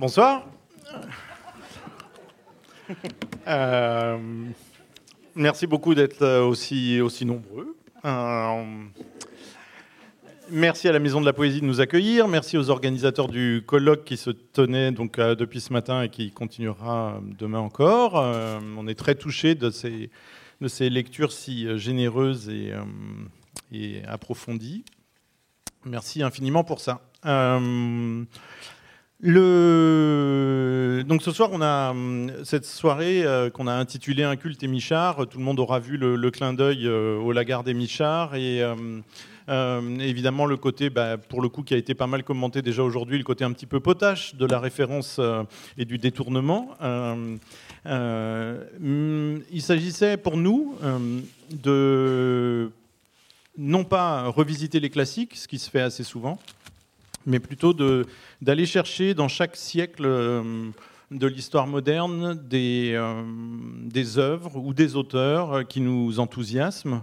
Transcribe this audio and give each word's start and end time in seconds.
Bonsoir. 0.00 0.46
Euh, 3.46 4.18
merci 5.34 5.66
beaucoup 5.66 5.94
d'être 5.94 6.40
aussi, 6.40 7.02
aussi 7.02 7.26
nombreux. 7.26 7.76
Euh, 8.06 8.64
merci 10.50 10.88
à 10.88 10.92
la 10.92 11.00
Maison 11.00 11.20
de 11.20 11.26
la 11.26 11.34
Poésie 11.34 11.60
de 11.60 11.66
nous 11.66 11.82
accueillir. 11.82 12.28
Merci 12.28 12.56
aux 12.56 12.70
organisateurs 12.70 13.28
du 13.28 13.62
colloque 13.66 14.04
qui 14.04 14.16
se 14.16 14.30
tenait 14.30 14.90
donc, 14.90 15.18
euh, 15.18 15.34
depuis 15.34 15.60
ce 15.60 15.72
matin 15.72 16.02
et 16.02 16.08
qui 16.08 16.30
continuera 16.30 17.20
demain 17.38 17.60
encore. 17.60 18.14
on 18.14 18.88
est 18.88 18.98
très 18.98 19.16
touchés 19.16 19.54
de 19.54 19.68
ces, 19.70 20.88
lectures 20.88 21.30
si 21.30 21.78
généreuses 21.78 22.50
et 23.70 24.02
approfondies. 24.06 24.82
Merci 25.84 26.22
infiniment 26.22 26.64
pour 26.64 26.80
ça. 26.80 27.02
Le... 29.22 31.04
Donc 31.06 31.22
ce 31.22 31.30
soir, 31.30 31.50
on 31.52 31.60
a 31.60 31.90
hum, 31.90 32.32
cette 32.44 32.64
soirée 32.64 33.22
euh, 33.22 33.50
qu'on 33.50 33.66
a 33.66 33.72
intitulée 33.72 34.22
Un 34.22 34.36
culte 34.36 34.62
et 34.62 34.66
Michard. 34.66 35.26
Tout 35.28 35.38
le 35.38 35.44
monde 35.44 35.60
aura 35.60 35.78
vu 35.78 35.98
le, 35.98 36.30
clin 36.30 36.54
d'œil 36.54 36.86
euh, 36.86 37.18
au 37.18 37.32
Lagarde 37.32 37.68
et 37.68 37.74
Michard. 37.74 38.34
Et 38.34 38.62
euh, 38.62 39.98
évidemment, 39.98 40.46
le 40.46 40.56
côté, 40.56 40.88
bah, 40.88 41.18
pour 41.18 41.42
le 41.42 41.50
coup, 41.50 41.62
qui 41.62 41.74
a 41.74 41.76
été 41.76 41.94
pas 41.94 42.06
mal 42.06 42.24
commenté 42.24 42.62
déjà 42.62 42.82
aujourd'hui, 42.82 43.18
le 43.18 43.24
côté 43.24 43.44
un 43.44 43.52
petit 43.52 43.66
peu 43.66 43.78
potache 43.80 44.34
de 44.36 44.46
la 44.46 44.58
référence 44.58 45.20
et 45.76 45.84
du 45.84 45.98
détournement. 45.98 46.70
Hum, 46.80 47.38
il 49.52 49.62
s'agissait 49.62 50.16
pour 50.16 50.38
nous 50.38 50.76
de 51.50 52.70
non 53.58 53.84
pas 53.84 54.28
revisiter 54.28 54.80
les 54.80 54.90
classiques, 54.90 55.36
ce 55.36 55.46
qui 55.46 55.58
se 55.58 55.68
fait 55.68 55.80
assez 55.80 56.04
souvent, 56.04 56.38
mais 57.26 57.40
plutôt 57.40 57.74
d'aller 58.40 58.66
chercher 58.66 59.14
dans 59.14 59.28
chaque 59.28 59.56
siècle 59.56 60.04
euh, 60.04 60.70
de 61.10 61.26
l'histoire 61.26 61.66
moderne 61.66 62.34
des, 62.48 62.92
euh, 62.94 63.22
des 63.84 64.18
œuvres 64.18 64.56
ou 64.56 64.72
des 64.72 64.96
auteurs 64.96 65.52
euh, 65.52 65.62
qui 65.62 65.80
nous 65.80 66.20
enthousiasment. 66.20 67.02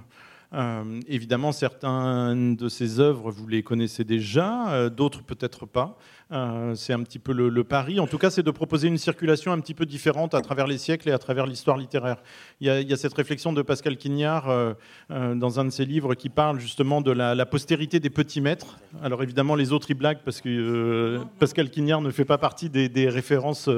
Évidemment, 1.08 1.52
certaines 1.52 2.56
de 2.56 2.70
ces 2.70 3.00
œuvres, 3.00 3.32
vous 3.32 3.48
les 3.48 3.64
connaissez 3.64 4.04
déjà, 4.04 4.90
d'autres 4.90 5.24
peut-être 5.24 5.66
pas. 5.66 5.98
Euh, 6.34 6.76
c'est 6.76 6.92
un 6.92 7.04
petit 7.04 7.20
peu 7.20 7.32
le, 7.32 7.64
pari. 7.64 8.00
En 8.00 8.08
tout 8.08 8.18
cas, 8.18 8.30
c'est 8.30 8.44
de 8.44 8.52
proposer 8.52 8.88
une 8.88 8.98
circulation 8.98 9.52
un 9.54 9.60
petit 9.60 9.74
peu 9.74 9.86
différente 9.86 10.34
à 10.34 10.42
travers 10.42 10.68
les 10.68 10.78
siècles 10.78 11.10
et 11.10 11.12
à 11.12 11.18
travers 11.18 11.46
l'histoire 11.46 11.78
littéraire. 11.78 12.18
Il 12.60 12.68
y, 12.68 12.94
a, 12.94 12.98
cette 12.98 13.14
réflexion 13.14 13.54
de 13.54 13.62
Pascal 13.62 13.98
Quignard 13.98 14.50
euh, 14.50 14.74
euh, 15.12 15.36
dans 15.36 15.60
un 15.60 15.66
de 15.66 15.70
ses 15.70 15.86
livres 15.86 16.16
qui 16.16 16.30
parle 16.30 16.60
justement 16.60 17.02
de 17.02 17.12
la, 17.12 17.46
postérité 17.46 18.00
des 18.00 18.10
petits 18.10 18.42
maîtres. 18.42 18.78
Alors 19.02 19.24
évidemment, 19.24 19.56
les 19.56 19.72
autres 19.72 19.90
y 19.90 19.94
blaguent 19.94 20.24
parce 20.26 20.42
que 20.42 21.20
Pascal 21.40 21.70
Quignard 21.70 22.02
ne 22.02 22.12
fait 22.12 22.26
pas 22.26 22.38
partie 22.38 22.70
des, 22.70 23.10
références 23.10 23.70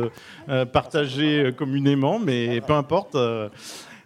partagées 0.73 1.51
communément, 1.55 2.17
mais 2.17 2.61
peu 2.61 2.73
importe. 2.73 3.15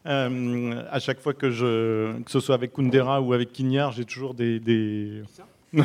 À 0.06 1.00
chaque 1.00 1.20
fois 1.20 1.34
que 1.34 1.50
je, 1.50 2.20
que 2.22 2.32
ce 2.32 2.40
soit 2.40 2.56
avec 2.56 2.74
Kundera 2.74 3.22
ou 3.22 3.34
avec 3.34 3.52
Quignard, 3.52 3.92
j'ai 3.92 4.06
toujours 4.06 4.34
des, 4.34 4.60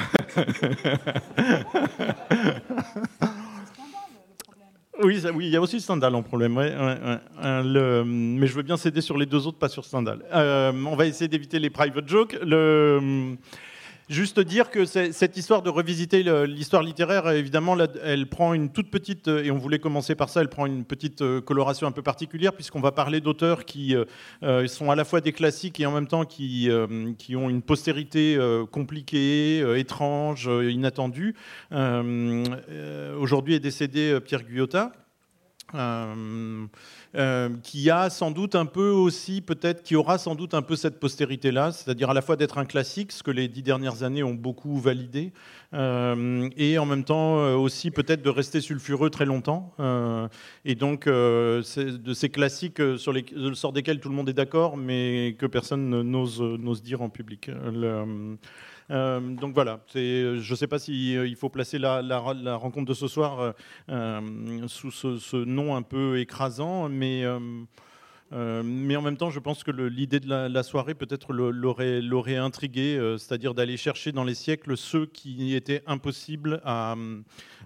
oui, 5.02 5.22
oui, 5.34 5.46
il 5.46 5.50
y 5.50 5.56
a 5.56 5.60
aussi 5.62 5.80
Stendhal 5.80 6.14
en 6.14 6.22
problème. 6.22 6.52
mais 6.54 6.68
je 8.46 8.52
veux 8.52 8.62
bien 8.62 8.76
céder 8.76 9.00
sur 9.00 9.16
les 9.16 9.24
deux 9.24 9.46
autres, 9.46 9.56
pas 9.58 9.70
sur 9.70 9.86
Stendhal. 9.86 10.22
Euh, 10.34 10.72
on 10.86 10.94
va 10.94 11.06
essayer 11.06 11.28
d'éviter 11.28 11.58
les 11.58 11.70
private 11.70 12.06
jokes. 12.06 12.36
Le, 12.42 13.36
Juste 14.08 14.40
dire 14.40 14.70
que 14.70 14.86
cette 14.86 15.36
histoire 15.36 15.60
de 15.60 15.68
revisiter 15.68 16.22
l'histoire 16.46 16.82
littéraire, 16.82 17.28
évidemment, 17.28 17.76
elle 18.02 18.26
prend 18.26 18.54
une 18.54 18.70
toute 18.70 18.90
petite, 18.90 19.28
et 19.28 19.50
on 19.50 19.58
voulait 19.58 19.78
commencer 19.78 20.14
par 20.14 20.30
ça, 20.30 20.40
elle 20.40 20.48
prend 20.48 20.64
une 20.64 20.86
petite 20.86 21.20
euh, 21.20 21.42
coloration 21.42 21.86
un 21.86 21.92
peu 21.92 22.00
particulière, 22.00 22.54
puisqu'on 22.54 22.80
va 22.80 22.90
parler 22.90 23.20
d'auteurs 23.20 23.66
qui 23.66 23.94
euh, 23.94 24.06
euh, 24.44 24.66
sont 24.66 24.90
à 24.90 24.96
la 24.96 25.04
fois 25.04 25.20
des 25.20 25.32
classiques 25.32 25.78
et 25.78 25.84
en 25.84 25.92
même 25.92 26.06
temps 26.06 26.24
qui, 26.24 26.70
qui 27.18 27.36
ont 27.36 27.50
une 27.50 27.60
postérité 27.60 28.38
compliquée, 28.70 29.78
étrange, 29.78 30.48
inattendue. 30.68 31.34
Aujourd'hui 33.18 33.54
est 33.54 33.60
décédé 33.60 34.18
Pierre 34.24 34.44
Guyota. 34.44 34.92
Euh, 35.74 37.48
qui 37.62 37.90
a 37.90 38.10
sans 38.10 38.30
doute 38.30 38.54
un 38.54 38.66
peu 38.66 38.90
aussi, 38.90 39.40
peut-être, 39.40 39.82
qui 39.82 39.96
aura 39.96 40.18
sans 40.18 40.34
doute 40.34 40.54
un 40.54 40.62
peu 40.62 40.76
cette 40.76 41.00
postérité-là, 41.00 41.72
c'est-à-dire 41.72 42.10
à 42.10 42.14
la 42.14 42.22
fois 42.22 42.36
d'être 42.36 42.58
un 42.58 42.64
classique, 42.64 43.12
ce 43.12 43.22
que 43.22 43.30
les 43.30 43.48
dix 43.48 43.62
dernières 43.62 44.02
années 44.02 44.22
ont 44.22 44.34
beaucoup 44.34 44.78
validé, 44.78 45.32
euh, 45.74 46.48
et 46.56 46.78
en 46.78 46.86
même 46.86 47.04
temps 47.04 47.38
euh, 47.38 47.54
aussi 47.54 47.90
peut-être 47.90 48.22
de 48.22 48.30
rester 48.30 48.60
sulfureux 48.60 49.10
très 49.10 49.24
longtemps. 49.24 49.74
et 50.64 50.74
donc 50.74 51.06
de 51.06 51.62
ces 51.62 52.28
classiques 52.28 52.82
sur 52.96 53.12
les, 53.12 53.24
le 53.34 53.54
sort 53.54 53.72
desquels 53.72 54.00
tout 54.00 54.08
le 54.08 54.14
monde 54.14 54.28
est 54.28 54.34
d'accord, 54.34 54.76
mais 54.76 55.36
que 55.38 55.46
personne 55.46 56.02
n'ose 56.02 56.82
dire 56.82 57.02
en 57.02 57.08
public. 57.08 57.48
Euh, 57.48 58.36
donc 58.90 59.54
voilà, 59.54 59.80
je 59.94 60.50
ne 60.50 60.56
sais 60.56 60.66
pas 60.66 60.78
s'il 60.78 61.26
il 61.26 61.36
faut 61.36 61.48
placer 61.48 61.78
la, 61.78 62.18
rencontre 62.18 62.86
de 62.86 62.94
ce 62.94 63.08
soir 63.08 63.54
euh, 63.90 64.20
sous 64.66 64.90
ce, 64.90 65.36
nom 65.36 65.76
un 65.76 65.82
peu 65.82 66.18
écrasant, 66.18 66.88
mais, 66.88 67.24
euh, 67.24 68.62
mais 68.62 68.96
en 68.96 69.02
même 69.02 69.16
temps, 69.16 69.30
je 69.30 69.40
pense 69.40 69.62
que 69.62 69.70
l'idée 69.70 70.20
de 70.20 70.28
la, 70.28 70.62
soirée 70.62 70.94
peut-être 70.94 71.32
l'aurait 71.32 72.36
intrigué, 72.36 72.98
c'est-à-dire 73.18 73.54
d'aller 73.54 73.76
chercher 73.76 74.12
dans 74.12 74.24
les 74.24 74.34
siècles 74.34 74.76
ceux 74.76 75.06
qui 75.06 75.54
étaient 75.54 75.82
impossibles 75.86 76.60
à, 76.64 76.94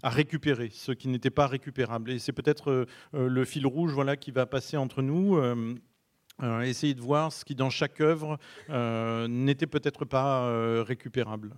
à 0.02 0.10
récupérer, 0.10 0.70
ceux 0.72 0.94
qui 0.94 1.08
n'étaient 1.08 1.30
pas 1.30 1.46
récupérables. 1.46 2.10
Et 2.10 2.18
c'est 2.18 2.32
peut-être 2.32 2.86
le 3.12 3.44
fil 3.44 3.66
rouge 3.66 3.92
voilà, 3.92 4.16
qui 4.16 4.30
va 4.30 4.46
passer 4.46 4.76
entre 4.76 5.02
nous. 5.02 5.38
Euh, 6.42 6.62
essayer 6.62 6.94
de 6.94 7.00
voir 7.00 7.32
ce 7.32 7.44
qui, 7.44 7.54
dans 7.54 7.70
chaque 7.70 8.00
œuvre, 8.00 8.38
euh, 8.70 9.28
n'était 9.28 9.66
peut-être 9.66 10.04
pas 10.04 10.44
euh, 10.44 10.84
récupérable. 10.86 11.54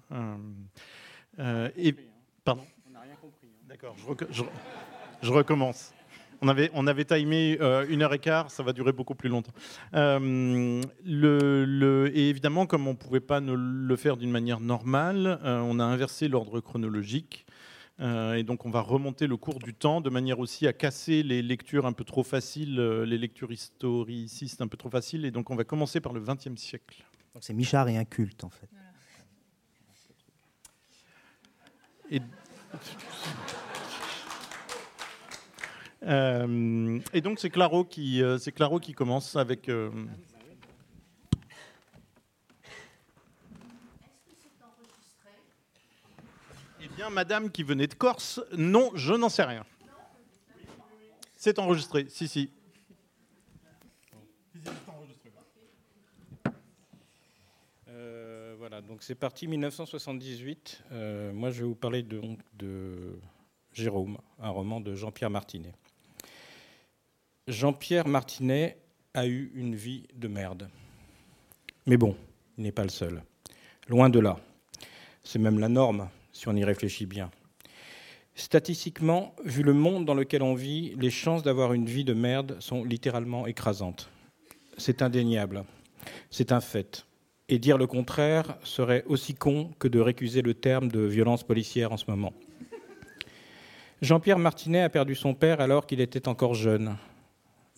et, 1.76 1.94
pardon 2.44 2.64
On 2.88 2.92
n'a 2.92 3.00
rien 3.00 3.14
compris. 3.20 3.48
Hein. 3.48 3.66
D'accord, 3.68 3.96
je, 5.22 5.30
recommence. 5.30 5.94
On 6.42 6.48
avait, 6.48 6.70
on 6.74 6.86
avait 6.86 7.06
timé 7.06 7.58
une 7.88 8.02
heure 8.02 8.12
et 8.12 8.18
quart, 8.18 8.50
ça 8.50 8.62
va 8.62 8.74
durer 8.74 8.92
beaucoup 8.92 9.14
plus 9.14 9.30
longtemps. 9.30 9.54
Le, 9.92 10.80
le, 11.04 12.10
et 12.14 12.28
évidemment, 12.28 12.66
comme 12.66 12.86
on 12.86 12.92
ne 12.92 12.98
pouvait 12.98 13.20
pas 13.20 13.41
le 13.41 13.96
faire 13.96 14.18
d'une 14.18 14.30
manière 14.30 14.60
normale, 14.60 15.41
on 15.42 15.78
a 15.78 15.84
inversé 15.84 16.28
l'ordre 16.28 16.60
chronologique. 16.60 17.46
Euh, 18.00 18.34
et 18.34 18.43
donc 18.43 18.66
on 18.66 18.71
va 18.71 18.81
remonter 18.81 19.28
le 19.28 19.37
cours 19.37 19.60
du 19.60 19.72
temps 19.72 20.00
de 20.00 20.10
manière 20.10 20.41
aussi 20.41 20.66
à 20.66 20.72
casser 20.72 21.22
les 21.22 21.43
lectures 21.43 21.87
un 21.87 21.93
peu 21.93 22.03
trop 22.03 22.25
faciles, 22.25 22.81
euh, 22.81 23.06
les 23.06 23.19
lectures 23.19 23.53
historicistes 23.53 24.60
un 24.60 24.66
peu 24.66 24.77
trop 24.77 24.91
faciles. 24.91 25.25
Et 25.25 25.31
donc 25.31 25.50
on 25.50 25.56
va 25.56 25.65
commencer 25.65 26.00
par 26.00 26.12
le 26.12 26.21
XXe 26.21 26.56
siècle. 26.56 27.04
Donc 27.34 27.44
c'est 27.44 27.54
Michard 27.54 27.88
et 27.88 27.97
un 27.97 28.04
culte 28.04 28.43
en 28.44 28.50
fait. 28.50 28.69
Et... 32.10 32.21
Euh, 36.06 37.00
et, 37.15 37.22
donc 37.22 37.38
c'est 37.38 37.49
Claro 37.49 37.84
qui, 37.84 38.22
c'est 38.38 38.53
Claro 38.53 38.78
qui 38.78 38.93
commence 38.93 39.37
avec. 39.37 39.71
Bien 46.94 47.10
madame 47.10 47.50
qui 47.50 47.62
venait 47.62 47.87
de 47.87 47.94
Corse 47.94 48.41
Non, 48.56 48.93
je 48.94 49.15
n'en 49.15 49.28
sais 49.28 49.43
rien. 49.43 49.65
C'est 51.37 51.59
enregistré, 51.59 52.06
si, 52.09 52.28
si. 52.28 52.50
Euh, 57.88 58.54
voilà, 58.59 58.81
donc 58.81 59.03
c'est 59.03 59.15
parti 59.15 59.47
1978. 59.49 60.84
Euh, 60.93 61.33
moi, 61.33 61.50
je 61.50 61.60
vais 61.62 61.69
vous 61.69 61.75
parler 61.75 62.03
de, 62.03 62.21
de 62.54 63.19
Jérôme, 63.72 64.19
un 64.41 64.50
roman 64.50 64.81
de 64.81 64.94
Jean-Pierre 64.94 65.31
Martinet. 65.31 65.72
Jean-Pierre 67.48 68.09
Martinet 68.09 68.78
a 69.13 69.27
eu 69.27 69.51
une 69.54 69.74
vie 69.74 70.07
de 70.15 70.28
merde. 70.28 70.71
Mais 71.86 71.97
bon, 71.97 72.16
il 72.57 72.65
n'est 72.65 72.72
pas 72.72 72.84
le 72.84 72.89
seul. 72.89 73.22
Loin 73.89 74.09
de 74.09 74.21
là. 74.21 74.39
C'est 75.22 75.39
même 75.39 75.59
la 75.59 75.68
norme 75.68 76.09
si 76.34 76.48
on 76.48 76.57
y 76.57 76.65
réfléchit 76.65 77.07
bien. 77.07 77.31
Statistiquement, 78.34 79.34
vu 79.45 79.63
le 79.63 79.72
monde 79.72 80.04
dans 80.04 80.15
lequel 80.15 80.42
on 80.42 80.54
vit, 80.54 80.95
les 80.98 81.10
chances 81.10 81.45
d'avoir 81.45 81.72
une 81.72 81.86
vie 81.86 82.04
de 82.04 82.13
merde 82.13 82.57
sont 82.59 82.84
littéralement 82.84 83.47
écrasantes. 83.47 84.10
C'est 84.77 85.01
indéniable. 85.01 85.65
C'est 86.31 86.53
un 86.53 86.60
fait. 86.60 87.07
Et 87.48 87.59
dire 87.59 87.78
le 87.78 87.86
contraire 87.86 88.59
serait 88.65 89.04
aussi 89.07 89.34
con 89.34 89.71
que 89.78 89.86
de 89.86 90.01
récuser 90.01 90.42
le 90.42 90.54
terme 90.54 90.89
de 90.89 91.01
violence 91.01 91.45
policière 91.45 91.92
en 91.92 91.97
ce 91.97 92.10
moment. 92.10 92.33
Jean-Pierre 94.03 94.39
Martinet 94.39 94.83
a 94.83 94.91
perdu 94.91 95.15
son 95.15 95.34
père 95.34 95.60
alors 95.60 95.87
qu'il 95.87 96.01
était 96.01 96.27
encore 96.27 96.54
jeune. 96.54 96.97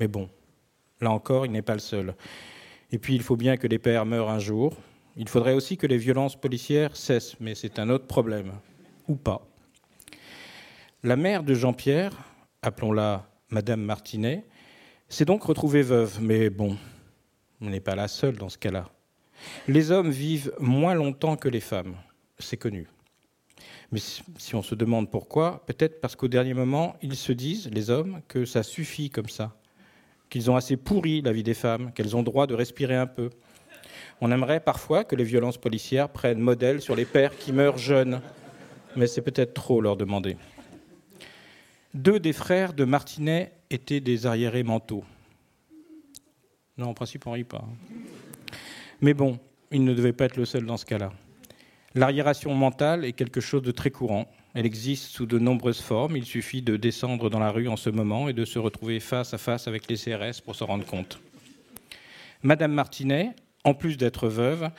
Mais 0.00 0.08
bon, 0.08 0.30
là 1.00 1.10
encore, 1.10 1.44
il 1.44 1.52
n'est 1.52 1.62
pas 1.62 1.74
le 1.74 1.80
seul. 1.80 2.14
Et 2.90 2.98
puis, 2.98 3.14
il 3.14 3.22
faut 3.22 3.36
bien 3.36 3.56
que 3.56 3.66
les 3.66 3.78
pères 3.78 4.06
meurent 4.06 4.30
un 4.30 4.38
jour. 4.38 4.76
Il 5.16 5.28
faudrait 5.28 5.54
aussi 5.54 5.76
que 5.76 5.86
les 5.86 5.96
violences 5.96 6.38
policières 6.38 6.96
cessent, 6.96 7.36
mais 7.40 7.54
c'est 7.54 7.78
un 7.78 7.88
autre 7.88 8.06
problème. 8.06 8.52
Ou 9.08 9.16
pas. 9.16 9.46
La 11.02 11.16
mère 11.16 11.42
de 11.42 11.54
Jean-Pierre, 11.54 12.12
appelons-la 12.62 13.26
Madame 13.50 13.80
Martinet, 13.80 14.44
s'est 15.08 15.24
donc 15.24 15.44
retrouvée 15.44 15.82
veuve, 15.82 16.18
mais 16.20 16.50
bon, 16.50 16.76
on 17.60 17.70
n'est 17.70 17.80
pas 17.80 17.94
la 17.94 18.08
seule 18.08 18.36
dans 18.36 18.48
ce 18.48 18.58
cas-là. 18.58 18.88
Les 19.68 19.90
hommes 19.90 20.10
vivent 20.10 20.52
moins 20.58 20.94
longtemps 20.94 21.36
que 21.36 21.48
les 21.48 21.60
femmes, 21.60 21.94
c'est 22.38 22.56
connu. 22.56 22.88
Mais 23.92 24.00
si 24.00 24.54
on 24.54 24.62
se 24.62 24.74
demande 24.74 25.10
pourquoi, 25.10 25.64
peut-être 25.66 26.00
parce 26.00 26.16
qu'au 26.16 26.28
dernier 26.28 26.54
moment, 26.54 26.96
ils 27.02 27.16
se 27.16 27.32
disent, 27.32 27.70
les 27.70 27.88
hommes, 27.90 28.20
que 28.26 28.44
ça 28.44 28.62
suffit 28.62 29.10
comme 29.10 29.28
ça, 29.28 29.56
qu'ils 30.28 30.50
ont 30.50 30.56
assez 30.56 30.76
pourri 30.76 31.22
la 31.22 31.32
vie 31.32 31.44
des 31.44 31.54
femmes, 31.54 31.92
qu'elles 31.92 32.16
ont 32.16 32.22
droit 32.22 32.46
de 32.46 32.54
respirer 32.54 32.96
un 32.96 33.06
peu. 33.06 33.30
On 34.20 34.32
aimerait 34.32 34.60
parfois 34.60 35.04
que 35.04 35.14
les 35.14 35.24
violences 35.24 35.58
policières 35.58 36.08
prennent 36.08 36.38
modèle 36.38 36.80
sur 36.80 36.96
les 36.96 37.04
pères 37.04 37.36
qui 37.36 37.52
meurent 37.52 37.78
jeunes, 37.78 38.20
mais 38.96 39.06
c'est 39.06 39.20
peut-être 39.20 39.54
trop 39.54 39.80
leur 39.80 39.96
demander. 39.96 40.36
Deux 41.92 42.18
des 42.18 42.32
frères 42.32 42.72
de 42.72 42.84
Martinet 42.84 43.52
étaient 43.70 44.00
des 44.00 44.26
arriérés 44.26 44.62
mentaux. 44.62 45.04
Non, 46.78 46.88
en 46.88 46.94
principe, 46.94 47.26
on 47.26 47.32
rit 47.32 47.44
pas. 47.44 47.64
Hein. 47.64 48.56
Mais 49.00 49.14
bon, 49.14 49.38
il 49.70 49.84
ne 49.84 49.94
devait 49.94 50.12
pas 50.12 50.26
être 50.26 50.36
le 50.36 50.44
seul 50.44 50.64
dans 50.64 50.76
ce 50.76 50.86
cas-là. 50.86 51.12
L'arriération 51.94 52.54
mentale 52.54 53.04
est 53.04 53.12
quelque 53.12 53.40
chose 53.40 53.62
de 53.62 53.70
très 53.70 53.90
courant. 53.90 54.26
Elle 54.54 54.66
existe 54.66 55.06
sous 55.06 55.26
de 55.26 55.38
nombreuses 55.38 55.80
formes. 55.80 56.16
Il 56.16 56.24
suffit 56.24 56.62
de 56.62 56.76
descendre 56.76 57.30
dans 57.30 57.38
la 57.38 57.50
rue 57.50 57.68
en 57.68 57.76
ce 57.76 57.90
moment 57.90 58.28
et 58.28 58.32
de 58.34 58.44
se 58.44 58.58
retrouver 58.58 59.00
face 59.00 59.32
à 59.34 59.38
face 59.38 59.66
avec 59.66 59.88
les 59.88 59.96
CRS 59.96 60.42
pour 60.44 60.54
s'en 60.54 60.66
rendre 60.66 60.84
compte. 60.84 61.18
Madame 62.42 62.72
Martinet, 62.72 63.34
en 63.66 63.74
plus 63.74 63.98
d'être 63.98 64.28
veuve, 64.28 64.70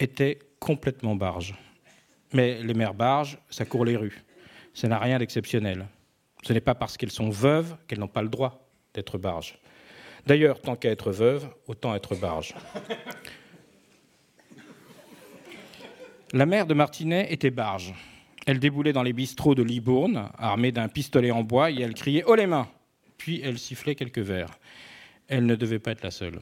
était 0.00 0.38
complètement 0.58 1.14
barge. 1.14 1.54
Mais 2.32 2.62
les 2.62 2.74
mères 2.74 2.94
barges, 2.94 3.38
ça 3.50 3.66
court 3.66 3.84
les 3.84 3.96
rues. 3.96 4.24
Ça 4.72 4.88
n'a 4.88 4.98
rien 4.98 5.18
d'exceptionnel. 5.18 5.86
Ce 6.42 6.54
n'est 6.54 6.60
pas 6.60 6.74
parce 6.74 6.96
qu'elles 6.96 7.10
sont 7.10 7.28
veuves 7.28 7.76
qu'elles 7.86 7.98
n'ont 7.98 8.08
pas 8.08 8.22
le 8.22 8.30
droit 8.30 8.66
d'être 8.94 9.18
barges. 9.18 9.58
D'ailleurs, 10.26 10.60
tant 10.62 10.74
qu'à 10.74 10.88
être 10.88 11.12
veuve, 11.12 11.48
autant 11.66 11.94
être 11.94 12.14
barge. 12.14 12.54
La 16.32 16.46
mère 16.46 16.66
de 16.66 16.72
Martinet 16.72 17.30
était 17.30 17.50
barge. 17.50 17.92
Elle 18.46 18.58
déboulait 18.58 18.94
dans 18.94 19.02
les 19.02 19.12
bistrots 19.12 19.54
de 19.54 19.62
Libourne, 19.62 20.30
armée 20.38 20.72
d'un 20.72 20.88
pistolet 20.88 21.30
en 21.30 21.42
bois, 21.42 21.70
et 21.70 21.80
elle 21.80 21.94
criait 21.94 22.24
Oh 22.26 22.34
les 22.34 22.46
mains 22.46 22.68
Puis 23.18 23.42
elle 23.44 23.58
sifflait 23.58 23.94
quelques 23.94 24.20
verres. 24.20 24.58
Elle 25.28 25.44
ne 25.44 25.56
devait 25.56 25.78
pas 25.78 25.90
être 25.90 26.04
la 26.04 26.10
seule. 26.10 26.40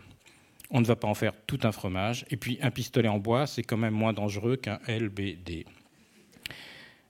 On 0.70 0.81
ne 0.81 0.87
va 0.87 0.97
pas 0.97 1.09
en 1.09 1.15
faire 1.15 1.32
tout 1.47 1.61
un 1.62 1.73
fromage. 1.73 2.26
Et 2.31 2.37
puis 2.37 2.59
un 2.61 2.70
pistolet 2.70 3.09
en 3.09 3.19
bois, 3.19 3.47
c'est 3.47 3.62
quand 3.62 3.76
même 3.76 3.94
moins 3.94 4.12
dangereux 4.12 4.56
qu'un 4.56 4.81
LBD. 4.87 5.65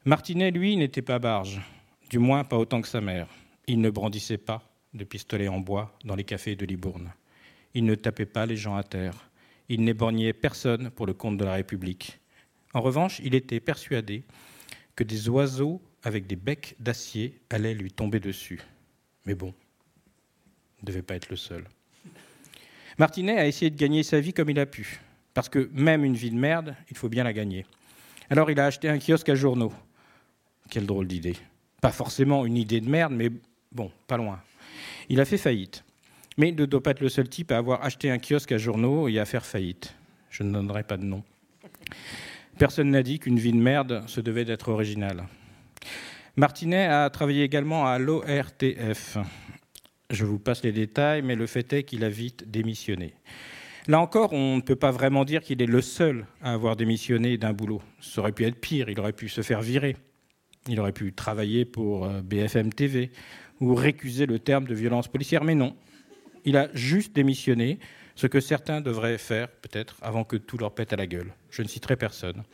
Martinet, 0.04 0.50
lui, 0.50 0.76
n'était 0.76 1.02
pas 1.02 1.18
barge, 1.18 1.60
du 2.08 2.18
moins 2.18 2.44
pas 2.44 2.56
autant 2.56 2.80
que 2.80 2.88
sa 2.88 3.00
mère. 3.00 3.26
Il 3.66 3.80
ne 3.80 3.90
brandissait 3.90 4.38
pas 4.38 4.62
de 4.94 5.04
pistolet 5.04 5.48
en 5.48 5.60
bois 5.60 5.96
dans 6.04 6.14
les 6.14 6.24
cafés 6.24 6.56
de 6.56 6.64
Libourne. 6.64 7.12
Il 7.74 7.84
ne 7.84 7.94
tapait 7.94 8.26
pas 8.26 8.46
les 8.46 8.56
gens 8.56 8.76
à 8.76 8.82
terre. 8.82 9.30
Il 9.68 9.84
n'éborgnait 9.84 10.32
personne 10.32 10.90
pour 10.90 11.06
le 11.06 11.12
compte 11.12 11.36
de 11.36 11.44
la 11.44 11.54
République. 11.54 12.18
En 12.72 12.80
revanche, 12.80 13.20
il 13.22 13.34
était 13.34 13.60
persuadé 13.60 14.24
que 14.96 15.04
des 15.04 15.28
oiseaux 15.28 15.82
avec 16.02 16.26
des 16.26 16.36
becs 16.36 16.76
d'acier 16.80 17.38
allaient 17.50 17.74
lui 17.74 17.92
tomber 17.92 18.20
dessus. 18.20 18.60
Mais 19.26 19.34
bon, 19.34 19.52
il 20.78 20.82
ne 20.82 20.86
devait 20.86 21.02
pas 21.02 21.16
être 21.16 21.28
le 21.28 21.36
seul. 21.36 21.64
Martinet 22.98 23.38
a 23.38 23.46
essayé 23.46 23.70
de 23.70 23.76
gagner 23.76 24.02
sa 24.02 24.18
vie 24.18 24.32
comme 24.32 24.50
il 24.50 24.58
a 24.58 24.66
pu, 24.66 25.00
parce 25.32 25.48
que 25.48 25.70
même 25.72 26.04
une 26.04 26.16
vie 26.16 26.30
de 26.30 26.36
merde, 26.36 26.74
il 26.90 26.96
faut 26.96 27.08
bien 27.08 27.22
la 27.22 27.32
gagner. 27.32 27.64
Alors 28.28 28.50
il 28.50 28.58
a 28.58 28.66
acheté 28.66 28.88
un 28.88 28.98
kiosque 28.98 29.28
à 29.28 29.36
journaux. 29.36 29.72
Quelle 30.68 30.84
drôle 30.84 31.06
d'idée. 31.06 31.36
Pas 31.80 31.92
forcément 31.92 32.44
une 32.44 32.56
idée 32.56 32.80
de 32.80 32.90
merde, 32.90 33.12
mais 33.12 33.30
bon, 33.70 33.92
pas 34.08 34.16
loin. 34.16 34.40
Il 35.08 35.20
a 35.20 35.24
fait 35.24 35.38
faillite. 35.38 35.84
Mais 36.36 36.48
il 36.48 36.56
ne 36.56 36.66
doit 36.66 36.82
pas 36.82 36.90
être 36.90 37.00
le 37.00 37.08
seul 37.08 37.28
type 37.28 37.52
à 37.52 37.58
avoir 37.58 37.84
acheté 37.84 38.10
un 38.10 38.18
kiosque 38.18 38.52
à 38.52 38.58
journaux 38.58 39.08
et 39.08 39.18
à 39.18 39.24
faire 39.24 39.46
faillite. 39.46 39.94
Je 40.30 40.42
ne 40.42 40.52
donnerai 40.52 40.82
pas 40.82 40.96
de 40.96 41.04
nom. 41.04 41.22
Personne 42.58 42.90
n'a 42.90 43.04
dit 43.04 43.20
qu'une 43.20 43.38
vie 43.38 43.52
de 43.52 43.58
merde 43.58 44.02
se 44.08 44.20
devait 44.20 44.44
d'être 44.44 44.68
originale. 44.68 45.24
Martinet 46.36 46.86
a 46.86 47.08
travaillé 47.10 47.44
également 47.44 47.86
à 47.86 47.98
l'ORTF. 47.98 49.18
Je 50.10 50.24
vous 50.24 50.38
passe 50.38 50.62
les 50.62 50.72
détails, 50.72 51.20
mais 51.20 51.34
le 51.34 51.46
fait 51.46 51.70
est 51.74 51.82
qu'il 51.82 52.02
a 52.02 52.08
vite 52.08 52.50
démissionné. 52.50 53.14
Là 53.88 54.00
encore, 54.00 54.32
on 54.32 54.56
ne 54.56 54.60
peut 54.62 54.76
pas 54.76 54.90
vraiment 54.90 55.24
dire 55.24 55.42
qu'il 55.42 55.60
est 55.60 55.66
le 55.66 55.82
seul 55.82 56.26
à 56.42 56.52
avoir 56.52 56.76
démissionné 56.76 57.36
d'un 57.36 57.52
boulot. 57.52 57.82
Ça 58.00 58.20
aurait 58.20 58.32
pu 58.32 58.44
être 58.44 58.60
pire, 58.60 58.88
il 58.88 58.98
aurait 59.00 59.12
pu 59.12 59.28
se 59.28 59.42
faire 59.42 59.60
virer. 59.60 59.96
Il 60.66 60.80
aurait 60.80 60.92
pu 60.92 61.12
travailler 61.12 61.64
pour 61.64 62.04
euh, 62.04 62.22
BFM 62.22 62.72
TV 62.72 63.10
ou 63.60 63.74
récuser 63.74 64.26
le 64.26 64.38
terme 64.38 64.66
de 64.66 64.74
violence 64.74 65.08
policière, 65.08 65.44
mais 65.44 65.54
non. 65.54 65.76
Il 66.44 66.56
a 66.56 66.68
juste 66.74 67.14
démissionné 67.14 67.78
ce 68.14 68.26
que 68.26 68.40
certains 68.40 68.80
devraient 68.80 69.18
faire 69.18 69.48
peut-être 69.48 69.96
avant 70.02 70.24
que 70.24 70.36
tout 70.36 70.58
leur 70.58 70.74
pète 70.74 70.92
à 70.92 70.96
la 70.96 71.06
gueule. 71.06 71.32
Je 71.50 71.62
ne 71.62 71.68
citerai 71.68 71.96
personne. 71.96 72.44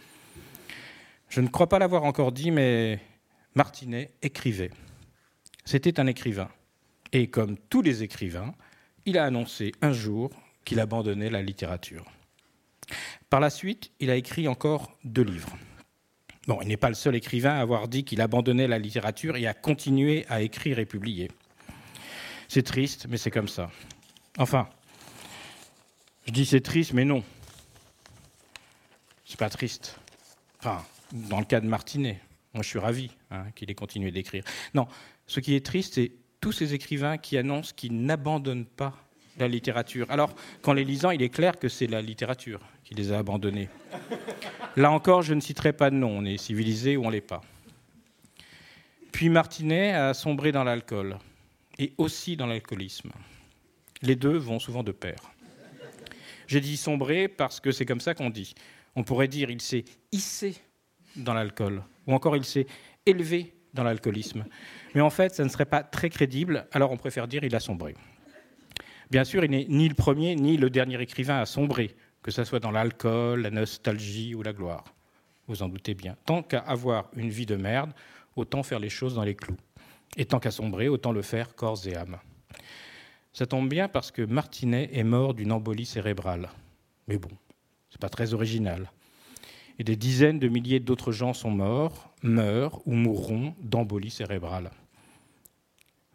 Je 1.28 1.40
ne 1.40 1.48
crois 1.48 1.68
pas 1.68 1.78
l'avoir 1.78 2.04
encore 2.04 2.32
dit, 2.32 2.50
mais 2.50 3.00
Martinet 3.54 4.12
écrivait. 4.22 4.70
C'était 5.64 6.00
un 6.00 6.06
écrivain. 6.06 6.48
Et 7.14 7.28
comme 7.28 7.56
tous 7.56 7.80
les 7.80 8.02
écrivains, 8.02 8.52
il 9.06 9.18
a 9.18 9.24
annoncé 9.24 9.70
un 9.80 9.92
jour 9.92 10.30
qu'il 10.64 10.80
abandonnait 10.80 11.30
la 11.30 11.42
littérature. 11.42 12.04
Par 13.30 13.38
la 13.38 13.50
suite, 13.50 13.92
il 14.00 14.10
a 14.10 14.16
écrit 14.16 14.48
encore 14.48 14.98
deux 15.04 15.22
livres. 15.22 15.56
Bon, 16.48 16.60
il 16.60 16.66
n'est 16.66 16.76
pas 16.76 16.88
le 16.88 16.96
seul 16.96 17.14
écrivain 17.14 17.54
à 17.54 17.60
avoir 17.60 17.86
dit 17.86 18.04
qu'il 18.04 18.20
abandonnait 18.20 18.66
la 18.66 18.80
littérature 18.80 19.36
et 19.36 19.46
à 19.46 19.54
continuer 19.54 20.26
à 20.28 20.42
écrire 20.42 20.80
et 20.80 20.86
publier. 20.86 21.30
C'est 22.48 22.64
triste, 22.64 23.06
mais 23.08 23.16
c'est 23.16 23.30
comme 23.30 23.48
ça. 23.48 23.70
Enfin, 24.36 24.68
je 26.26 26.32
dis 26.32 26.44
c'est 26.44 26.62
triste, 26.62 26.94
mais 26.94 27.04
non. 27.04 27.22
C'est 29.24 29.38
pas 29.38 29.50
triste. 29.50 30.00
Enfin, 30.58 30.84
dans 31.12 31.38
le 31.38 31.46
cas 31.46 31.60
de 31.60 31.68
Martinet, 31.68 32.20
moi 32.54 32.64
je 32.64 32.68
suis 32.68 32.78
ravi 32.80 33.12
hein, 33.30 33.44
qu'il 33.54 33.70
ait 33.70 33.74
continué 33.74 34.10
d'écrire. 34.10 34.42
Non, 34.74 34.88
ce 35.28 35.38
qui 35.38 35.54
est 35.54 35.64
triste, 35.64 35.94
c'est 35.94 36.12
tous 36.44 36.52
ces 36.52 36.74
écrivains 36.74 37.16
qui 37.16 37.38
annoncent 37.38 37.72
qu'ils 37.74 38.04
n'abandonnent 38.04 38.66
pas 38.66 38.94
la 39.38 39.48
littérature. 39.48 40.10
Alors, 40.10 40.34
qu'en 40.60 40.74
les 40.74 40.84
lisant, 40.84 41.10
il 41.10 41.22
est 41.22 41.30
clair 41.30 41.58
que 41.58 41.70
c'est 41.70 41.86
la 41.86 42.02
littérature 42.02 42.60
qui 42.84 42.94
les 42.94 43.12
a 43.12 43.18
abandonnés. 43.18 43.70
Là 44.76 44.90
encore, 44.90 45.22
je 45.22 45.32
ne 45.32 45.40
citerai 45.40 45.72
pas 45.72 45.88
de 45.88 45.96
nom, 45.96 46.18
on 46.18 46.24
est 46.26 46.36
civilisé 46.36 46.98
ou 46.98 47.06
on 47.06 47.08
l'est 47.08 47.22
pas. 47.22 47.40
Puis 49.10 49.30
Martinet 49.30 49.94
a 49.94 50.12
sombré 50.12 50.52
dans 50.52 50.64
l'alcool 50.64 51.16
et 51.78 51.94
aussi 51.96 52.36
dans 52.36 52.46
l'alcoolisme. 52.46 53.10
Les 54.02 54.14
deux 54.14 54.36
vont 54.36 54.58
souvent 54.58 54.82
de 54.82 54.92
pair. 54.92 55.16
J'ai 56.46 56.60
dit 56.60 56.76
sombrer 56.76 57.26
parce 57.26 57.58
que 57.58 57.72
c'est 57.72 57.86
comme 57.86 58.00
ça 58.00 58.12
qu'on 58.12 58.28
dit. 58.28 58.54
On 58.96 59.02
pourrait 59.02 59.28
dire 59.28 59.50
il 59.50 59.62
s'est 59.62 59.86
hissé 60.12 60.56
dans 61.16 61.32
l'alcool, 61.32 61.82
ou 62.06 62.12
encore 62.12 62.36
il 62.36 62.44
s'est 62.44 62.66
élevé 63.06 63.54
dans 63.72 63.82
l'alcoolisme. 63.82 64.44
Mais 64.94 65.00
en 65.00 65.10
fait, 65.10 65.34
ça 65.34 65.44
ne 65.44 65.48
serait 65.48 65.64
pas 65.64 65.82
très 65.82 66.08
crédible, 66.08 66.66
alors 66.72 66.92
on 66.92 66.96
préfère 66.96 67.26
dire 67.26 67.42
il 67.44 67.54
a 67.54 67.60
sombré. 67.60 67.94
Bien 69.10 69.24
sûr, 69.24 69.44
il 69.44 69.50
n'est 69.50 69.66
ni 69.68 69.88
le 69.88 69.94
premier 69.94 70.34
ni 70.34 70.56
le 70.56 70.70
dernier 70.70 71.00
écrivain 71.00 71.38
à 71.38 71.46
sombrer, 71.46 71.94
que 72.22 72.30
ce 72.30 72.44
soit 72.44 72.60
dans 72.60 72.70
l'alcool, 72.70 73.42
la 73.42 73.50
nostalgie 73.50 74.34
ou 74.34 74.42
la 74.42 74.52
gloire. 74.52 74.84
Vous 75.46 75.62
en 75.62 75.68
doutez 75.68 75.94
bien. 75.94 76.16
Tant 76.24 76.42
qu'à 76.42 76.60
avoir 76.60 77.10
une 77.16 77.28
vie 77.28 77.46
de 77.46 77.56
merde, 77.56 77.92
autant 78.34 78.62
faire 78.62 78.78
les 78.78 78.88
choses 78.88 79.14
dans 79.14 79.24
les 79.24 79.34
clous. 79.34 79.56
Et 80.16 80.24
tant 80.24 80.38
qu'à 80.38 80.50
sombrer, 80.50 80.88
autant 80.88 81.12
le 81.12 81.22
faire 81.22 81.54
corps 81.54 81.86
et 81.86 81.96
âme. 81.96 82.16
Ça 83.32 83.46
tombe 83.46 83.68
bien 83.68 83.88
parce 83.88 84.10
que 84.10 84.22
Martinet 84.22 84.90
est 84.92 85.04
mort 85.04 85.34
d'une 85.34 85.52
embolie 85.52 85.86
cérébrale. 85.86 86.48
Mais 87.08 87.18
bon, 87.18 87.30
c'est 87.90 88.00
pas 88.00 88.08
très 88.08 88.32
original. 88.32 88.90
Et 89.78 89.84
des 89.84 89.96
dizaines 89.96 90.38
de 90.38 90.48
milliers 90.48 90.78
d'autres 90.80 91.10
gens 91.10 91.34
sont 91.34 91.50
morts, 91.50 92.14
meurent 92.22 92.80
ou 92.86 92.94
mourront 92.94 93.54
d'embolie 93.60 94.10
cérébrale. 94.10 94.70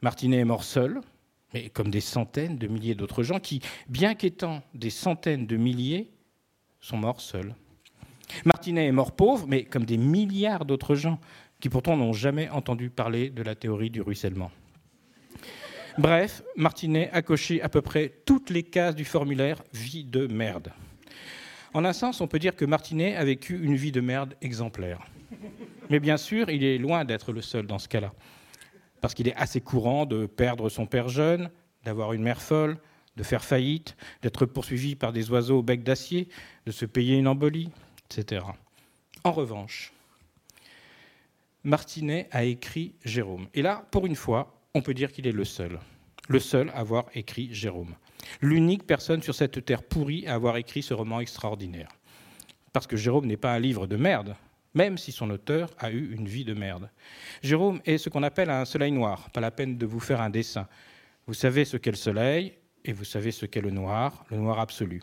Martinet 0.02 0.38
est 0.38 0.46
mort 0.46 0.64
seul, 0.64 1.02
mais 1.54 1.70
comme 1.70 1.90
des 1.90 2.02
centaines 2.02 2.58
de 2.58 2.68
milliers 2.68 2.96
d'autres 2.96 3.24
gens 3.24 3.40
qui, 3.40 3.62
bien 3.88 4.16
qu'étant 4.16 4.62
des 4.74 4.90
centaines 4.90 5.48
de 5.48 5.58
milliers, 5.58 6.10
sont 6.80 6.98
morts 6.98 7.22
seuls. 7.22 7.54
Martinet 8.46 8.88
est 8.88 8.92
mort 8.92 9.16
pauvre, 9.16 9.46
mais 9.48 9.64
comme 9.64 9.86
des 9.86 9.98
milliards 9.98 10.66
d'autres 10.66 10.96
gens 10.96 11.20
qui 11.60 11.70
pourtant 11.70 11.98
n'ont 11.98 12.14
jamais 12.14 12.50
entendu 12.50 12.90
parler 12.90 13.30
de 13.30 13.44
la 13.44 13.56
théorie 13.56 13.90
du 13.90 14.02
ruissellement. 14.02 14.52
Bref, 15.98 16.44
Martinet 16.56 17.10
a 17.12 17.22
coché 17.22 17.62
à 17.62 17.68
peu 17.68 17.82
près 17.82 18.14
toutes 18.26 18.50
les 18.50 18.64
cases 18.64 18.96
du 18.96 19.04
formulaire 19.04 19.62
vie 19.74 20.06
de 20.06 20.28
merde. 20.28 20.72
En 21.74 21.84
un 21.84 21.94
sens, 21.94 22.22
on 22.22 22.28
peut 22.28 22.40
dire 22.40 22.56
que 22.56 22.66
Martinet 22.66 23.16
a 23.16 23.26
vécu 23.26 23.60
une 23.62 23.76
vie 23.76 23.92
de 23.92 24.00
merde 24.00 24.36
exemplaire. 24.42 25.06
Mais 25.90 26.00
bien 26.00 26.18
sûr, 26.18 26.50
il 26.50 26.64
est 26.64 26.78
loin 26.78 27.04
d'être 27.04 27.34
le 27.34 27.42
seul 27.42 27.68
dans 27.68 27.80
ce 27.80 27.90
cas-là. 27.90 28.14
Parce 29.02 29.14
qu'il 29.14 29.28
est 29.28 29.36
assez 29.36 29.62
courant 29.62 30.06
de 30.06 30.26
perdre 30.26 30.70
son 30.70 30.86
père 30.86 31.10
jeune, 31.10 31.50
d'avoir 31.84 32.14
une 32.14 32.22
mère 32.22 32.42
folle, 32.42 32.78
de 33.16 33.24
faire 33.24 33.44
faillite, 33.44 33.96
d'être 34.22 34.46
poursuivi 34.46 34.96
par 34.96 35.12
des 35.12 35.30
oiseaux 35.32 35.60
au 35.60 35.64
bec 35.64 35.84
d'acier, 35.84 36.30
de 36.66 36.72
se 36.72 36.86
payer 36.86 37.18
une 37.18 37.28
embolie, 37.28 37.70
etc. 38.10 38.46
En 39.24 39.32
revanche, 39.32 39.94
Martinet 41.64 42.30
a 42.32 42.46
écrit 42.46 42.96
Jérôme. 43.04 43.48
Et 43.54 43.62
là, 43.62 43.86
pour 43.92 44.06
une 44.06 44.16
fois, 44.16 44.60
on 44.74 44.82
peut 44.82 44.94
dire 44.94 45.12
qu'il 45.12 45.28
est 45.28 45.34
le 45.34 45.44
seul. 45.44 45.80
Le 46.30 46.40
seul 46.40 46.70
à 46.70 46.80
avoir 46.80 47.06
écrit 47.14 47.54
Jérôme. 47.54 47.96
L'unique 48.42 48.86
personne 48.86 49.22
sur 49.22 49.36
cette 49.36 49.66
terre 49.66 49.84
pourrie 49.84 50.28
à 50.28 50.36
avoir 50.36 50.58
écrit 50.58 50.84
ce 50.84 50.94
roman 50.94 51.20
extraordinaire. 51.20 51.90
Parce 52.72 52.88
que 52.88 52.98
Jérôme 52.98 53.26
n'est 53.26 53.38
pas 53.38 53.54
un 53.54 53.60
livre 53.60 53.88
de 53.88 53.98
merde, 53.98 54.36
même 54.74 54.98
si 54.98 55.12
son 55.12 55.30
auteur 55.30 55.70
a 55.78 55.92
eu 55.92 56.14
une 56.14 56.28
vie 56.28 56.46
de 56.46 56.54
merde. 56.54 56.90
Jérôme 57.42 57.82
est 57.86 57.98
ce 57.98 58.10
qu'on 58.10 58.24
appelle 58.24 58.50
un 58.50 58.66
soleil 58.66 58.92
noir, 58.92 59.30
pas 59.32 59.42
la 59.42 59.52
peine 59.52 59.78
de 59.78 59.86
vous 59.86 60.00
faire 60.00 60.22
un 60.22 60.30
dessin. 60.30 60.68
Vous 61.28 61.34
savez 61.34 61.66
ce 61.66 61.78
qu'est 61.78 61.92
le 61.92 61.98
soleil 61.98 62.54
et 62.86 62.94
vous 62.94 63.06
savez 63.06 63.32
ce 63.32 63.46
qu'est 63.46 63.62
le 63.62 63.72
noir, 63.72 64.26
le 64.30 64.38
noir 64.38 64.60
absolu. 64.60 65.02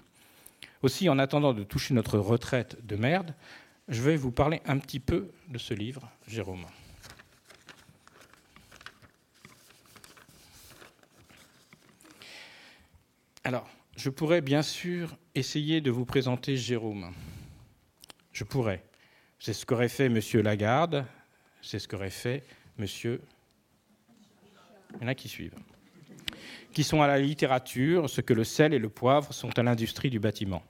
Aussi, 0.82 1.08
en 1.08 1.18
attendant 1.18 1.52
de 1.52 1.64
toucher 1.64 1.94
notre 1.94 2.18
retraite 2.18 2.85
de 2.87 2.96
merde, 2.96 3.35
je 3.88 4.02
vais 4.02 4.16
vous 4.16 4.32
parler 4.32 4.61
un 4.66 4.78
petit 4.78 5.00
peu 5.00 5.30
de 5.49 5.58
ce 5.58 5.75
livre, 5.75 6.11
Jérôme. 6.26 6.66
Alors, 13.44 13.68
je 13.96 14.11
pourrais 14.11 14.40
bien 14.40 14.62
sûr 14.62 15.16
essayer 15.37 15.80
de 15.80 15.90
vous 15.90 16.04
présenter 16.04 16.56
Jérôme. 16.56 17.12
Je 18.32 18.44
pourrais. 18.44 18.85
C'est 19.47 19.53
ce 19.53 19.65
qu'aurait 19.65 19.88
fait 19.88 20.07
M. 20.07 20.21
Lagarde, 20.43 21.05
c'est 21.62 21.79
ce 21.79 21.87
qu'aurait 21.87 22.11
fait 22.11 22.43
M. 22.81 22.87
Il 22.97 23.21
y 25.00 25.05
en 25.05 25.07
a 25.07 25.15
qui 25.15 25.29
suivent. 25.29 25.55
Qui 26.73 26.83
sont 26.83 27.00
à 27.00 27.07
la 27.07 27.21
littérature 27.21 28.11
ce 28.11 28.21
que 28.21 28.35
le 28.35 28.43
sel 28.43 28.75
et 28.75 28.81
le 28.81 28.88
poivre 28.88 29.33
sont 29.33 29.57
à 29.57 29.62
l'industrie 29.62 30.11
du 30.11 30.19
bâtiment. 30.19 30.65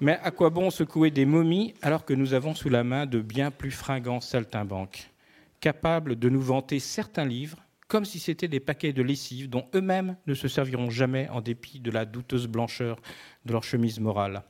Mais 0.00 0.16
à 0.22 0.30
quoi 0.30 0.50
bon 0.50 0.70
secouer 0.70 1.10
des 1.10 1.26
momies 1.26 1.74
alors 1.82 2.04
que 2.04 2.14
nous 2.14 2.34
avons 2.34 2.54
sous 2.54 2.68
la 2.68 2.84
main 2.84 3.04
de 3.04 3.20
bien 3.20 3.50
plus 3.50 3.72
fringants 3.72 4.20
saltimbanques, 4.20 5.10
capables 5.58 6.14
de 6.14 6.28
nous 6.28 6.42
vanter 6.42 6.78
certains 6.78 7.24
livres 7.24 7.58
comme 7.88 8.04
si 8.04 8.20
c'étaient 8.20 8.46
des 8.46 8.60
paquets 8.60 8.92
de 8.92 9.02
lessive 9.02 9.50
dont 9.50 9.66
eux-mêmes 9.74 10.16
ne 10.28 10.34
se 10.34 10.46
serviront 10.46 10.90
jamais 10.90 11.28
en 11.30 11.40
dépit 11.40 11.80
de 11.80 11.90
la 11.90 12.04
douteuse 12.04 12.46
blancheur 12.46 13.00
de 13.44 13.50
leur 13.50 13.64
chemise 13.64 13.98
morale? 13.98 14.44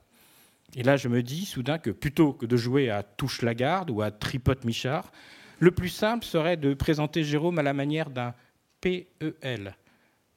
Et 0.74 0.82
là, 0.82 0.96
je 0.96 1.08
me 1.08 1.22
dis 1.22 1.44
soudain 1.44 1.78
que 1.78 1.90
plutôt 1.90 2.32
que 2.32 2.46
de 2.46 2.56
jouer 2.56 2.90
à 2.90 3.02
Touche 3.02 3.42
la 3.42 3.54
garde 3.54 3.90
ou 3.90 4.02
à 4.02 4.10
Tripote 4.10 4.64
Michard, 4.64 5.10
le 5.58 5.70
plus 5.70 5.88
simple 5.88 6.24
serait 6.24 6.56
de 6.56 6.74
présenter 6.74 7.24
Jérôme 7.24 7.58
à 7.58 7.62
la 7.62 7.72
manière 7.72 8.10
d'un 8.10 8.34
PEL, 8.80 9.74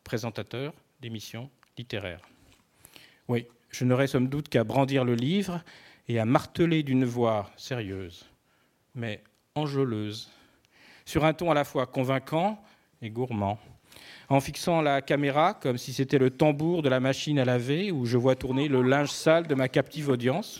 présentateur 0.03 0.73
d'émissions 1.01 1.49
littéraires. 1.77 2.21
Oui, 3.27 3.47
je 3.69 3.85
n'aurais 3.85 4.07
somme 4.07 4.29
doute 4.29 4.49
qu'à 4.49 4.63
brandir 4.63 5.03
le 5.03 5.15
livre 5.15 5.61
et 6.07 6.19
à 6.19 6.25
marteler 6.25 6.83
d'une 6.83 7.05
voix 7.05 7.51
sérieuse, 7.57 8.25
mais 8.95 9.23
enjôleuse, 9.55 10.31
sur 11.05 11.25
un 11.25 11.33
ton 11.33 11.51
à 11.51 11.53
la 11.53 11.63
fois 11.63 11.85
convaincant 11.85 12.61
et 13.01 13.09
gourmand, 13.09 13.59
en 14.29 14.39
fixant 14.39 14.81
la 14.81 15.01
caméra 15.01 15.55
comme 15.55 15.77
si 15.77 15.91
c'était 15.91 16.19
le 16.19 16.29
tambour 16.29 16.83
de 16.83 16.89
la 16.89 16.99
machine 16.99 17.39
à 17.39 17.45
laver 17.45 17.91
où 17.91 18.05
je 18.05 18.17
vois 18.17 18.35
tourner 18.35 18.67
le 18.67 18.83
linge 18.83 19.11
sale 19.11 19.47
de 19.47 19.55
ma 19.55 19.67
captive 19.67 20.09
audience. 20.09 20.59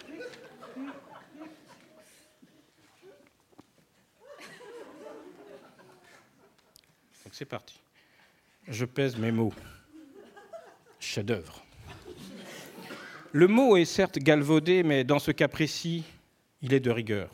Donc 7.24 7.34
c'est 7.34 7.46
parti. 7.46 7.80
Je 8.68 8.86
pèse 8.86 9.18
mes 9.18 9.32
mots. 9.32 9.54
Chef-d'œuvre. 11.00 11.64
Le 13.32 13.48
mot 13.48 13.78
est 13.78 13.86
certes 13.86 14.18
galvaudé, 14.18 14.82
mais 14.82 15.04
dans 15.04 15.20
ce 15.20 15.30
cas 15.30 15.48
précis, 15.48 16.04
il 16.64 16.74
est 16.74 16.80
de 16.80 16.90
rigueur. 16.90 17.30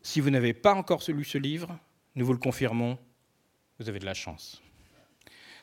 Si 0.00 0.20
vous 0.20 0.30
n'avez 0.30 0.54
pas 0.54 0.74
encore 0.74 1.02
lu 1.08 1.24
ce 1.24 1.36
livre, 1.36 1.78
nous 2.14 2.24
vous 2.24 2.32
le 2.32 2.38
confirmons, 2.38 2.98
vous 3.78 3.90
avez 3.90 3.98
de 3.98 4.06
la 4.06 4.14
chance. 4.14 4.62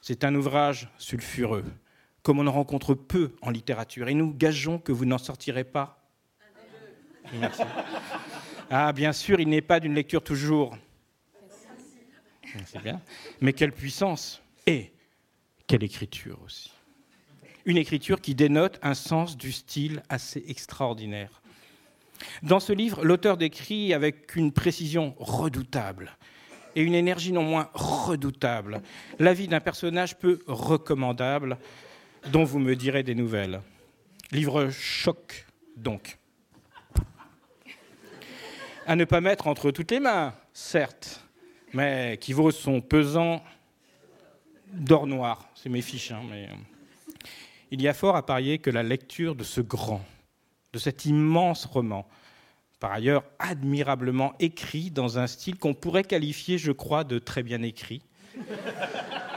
C'est 0.08 0.24
un 0.24 0.36
ouvrage 0.36 0.88
sulfureux, 1.00 1.66
comme 2.22 2.38
on 2.38 2.46
en 2.46 2.52
rencontre 2.52 2.94
peu 2.94 3.34
en 3.42 3.50
littérature, 3.50 4.08
et 4.08 4.14
nous 4.14 4.32
gageons 4.32 4.78
que 4.78 4.92
vous 4.92 5.04
n'en 5.04 5.18
sortirez 5.18 5.64
pas. 5.64 6.08
Ah, 8.70 8.94
bien 8.94 9.14
sûr, 9.14 9.40
il 9.40 9.50
n'est 9.50 9.64
pas 9.64 9.80
d'une 9.80 9.96
lecture 9.96 10.24
toujours. 10.24 10.78
Mais 13.42 13.54
quelle 13.54 13.72
puissance 13.72 14.44
et 14.68 14.92
quelle 15.66 15.84
écriture 15.84 16.40
aussi 16.46 16.72
une 17.66 17.78
écriture 17.78 18.22
qui 18.22 18.36
dénote 18.36 18.78
un 18.84 18.94
sens 18.94 19.38
du 19.38 19.52
style 19.52 20.04
assez 20.08 20.44
extraordinaire. 20.48 21.42
Dans 22.44 22.60
ce 22.60 22.74
livre, 22.74 23.04
l'auteur 23.04 23.38
décrit 23.38 23.92
avec 23.92 24.36
une 24.36 24.52
précision 24.52 25.16
redoutable 25.18 26.16
et 26.76 26.82
une 26.82 26.94
énergie 26.94 27.32
non 27.32 27.44
moins 27.44 27.70
redoutable 27.74 28.82
la 29.20 29.34
vie 29.34 29.48
d'un 29.48 29.60
personnage 29.60 30.18
peu 30.18 30.40
recommandable 30.48 31.58
dont 32.32 32.44
vous 32.44 32.60
me 32.60 32.76
direz 32.76 33.04
des 33.04 33.16
nouvelles. 33.16 33.62
Livre 34.32 34.70
choc, 34.70 35.46
donc. 35.78 36.18
À 38.88 38.96
ne 38.96 39.06
pas 39.06 39.22
mettre 39.22 39.48
entre 39.48 39.72
toutes 39.72 39.92
les 39.92 40.00
mains, 40.00 40.34
certes, 40.54 41.24
mais 41.74 42.18
qui 42.20 42.34
vaut 42.34 42.52
son 42.52 42.82
pesant 42.82 43.44
d'or 44.72 45.08
noir. 45.08 45.50
C'est 45.56 45.70
mes 45.70 45.82
fiches, 45.82 46.12
hein, 46.12 46.22
mais 46.30 46.50
il 47.72 47.82
y 47.82 47.88
a 47.88 47.94
fort 47.94 48.16
à 48.16 48.26
parier 48.26 48.60
que 48.60 48.70
la 48.70 48.84
lecture 48.84 49.36
de 49.36 49.44
ce 49.44 49.62
grand, 49.62 50.04
de 50.74 50.80
cet 50.80 51.06
immense 51.06 51.66
roman, 51.66 52.08
par 52.86 52.94
ailleurs 52.94 53.24
admirablement 53.40 54.36
écrit 54.40 54.92
dans 54.92 55.18
un 55.18 55.26
style 55.26 55.58
qu'on 55.58 55.74
pourrait 55.74 56.04
qualifier, 56.04 56.60
je 56.60 56.72
crois, 56.72 57.04
de 57.04 57.18
très 57.18 57.42
bien 57.42 57.64
écrit, 57.64 58.04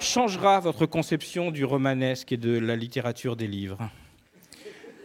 changera 0.01 0.61
votre 0.61 0.85
conception 0.85 1.51
du 1.51 1.65
romanesque 1.65 2.31
et 2.31 2.37
de 2.37 2.59
la 2.59 2.77
littérature 2.77 3.37
des 3.37 3.47
livres. 3.47 3.79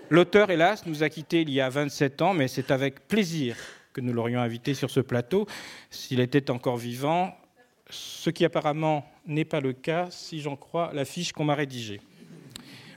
L'auteur, 0.09 0.51
hélas, 0.51 0.85
nous 0.85 1.03
a 1.03 1.09
quittés 1.09 1.43
il 1.43 1.51
y 1.51 1.61
a 1.61 1.69
27 1.69 2.21
ans, 2.21 2.33
mais 2.33 2.49
c'est 2.49 2.69
avec 2.69 3.07
plaisir 3.07 3.55
que 3.93 4.01
nous 4.01 4.11
l'aurions 4.11 4.41
invité 4.41 4.73
sur 4.73 4.89
ce 4.89 4.99
plateau 4.99 5.47
s'il 5.89 6.19
était 6.19 6.51
encore 6.51 6.75
vivant, 6.75 7.33
ce 7.89 8.29
qui 8.29 8.43
apparemment 8.43 9.09
n'est 9.25 9.45
pas 9.45 9.61
le 9.61 9.71
cas 9.71 10.07
si 10.11 10.41
j'en 10.41 10.57
crois 10.57 10.91
la 10.93 11.05
fiche 11.05 11.31
qu'on 11.31 11.45
m'a 11.45 11.55
rédigée. 11.55 12.01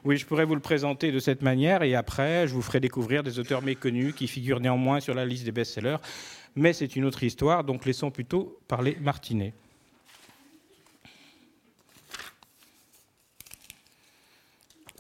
Oui, 0.07 0.17
je 0.19 0.25
pourrais 0.25 0.45
vous 0.45 0.55
le 0.55 0.61
présenter 0.61 1.11
de 1.11 1.19
cette 1.19 1.43
manière 1.43 1.83
et 1.83 1.97
après, 1.97 2.47
je 2.47 2.55
vous 2.55 2.63
ferai 2.63 2.79
découvrir 2.79 3.25
des 3.25 3.41
auteurs 3.41 3.61
méconnus 3.61 4.15
qui 4.15 4.29
figurent 4.29 4.61
néanmoins 4.61 5.01
sur 5.01 5.15
la 5.15 5.25
liste 5.25 5.43
des 5.43 5.51
best-sellers. 5.51 5.97
Mais 6.55 6.73
c'est 6.73 6.95
une 6.95 7.05
autre 7.05 7.25
histoire, 7.25 7.65
donc 7.65 7.85
laissons 7.85 8.13
plutôt 8.13 8.61
parler 8.69 8.97
Martinet. 9.01 9.53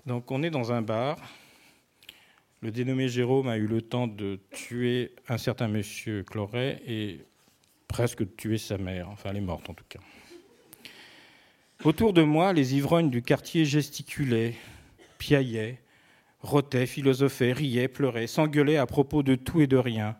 Donc 0.06 0.28
on 0.32 0.42
est 0.42 0.50
dans 0.50 0.72
un 0.72 0.82
bar. 0.82 1.18
Le 2.60 2.72
dénommé 2.72 3.08
Jérôme 3.08 3.46
a 3.46 3.58
eu 3.58 3.68
le 3.68 3.82
temps 3.82 4.08
de 4.08 4.40
tuer 4.50 5.12
un 5.28 5.38
certain 5.38 5.68
monsieur 5.68 6.24
Cloret 6.24 6.82
et 6.84 7.20
presque 7.86 8.24
de 8.24 8.30
tuer 8.36 8.58
sa 8.58 8.76
mère. 8.76 9.08
Enfin, 9.08 9.30
elle 9.30 9.36
est 9.36 9.40
morte 9.40 9.70
en 9.70 9.74
tout 9.74 9.84
cas. 9.88 10.00
Autour 11.84 12.12
de 12.12 12.22
moi, 12.22 12.52
les 12.52 12.74
ivrognes 12.74 13.10
du 13.10 13.22
quartier 13.22 13.64
gesticulaient, 13.64 14.54
piaillait, 15.18 15.80
rotait, 16.40 16.86
philosophait, 16.86 17.52
riait, 17.52 17.88
pleurait, 17.88 18.26
s'engueulait 18.26 18.76
à 18.76 18.86
propos 18.86 19.22
de 19.22 19.34
tout 19.34 19.60
et 19.60 19.66
de 19.66 19.76
rien, 19.76 20.16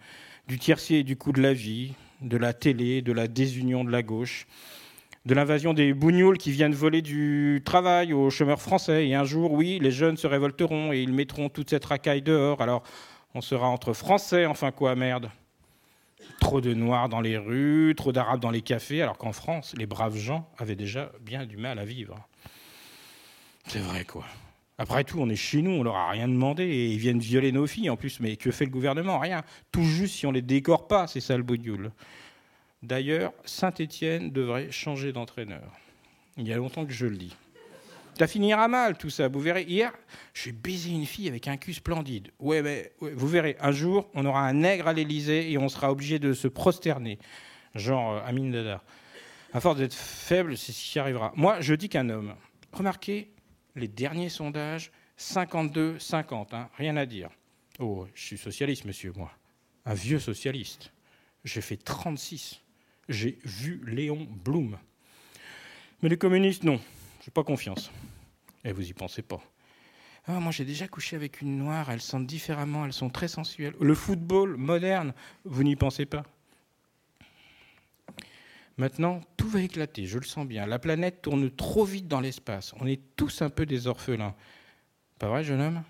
du 0.49 0.59
tiercier 0.59 1.01
et 1.01 1.05
du 1.05 1.17
coup 1.17 1.33
de 1.33 1.41
la 1.41 1.53
vie, 1.53 1.95
de 2.21 2.37
la 2.37 2.53
télé, 2.53 3.03
de 3.03 3.13
la 3.13 3.29
désunion 3.29 3.85
de 3.85 3.91
la 3.91 4.03
gauche, 4.03 4.47
de 5.27 5.35
l'invasion 5.35 5.75
des 5.75 5.93
bougnoules 5.93 6.39
qui 6.39 6.53
viennent 6.53 6.75
voler 6.75 7.03
du 7.03 7.61
travail 7.65 8.13
aux 8.13 8.31
chômeurs 8.31 8.63
français. 8.63 9.09
Et 9.09 9.15
un 9.15 9.25
jour, 9.25 9.53
oui, 9.53 9.79
les 9.83 9.91
jeunes 9.91 10.17
se 10.17 10.27
révolteront 10.27 10.93
et 10.93 11.03
ils 11.03 11.13
mettront 11.13 11.49
toute 11.49 11.71
cette 11.71 11.85
racaille 11.85 12.23
dehors. 12.23 12.63
Alors, 12.63 12.85
on 13.35 13.41
sera 13.41 13.67
entre 13.67 13.93
Français, 13.93 14.47
enfin 14.47 14.71
quoi, 14.71 14.95
merde. 14.95 15.31
Trop 16.41 16.61
de 16.61 16.75
Noirs 16.75 17.09
dans 17.09 17.21
les 17.21 17.37
rues, 17.37 17.95
trop 17.97 18.13
d'Arabes 18.13 18.41
dans 18.41 18.51
les 18.51 18.63
cafés, 18.63 19.03
alors 19.03 19.19
qu'en 19.19 19.33
France, 19.33 19.75
les 19.77 19.87
braves 19.87 20.17
gens 20.17 20.49
avaient 20.59 20.77
déjà 20.77 21.11
bien 21.21 21.45
du 21.45 21.57
mal 21.57 21.79
à 21.79 21.85
vivre. 21.85 22.17
C'est 23.67 23.81
vrai, 23.81 24.05
quoi. 24.05 24.25
Après 24.79 25.05
tout, 25.05 25.19
on 25.21 25.29
est 25.29 25.37
chez 25.37 25.63
nous, 25.63 25.71
on 25.71 25.83
leur 25.83 25.97
a 25.97 26.11
rien 26.11 26.29
demandé 26.29 26.65
et 26.65 26.87
ils 26.89 26.99
viennent 26.99 27.19
violer 27.19 27.51
nos 27.51 27.67
filles 27.67 27.89
en 27.89 27.97
plus. 27.97 28.21
Mais 28.21 28.37
que 28.37 28.51
fait 28.51 28.67
le 28.67 28.71
gouvernement? 28.71 29.19
Rien. 29.19 29.43
Tout 29.73 29.85
juste 29.85 30.17
si 30.17 30.27
on 30.27 30.33
les 30.33 30.43
décore 30.43 30.87
pas, 30.87 31.07
c'est 31.07 31.21
ça 31.21 31.37
le 31.37 31.43
bougnoul. 31.43 31.91
D'ailleurs, 32.83 33.33
Saint-Étienne 33.45 34.31
devrait 34.31 34.71
changer 34.71 35.13
d'entraîneur. 35.13 35.73
Il 36.37 36.47
y 36.47 36.53
a 36.53 36.57
longtemps 36.57 36.85
que 36.85 36.93
je 36.93 37.07
le 37.07 37.17
dis. 37.17 37.35
Ça 38.19 38.27
finira 38.27 38.69
mal 38.69 38.97
tout 38.97 39.11
ça. 39.11 39.29
Vous 39.29 39.41
verrez, 39.41 39.65
hier, 39.65 39.93
j'ai 40.33 40.53
baisé 40.53 40.91
une 40.91 41.05
fille 41.05 41.29
avec 41.29 41.49
un 41.49 41.57
cul 41.57 41.75
splendide. 41.75 42.31
Ouais, 42.39 42.63
mais 42.63 42.93
vous 43.01 43.29
verrez, 43.29 43.57
un 43.61 43.73
jour, 43.73 44.09
on 44.15 44.25
aura 44.25 44.41
un 44.41 44.55
nègre 44.55 44.89
à 44.89 44.93
l'Élysée 44.93 45.51
et 45.51 45.59
on 45.59 45.69
sera 45.69 45.91
obligé 45.91 46.19
de 46.19 46.33
se 46.33 46.49
prosterner. 46.49 47.19
Genre 47.75 48.15
euh, 48.15 48.21
Amine 48.27 48.53
Dada. 48.53 48.83
À 49.53 49.61
force 49.61 49.79
d'être 49.79 49.95
faible, 49.95 50.57
c'est 50.57 50.73
ce 50.73 50.93
qui 50.93 50.99
arrivera. 50.99 51.33
Moi, 51.37 51.61
je 51.61 51.75
dis 51.75 51.89
qu'un 51.89 52.09
homme. 52.09 52.35
Remarquez, 52.73 53.31
les 53.77 53.89
derniers 53.89 54.31
sondages, 54.31 54.91
52-50, 55.19 56.55
hein, 56.55 56.69
rien 56.77 56.97
à 56.97 57.07
dire. 57.07 57.31
Oh, 57.79 58.07
je 58.15 58.23
suis 58.23 58.39
socialiste, 58.39 58.85
monsieur, 58.85 59.13
moi. 59.15 59.31
Un 59.85 59.95
vieux 59.95 60.19
socialiste. 60.19 60.93
J'ai 61.45 61.61
fait 61.61 61.77
36. 61.77 62.61
J'ai 63.09 63.39
vu 63.45 63.83
Léon 63.87 64.27
Blum. 64.45 64.79
Mais 66.03 66.09
les 66.09 66.19
communistes, 66.19 66.65
non. 66.65 66.81
J'ai 67.25 67.31
pas 67.31 67.45
confiance. 67.45 67.91
Et 68.65 68.73
vous 68.73 68.89
y 68.89 68.93
pensez 68.93 69.23
pas. 69.23 69.41
Ah, 70.27 70.41
moi, 70.41 70.51
j'ai 70.51 70.65
déjà 70.65 70.89
couché 70.89 71.15
avec 71.15 71.41
une 71.41 71.57
noire. 71.57 71.91
Elles 71.91 72.01
sentent 72.01 72.27
différemment. 72.27 72.85
Elles 72.85 72.93
sont 72.93 73.11
très 73.11 73.29
sensuelles. 73.29 73.75
Le 73.81 73.95
football 73.95 74.57
moderne, 74.57 75.15
vous 75.45 75.63
n'y 75.63 75.77
pensez 75.77 76.05
pas? 76.05 76.25
Maintenant, 78.79 79.23
tout 79.39 79.49
va 79.49 79.63
éclater, 79.63 80.05
je 80.05 80.19
le 80.19 80.25
sens 80.25 80.47
bien. 80.47 80.67
La 80.67 80.79
planète 80.79 81.23
tourne 81.23 81.51
trop 81.51 81.85
vite 81.85 82.09
dans 82.09 82.21
l'espace. 82.21 82.75
On 82.79 82.87
est 82.87 83.01
tous 83.17 83.41
un 83.41 83.49
peu 83.49 83.65
des 83.65 83.87
orphelins. 83.87 84.35
Pas 85.19 85.29
vrai, 85.29 85.45
jeune 85.45 85.63
homme? 85.63 85.83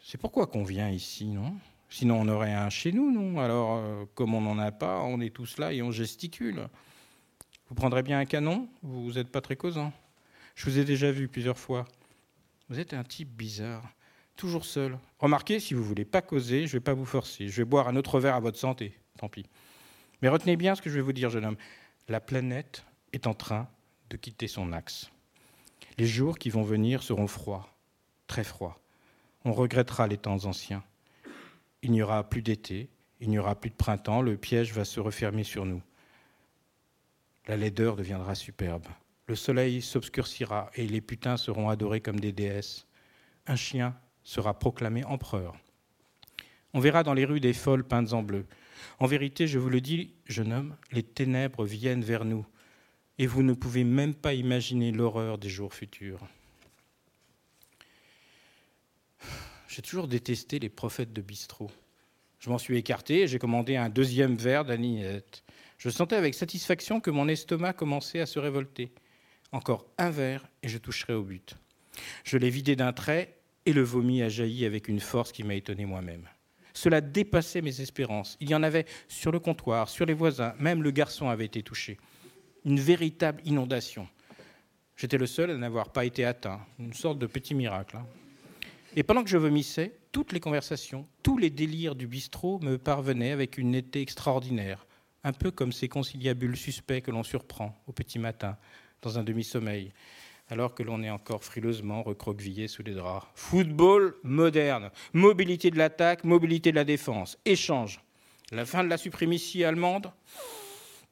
C'est 0.00 0.18
pourquoi 0.18 0.48
qu'on 0.48 0.64
vient 0.64 0.90
ici, 0.90 1.26
non? 1.26 1.54
Sinon, 1.88 2.20
on 2.20 2.28
aurait 2.28 2.54
un 2.54 2.70
chez 2.70 2.90
nous, 2.90 3.12
non? 3.12 3.38
Alors, 3.38 3.76
euh, 3.76 4.04
comme 4.16 4.34
on 4.34 4.40
n'en 4.40 4.58
a 4.58 4.72
pas, 4.72 5.00
on 5.02 5.20
est 5.20 5.32
tous 5.32 5.58
là 5.58 5.72
et 5.72 5.80
on 5.80 5.92
gesticule. 5.92 6.66
Vous 7.68 7.76
prendrez 7.76 8.02
bien 8.02 8.18
un 8.18 8.24
canon? 8.24 8.68
Vous 8.82 9.12
n'êtes 9.12 9.30
pas 9.30 9.40
très 9.40 9.54
causant. 9.54 9.92
Je 10.56 10.68
vous 10.68 10.78
ai 10.78 10.84
déjà 10.84 11.12
vu 11.12 11.28
plusieurs 11.28 11.58
fois. 11.58 11.84
Vous 12.68 12.80
êtes 12.80 12.94
un 12.94 13.04
type 13.04 13.28
bizarre, 13.28 13.84
toujours 14.34 14.64
seul. 14.64 14.98
Remarquez, 15.20 15.60
si 15.60 15.74
vous 15.74 15.84
voulez 15.84 16.04
pas 16.04 16.22
causer, 16.22 16.66
je 16.66 16.74
ne 16.74 16.80
vais 16.80 16.84
pas 16.84 16.94
vous 16.94 17.04
forcer. 17.04 17.46
Je 17.46 17.58
vais 17.58 17.64
boire 17.64 17.86
un 17.86 17.94
autre 17.94 18.18
verre 18.18 18.34
à 18.34 18.40
votre 18.40 18.58
santé. 18.58 18.98
Tant 19.18 19.28
pis. 19.28 19.46
Mais 20.20 20.28
retenez 20.28 20.56
bien 20.56 20.74
ce 20.74 20.82
que 20.82 20.90
je 20.90 20.96
vais 20.96 21.00
vous 21.00 21.12
dire, 21.12 21.30
jeune 21.30 21.44
homme 21.44 21.56
la 22.12 22.20
planète 22.20 22.84
est 23.14 23.26
en 23.26 23.32
train 23.32 23.66
de 24.10 24.18
quitter 24.18 24.46
son 24.46 24.74
axe. 24.74 25.10
Les 25.96 26.04
jours 26.04 26.36
qui 26.38 26.50
vont 26.50 26.62
venir 26.62 27.02
seront 27.02 27.26
froids, 27.26 27.74
très 28.26 28.44
froids. 28.44 28.78
On 29.46 29.54
regrettera 29.54 30.06
les 30.06 30.18
temps 30.18 30.44
anciens. 30.44 30.84
Il 31.80 31.90
n'y 31.90 32.02
aura 32.02 32.28
plus 32.28 32.42
d'été, 32.42 32.90
il 33.20 33.30
n'y 33.30 33.38
aura 33.38 33.54
plus 33.54 33.70
de 33.70 33.76
printemps, 33.76 34.20
le 34.20 34.36
piège 34.36 34.74
va 34.74 34.84
se 34.84 35.00
refermer 35.00 35.42
sur 35.42 35.64
nous. 35.64 35.80
La 37.46 37.56
laideur 37.56 37.96
deviendra 37.96 38.34
superbe. 38.34 38.86
Le 39.26 39.34
soleil 39.34 39.80
s'obscurcira 39.80 40.70
et 40.74 40.86
les 40.86 41.00
putains 41.00 41.38
seront 41.38 41.70
adorés 41.70 42.02
comme 42.02 42.20
des 42.20 42.32
déesses. 42.32 42.86
Un 43.46 43.56
chien 43.56 43.96
sera 44.22 44.58
proclamé 44.58 45.02
empereur. 45.04 45.56
On 46.74 46.80
verra 46.80 47.04
dans 47.04 47.14
les 47.14 47.24
rues 47.24 47.40
des 47.40 47.54
folles 47.54 47.84
peintes 47.84 48.12
en 48.12 48.22
bleu. 48.22 48.44
En 48.98 49.06
vérité, 49.06 49.46
je 49.46 49.58
vous 49.58 49.68
le 49.68 49.80
dis, 49.80 50.14
jeune 50.26 50.52
homme, 50.52 50.76
les 50.92 51.02
ténèbres 51.02 51.64
viennent 51.64 52.04
vers 52.04 52.24
nous, 52.24 52.46
et 53.18 53.26
vous 53.26 53.42
ne 53.42 53.52
pouvez 53.52 53.84
même 53.84 54.14
pas 54.14 54.34
imaginer 54.34 54.92
l'horreur 54.92 55.38
des 55.38 55.48
jours 55.48 55.74
futurs. 55.74 56.26
J'ai 59.68 59.82
toujours 59.82 60.08
détesté 60.08 60.58
les 60.58 60.68
prophètes 60.68 61.12
de 61.12 61.22
bistrot. 61.22 61.70
Je 62.38 62.50
m'en 62.50 62.58
suis 62.58 62.76
écarté 62.76 63.22
et 63.22 63.26
j'ai 63.26 63.38
commandé 63.38 63.76
un 63.76 63.88
deuxième 63.88 64.36
verre 64.36 64.64
d'aninette. 64.64 65.44
Je 65.78 65.88
sentais 65.88 66.16
avec 66.16 66.34
satisfaction 66.34 67.00
que 67.00 67.10
mon 67.10 67.28
estomac 67.28 67.72
commençait 67.72 68.20
à 68.20 68.26
se 68.26 68.38
révolter. 68.38 68.92
Encore 69.52 69.86
un 69.96 70.10
verre 70.10 70.46
et 70.62 70.68
je 70.68 70.78
toucherai 70.78 71.14
au 71.14 71.22
but. 71.22 71.54
Je 72.24 72.36
l'ai 72.36 72.50
vidé 72.50 72.76
d'un 72.76 72.92
trait 72.92 73.36
et 73.64 73.72
le 73.72 73.82
vomi 73.82 74.22
a 74.22 74.28
jailli 74.28 74.64
avec 74.64 74.88
une 74.88 75.00
force 75.00 75.32
qui 75.32 75.44
m'a 75.44 75.54
étonné 75.54 75.86
moi-même. 75.86 76.28
Cela 76.74 77.00
dépassait 77.00 77.62
mes 77.62 77.80
espérances. 77.80 78.36
Il 78.40 78.50
y 78.50 78.54
en 78.54 78.62
avait 78.62 78.86
sur 79.08 79.32
le 79.32 79.40
comptoir, 79.40 79.88
sur 79.88 80.06
les 80.06 80.14
voisins, 80.14 80.54
même 80.58 80.82
le 80.82 80.90
garçon 80.90 81.28
avait 81.28 81.44
été 81.44 81.62
touché. 81.62 81.98
Une 82.64 82.80
véritable 82.80 83.42
inondation. 83.44 84.08
J'étais 84.96 85.18
le 85.18 85.26
seul 85.26 85.50
à 85.50 85.56
n'avoir 85.56 85.90
pas 85.90 86.04
été 86.04 86.24
atteint, 86.24 86.60
une 86.78 86.92
sorte 86.92 87.18
de 87.18 87.26
petit 87.26 87.54
miracle. 87.54 87.96
Hein. 87.96 88.06
Et 88.94 89.02
pendant 89.02 89.24
que 89.24 89.30
je 89.30 89.38
vomissais, 89.38 89.92
toutes 90.12 90.32
les 90.32 90.40
conversations, 90.40 91.06
tous 91.22 91.38
les 91.38 91.50
délires 91.50 91.94
du 91.94 92.06
bistrot 92.06 92.60
me 92.60 92.76
parvenaient 92.76 93.32
avec 93.32 93.56
une 93.56 93.70
netteté 93.70 94.02
extraordinaire, 94.02 94.86
un 95.24 95.32
peu 95.32 95.50
comme 95.50 95.72
ces 95.72 95.88
conciliabules 95.88 96.56
suspects 96.56 97.00
que 97.00 97.10
l'on 97.10 97.22
surprend 97.22 97.82
au 97.86 97.92
petit 97.92 98.18
matin, 98.18 98.58
dans 99.00 99.18
un 99.18 99.24
demi-sommeil, 99.24 99.92
alors 100.52 100.74
que 100.74 100.82
l'on 100.82 101.02
est 101.02 101.08
encore 101.08 101.42
frileusement 101.42 102.02
recroquevillé 102.02 102.68
sous 102.68 102.82
les 102.82 102.92
draps. 102.92 103.26
Football 103.34 104.16
moderne, 104.22 104.90
mobilité 105.14 105.70
de 105.70 105.78
l'attaque, 105.78 106.24
mobilité 106.24 106.72
de 106.72 106.76
la 106.76 106.84
défense, 106.84 107.38
échange. 107.46 108.02
La 108.50 108.66
fin 108.66 108.84
de 108.84 108.90
la 108.90 108.98
suprématie 108.98 109.64
allemande 109.64 110.12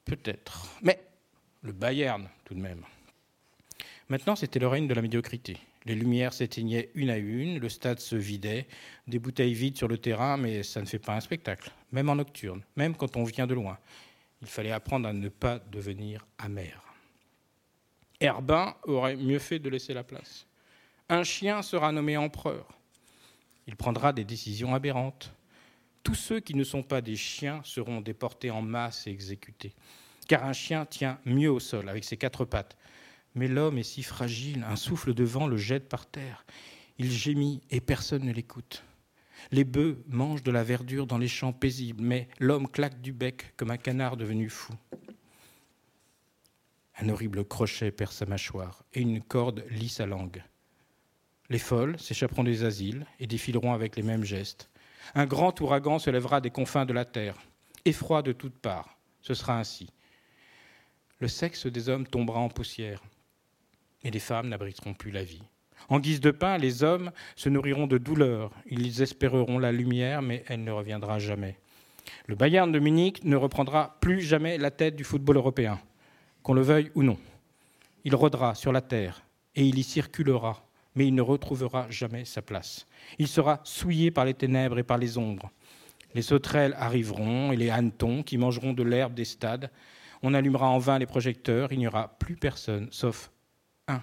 Peut-être. 0.04 0.68
Mais 0.82 1.00
le 1.62 1.72
Bayern, 1.72 2.28
tout 2.44 2.54
de 2.54 2.60
même. 2.60 2.84
Maintenant, 4.10 4.36
c'était 4.36 4.58
le 4.58 4.68
règne 4.68 4.86
de 4.86 4.94
la 4.94 5.00
médiocrité. 5.00 5.56
Les 5.86 5.94
lumières 5.94 6.34
s'éteignaient 6.34 6.90
une 6.94 7.08
à 7.08 7.16
une, 7.16 7.58
le 7.58 7.68
stade 7.70 7.98
se 7.98 8.16
vidait, 8.16 8.66
des 9.06 9.18
bouteilles 9.18 9.54
vides 9.54 9.78
sur 9.78 9.88
le 9.88 9.96
terrain, 9.96 10.36
mais 10.36 10.62
ça 10.62 10.82
ne 10.82 10.86
fait 10.86 10.98
pas 10.98 11.16
un 11.16 11.20
spectacle, 11.20 11.72
même 11.92 12.10
en 12.10 12.16
nocturne, 12.16 12.62
même 12.76 12.94
quand 12.94 13.16
on 13.16 13.24
vient 13.24 13.46
de 13.46 13.54
loin. 13.54 13.78
Il 14.42 14.48
fallait 14.48 14.72
apprendre 14.72 15.08
à 15.08 15.14
ne 15.14 15.30
pas 15.30 15.58
devenir 15.58 16.26
amer. 16.36 16.89
Herbin 18.20 18.74
aurait 18.84 19.16
mieux 19.16 19.38
fait 19.38 19.58
de 19.58 19.70
laisser 19.70 19.94
la 19.94 20.04
place. 20.04 20.46
Un 21.08 21.24
chien 21.24 21.62
sera 21.62 21.90
nommé 21.90 22.16
empereur. 22.16 22.68
Il 23.66 23.76
prendra 23.76 24.12
des 24.12 24.24
décisions 24.24 24.74
aberrantes. 24.74 25.32
Tous 26.02 26.14
ceux 26.14 26.40
qui 26.40 26.54
ne 26.54 26.64
sont 26.64 26.82
pas 26.82 27.00
des 27.00 27.16
chiens 27.16 27.60
seront 27.64 28.00
déportés 28.00 28.50
en 28.50 28.62
masse 28.62 29.06
et 29.06 29.10
exécutés. 29.10 29.74
Car 30.28 30.44
un 30.44 30.52
chien 30.52 30.86
tient 30.86 31.18
mieux 31.24 31.50
au 31.50 31.60
sol 31.60 31.88
avec 31.88 32.04
ses 32.04 32.16
quatre 32.16 32.44
pattes. 32.44 32.76
Mais 33.34 33.48
l'homme 33.48 33.78
est 33.78 33.84
si 33.84 34.02
fragile, 34.02 34.64
un 34.68 34.76
souffle 34.76 35.14
de 35.14 35.24
vent 35.24 35.46
le 35.46 35.56
jette 35.56 35.88
par 35.88 36.06
terre. 36.06 36.44
Il 36.98 37.10
gémit 37.10 37.62
et 37.70 37.80
personne 37.80 38.24
ne 38.24 38.32
l'écoute. 38.32 38.84
Les 39.50 39.64
bœufs 39.64 40.02
mangent 40.08 40.42
de 40.42 40.50
la 40.50 40.62
verdure 40.62 41.06
dans 41.06 41.18
les 41.18 41.28
champs 41.28 41.52
paisibles, 41.52 42.02
mais 42.02 42.28
l'homme 42.38 42.68
claque 42.68 43.00
du 43.00 43.12
bec 43.12 43.54
comme 43.56 43.70
un 43.70 43.78
canard 43.78 44.16
devenu 44.16 44.50
fou. 44.50 44.74
Un 47.02 47.08
horrible 47.08 47.46
crochet 47.46 47.92
perd 47.92 48.12
sa 48.12 48.26
mâchoire 48.26 48.84
et 48.92 49.00
une 49.00 49.22
corde 49.22 49.64
lie 49.70 49.88
sa 49.88 50.04
langue. 50.04 50.42
Les 51.48 51.58
folles 51.58 51.98
s'échapperont 51.98 52.44
des 52.44 52.64
asiles 52.64 53.06
et 53.18 53.26
défileront 53.26 53.72
avec 53.72 53.96
les 53.96 54.02
mêmes 54.02 54.24
gestes. 54.24 54.68
Un 55.14 55.24
grand 55.24 55.58
ouragan 55.62 55.98
se 55.98 56.10
lèvera 56.10 56.42
des 56.42 56.50
confins 56.50 56.84
de 56.84 56.92
la 56.92 57.06
terre, 57.06 57.36
effroi 57.86 58.20
de 58.20 58.32
toutes 58.32 58.58
parts. 58.58 58.98
Ce 59.22 59.32
sera 59.32 59.58
ainsi. 59.58 59.88
Le 61.20 61.28
sexe 61.28 61.66
des 61.66 61.88
hommes 61.88 62.06
tombera 62.06 62.40
en 62.40 62.50
poussière 62.50 63.02
et 64.02 64.10
les 64.10 64.20
femmes 64.20 64.48
n'abriteront 64.48 64.92
plus 64.92 65.10
la 65.10 65.24
vie. 65.24 65.42
En 65.88 66.00
guise 66.00 66.20
de 66.20 66.30
pain, 66.30 66.58
les 66.58 66.84
hommes 66.84 67.12
se 67.34 67.48
nourriront 67.48 67.86
de 67.86 67.96
douleur. 67.96 68.52
Ils 68.66 69.00
espéreront 69.00 69.58
la 69.58 69.72
lumière, 69.72 70.20
mais 70.20 70.44
elle 70.48 70.64
ne 70.64 70.70
reviendra 70.70 71.18
jamais. 71.18 71.56
Le 72.26 72.34
Bayern 72.34 72.70
de 72.70 72.78
Munich 72.78 73.24
ne 73.24 73.36
reprendra 73.36 73.96
plus 74.00 74.20
jamais 74.20 74.58
la 74.58 74.70
tête 74.70 74.96
du 74.96 75.04
football 75.04 75.36
européen 75.36 75.80
qu'on 76.42 76.54
le 76.54 76.62
veuille 76.62 76.90
ou 76.94 77.02
non. 77.02 77.18
Il 78.04 78.14
rôdera 78.14 78.54
sur 78.54 78.72
la 78.72 78.80
terre 78.80 79.22
et 79.54 79.64
il 79.66 79.78
y 79.78 79.82
circulera, 79.82 80.64
mais 80.94 81.06
il 81.06 81.14
ne 81.14 81.22
retrouvera 81.22 81.90
jamais 81.90 82.24
sa 82.24 82.42
place. 82.42 82.86
Il 83.18 83.28
sera 83.28 83.60
souillé 83.64 84.10
par 84.10 84.24
les 84.24 84.34
ténèbres 84.34 84.78
et 84.78 84.82
par 84.82 84.98
les 84.98 85.18
ombres. 85.18 85.50
Les 86.14 86.22
sauterelles 86.22 86.74
arriveront 86.78 87.52
et 87.52 87.56
les 87.56 87.70
hannetons 87.70 88.22
qui 88.22 88.38
mangeront 88.38 88.72
de 88.72 88.82
l'herbe 88.82 89.14
des 89.14 89.24
stades. 89.24 89.70
On 90.22 90.34
allumera 90.34 90.68
en 90.68 90.78
vain 90.78 90.98
les 90.98 91.06
projecteurs, 91.06 91.72
il 91.72 91.78
n'y 91.78 91.86
aura 91.86 92.08
plus 92.18 92.36
personne, 92.36 92.88
sauf 92.90 93.30
un, 93.86 94.02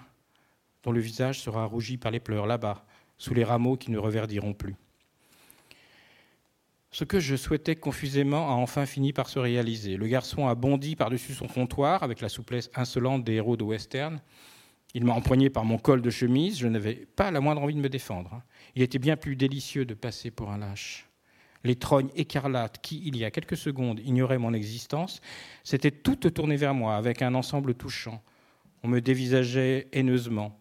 dont 0.82 0.92
le 0.92 1.00
visage 1.00 1.40
sera 1.40 1.64
rougi 1.64 1.96
par 1.96 2.10
les 2.10 2.20
pleurs 2.20 2.46
là-bas, 2.46 2.84
sous 3.18 3.34
les 3.34 3.44
rameaux 3.44 3.76
qui 3.76 3.90
ne 3.90 3.98
reverdiront 3.98 4.54
plus. 4.54 4.76
Ce 6.90 7.04
que 7.04 7.20
je 7.20 7.36
souhaitais 7.36 7.76
confusément 7.76 8.48
a 8.48 8.54
enfin 8.54 8.86
fini 8.86 9.12
par 9.12 9.28
se 9.28 9.38
réaliser. 9.38 9.96
Le 9.96 10.06
garçon 10.06 10.48
a 10.48 10.54
bondi 10.54 10.96
par-dessus 10.96 11.34
son 11.34 11.46
comptoir 11.46 12.02
avec 12.02 12.20
la 12.20 12.30
souplesse 12.30 12.70
insolente 12.74 13.24
des 13.24 13.34
héros 13.34 13.56
de 13.56 13.64
western. 13.64 14.20
Il 14.94 15.04
m'a 15.04 15.12
empoigné 15.12 15.50
par 15.50 15.66
mon 15.66 15.76
col 15.76 16.00
de 16.00 16.08
chemise. 16.08 16.58
Je 16.58 16.66
n'avais 16.66 17.06
pas 17.14 17.30
la 17.30 17.40
moindre 17.40 17.62
envie 17.62 17.74
de 17.74 17.80
me 17.80 17.90
défendre. 17.90 18.42
Il 18.74 18.82
était 18.82 18.98
bien 18.98 19.16
plus 19.16 19.36
délicieux 19.36 19.84
de 19.84 19.92
passer 19.92 20.30
pour 20.30 20.50
un 20.50 20.58
lâche. 20.58 21.08
Les 21.62 21.76
trognes 21.76 22.10
écarlates 22.16 22.80
qui, 22.80 23.02
il 23.04 23.16
y 23.16 23.24
a 23.24 23.30
quelques 23.30 23.56
secondes, 23.56 24.00
ignoraient 24.00 24.38
mon 24.38 24.54
existence, 24.54 25.20
s'étaient 25.64 25.90
toutes 25.90 26.32
tournées 26.32 26.56
vers 26.56 26.72
moi 26.72 26.96
avec 26.96 27.20
un 27.20 27.34
ensemble 27.34 27.74
touchant. 27.74 28.22
On 28.82 28.88
me 28.88 29.00
dévisageait 29.00 29.88
haineusement. 29.92 30.58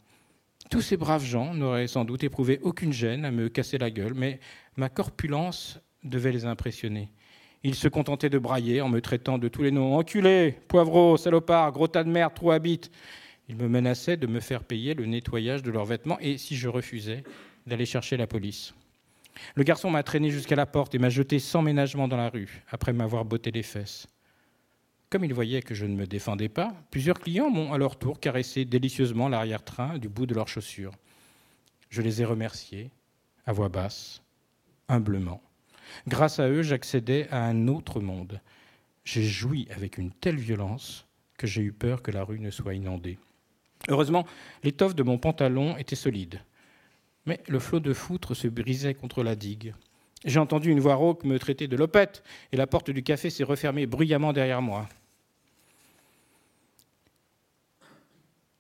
Tous 0.70 0.82
ces 0.82 0.98
braves 0.98 1.24
gens 1.24 1.54
n'auraient 1.54 1.88
sans 1.88 2.04
doute 2.04 2.24
éprouvé 2.24 2.60
aucune 2.62 2.92
gêne 2.92 3.24
à 3.24 3.32
me 3.32 3.48
casser 3.48 3.78
la 3.78 3.92
gueule, 3.92 4.16
mais 4.16 4.42
ma 4.76 4.90
corpulence 4.90 5.80
devait 6.04 6.32
les 6.32 6.46
impressionner. 6.46 7.10
Ils 7.64 7.76
se 7.76 7.88
contentaient 7.88 8.30
de 8.30 8.38
brailler 8.38 8.82
en 8.82 8.90
me 8.90 9.02
traitant 9.02 9.38
de 9.38 9.48
tous 9.48 9.64
les 9.64 9.72
noms 9.72 9.98
enculé, 9.98 10.56
poivreau, 10.68 11.18
salopard, 11.18 11.72
gros 11.72 11.88
tas 11.88 12.04
de 12.04 12.10
merde, 12.10 12.34
trou 12.34 12.52
habite. 12.52 12.92
Ils 13.50 13.56
me 13.56 13.68
menaçaient 13.68 14.18
de 14.18 14.28
me 14.28 14.40
faire 14.40 14.64
payer 14.64 14.94
le 14.94 15.06
nettoyage 15.06 15.64
de 15.64 15.72
leurs 15.72 15.86
vêtements 15.86 16.20
et, 16.20 16.38
si 16.38 16.56
je 16.56 16.68
refusais, 16.68 17.24
d'aller 17.66 17.86
chercher 17.86 18.18
la 18.18 18.28
police. 18.28 18.74
Le 19.56 19.64
garçon 19.64 19.90
m'a 19.90 20.04
traîné 20.04 20.30
jusqu'à 20.30 20.56
la 20.56 20.66
porte 20.66 20.96
et 20.96 21.00
m'a 21.00 21.10
jeté 21.10 21.40
sans 21.40 21.62
ménagement 21.62 22.08
dans 22.08 22.18
la 22.18 22.30
rue, 22.30 22.64
après 22.70 22.94
m'avoir 22.94 23.26
botté 23.26 23.52
les 23.52 23.64
fesses. 23.64 24.08
Comme 25.10 25.24
il 25.24 25.34
voyait 25.34 25.62
que 25.62 25.74
je 25.74 25.86
ne 25.86 25.96
me 25.96 26.06
défendais 26.06 26.50
pas, 26.50 26.74
plusieurs 26.92 27.20
clients 27.20 27.50
m'ont 27.50 27.72
à 27.72 27.78
leur 27.78 27.98
tour 27.98 28.20
caressé 28.20 28.66
délicieusement 28.66 29.30
l'arrière-train 29.30 29.98
du 29.98 30.10
bout 30.10 30.26
de 30.26 30.34
leurs 30.34 30.50
chaussures. 30.50 30.92
Je 31.90 32.02
les 32.02 32.22
ai 32.22 32.26
remerciés, 32.26 32.92
à 33.46 33.54
voix 33.54 33.70
basse, 33.70 34.22
humblement. 34.90 35.42
Grâce 36.08 36.40
à 36.40 36.50
eux, 36.50 36.62
j'accédais 36.62 37.28
à 37.32 37.44
un 37.44 37.68
autre 37.68 38.00
monde. 38.00 38.42
J'ai 39.04 39.24
joui 39.24 39.68
avec 39.76 39.98
une 39.98 40.12
telle 40.12 40.38
violence 40.38 41.06
que 41.38 41.48
j'ai 41.48 41.62
eu 41.62 41.72
peur 41.72 42.02
que 42.02 42.12
la 42.12 42.24
rue 42.24 42.40
ne 42.40 42.52
soit 42.52 42.74
inondée. 42.74 43.18
Heureusement, 43.90 44.26
l'étoffe 44.64 44.96
de 44.96 45.04
mon 45.04 45.18
pantalon 45.18 45.78
était 45.78 45.96
solide. 45.96 46.42
Mais 47.26 47.42
le 47.48 47.60
flot 47.60 47.80
de 47.80 47.94
foutre 47.94 48.36
se 48.36 48.48
brisait 48.48 48.94
contre 48.94 49.24
la 49.24 49.36
digue. 49.36 49.74
J'ai 50.26 50.40
entendu 50.40 50.72
une 50.72 50.80
voix 50.80 50.96
rauque 50.96 51.24
me 51.24 51.38
traiter 51.38 51.68
de 51.68 51.76
lopette, 51.76 52.24
et 52.52 52.58
la 52.58 52.68
porte 52.68 52.90
du 52.90 53.04
café 53.04 53.30
s'est 53.30 53.44
refermée 53.44 53.86
bruyamment 53.86 54.34
derrière 54.34 54.62
moi. 54.62 54.90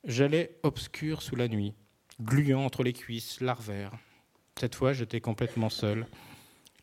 J'allais 0.03 0.57
obscur 0.63 1.21
sous 1.21 1.35
la 1.35 1.47
nuit, 1.47 1.73
gluant 2.21 2.63
entre 2.63 2.83
les 2.83 2.93
cuisses, 2.93 3.41
larvaire. 3.41 3.91
Cette 4.59 4.75
fois, 4.75 4.93
j'étais 4.93 5.19
complètement 5.19 5.69
seul. 5.69 6.07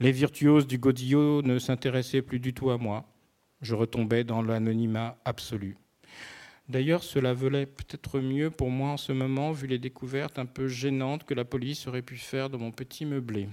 Les 0.00 0.10
virtuoses 0.10 0.66
du 0.66 0.78
godillot 0.78 1.42
ne 1.42 1.58
s'intéressaient 1.58 2.22
plus 2.22 2.40
du 2.40 2.52
tout 2.52 2.70
à 2.70 2.78
moi. 2.78 3.04
Je 3.62 3.74
retombais 3.74 4.24
dans 4.24 4.42
l'anonymat 4.42 5.16
absolu. 5.24 5.76
D'ailleurs, 6.68 7.04
cela 7.04 7.32
valait 7.32 7.66
peut-être 7.66 8.20
mieux 8.20 8.50
pour 8.50 8.70
moi 8.70 8.90
en 8.90 8.96
ce 8.96 9.12
moment, 9.12 9.52
vu 9.52 9.66
les 9.66 9.78
découvertes 9.78 10.38
un 10.38 10.46
peu 10.46 10.66
gênantes 10.66 11.24
que 11.24 11.34
la 11.34 11.44
police 11.44 11.86
aurait 11.86 12.02
pu 12.02 12.16
faire 12.16 12.50
de 12.50 12.56
mon 12.56 12.72
petit 12.72 13.04
meublé. 13.04 13.48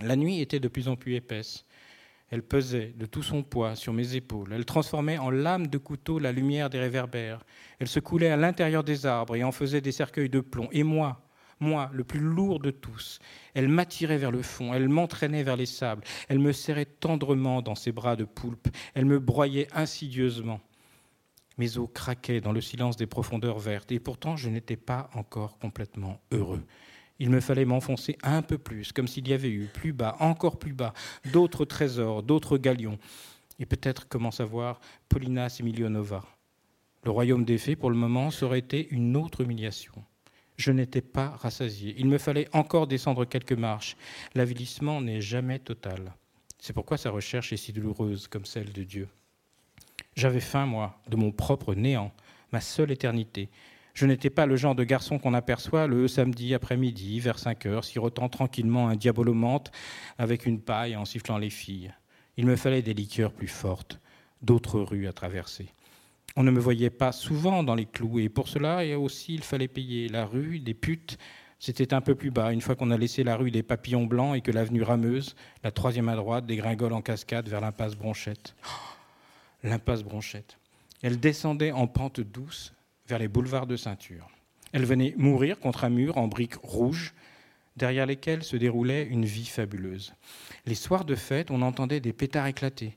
La 0.00 0.16
nuit 0.16 0.40
était 0.40 0.60
de 0.60 0.68
plus 0.68 0.88
en 0.88 0.96
plus 0.96 1.16
épaisse. 1.16 1.66
Elle 2.30 2.42
pesait 2.42 2.94
de 2.96 3.06
tout 3.06 3.22
son 3.22 3.42
poids 3.42 3.74
sur 3.74 3.92
mes 3.92 4.14
épaules. 4.14 4.52
Elle 4.52 4.64
transformait 4.64 5.18
en 5.18 5.30
lame 5.30 5.66
de 5.66 5.78
couteau 5.78 6.18
la 6.18 6.30
lumière 6.32 6.70
des 6.70 6.78
réverbères. 6.78 7.44
Elle 7.78 7.88
se 7.88 8.00
coulait 8.00 8.30
à 8.30 8.36
l'intérieur 8.36 8.84
des 8.84 9.06
arbres 9.06 9.34
et 9.34 9.44
en 9.44 9.52
faisait 9.52 9.80
des 9.80 9.92
cercueils 9.92 10.28
de 10.28 10.40
plomb. 10.40 10.68
Et 10.70 10.82
moi, 10.82 11.27
moi, 11.60 11.90
le 11.92 12.04
plus 12.04 12.20
lourd 12.20 12.60
de 12.60 12.70
tous, 12.70 13.18
elle 13.54 13.68
m'attirait 13.68 14.18
vers 14.18 14.30
le 14.30 14.42
fond, 14.42 14.72
elle 14.74 14.88
m'entraînait 14.88 15.42
vers 15.42 15.56
les 15.56 15.66
sables, 15.66 16.04
elle 16.28 16.38
me 16.38 16.52
serrait 16.52 16.84
tendrement 16.84 17.62
dans 17.62 17.74
ses 17.74 17.92
bras 17.92 18.16
de 18.16 18.24
poulpe, 18.24 18.68
elle 18.94 19.04
me 19.04 19.18
broyait 19.18 19.68
insidieusement. 19.72 20.60
Mes 21.58 21.76
os 21.76 21.88
craquaient 21.92 22.40
dans 22.40 22.52
le 22.52 22.60
silence 22.60 22.96
des 22.96 23.06
profondeurs 23.06 23.58
vertes, 23.58 23.90
et 23.90 23.98
pourtant 23.98 24.36
je 24.36 24.48
n'étais 24.48 24.76
pas 24.76 25.10
encore 25.14 25.58
complètement 25.58 26.20
heureux. 26.30 26.64
Il 27.18 27.30
me 27.30 27.40
fallait 27.40 27.64
m'enfoncer 27.64 28.16
un 28.22 28.42
peu 28.42 28.58
plus, 28.58 28.92
comme 28.92 29.08
s'il 29.08 29.26
y 29.26 29.32
avait 29.32 29.50
eu 29.50 29.66
plus 29.66 29.92
bas, 29.92 30.16
encore 30.20 30.58
plus 30.58 30.72
bas, 30.72 30.94
d'autres 31.32 31.64
trésors, 31.64 32.22
d'autres 32.22 32.58
galions, 32.58 32.98
et 33.58 33.66
peut-être, 33.66 34.06
comment 34.08 34.30
savoir, 34.30 34.80
Polinas 35.08 35.56
Emilionova. 35.60 36.24
Le 37.04 37.10
royaume 37.10 37.44
des 37.44 37.58
fées, 37.58 37.76
pour 37.76 37.90
le 37.90 37.96
moment, 37.96 38.30
ça 38.30 38.46
aurait 38.46 38.58
été 38.58 38.88
une 38.90 39.16
autre 39.16 39.40
humiliation. 39.40 39.92
Je 40.58 40.72
n'étais 40.72 41.00
pas 41.00 41.30
rassasié. 41.30 41.94
Il 41.98 42.08
me 42.08 42.18
fallait 42.18 42.48
encore 42.52 42.88
descendre 42.88 43.24
quelques 43.24 43.52
marches. 43.52 43.96
L'avilissement 44.34 45.00
n'est 45.00 45.20
jamais 45.20 45.60
total. 45.60 46.12
C'est 46.58 46.72
pourquoi 46.72 46.98
sa 46.98 47.10
recherche 47.10 47.52
est 47.52 47.56
si 47.56 47.72
douloureuse 47.72 48.26
comme 48.26 48.44
celle 48.44 48.72
de 48.72 48.82
Dieu. 48.82 49.08
J'avais 50.16 50.40
faim, 50.40 50.66
moi, 50.66 51.00
de 51.08 51.14
mon 51.14 51.30
propre 51.30 51.76
néant, 51.76 52.12
ma 52.50 52.60
seule 52.60 52.90
éternité. 52.90 53.48
Je 53.94 54.04
n'étais 54.04 54.30
pas 54.30 54.46
le 54.46 54.56
genre 54.56 54.74
de 54.74 54.82
garçon 54.82 55.20
qu'on 55.20 55.32
aperçoit 55.32 55.86
le 55.86 56.08
samedi 56.08 56.54
après-midi, 56.54 57.20
vers 57.20 57.38
5 57.38 57.66
heures, 57.66 57.84
sirotant 57.84 58.28
tranquillement 58.28 58.88
un 58.88 58.96
diabolomante 58.96 59.70
avec 60.18 60.44
une 60.44 60.60
paille 60.60 60.96
en 60.96 61.04
sifflant 61.04 61.38
les 61.38 61.50
filles. 61.50 61.92
Il 62.36 62.46
me 62.46 62.56
fallait 62.56 62.82
des 62.82 62.94
liqueurs 62.94 63.32
plus 63.32 63.48
fortes, 63.48 64.00
d'autres 64.42 64.80
rues 64.80 65.06
à 65.06 65.12
traverser. 65.12 65.68
On 66.40 66.44
ne 66.44 66.52
me 66.52 66.60
voyait 66.60 66.88
pas 66.88 67.10
souvent 67.10 67.64
dans 67.64 67.74
les 67.74 67.84
clous, 67.84 68.20
et 68.20 68.28
pour 68.28 68.46
cela 68.46 68.84
et 68.84 68.94
aussi 68.94 69.34
il 69.34 69.42
fallait 69.42 69.66
payer. 69.66 70.08
La 70.08 70.24
rue 70.24 70.60
des 70.60 70.72
putes, 70.72 71.18
c'était 71.58 71.92
un 71.92 72.00
peu 72.00 72.14
plus 72.14 72.30
bas. 72.30 72.52
Une 72.52 72.60
fois 72.60 72.76
qu'on 72.76 72.92
a 72.92 72.96
laissé 72.96 73.24
la 73.24 73.34
rue 73.34 73.50
des 73.50 73.64
papillons 73.64 74.06
blancs 74.06 74.36
et 74.36 74.40
que 74.40 74.52
l'avenue 74.52 74.84
Rameuse, 74.84 75.34
la 75.64 75.72
troisième 75.72 76.08
à 76.08 76.14
droite, 76.14 76.46
dégringole 76.46 76.92
en 76.92 77.02
cascade 77.02 77.48
vers 77.48 77.60
l'impasse 77.60 77.96
Bronchette 77.96 78.54
l'impasse 79.64 80.04
Bronchette. 80.04 80.60
Elle 81.02 81.18
descendait 81.18 81.72
en 81.72 81.88
pente 81.88 82.20
douce 82.20 82.72
vers 83.08 83.18
les 83.18 83.26
boulevards 83.26 83.66
de 83.66 83.74
ceinture. 83.74 84.30
Elle 84.70 84.84
venait 84.84 85.14
mourir 85.16 85.58
contre 85.58 85.82
un 85.82 85.90
mur 85.90 86.18
en 86.18 86.28
briques 86.28 86.54
rouges, 86.62 87.14
derrière 87.76 88.06
lesquelles 88.06 88.44
se 88.44 88.56
déroulait 88.56 89.02
une 89.02 89.24
vie 89.24 89.46
fabuleuse. 89.46 90.14
Les 90.66 90.76
soirs 90.76 91.04
de 91.04 91.16
fête, 91.16 91.50
on 91.50 91.62
entendait 91.62 91.98
des 91.98 92.12
pétards 92.12 92.46
éclater. 92.46 92.96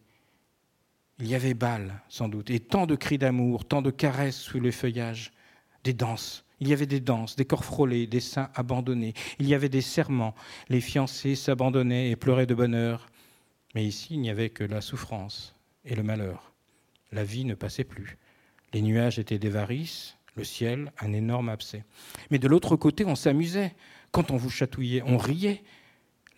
Il 1.21 1.27
y 1.27 1.35
avait 1.35 1.53
bal, 1.53 2.01
sans 2.09 2.27
doute, 2.27 2.49
et 2.49 2.59
tant 2.59 2.87
de 2.87 2.95
cris 2.95 3.17
d'amour, 3.17 3.65
tant 3.65 3.81
de 3.81 3.91
caresses 3.91 4.37
sous 4.37 4.59
le 4.59 4.71
feuillage, 4.71 5.31
des 5.83 5.93
danses. 5.93 6.45
Il 6.59 6.67
y 6.67 6.73
avait 6.73 6.85
des 6.85 6.99
danses, 6.99 7.35
des 7.35 7.45
corps 7.45 7.65
frôlés, 7.65 8.05
des 8.07 8.19
seins 8.19 8.49
abandonnés. 8.53 9.13
Il 9.39 9.47
y 9.47 9.55
avait 9.55 9.69
des 9.69 9.81
serments. 9.81 10.35
Les 10.69 10.81
fiancés 10.81 11.35
s'abandonnaient 11.35 12.11
et 12.11 12.15
pleuraient 12.15 12.45
de 12.45 12.53
bonheur. 12.53 13.07
Mais 13.73 13.85
ici, 13.85 14.09
il 14.11 14.21
n'y 14.21 14.29
avait 14.29 14.49
que 14.49 14.63
la 14.63 14.81
souffrance 14.81 15.55
et 15.85 15.95
le 15.95 16.03
malheur 16.03 16.51
la 17.11 17.23
vie 17.23 17.45
ne 17.45 17.53
passait 17.53 17.83
plus. 17.83 18.17
Les 18.73 18.81
nuages 18.81 19.19
étaient 19.19 19.39
des 19.39 19.49
varices, 19.49 20.17
le 20.35 20.43
ciel 20.43 20.91
un 20.99 21.13
énorme 21.13 21.49
abcès. 21.49 21.83
Mais 22.29 22.39
de 22.39 22.47
l'autre 22.47 22.75
côté, 22.75 23.05
on 23.05 23.15
s'amusait. 23.15 23.75
Quand 24.11 24.31
on 24.31 24.37
vous 24.37 24.49
chatouillait, 24.49 25.03
on 25.05 25.17
riait. 25.17 25.63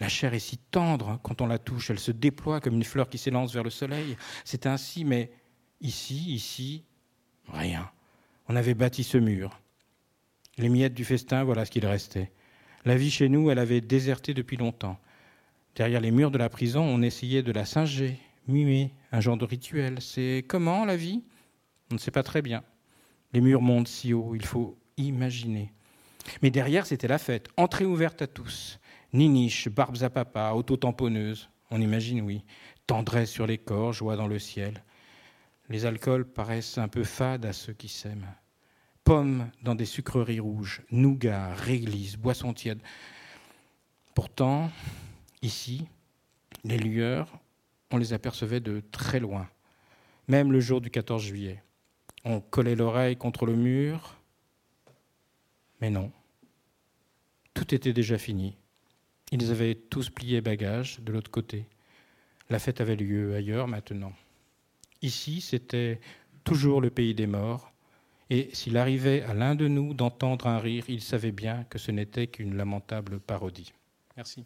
La 0.04 0.10
chair 0.10 0.34
est 0.34 0.40
si 0.40 0.58
tendre 0.58 1.18
quand 1.24 1.40
on 1.40 1.48
la 1.48 1.58
touche, 1.58 1.90
elle 1.90 1.98
se 1.98 2.12
déploie 2.12 2.60
comme 2.60 2.74
une 2.74 2.84
fleur 2.84 3.08
qui 3.08 3.18
s'élance 3.18 3.54
vers 3.54 3.64
le 3.64 3.70
soleil. 3.70 4.18
C'est 4.44 4.66
ainsi, 4.66 5.06
mais 5.06 5.32
ici, 5.80 6.34
ici, 6.34 6.84
rien. 7.48 7.90
On 8.50 8.58
avait 8.58 8.74
bâti 8.74 9.06
ce 9.06 9.18
mur. 9.18 9.62
Les 10.58 10.68
miettes 10.68 10.94
du 10.94 11.06
festin, 11.06 11.46
voilà 11.46 11.64
ce 11.64 11.72
qu'il 11.72 11.86
restait. 11.86 12.34
La 12.84 12.98
vie 12.98 13.12
chez 13.12 13.30
nous, 13.30 13.50
elle 13.50 13.60
avait 13.60 13.80
déserté 13.80 14.34
depuis 14.34 14.58
longtemps. 14.58 15.00
Derrière 15.76 16.02
les 16.02 16.12
murs 16.12 16.32
de 16.32 16.38
la 16.38 16.50
prison, 16.50 16.82
on 16.82 17.02
essayait 17.02 17.42
de 17.42 17.54
la 17.54 17.64
singer, 17.64 18.20
muer, 18.50 18.92
un 19.14 19.22
genre 19.22 19.38
de 19.38 19.46
rituel. 19.46 20.02
C'est 20.02 20.44
comment 20.50 20.84
la 20.84 20.98
vie? 20.98 21.24
On 21.92 21.96
ne 21.96 22.00
sait 22.00 22.12
pas 22.12 22.24
très 22.24 22.42
bien. 22.42 22.66
Les 23.32 23.40
murs 23.40 23.62
montent 23.62 23.88
si 23.88 24.12
haut, 24.12 24.36
il 24.36 24.44
faut 24.44 24.78
imaginer. 24.98 25.72
Mais 26.42 26.52
derrière, 26.52 26.88
c'était 26.88 27.08
la 27.08 27.20
fête, 27.20 27.48
entrée 27.56 27.86
ouverte 27.86 28.22
à 28.22 28.28
tous. 28.28 28.82
Niniche, 29.14 29.70
barbes 29.70 30.02
à 30.02 30.10
papa, 30.10 30.52
auto-tamponneuse, 30.56 31.50
on 31.70 31.80
imagine, 31.80 32.22
oui. 32.22 32.44
Tendresse 32.88 33.30
sur 33.30 33.46
les 33.46 33.60
corps, 33.60 33.94
joie 33.94 34.16
dans 34.16 34.28
le 34.28 34.40
ciel. 34.40 34.84
Les 35.70 35.86
alcools 35.86 36.26
paraissent 36.26 36.78
un 36.78 36.88
peu 36.88 37.04
fades 37.04 37.46
à 37.46 37.54
ceux 37.54 37.74
qui 37.74 37.90
s'aiment. 37.90 38.34
Pommes 39.04 39.50
dans 39.62 39.76
des 39.76 39.86
sucreries 39.86 40.40
rouges, 40.40 40.82
nougat, 40.92 41.54
réglisse, 41.54 42.16
boissons 42.16 42.54
tièdes. 42.54 42.82
Pourtant, 44.16 44.72
ici, 45.42 45.88
les 46.64 46.78
lueurs, 46.78 47.40
on 47.92 47.98
les 47.98 48.14
apercevait 48.14 48.60
de 48.60 48.82
très 48.92 49.20
loin, 49.20 49.48
même 50.28 50.52
le 50.52 50.60
jour 50.60 50.82
du 50.82 50.90
14 50.90 51.22
juillet. 51.22 51.64
On 52.26 52.40
collait 52.40 52.76
l'oreille 52.76 53.18
contre 53.18 53.46
le 53.46 53.56
mur, 53.56 54.16
mais 55.82 55.90
non. 55.90 56.12
Tout 57.54 57.76
était 57.76 57.94
déjà 57.94 58.18
fini. 58.18 58.58
Ils 59.34 59.50
avaient 59.50 59.74
tous 59.74 60.12
plié 60.12 60.42
bagages 60.42 61.00
de 61.00 61.12
l'autre 61.12 61.32
côté. 61.32 61.66
La 62.52 62.60
fête 62.60 62.82
avait 62.82 62.96
lieu 62.96 63.34
ailleurs 63.34 63.68
maintenant. 63.68 64.14
Ici, 65.02 65.42
c'était 65.42 66.00
toujours 66.44 66.82
le 66.82 66.92
pays 66.92 67.16
des 67.16 67.26
morts, 67.26 67.74
et 68.30 68.52
s'il 68.54 68.78
arrivait 68.78 69.24
à 69.24 69.34
l'un 69.34 69.56
de 69.56 69.68
nous 69.68 69.96
d'entendre 69.96 70.46
un 70.46 70.60
rire, 70.60 70.86
il 70.88 71.02
savait 71.02 71.32
bien 71.32 71.64
que 71.64 71.80
ce 71.80 71.90
n'était 71.90 72.28
qu'une 72.28 72.56
lamentable 72.56 73.20
parodie. 73.20 73.74
Merci. 74.16 74.46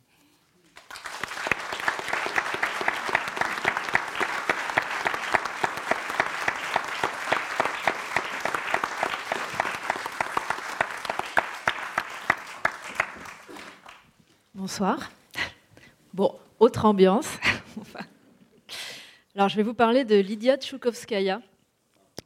Bonsoir. 14.77 15.09
Bon, 16.13 16.35
autre 16.59 16.85
ambiance. 16.85 17.27
Alors, 19.35 19.49
je 19.49 19.55
vais 19.55 19.63
vous 19.63 19.73
parler 19.73 20.05
de 20.05 20.15
Lydia 20.15 20.55
Tchoukovskaya. 20.55 21.41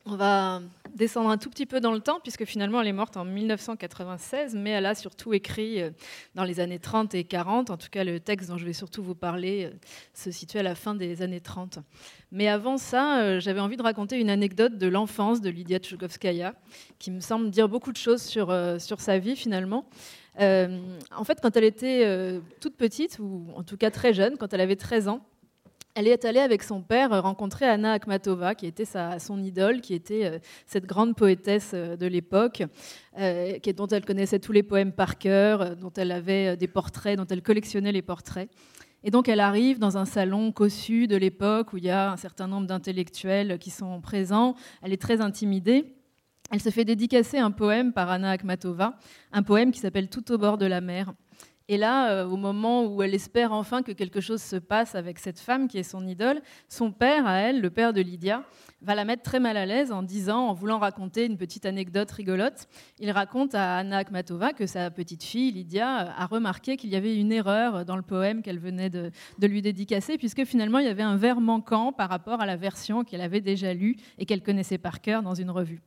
On 0.05 0.15
va 0.15 0.61
descendre 0.95 1.29
un 1.29 1.37
tout 1.37 1.49
petit 1.49 1.67
peu 1.67 1.79
dans 1.79 1.91
le 1.91 1.99
temps, 1.99 2.19
puisque 2.19 2.45
finalement, 2.45 2.81
elle 2.81 2.87
est 2.87 2.93
morte 2.93 3.17
en 3.17 3.25
1996, 3.25 4.55
mais 4.55 4.71
elle 4.71 4.87
a 4.87 4.95
surtout 4.95 5.33
écrit 5.33 5.79
euh, 5.79 5.91
dans 6.33 6.43
les 6.43 6.59
années 6.59 6.79
30 6.79 7.13
et 7.13 7.23
40. 7.23 7.69
En 7.69 7.77
tout 7.77 7.87
cas, 7.91 8.03
le 8.03 8.19
texte 8.19 8.49
dont 8.49 8.57
je 8.57 8.65
vais 8.65 8.73
surtout 8.73 9.03
vous 9.03 9.13
parler 9.13 9.65
euh, 9.65 9.77
se 10.15 10.31
situe 10.31 10.57
à 10.57 10.63
la 10.63 10.73
fin 10.73 10.95
des 10.95 11.21
années 11.21 11.39
30. 11.39 11.79
Mais 12.31 12.47
avant 12.47 12.77
ça, 12.77 13.19
euh, 13.21 13.39
j'avais 13.39 13.59
envie 13.59 13.77
de 13.77 13.83
raconter 13.83 14.19
une 14.19 14.31
anecdote 14.31 14.77
de 14.77 14.87
l'enfance 14.87 15.39
de 15.39 15.51
Lydia 15.51 15.77
Tchoukovskaya, 15.77 16.55
qui 16.97 17.11
me 17.11 17.19
semble 17.19 17.51
dire 17.51 17.69
beaucoup 17.69 17.91
de 17.91 17.97
choses 17.97 18.23
sur, 18.23 18.55
sur 18.79 19.01
sa 19.01 19.19
vie, 19.19 19.35
finalement. 19.35 19.85
En 20.39 21.23
fait, 21.25 21.39
quand 21.41 21.55
elle 21.55 21.65
était 21.65 22.41
toute 22.59 22.75
petite, 22.75 23.19
ou 23.19 23.45
en 23.55 23.63
tout 23.63 23.77
cas 23.77 23.91
très 23.91 24.13
jeune, 24.13 24.37
quand 24.37 24.53
elle 24.53 24.61
avait 24.61 24.77
13 24.77 25.09
ans, 25.09 25.21
elle 25.95 26.07
est 26.07 26.25
allée 26.25 26.39
avec 26.39 26.63
son 26.63 26.81
père 26.81 27.21
rencontrer 27.21 27.65
Anna 27.65 27.93
Akhmatova, 27.93 28.55
qui 28.55 28.65
était 28.65 28.85
sa, 28.85 29.19
son 29.19 29.41
idole, 29.43 29.81
qui 29.81 29.93
était 29.93 30.25
euh, 30.25 30.39
cette 30.67 30.85
grande 30.85 31.15
poétesse 31.15 31.73
de 31.73 32.07
l'époque, 32.07 32.63
dont 33.75 33.87
elle 33.87 34.05
connaissait 34.05 34.39
tous 34.39 34.51
les 34.51 34.63
poèmes 34.63 34.93
par 34.93 35.17
cœur, 35.17 35.75
dont 35.75 35.91
elle 35.97 36.11
avait 36.11 36.55
des 36.55 36.67
portraits, 36.67 37.17
dont 37.17 37.27
elle 37.29 37.41
collectionnait 37.41 37.91
les 37.91 38.01
portraits. 38.01 38.49
Et 39.03 39.09
donc 39.09 39.27
elle 39.27 39.39
arrive 39.39 39.79
dans 39.79 39.97
un 39.97 40.05
salon 40.05 40.51
cossu 40.51 41.07
de 41.07 41.15
l'époque 41.15 41.73
où 41.73 41.77
il 41.77 41.85
y 41.85 41.89
a 41.89 42.11
un 42.11 42.17
certain 42.17 42.47
nombre 42.47 42.67
d'intellectuels 42.67 43.57
qui 43.57 43.71
sont 43.71 43.99
présents. 43.99 44.55
Elle 44.81 44.93
est 44.93 45.01
très 45.01 45.21
intimidée. 45.21 45.95
Elle 46.51 46.61
se 46.61 46.69
fait 46.69 46.85
dédicacer 46.85 47.37
un 47.37 47.51
poème 47.51 47.93
par 47.93 48.09
Anna 48.09 48.31
Akhmatova, 48.31 48.97
un 49.31 49.41
poème 49.41 49.71
qui 49.71 49.79
s'appelle 49.79 50.09
Tout 50.09 50.31
au 50.31 50.37
bord 50.37 50.57
de 50.57 50.65
la 50.65 50.81
mer. 50.81 51.13
Et 51.67 51.77
là, 51.77 52.11
euh, 52.11 52.25
au 52.25 52.37
moment 52.37 52.85
où 52.85 53.01
elle 53.01 53.13
espère 53.13 53.51
enfin 53.53 53.81
que 53.81 53.91
quelque 53.91 54.19
chose 54.19 54.41
se 54.41 54.55
passe 54.55 54.95
avec 54.95 55.19
cette 55.19 55.39
femme 55.39 55.67
qui 55.67 55.77
est 55.77 55.83
son 55.83 56.05
idole, 56.07 56.41
son 56.67 56.91
père, 56.91 57.27
à 57.27 57.37
elle, 57.37 57.61
le 57.61 57.69
père 57.69 57.93
de 57.93 58.01
Lydia, 58.01 58.43
va 58.81 58.95
la 58.95 59.05
mettre 59.05 59.23
très 59.23 59.39
mal 59.39 59.57
à 59.57 59.65
l'aise 59.65 59.91
en 59.91 60.01
disant, 60.01 60.47
en 60.47 60.53
voulant 60.53 60.79
raconter 60.79 61.25
une 61.25 61.37
petite 61.37 61.65
anecdote 61.65 62.11
rigolote, 62.11 62.67
il 62.99 63.11
raconte 63.11 63.53
à 63.55 63.77
Anna 63.77 63.99
Akhmatova 63.99 64.53
que 64.53 64.65
sa 64.65 64.89
petite 64.89 65.23
fille, 65.23 65.51
Lydia, 65.51 66.13
a 66.17 66.25
remarqué 66.25 66.77
qu'il 66.77 66.89
y 66.89 66.95
avait 66.95 67.15
une 67.15 67.31
erreur 67.31 67.85
dans 67.85 67.95
le 67.95 68.01
poème 68.01 68.41
qu'elle 68.41 68.59
venait 68.59 68.89
de, 68.89 69.11
lui 69.41 69.61
dédicacer, 69.61 70.17
puisque 70.17 70.45
finalement 70.45 70.79
il 70.79 70.85
y 70.85 70.89
avait 70.89 71.03
un 71.03 71.17
vers 71.17 71.41
manquant 71.41 71.93
par 71.93 72.09
rapport 72.09 72.41
à 72.41 72.45
la 72.45 72.55
version 72.55 73.03
qu'elle 73.03 73.21
avait 73.21 73.41
déjà 73.41 73.73
lue 73.73 73.97
et 74.17 74.25
qu'elle 74.25 74.41
connaissait 74.41 74.77
par 74.77 75.01
cœur 75.01 75.21
dans 75.21 75.35
une 75.35 75.51
revue. 75.51 75.81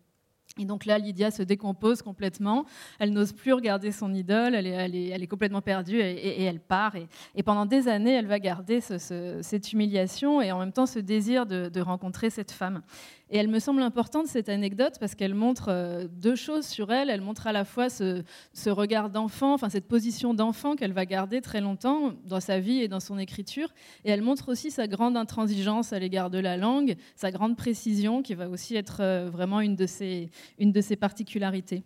Et 0.58 0.64
donc 0.64 0.84
là, 0.84 0.98
Lydia 0.98 1.32
se 1.32 1.42
décompose 1.42 2.00
complètement. 2.00 2.64
Elle 3.00 3.12
n'ose 3.12 3.32
plus 3.32 3.52
regarder 3.52 3.90
son 3.90 4.14
idole. 4.14 4.54
Elle 4.54 4.94
est, 4.94 5.26
complètement 5.26 5.62
perdue 5.62 5.98
et, 5.98 6.44
elle 6.44 6.60
part. 6.60 6.94
Et, 7.34 7.42
pendant 7.42 7.66
des 7.66 7.88
années, 7.88 8.14
elle 8.14 8.26
va 8.26 8.38
garder 8.38 8.80
cette 8.80 9.72
humiliation 9.72 10.40
et 10.40 10.52
en 10.52 10.58
même 10.60 10.72
temps 10.72 10.86
ce 10.86 11.00
désir 11.00 11.46
de 11.46 11.80
rencontrer 11.80 12.30
cette 12.30 12.52
femme. 12.52 12.82
Et 13.30 13.38
elle 13.38 13.48
me 13.48 13.58
semble 13.58 13.82
importante, 13.82 14.26
cette 14.26 14.48
anecdote, 14.48 14.94
parce 15.00 15.14
qu'elle 15.14 15.34
montre 15.34 15.68
euh, 15.68 16.06
deux 16.08 16.36
choses 16.36 16.66
sur 16.66 16.92
elle. 16.92 17.08
Elle 17.08 17.22
montre 17.22 17.46
à 17.46 17.52
la 17.52 17.64
fois 17.64 17.88
ce, 17.88 18.22
regard 18.66 19.08
d'enfant, 19.10 19.54
enfin 19.54 19.70
cette 19.70 19.88
position 19.88 20.34
d'enfant 20.34 20.76
qu'elle 20.76 20.92
va 20.92 21.06
garder 21.06 21.40
très 21.40 21.60
longtemps 21.60 22.12
dans 22.24 22.40
sa 22.40 22.60
vie 22.60 22.80
et 22.80 22.88
dans 22.88 23.00
son 23.00 23.18
écriture. 23.18 23.72
Et 24.04 24.10
elle 24.10 24.22
montre 24.22 24.50
aussi 24.50 24.70
sa 24.70 24.86
grande 24.86 25.16
intransigeance 25.16 25.92
à 25.92 25.98
l'égard 25.98 26.30
de 26.30 26.38
la 26.38 26.56
langue, 26.56 26.96
sa 27.16 27.30
grande 27.30 27.56
précision, 27.56 28.22
qui 28.22 28.34
va 28.34 28.48
aussi 28.48 28.76
être 28.76 28.98
euh, 29.00 29.30
vraiment 29.30 29.60
une 29.60 29.76
de 29.76 29.86
ses, 29.86 30.30
une 30.58 30.72
de 30.72 30.80
ses 30.80 30.96
particularités. 30.96 31.82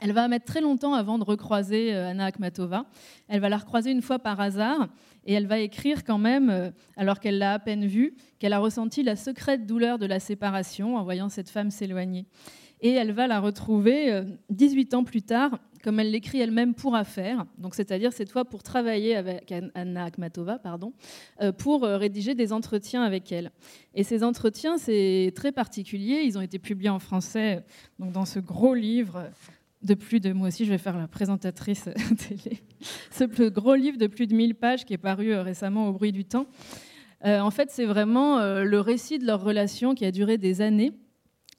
Elle 0.00 0.12
va 0.12 0.26
mettre 0.28 0.46
très 0.46 0.60
longtemps 0.60 0.94
avant 0.94 1.18
de 1.18 1.24
recroiser 1.24 1.94
euh, 1.94 2.08
Anna 2.08 2.26
Akhmatova. 2.26 2.86
Elle 3.28 3.40
va 3.40 3.48
la 3.48 3.58
recroiser 3.58 3.90
une 3.90 4.02
fois 4.02 4.18
par 4.18 4.40
hasard 4.40 4.88
et 5.24 5.34
elle 5.34 5.46
va 5.46 5.58
écrire 5.58 6.04
quand 6.04 6.18
même, 6.18 6.50
euh, 6.50 6.70
alors 6.96 7.20
qu'elle 7.20 7.38
l'a 7.38 7.54
à 7.54 7.58
peine 7.58 7.86
vue, 7.86 8.14
qu'elle 8.38 8.52
a 8.52 8.58
ressenti 8.58 9.02
la 9.02 9.16
secrète 9.16 9.66
douleur 9.66 9.98
de 9.98 10.06
la 10.06 10.20
séparation 10.20 10.96
en 10.96 11.04
voyant 11.04 11.28
cette 11.28 11.50
femme 11.50 11.70
s'éloigner. 11.70 12.26
Et 12.80 12.90
elle 12.90 13.12
va 13.12 13.28
la 13.28 13.38
retrouver 13.38 14.24
18 14.50 14.92
euh, 14.92 14.96
ans 14.96 15.04
plus 15.04 15.22
tard, 15.22 15.60
comme 15.84 16.00
elle 16.00 16.10
l'écrit 16.10 16.40
elle-même 16.40 16.74
pour 16.74 16.96
affaire, 16.96 17.44
donc 17.58 17.76
c'est-à-dire 17.76 18.12
cette 18.12 18.30
fois 18.30 18.44
pour 18.44 18.64
travailler 18.64 19.14
avec 19.14 19.52
Anna 19.74 20.04
Akhmatova, 20.04 20.58
pardon, 20.58 20.92
pour 21.58 21.82
rédiger 21.82 22.36
des 22.36 22.52
entretiens 22.52 23.02
avec 23.02 23.32
elle. 23.32 23.50
Et 23.94 24.04
ces 24.04 24.22
entretiens, 24.22 24.78
c'est 24.78 25.32
très 25.34 25.50
particulier. 25.50 26.22
Ils 26.24 26.38
ont 26.38 26.40
été 26.40 26.60
publiés 26.60 26.88
en 26.88 27.00
français, 27.00 27.64
donc 27.98 28.12
dans 28.12 28.24
ce 28.24 28.38
gros 28.38 28.74
livre 28.74 29.28
de 29.82 29.94
plus 29.94 30.20
de, 30.20 30.32
moi 30.32 30.48
aussi 30.48 30.64
je 30.64 30.70
vais 30.70 30.78
faire 30.78 30.96
la 30.96 31.08
présentatrice 31.08 31.88
télé, 32.28 32.62
ce 33.10 33.48
gros 33.48 33.74
livre 33.74 33.98
de 33.98 34.06
plus 34.06 34.26
de 34.26 34.34
1000 34.34 34.54
pages 34.54 34.84
qui 34.84 34.94
est 34.94 34.98
paru 34.98 35.32
euh, 35.32 35.42
récemment 35.42 35.88
au 35.88 35.92
bruit 35.92 36.12
du 36.12 36.24
temps. 36.24 36.46
Euh, 37.24 37.38
en 37.40 37.50
fait, 37.50 37.70
c'est 37.70 37.84
vraiment 37.84 38.38
euh, 38.38 38.64
le 38.64 38.80
récit 38.80 39.18
de 39.18 39.26
leur 39.26 39.42
relation 39.42 39.94
qui 39.94 40.04
a 40.04 40.10
duré 40.10 40.38
des 40.38 40.60
années. 40.60 40.92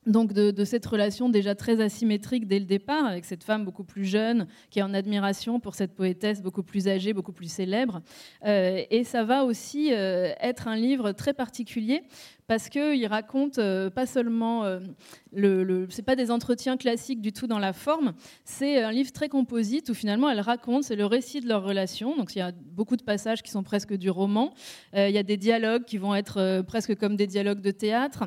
Donc 0.05 0.33
de, 0.33 0.65
cette 0.65 0.85
relation 0.85 1.29
déjà 1.29 1.55
très 1.55 1.81
asymétrique 1.81 2.47
dès 2.47 2.59
le 2.59 2.65
départ, 2.65 3.05
avec 3.05 3.25
cette 3.25 3.43
femme 3.43 3.65
beaucoup 3.65 3.83
plus 3.83 4.05
jeune, 4.05 4.47
qui 4.69 4.79
est 4.79 4.83
en 4.83 4.93
admiration 4.93 5.59
pour 5.59 5.75
cette 5.75 5.93
poétesse 5.93 6.41
beaucoup 6.41 6.63
plus 6.63 6.87
âgée, 6.87 7.13
beaucoup 7.13 7.31
plus 7.31 7.51
célèbre. 7.51 8.01
et 8.45 9.03
ça 9.05 9.23
va 9.23 9.45
aussi 9.45 9.89
être 9.89 10.67
un 10.67 10.75
livre 10.75 11.11
très 11.11 11.33
particulier, 11.33 12.03
parce 12.47 12.69
qu'il 12.69 13.05
raconte 13.07 13.57
euh, 13.57 13.89
pas 13.89 14.05
seulement, 14.05 14.65
euh, 14.65 14.79
le, 15.33 15.87
c'est 15.89 16.03
pas 16.03 16.15
des 16.15 16.31
entretiens 16.31 16.77
classiques 16.77 17.21
du 17.21 17.31
tout 17.31 17.47
dans 17.47 17.59
la 17.59 17.73
forme, 17.73 18.13
c'est 18.43 18.83
un 18.83 18.91
livre 18.91 19.11
très 19.11 19.29
composite 19.29 19.89
où 19.89 19.93
finalement 19.93 20.29
elle 20.29 20.41
raconte, 20.41 20.83
c'est 20.83 20.95
le 20.95 21.05
récit 21.05 21.39
de 21.39 21.47
leur 21.47 21.63
relation. 21.63 22.17
Donc 22.17 22.35
il 22.35 22.39
y 22.39 22.41
a 22.41 22.51
beaucoup 22.51 22.97
de 22.97 23.03
passages 23.03 23.41
qui 23.41 23.51
sont 23.51 23.63
presque 23.63 23.93
du 23.93 24.09
roman, 24.09 24.53
euh, 24.95 25.07
il 25.09 25.15
y 25.15 25.17
a 25.17 25.23
des 25.23 25.37
dialogues 25.37 25.85
qui 25.85 25.97
vont 25.97 26.15
être 26.15 26.61
presque 26.63 26.95
comme 26.95 27.15
des 27.15 27.27
dialogues 27.27 27.61
de 27.61 27.71
théâtre. 27.71 28.25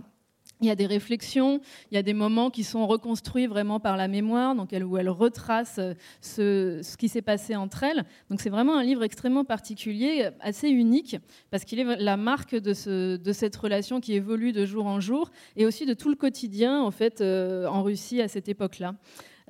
Il 0.63 0.67
y 0.67 0.71
a 0.71 0.75
des 0.75 0.87
réflexions, 0.87 1.61
il 1.91 1.97
y 1.97 1.99
a 1.99 2.03
des 2.03 2.15
moments 2.15 2.51
qui 2.51 2.65
sont 2.65 2.87
reconstruits 2.87 3.47
vraiment 3.47 3.79
par 3.79 3.99
la 3.99 4.09
mémoire, 4.09 4.55
donc 4.55 4.73
elle, 4.73 4.85
où 4.85 4.97
elle 4.97 5.11
retrace 5.11 5.79
euh, 5.79 6.83
ce, 6.83 6.97
qui 6.97 7.09
s'est 7.09 7.23
passé 7.23 7.55
entre 7.57 7.83
elles. 7.83 8.05
Donc 8.31 8.41
c'est 8.41 8.49
vraiment 8.49 8.79
un 8.79 8.83
livre 8.83 9.05
extrêmement 9.05 9.45
particulier, 9.45 10.31
assez 10.41 10.71
unique, 10.71 11.17
parce 11.51 11.65
qu'il 11.65 11.79
est 11.79 11.97
la 11.97 12.17
marque 12.17 12.55
de, 12.55 12.73
cette 12.73 13.57
relation 13.57 14.01
qui 14.01 14.15
évolue 14.15 14.53
de 14.53 14.65
jour 14.65 14.87
en 14.87 14.99
jour, 14.99 15.31
et 15.57 15.67
aussi 15.67 15.85
de 15.85 15.93
tout 15.93 16.09
le 16.09 16.17
quotidien 16.17 16.83
en 16.83 16.91
fait 16.91 17.21
euh, 17.21 17.67
en 17.67 17.83
Russie 17.83 18.23
à 18.23 18.29
cette 18.29 18.49
époque-là. 18.49 18.95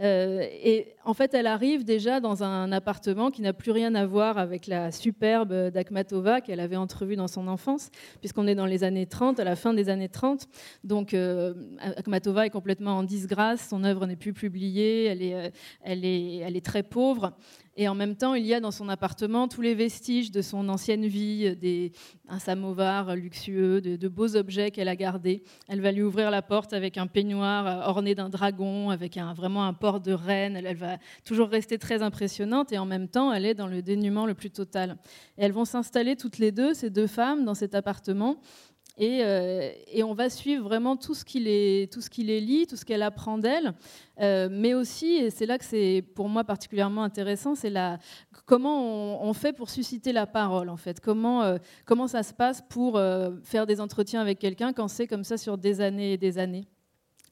Euh, 0.00 0.46
et 0.62 0.94
en 1.04 1.14
fait, 1.14 1.32
elle 1.34 1.46
arrive 1.46 1.84
déjà 1.84 2.20
dans 2.20 2.42
un 2.42 2.70
appartement 2.72 3.30
qui 3.30 3.42
n'a 3.42 3.52
plus 3.52 3.70
rien 3.70 3.94
à 3.94 4.06
voir 4.06 4.38
avec 4.38 4.66
la 4.66 4.92
superbe 4.92 5.70
d'Akhmatova 5.70 6.40
qu'elle 6.40 6.60
avait 6.60 6.76
entrevue 6.76 7.16
dans 7.16 7.28
son 7.28 7.48
enfance, 7.48 7.90
puisqu'on 8.20 8.46
est 8.46 8.54
dans 8.54 8.66
les 8.66 8.84
années 8.84 9.06
30, 9.06 9.40
à 9.40 9.44
la 9.44 9.56
fin 9.56 9.72
des 9.72 9.88
années 9.88 10.08
30. 10.08 10.46
Donc, 10.84 11.14
euh, 11.14 11.54
Akhmatova 11.78 12.46
est 12.46 12.50
complètement 12.50 12.98
en 12.98 13.02
disgrâce, 13.02 13.68
son 13.68 13.84
œuvre 13.84 14.06
n'est 14.06 14.16
plus 14.16 14.32
publiée, 14.32 15.04
elle 15.04 15.22
est, 15.22 15.34
euh, 15.34 15.50
elle 15.82 16.04
est, 16.04 16.36
elle 16.36 16.56
est 16.56 16.64
très 16.64 16.82
pauvre. 16.82 17.32
Et 17.78 17.88
en 17.88 17.94
même 17.94 18.16
temps, 18.16 18.34
il 18.34 18.46
y 18.46 18.54
a 18.54 18.60
dans 18.60 18.70
son 18.70 18.88
appartement 18.88 19.48
tous 19.48 19.60
les 19.60 19.74
vestiges 19.74 20.30
de 20.30 20.40
son 20.40 20.68
ancienne 20.70 21.06
vie, 21.06 21.54
des, 21.56 21.92
un 22.26 22.38
samovar 22.38 23.14
luxueux, 23.14 23.82
de, 23.82 24.08
beaux 24.08 24.34
objets 24.34 24.70
qu'elle 24.70 24.88
a 24.88 24.96
gardés. 24.96 25.42
Elle 25.68 25.82
va 25.82 25.92
lui 25.92 26.02
ouvrir 26.02 26.30
la 26.30 26.40
porte 26.40 26.72
avec 26.72 26.96
un 26.96 27.06
peignoir 27.06 27.86
orné 27.86 28.14
d'un 28.14 28.30
dragon, 28.30 28.88
avec 28.88 29.18
un, 29.18 29.34
vraiment 29.34 29.66
un 29.66 29.74
port 29.74 30.00
de 30.00 30.12
reine. 30.12 30.56
Elle, 30.56 30.76
va 30.76 30.96
toujours 31.24 31.48
rester 31.48 31.76
très 31.76 32.02
impressionnante 32.02 32.72
et 32.72 32.78
en 32.78 32.86
même 32.86 33.08
temps, 33.08 33.30
elle 33.30 33.44
est 33.44 33.54
dans 33.54 33.66
le 33.66 33.82
dénuement 33.82 34.24
le 34.24 34.34
plus 34.34 34.50
total. 34.50 34.96
Elles 35.36 35.52
vont 35.52 35.66
s'installer 35.66 36.16
toutes 36.16 36.38
les 36.38 36.52
deux, 36.52 36.72
ces 36.72 36.88
deux 36.88 37.06
femmes, 37.06 37.44
dans 37.44 37.54
cet 37.54 37.74
appartement. 37.74 38.40
Euh, 38.98 39.72
et, 39.88 40.02
on 40.02 40.14
va 40.14 40.30
suivre 40.30 40.64
vraiment 40.64 40.96
tout 40.96 41.14
ce 41.14 41.24
qui 41.24 41.40
les, 41.40 41.88
tout 41.92 42.00
ce 42.00 42.08
qui 42.08 42.24
les 42.24 42.40
lie, 42.40 42.66
tout 42.66 42.76
ce 42.76 42.84
qu'elle 42.84 43.02
apprend 43.02 43.36
d'elle, 43.36 43.74
euh, 44.20 44.48
mais 44.50 44.72
aussi, 44.72 45.16
et 45.16 45.30
c'est 45.30 45.44
là 45.44 45.58
que 45.58 45.64
c'est 45.64 46.02
pour 46.14 46.30
moi 46.30 46.44
particulièrement 46.44 47.02
intéressant, 47.02 47.54
c'est 47.54 47.72
comment 48.46 49.22
on, 49.22 49.32
fait 49.34 49.52
pour 49.52 49.68
susciter 49.68 50.12
la 50.12 50.26
parole 50.26 50.70
en 50.70 50.78
fait, 50.78 51.00
comment, 51.00 51.42
euh, 51.42 51.58
comment 51.84 52.06
ça 52.06 52.22
se 52.22 52.32
passe 52.32 52.62
pour 52.70 52.98
faire 53.42 53.66
des 53.66 53.80
entretiens 53.80 54.22
avec 54.22 54.38
quelqu'un 54.38 54.72
quand 54.72 54.88
c'est 54.88 55.06
comme 55.06 55.24
ça 55.24 55.36
sur 55.36 55.58
des 55.58 55.82
années 55.82 56.14
et 56.14 56.16
des 56.16 56.38
années. 56.38 56.66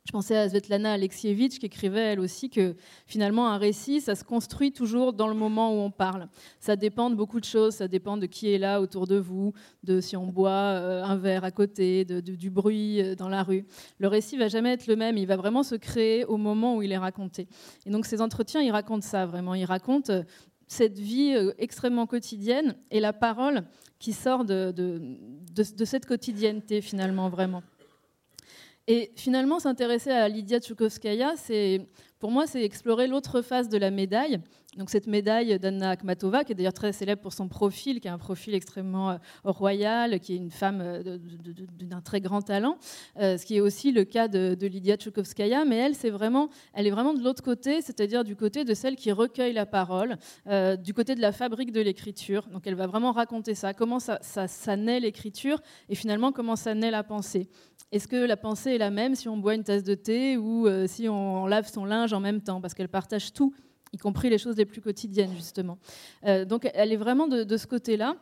Je 0.07 0.13
pensais 0.13 0.37
à 0.37 0.51
Svetlana 0.51 0.93
Alexievitch 0.93 1.59
qui 1.59 1.65
écrivait 1.65 2.13
elle 2.13 2.21
aussi 2.21 2.51
que 2.51 2.77
finalement 3.07 3.49
un 3.49 3.57
récit, 3.57 4.03
ça 4.03 4.15
se 4.15 4.23
construit 4.23 4.71
toujours 4.71 5.15
dans 5.15 5.29
le 5.29 5.35
moment 5.35 5.73
où 5.73 5.81
on 5.81 5.91
parle. 5.91 6.29
Ça 6.61 6.77
dépend 6.77 7.09
de 7.09 7.15
beaucoup 7.15 7.41
de 7.41 7.47
choses, 7.47 7.77
ça 7.77 7.89
dépend 7.89 8.19
de 8.19 8.27
qui 8.27 8.53
est 8.53 8.59
là 8.59 8.83
autour 8.83 9.07
de 9.07 9.17
vous, 9.17 9.55
de 9.83 10.03
si 10.03 10.15
on 10.15 10.27
boit 10.27 10.51
euh, 10.51 11.03
un 11.03 11.17
verre 11.17 11.43
à 11.45 11.51
côté, 11.51 12.05
de, 12.05 12.21
du 12.21 12.51
bruit 12.51 13.01
euh, 13.01 13.15
dans 13.15 13.31
la 13.31 13.43
rue. 13.43 13.65
Le 13.99 14.07
récit 14.07 14.37
va 14.37 14.49
jamais 14.49 14.75
être 14.75 14.89
le 14.89 14.97
même, 14.97 15.17
il 15.17 15.27
va 15.27 15.37
vraiment 15.37 15.63
se 15.63 15.75
créer 15.75 16.27
au 16.27 16.37
moment 16.37 16.77
où 16.77 16.83
il 16.83 16.93
est 16.93 16.99
raconté. 16.99 17.49
Et 17.87 17.91
donc 17.91 18.05
ces 18.05 18.21
entretiens, 18.21 18.61
ils 18.61 18.73
racontent 18.73 19.07
ça 19.07 19.25
vraiment, 19.25 19.55
ils 19.55 19.65
racontent 19.65 20.13
euh, 20.13 20.23
cette 20.67 20.99
vie 20.99 21.35
extrêmement 21.57 22.07
quotidienne 22.07 22.75
et 22.91 23.01
la 23.01 23.13
parole 23.15 23.65
qui 23.99 24.13
sort 24.13 24.45
de, 24.45 24.71
de, 24.71 25.01
de 25.55 25.85
cette 25.85 26.05
quotidienneté 26.05 26.81
finalement 26.83 27.31
vraiment. 27.31 27.63
Et 28.87 29.13
finalement, 29.17 29.59
s'intéresser 29.59 30.11
à 30.11 30.29
Lydia 30.29 30.61
Tchoukovskaya, 30.61 31.35
pour 32.19 32.31
moi, 32.31 32.47
c'est 32.47 32.63
explorer 32.63 33.07
l'autre 33.07 33.41
face 33.41 33.69
de 33.69 33.79
la 33.79 33.91
médaille. 33.91 34.41
Donc 34.77 34.91
cette 34.91 35.07
médaille 35.07 35.59
d'Anna 35.59 35.91
Akhmatova, 35.91 36.45
qui 36.45 36.53
est 36.53 36.55
d'ailleurs 36.55 36.73
très 36.73 36.93
célèbre 36.93 37.23
pour 37.23 37.33
son 37.33 37.49
profil, 37.49 38.01
qui 38.01 38.09
est 38.09 38.11
un 38.11 38.19
profil 38.19 38.55
extrêmement 38.55 39.11
euh, 39.11 39.17
royal, 39.45 40.19
qui 40.19 40.35
est 40.35 40.37
une 40.37 40.51
femme 40.51 40.81
euh, 40.81 41.19
d'un 41.81 42.01
très 42.01 42.21
grand 42.21 42.43
talent, 42.43 42.77
euh, 43.21 43.37
ce 43.37 43.47
qui 43.47 43.57
est 43.57 43.61
aussi 43.61 43.93
le 43.93 44.05
cas 44.05 44.27
de, 44.27 44.57
Lydia 44.67 44.97
Tchoukovskaya. 44.97 45.65
Mais 45.65 45.77
elle, 45.77 45.95
vraiment, 46.11 46.49
elle 46.73 46.87
est 46.87 46.91
vraiment 46.91 47.15
de 47.15 47.23
l'autre 47.23 47.43
côté, 47.43 47.83
c'est-à-dire 47.83 48.25
du 48.25 48.35
côté 48.35 48.65
de 48.65 48.75
celle 48.75 48.97
qui 48.97 49.13
recueille 49.13 49.53
la 49.53 49.67
parole, 49.67 50.17
du 50.83 50.95
côté 50.95 51.15
de 51.15 51.21
la 51.21 51.33
fabrique 51.33 51.73
de 51.73 51.81
l'écriture. 51.81 52.49
Donc 52.49 52.67
elle 52.67 52.75
va 52.75 52.87
vraiment 52.87 53.13
raconter 53.13 53.55
ça, 53.55 53.75
comment 53.75 53.99
ça, 54.01 54.77
naît 54.77 55.01
l'écriture 55.01 55.61
et 55.89 55.95
finalement 55.95 56.33
comment 56.33 56.57
ça 56.57 56.75
naît 56.75 56.91
la 56.91 57.05
pensée. 57.05 57.49
Est-ce 57.93 58.09
que 58.09 58.17
la 58.17 58.37
pensée 58.37 58.73
est 58.73 58.79
la 58.79 58.91
même 58.91 59.15
si 59.15 59.29
on 59.29 59.37
boit 59.37 59.55
une 59.55 59.65
tasse 59.65 59.85
de 59.85 59.95
thé 59.95 60.37
ou 60.37 60.67
si 60.87 61.09
on 61.09 61.47
lave 61.47 61.71
son 61.71 61.85
linge 61.85 62.13
en 62.13 62.21
même 62.21 62.41
temps? 62.41 62.61
Parce 62.61 62.75
qu'elle 62.75 62.89
partage 62.89 63.33
tout, 63.33 63.55
y 63.95 63.97
compris 63.97 64.31
les 64.31 64.39
choses 64.39 64.57
les 64.57 64.67
plus 64.67 64.81
quotidiennes, 64.81 65.35
justement. 65.35 65.79
Euh, 66.25 66.45
donc 66.45 66.71
elle 66.75 66.93
est 66.93 66.97
vraiment 66.97 67.27
de, 67.27 67.57
ce 67.57 67.67
côté-là. 67.67 68.17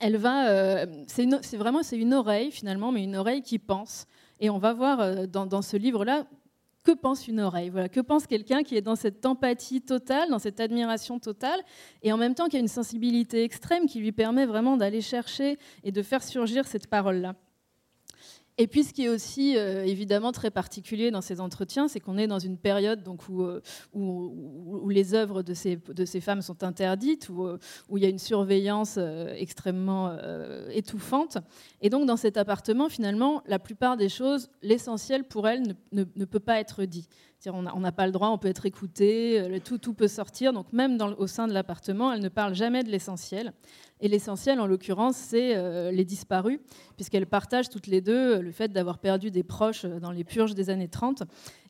Elle 0.00 0.16
va, 0.16 0.48
euh, 0.48 0.86
c'est 1.06 1.56
vraiment 1.56 1.82
c'est 1.82 1.98
une 1.98 2.14
oreille 2.14 2.50
finalement, 2.50 2.90
mais 2.92 3.04
une 3.04 3.16
oreille 3.16 3.42
qui 3.42 3.58
pense. 3.58 4.06
Et 4.40 4.50
on 4.50 4.58
va 4.58 4.72
voir 4.72 5.28
dans, 5.28 5.46
dans 5.46 5.62
ce 5.62 5.76
livre-là 5.76 6.26
que 6.84 6.92
pense 6.92 7.26
une 7.26 7.40
oreille 7.40 7.70
Voilà, 7.70 7.88
que 7.88 8.00
pense 8.00 8.26
quelqu'un 8.26 8.62
qui 8.62 8.76
est 8.76 8.82
dans 8.82 8.94
cette 8.94 9.24
empathie 9.26 9.80
totale, 9.80 10.28
dans 10.28 10.38
cette 10.38 10.60
admiration 10.60 11.18
totale, 11.18 11.60
et 12.02 12.12
en 12.12 12.18
même 12.18 12.34
temps 12.34 12.48
qui 12.48 12.56
a 12.56 12.60
une 12.60 12.68
sensibilité 12.68 13.42
extrême 13.42 13.86
qui 13.86 14.00
lui 14.00 14.12
permet 14.12 14.46
vraiment 14.46 14.76
d'aller 14.76 15.00
chercher 15.00 15.58
et 15.82 15.90
de 15.90 16.02
faire 16.02 16.22
surgir 16.22 16.66
cette 16.66 16.86
parole-là. 16.86 17.34
Et 18.56 18.68
puis, 18.68 18.84
ce 18.84 18.92
qui 18.92 19.04
est 19.04 19.08
aussi 19.08 19.56
euh, 19.56 19.84
évidemment 19.84 20.30
très 20.30 20.50
particulier 20.50 21.10
dans 21.10 21.20
ces 21.20 21.40
entretiens, 21.40 21.88
c'est 21.88 21.98
qu'on 21.98 22.16
est 22.16 22.28
dans 22.28 22.38
une 22.38 22.56
période 22.56 23.02
donc, 23.02 23.28
où, 23.28 23.42
euh, 23.42 23.60
où, 23.92 24.88
les 24.90 25.14
œuvres 25.14 25.42
de 25.42 25.54
ces, 25.54 25.76
de 25.76 26.04
ces, 26.04 26.20
femmes 26.20 26.40
sont 26.40 26.62
interdites, 26.62 27.28
où, 27.30 27.46
euh, 27.46 27.58
où, 27.88 27.98
il 27.98 28.04
y 28.04 28.06
a 28.06 28.08
une 28.08 28.20
surveillance 28.20 28.96
extrêmement 29.36 30.16
étouffante. 30.70 31.38
Et 31.80 31.90
donc, 31.90 32.06
dans 32.06 32.16
cet 32.16 32.36
appartement, 32.36 32.88
finalement, 32.88 33.42
la 33.46 33.58
plupart 33.58 33.96
des 33.96 34.08
choses, 34.08 34.48
l'essentiel 34.62 35.24
pour 35.24 35.48
elles 35.48 35.74
ne, 35.90 36.04
ne, 36.14 36.24
peut 36.24 36.38
pas 36.38 36.60
être 36.60 36.84
dit. 36.84 37.08
On 37.52 37.80
n'a 37.80 37.92
pas 37.92 38.06
le 38.06 38.12
droit, 38.12 38.28
on 38.28 38.38
peut 38.38 38.48
être 38.48 38.66
écouté, 38.66 39.60
tout, 39.64 39.78
tout 39.78 39.94
peut 39.94 40.08
sortir. 40.08 40.52
Donc, 40.52 40.72
même 40.72 40.98
au 41.18 41.26
sein 41.26 41.46
de 41.46 41.52
l'appartement, 41.52 42.12
elles 42.12 42.22
ne 42.22 42.28
parlent 42.28 42.54
jamais 42.54 42.82
de 42.82 42.90
l'essentiel. 42.90 43.52
Et 44.00 44.08
l'essentiel, 44.08 44.60
en 44.60 44.66
l'occurrence, 44.66 45.16
c'est 45.16 45.56
euh, 45.56 45.90
les 45.90 46.04
disparus, 46.04 46.58
puisqu'elles 46.96 47.26
partagent 47.26 47.70
toutes 47.70 47.86
les 47.86 48.00
deux 48.00 48.40
le 48.40 48.50
fait 48.50 48.72
d'avoir 48.72 48.98
perdu 48.98 49.30
des 49.30 49.42
proches 49.42 49.84
dans 49.84 50.10
les 50.10 50.24
purges 50.24 50.54
des 50.54 50.68
années 50.68 50.88
30, 50.88 51.22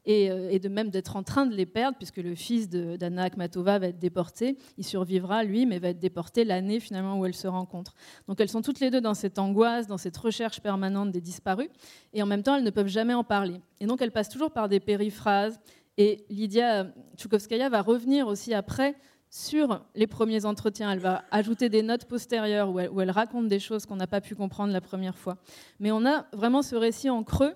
euh, 0.07 0.49
et, 0.51 0.59
de 0.59 0.69
même 0.69 0.91
d'être 0.91 1.17
en 1.17 1.23
train 1.23 1.47
de 1.47 1.55
les 1.55 1.67
perdre, 1.67 1.97
puisque 1.97 2.19
le 2.19 2.35
fils 2.35 2.69
d'Anna 2.69 3.25
Akhmatova 3.25 3.79
va 3.79 3.87
être 3.89 3.99
déporté. 3.99 4.59
Il 4.77 4.85
survivra, 4.85 5.45
lui, 5.45 5.67
mais 5.67 5.79
va 5.79 5.89
être 5.89 5.99
déporté 5.99 6.45
l'année 6.45 6.81
finalement 6.81 7.19
où 7.19 7.27
elles 7.27 7.35
se 7.35 7.49
rencontrent. 7.49 7.95
Donc 8.29 8.41
elles 8.41 8.49
sont 8.49 8.63
toutes 8.63 8.81
les 8.81 8.91
deux 8.91 9.01
dans 9.01 9.15
cette 9.15 9.39
angoisse, 9.39 9.87
dans 9.87 9.99
cette 9.99 10.17
recherche 10.17 10.61
permanente 10.61 11.11
des 11.11 11.21
disparus, 11.21 11.69
et 12.13 12.23
en 12.23 12.27
même 12.27 12.43
temps, 12.43 12.57
elles 12.57 12.65
ne 12.65 12.71
peuvent 12.71 12.89
jamais 12.89 13.15
en 13.15 13.25
parler. 13.25 13.61
Et 13.81 13.87
donc 13.87 14.03
elles 14.03 14.13
passent 14.13 14.29
toujours 14.29 14.51
par 14.51 14.69
des 14.69 14.81
périphrases. 14.81 15.59
Et 15.97 16.25
Lydia 16.29 16.93
Tchoukovskaya 17.17 17.69
va 17.69 17.81
revenir 17.81 18.27
aussi 18.27 18.53
après 18.53 18.97
sur 19.31 19.85
les 19.95 20.07
premiers 20.07 20.45
entretiens. 20.45 20.93
Elle 20.93 21.01
va 21.01 21.25
ajouter 21.31 21.69
des 21.69 21.83
notes 21.83 22.05
postérieures 22.05 22.71
où 22.71 23.01
elle, 23.01 23.11
raconte 23.11 23.49
des 23.49 23.59
choses 23.59 23.87
qu'on 23.87 23.97
n'a 23.97 24.07
pas 24.07 24.21
pu 24.21 24.35
comprendre 24.37 24.73
la 24.73 24.81
première 24.81 25.17
fois. 25.19 25.39
Mais 25.81 25.91
on 25.91 26.07
a 26.07 26.27
vraiment 26.33 26.63
ce 26.63 26.77
récit 26.77 27.11
en 27.11 27.25
creux 27.25 27.55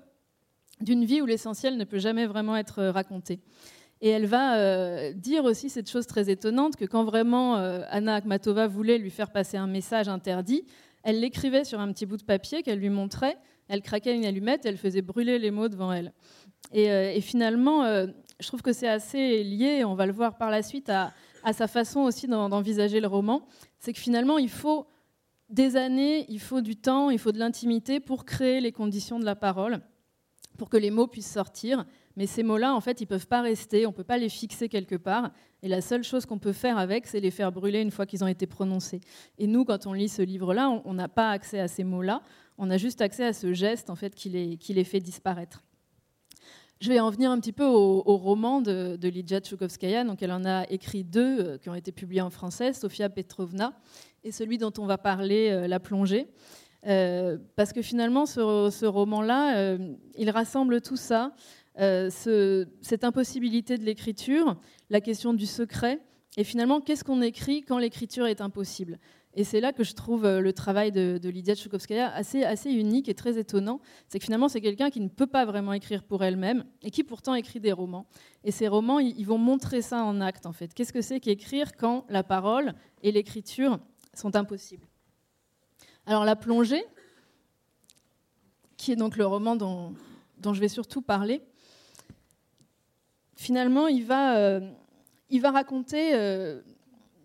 d'une 0.80 1.04
vie 1.04 1.20
où 1.20 1.26
l'essentiel 1.26 1.76
ne 1.76 1.84
peut 1.84 1.98
jamais 1.98 2.26
vraiment 2.26 2.56
être 2.56 2.84
raconté. 2.84 3.40
Et 4.00 4.10
elle 4.10 4.26
va 4.26 4.56
euh, 4.56 5.12
dire 5.12 5.44
aussi 5.44 5.68
cette 5.68 5.90
chose 5.90 6.06
très 6.06 6.30
étonnante 6.30 6.76
que 6.76 6.84
quand 6.84 7.04
vraiment 7.04 7.56
euh, 7.56 7.82
Anna 7.90 8.14
Akhmatova 8.14 8.68
voulait 8.68 8.98
lui 8.98 9.10
faire 9.10 9.32
passer 9.32 9.56
un 9.56 9.66
message 9.66 10.08
interdit, 10.08 10.64
elle 11.02 11.20
l'écrivait 11.20 11.64
sur 11.64 11.80
un 11.80 11.92
petit 11.92 12.06
bout 12.06 12.16
de 12.16 12.22
papier 12.22 12.62
qu'elle 12.62 12.78
lui 12.78 12.90
montrait, 12.90 13.36
elle 13.68 13.82
craquait 13.82 14.14
une 14.14 14.24
allumette, 14.24 14.66
elle 14.66 14.76
faisait 14.76 15.02
brûler 15.02 15.38
les 15.38 15.50
mots 15.50 15.68
devant 15.68 15.92
elle. 15.92 16.12
Et, 16.72 16.90
euh, 16.90 17.12
et 17.12 17.20
finalement, 17.20 17.84
je 17.84 18.46
trouve 18.46 18.62
que 18.62 18.72
c'est 18.72 18.88
assez 18.88 19.42
lié, 19.42 19.84
on 19.84 19.94
va 19.94 20.06
le 20.06 20.12
voir 20.12 20.36
par 20.36 20.50
la 20.50 20.62
suite, 20.62 20.90
à, 20.90 21.12
à 21.42 21.52
sa 21.52 21.66
façon 21.66 22.00
aussi 22.00 22.28
d'envisager 22.28 23.00
le 23.00 23.08
roman, 23.08 23.46
c'est 23.78 23.92
que 23.92 23.98
finalement, 23.98 24.38
il 24.38 24.50
faut 24.50 24.86
des 25.48 25.76
années, 25.76 26.26
il 26.28 26.40
faut 26.40 26.60
du 26.60 26.76
temps, 26.76 27.10
il 27.10 27.18
faut 27.18 27.32
de 27.32 27.38
l'intimité 27.38 28.00
pour 28.00 28.24
créer 28.24 28.60
les 28.60 28.72
conditions 28.72 29.18
de 29.18 29.24
la 29.24 29.34
parole, 29.34 29.80
pour 30.58 30.68
que 30.68 30.76
les 30.76 30.90
mots 30.90 31.06
puissent 31.06 31.32
sortir. 31.32 31.86
Mais 32.16 32.26
ces 32.26 32.42
mots-là, 32.42 32.74
en 32.74 32.80
fait, 32.80 33.00
ils 33.00 33.04
ne 33.04 33.08
peuvent 33.08 33.28
pas 33.28 33.40
rester, 33.40 33.86
on 33.86 33.90
ne 33.90 33.94
peut 33.94 34.04
pas 34.04 34.18
les 34.18 34.28
fixer 34.28 34.68
quelque 34.68 34.96
part. 34.96 35.30
Et 35.62 35.68
la 35.68 35.80
seule 35.80 36.04
chose 36.04 36.26
qu'on 36.26 36.38
peut 36.38 36.52
faire 36.52 36.76
avec, 36.76 37.06
c'est 37.06 37.20
les 37.20 37.30
faire 37.30 37.52
brûler 37.52 37.80
une 37.80 37.92
fois 37.92 38.04
qu'ils 38.04 38.22
ont 38.24 38.28
été 38.28 38.46
prononcés. 38.46 39.00
Et 39.38 39.46
nous, 39.46 39.64
quand 39.64 39.86
on 39.86 39.92
lit 39.92 40.08
ce 40.08 40.20
livre-là, 40.20 40.82
on 40.84 40.94
n'a 40.94 41.08
pas 41.08 41.30
accès 41.30 41.60
à 41.60 41.68
ces 41.68 41.84
mots-là, 41.84 42.20
on 42.58 42.68
a 42.70 42.76
juste 42.76 43.00
accès 43.00 43.24
à 43.24 43.32
ce 43.32 43.54
geste, 43.54 43.88
en 43.88 43.94
fait, 43.94 44.14
qui 44.14 44.28
les, 44.28 44.84
fait 44.84 45.00
disparaître. 45.00 45.62
Je 46.80 46.88
vais 46.88 47.00
en 47.00 47.10
venir 47.10 47.30
un 47.30 47.38
petit 47.38 47.52
peu 47.52 47.64
au, 47.64 48.16
roman 48.16 48.60
de, 48.60 48.96
de 48.96 49.08
Lydia 49.08 49.40
Tchoukovskaya. 49.40 50.04
Donc, 50.04 50.22
elle 50.22 50.32
en 50.32 50.44
a 50.44 50.64
écrit 50.70 51.04
deux 51.04 51.40
euh, 51.40 51.58
qui 51.58 51.68
ont 51.70 51.74
été 51.74 51.90
publiés 51.90 52.20
en 52.20 52.30
français, 52.30 52.72
Sofia 52.72 53.08
Petrovna 53.08 53.72
et 54.24 54.32
celui 54.32 54.58
dont 54.58 54.72
on 54.78 54.86
va 54.86 54.98
parler, 54.98 55.50
euh, 55.50 55.66
La 55.66 55.80
plongée. 55.80 56.28
Euh, 56.86 57.38
parce 57.56 57.72
que 57.72 57.82
finalement, 57.82 58.26
ce, 58.26 58.86
roman-là, 58.86 59.76
il 60.16 60.30
rassemble 60.30 60.80
tout 60.80 60.96
ça, 60.96 61.32
cette 61.76 63.04
impossibilité 63.04 63.78
de 63.78 63.84
l'écriture, 63.84 64.56
la 64.90 65.00
question 65.00 65.34
du 65.34 65.46
secret, 65.46 66.00
et 66.36 66.44
finalement, 66.44 66.80
qu'est-ce 66.80 67.02
qu'on 67.02 67.20
écrit 67.20 67.62
quand 67.62 67.78
l'écriture 67.78 68.26
est 68.26 68.40
impossible? 68.40 69.00
Et 69.34 69.44
c'est 69.44 69.60
là 69.60 69.72
que 69.72 69.84
je 69.84 69.94
trouve 69.94 70.24
euh, 70.24 70.40
le 70.40 70.52
travail 70.52 70.90
de, 70.92 71.20
Lydia 71.22 71.54
Tchoukovskaya 71.54 72.12
assez, 72.14 72.70
unique 72.70 73.08
et 73.08 73.14
très 73.14 73.38
étonnant. 73.38 73.80
C'est 74.08 74.18
que 74.18 74.24
finalement, 74.24 74.48
c'est 74.48 74.60
quelqu'un 74.60 74.90
qui 74.90 75.00
ne 75.00 75.08
peut 75.08 75.26
pas 75.26 75.44
vraiment 75.44 75.72
écrire 75.72 76.02
pour 76.02 76.24
elle-même 76.24 76.64
et 76.82 76.90
qui 76.90 77.04
pourtant 77.04 77.34
écrit 77.34 77.60
des 77.60 77.72
romans. 77.72 78.06
Et 78.44 78.50
ces 78.50 78.68
romans, 78.68 78.98
ils 78.98 79.24
vont 79.24 79.38
montrer 79.38 79.82
ça 79.82 80.04
en 80.04 80.20
acte, 80.20 80.46
en 80.46 80.52
fait. 80.52 80.72
Qu'est-ce 80.74 80.92
que 80.92 81.02
c'est 81.02 81.20
qu'écrire 81.20 81.76
quand 81.76 82.04
la 82.08 82.22
parole 82.22 82.72
et 83.02 83.12
l'écriture 83.12 83.78
sont 84.14 84.34
impossibles? 84.34 84.86
Alors, 86.08 86.24
La 86.24 86.36
plongée, 86.36 86.86
qui 88.78 88.92
est 88.92 88.96
donc 88.96 89.18
le 89.18 89.26
roman 89.26 89.56
dont, 89.56 89.92
je 90.42 90.58
vais 90.58 90.68
surtout 90.68 91.02
parler, 91.02 91.42
finalement, 93.36 93.88
il 93.88 94.06
va, 94.06 94.38
euh, 94.38 94.60
il 95.28 95.42
va 95.42 95.50
raconter. 95.50 96.14
Euh, 96.14 96.62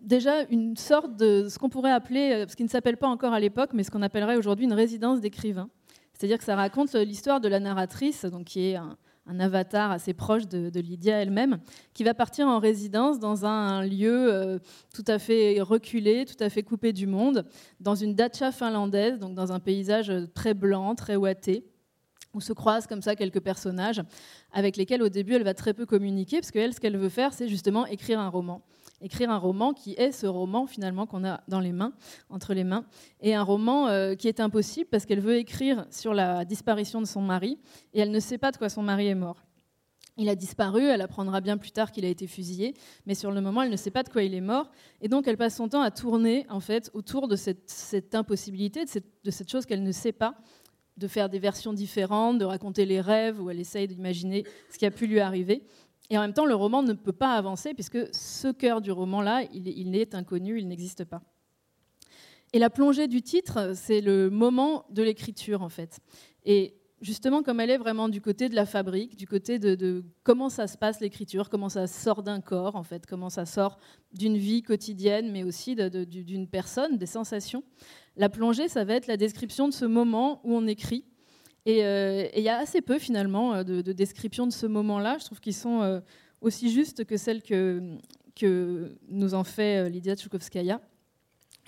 déjà 0.02 0.42
une 0.50 0.76
sorte 0.76 1.16
de 1.16 1.48
ce 1.48 1.58
qu'on 1.58 1.70
pourrait 1.70 1.92
appeler, 1.92 2.32
euh, 2.34 2.46
ce 2.46 2.56
qui 2.56 2.62
ne 2.62 2.68
s'appelle 2.68 2.98
pas 2.98 3.08
encore 3.08 3.32
à 3.32 3.40
l'époque, 3.40 3.70
mais 3.72 3.84
ce 3.84 3.90
qu'on 3.90 4.02
appellerait 4.02 4.36
aujourd'hui 4.36 4.66
une 4.66 4.74
résidence 4.74 5.22
d'écrivain. 5.22 5.70
C'est-à-dire 6.12 6.36
que 6.36 6.44
ça 6.44 6.54
raconte 6.54 6.92
l'histoire 6.94 7.40
de 7.40 7.48
la 7.48 7.60
narratrice, 7.60 8.26
donc 8.26 8.44
qui 8.44 8.66
est 8.66 8.76
un, 8.76 8.98
avatar 9.26 9.90
assez 9.90 10.14
proche 10.14 10.46
de, 10.46 10.80
Lydia 10.80 11.22
elle-même, 11.22 11.58
qui 11.92 12.04
va 12.04 12.14
partir 12.14 12.46
en 12.46 12.58
résidence 12.58 13.18
dans 13.18 13.46
un, 13.46 13.84
lieu 13.84 14.32
euh, 14.32 14.58
tout 14.94 15.04
à 15.06 15.18
fait 15.18 15.60
reculé, 15.60 16.24
tout 16.24 16.42
à 16.42 16.50
fait 16.50 16.62
coupé 16.62 16.92
du 16.92 17.06
monde, 17.06 17.46
dans 17.80 17.94
une 17.94 18.14
dacha 18.14 18.52
finlandaise, 18.52 19.18
donc 19.18 19.34
dans 19.34 19.52
un 19.52 19.60
paysage 19.60 20.12
très 20.34 20.54
blanc, 20.54 20.94
très 20.94 21.16
ouaté 21.16 21.64
où 22.34 22.40
se 22.40 22.52
croisent 22.52 22.88
comme 22.88 23.02
ça 23.02 23.14
quelques 23.14 23.40
personnages 23.40 24.02
avec 24.52 24.76
lesquels 24.76 25.02
au 25.02 25.08
début 25.08 25.34
elle 25.34 25.44
va 25.44 25.54
très 25.54 25.72
peu 25.72 25.86
communiquer, 25.86 26.40
parce 26.40 26.50
qu'elle, 26.50 26.74
ce 26.74 26.80
qu'elle 26.80 26.96
veut 26.96 27.08
faire, 27.08 27.32
c'est 27.32 27.48
justement 27.48 27.86
écrire 27.86 28.20
un 28.20 28.28
roman 28.28 28.62
écrire 29.04 29.30
un 29.30 29.38
roman 29.38 29.74
qui 29.74 29.94
est 29.98 30.12
ce 30.12 30.26
roman 30.26 30.66
finalement 30.66 31.06
qu'on 31.06 31.24
a 31.24 31.42
dans 31.46 31.60
les 31.60 31.72
mains, 31.72 31.92
entre 32.30 32.54
les 32.54 32.64
mains, 32.64 32.86
et 33.20 33.34
un 33.34 33.42
roman 33.42 33.88
euh, 33.88 34.14
qui 34.14 34.28
est 34.28 34.40
impossible 34.40 34.88
parce 34.90 35.04
qu'elle 35.04 35.20
veut 35.20 35.36
écrire 35.36 35.86
sur 35.90 36.14
la 36.14 36.44
disparition 36.44 37.00
de 37.00 37.06
son 37.06 37.20
mari 37.20 37.58
et 37.92 38.00
elle 38.00 38.10
ne 38.10 38.20
sait 38.20 38.38
pas 38.38 38.50
de 38.50 38.56
quoi 38.56 38.68
son 38.68 38.82
mari 38.82 39.06
est 39.06 39.14
mort. 39.14 39.44
Il 40.16 40.28
a 40.28 40.36
disparu, 40.36 40.84
elle 40.84 41.02
apprendra 41.02 41.40
bien 41.40 41.58
plus 41.58 41.72
tard 41.72 41.90
qu'il 41.90 42.04
a 42.04 42.08
été 42.08 42.28
fusillé, 42.28 42.74
mais 43.04 43.14
sur 43.14 43.32
le 43.32 43.40
moment, 43.40 43.62
elle 43.62 43.70
ne 43.70 43.76
sait 43.76 43.90
pas 43.90 44.04
de 44.04 44.08
quoi 44.08 44.22
il 44.22 44.32
est 44.32 44.40
mort, 44.40 44.70
et 45.00 45.08
donc 45.08 45.26
elle 45.26 45.36
passe 45.36 45.56
son 45.56 45.68
temps 45.68 45.82
à 45.82 45.90
tourner 45.90 46.46
en 46.48 46.60
fait 46.60 46.90
autour 46.94 47.26
de 47.26 47.34
cette, 47.34 48.14
impossibilité, 48.14 48.84
de 48.84 48.88
cette, 48.88 49.24
de 49.24 49.30
cette 49.32 49.50
chose 49.50 49.66
qu'elle 49.66 49.82
ne 49.82 49.90
sait 49.90 50.12
pas, 50.12 50.36
de 50.96 51.08
faire 51.08 51.28
des 51.28 51.40
versions 51.40 51.72
différentes, 51.72 52.38
de 52.38 52.44
raconter 52.44 52.86
les 52.86 53.00
rêves, 53.00 53.42
où 53.42 53.50
elle 53.50 53.58
essaye 53.58 53.88
d'imaginer 53.88 54.44
ce 54.70 54.78
qui 54.78 54.86
a 54.86 54.92
pu 54.92 55.08
lui 55.08 55.18
arriver. 55.18 55.64
Et 56.10 56.18
en 56.18 56.20
même 56.20 56.34
temps, 56.34 56.46
le 56.46 56.54
roman 56.54 56.82
ne 56.82 56.92
peut 56.92 57.12
pas 57.12 57.34
avancer 57.34 57.74
puisque 57.74 57.98
ce 58.14 58.52
cœur 58.52 58.80
du 58.80 58.92
roman-là, 58.92 59.42
il, 59.52 59.68
il 59.68 59.96
est 59.96 60.14
inconnu, 60.14 60.58
il 60.58 60.68
n'existe 60.68 61.04
pas. 61.04 61.22
Et 62.54 62.58
la 62.60 62.70
plongée 62.70 63.08
du 63.08 63.20
titre, 63.20 63.72
c'est 63.74 64.00
le 64.00 64.30
moment 64.30 64.84
de 64.90 65.02
l'écriture, 65.02 65.60
en 65.62 65.68
fait. 65.68 65.98
Et 66.44 66.76
justement, 67.00 67.42
comme 67.42 67.58
elle 67.58 67.70
est 67.70 67.78
vraiment 67.78 68.08
du 68.08 68.20
côté 68.20 68.48
de 68.48 68.54
la 68.54 68.64
fabrique, 68.64 69.16
du 69.16 69.26
côté 69.26 69.58
de, 69.58 70.04
comment 70.22 70.48
ça 70.48 70.66
se 70.66 70.78
passe 70.78 71.00
l'écriture, 71.00 71.50
comment 71.50 71.68
ça 71.68 71.86
sort 71.86 72.22
d'un 72.22 72.40
corps, 72.40 72.76
en 72.76 72.82
fait, 72.82 73.06
comment 73.06 73.28
ça 73.28 73.44
sort 73.44 73.78
d'une 74.12 74.36
vie 74.36 74.62
quotidienne, 74.62 75.32
mais 75.32 75.42
aussi 75.42 75.74
d'une 75.74 76.48
personne, 76.48 76.96
des 76.96 77.06
sensations. 77.06 77.64
La 78.16 78.28
plongée, 78.28 78.68
ça 78.68 78.84
va 78.84 78.94
être 78.94 79.06
la 79.06 79.16
description 79.16 79.68
de 79.68 79.74
ce 79.74 79.84
moment 79.84 80.40
où 80.44 80.54
on 80.54 80.66
écrit, 80.66 81.04
et 81.66 82.38
il 82.38 82.42
y 82.42 82.48
a 82.48 82.58
assez 82.58 82.82
peu 82.82 82.98
finalement 82.98 83.54
euh, 83.54 83.62
de, 83.62 83.80
de 83.80 83.92
descriptions 83.92 84.46
de 84.46 84.52
ce 84.52 84.66
moment-là. 84.66 85.18
Je 85.18 85.24
trouve 85.24 85.40
qu'ils 85.40 85.54
sont 85.54 85.80
euh, 85.80 86.00
aussi 86.40 86.70
justes 86.70 87.04
que 87.04 87.16
celles 87.16 87.42
que, 87.42 87.98
que 88.36 88.96
nous 89.08 89.34
en 89.34 89.44
fait 89.44 89.88
Lydia 89.88 90.14
Tchoukovskaya. 90.14 90.80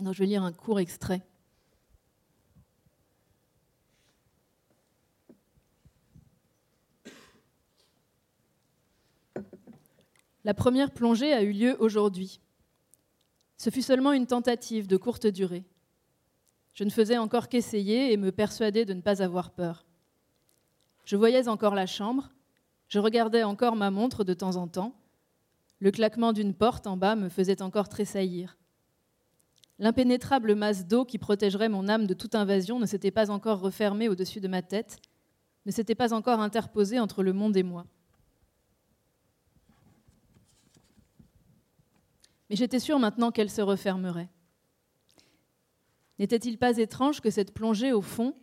Donc 0.00 0.12
je 0.14 0.18
vais 0.18 0.26
lire 0.26 0.42
un 0.42 0.52
court 0.52 0.80
extrait. 0.80 1.22
La 10.44 10.54
première 10.54 10.92
plongée 10.92 11.32
a 11.32 11.42
eu 11.42 11.50
lieu 11.50 11.76
aujourd'hui. 11.80 12.40
Ce 13.56 13.70
fut 13.70 13.82
seulement 13.82 14.12
une 14.12 14.28
tentative 14.28 14.86
de 14.86 14.96
courte 14.96 15.26
durée. 15.26 15.64
Je 16.76 16.84
ne 16.84 16.90
faisais 16.90 17.16
encore 17.16 17.48
qu'essayer 17.48 18.12
et 18.12 18.18
me 18.18 18.30
persuader 18.30 18.84
de 18.84 18.92
ne 18.92 19.00
pas 19.00 19.22
avoir 19.22 19.50
peur. 19.50 19.86
Je 21.06 21.16
voyais 21.16 21.48
encore 21.48 21.74
la 21.74 21.86
chambre, 21.86 22.34
je 22.88 22.98
regardais 22.98 23.42
encore 23.42 23.76
ma 23.76 23.90
montre 23.90 24.24
de 24.24 24.34
temps 24.34 24.56
en 24.56 24.68
temps, 24.68 24.94
le 25.80 25.90
claquement 25.90 26.34
d'une 26.34 26.52
porte 26.52 26.86
en 26.86 26.98
bas 26.98 27.16
me 27.16 27.30
faisait 27.30 27.62
encore 27.62 27.88
tressaillir. 27.88 28.58
L'impénétrable 29.78 30.54
masse 30.54 30.86
d'eau 30.86 31.06
qui 31.06 31.16
protégerait 31.16 31.70
mon 31.70 31.88
âme 31.88 32.06
de 32.06 32.12
toute 32.12 32.34
invasion 32.34 32.78
ne 32.78 32.84
s'était 32.84 33.10
pas 33.10 33.30
encore 33.30 33.60
refermée 33.60 34.10
au-dessus 34.10 34.40
de 34.40 34.48
ma 34.48 34.60
tête, 34.60 34.98
ne 35.64 35.70
s'était 35.70 35.94
pas 35.94 36.12
encore 36.12 36.40
interposée 36.40 37.00
entre 37.00 37.22
le 37.22 37.32
monde 37.32 37.56
et 37.56 37.62
moi. 37.62 37.86
Mais 42.50 42.56
j'étais 42.56 42.80
sûre 42.80 42.98
maintenant 42.98 43.30
qu'elle 43.30 43.50
se 43.50 43.62
refermerait. 43.62 44.28
N'était-il 46.18 46.58
pas 46.58 46.78
étrange 46.78 47.20
que 47.20 47.30
cette 47.30 47.52
plongée 47.52 47.92
au 47.92 48.00
fond, 48.00 48.34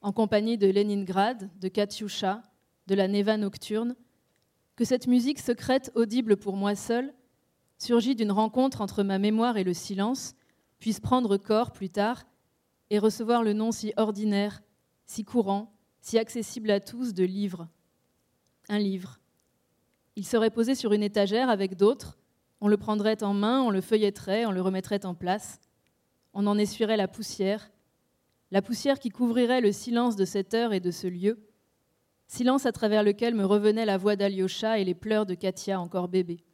en 0.00 0.12
compagnie 0.12 0.56
de 0.56 0.68
Leningrad, 0.68 1.50
de 1.58 1.68
Katyusha, 1.68 2.42
de 2.86 2.94
la 2.94 3.08
Neva 3.08 3.36
nocturne, 3.36 3.94
que 4.76 4.84
cette 4.84 5.06
musique 5.06 5.38
secrète 5.38 5.92
audible 5.94 6.36
pour 6.36 6.56
moi 6.56 6.74
seule, 6.74 7.12
surgit 7.76 8.14
d'une 8.14 8.32
rencontre 8.32 8.80
entre 8.80 9.02
ma 9.02 9.18
mémoire 9.18 9.56
et 9.56 9.64
le 9.64 9.74
silence, 9.74 10.34
puisse 10.78 11.00
prendre 11.00 11.36
corps 11.36 11.72
plus 11.72 11.90
tard 11.90 12.24
et 12.88 12.98
recevoir 12.98 13.42
le 13.42 13.52
nom 13.52 13.72
si 13.72 13.92
ordinaire, 13.96 14.62
si 15.04 15.24
courant, 15.24 15.72
si 16.00 16.18
accessible 16.18 16.70
à 16.70 16.80
tous 16.80 17.12
de 17.12 17.24
livre. 17.24 17.68
Un 18.68 18.78
livre. 18.78 19.20
Il 20.16 20.26
serait 20.26 20.50
posé 20.50 20.74
sur 20.74 20.92
une 20.92 21.02
étagère 21.02 21.50
avec 21.50 21.76
d'autres, 21.76 22.18
on 22.60 22.68
le 22.68 22.76
prendrait 22.76 23.22
en 23.22 23.34
main, 23.34 23.62
on 23.62 23.70
le 23.70 23.80
feuilletterait, 23.80 24.46
on 24.46 24.50
le 24.50 24.60
remettrait 24.60 25.06
en 25.06 25.14
place, 25.14 25.60
on 26.34 26.46
en 26.46 26.58
essuierait 26.58 26.96
la 26.96 27.08
poussière, 27.08 27.70
la 28.50 28.62
poussière 28.62 28.98
qui 28.98 29.10
couvrirait 29.10 29.60
le 29.60 29.72
silence 29.72 30.16
de 30.16 30.24
cette 30.24 30.54
heure 30.54 30.72
et 30.72 30.80
de 30.80 30.90
ce 30.90 31.06
lieu, 31.06 31.38
silence 32.26 32.66
à 32.66 32.72
travers 32.72 33.02
lequel 33.02 33.34
me 33.34 33.44
revenait 33.44 33.84
la 33.84 33.96
voix 33.96 34.16
d'Alyosha 34.16 34.78
et 34.78 34.84
les 34.84 34.94
pleurs 34.94 35.26
de 35.26 35.34
Katia 35.34 35.80
encore 35.80 36.08
bébé. 36.08 36.44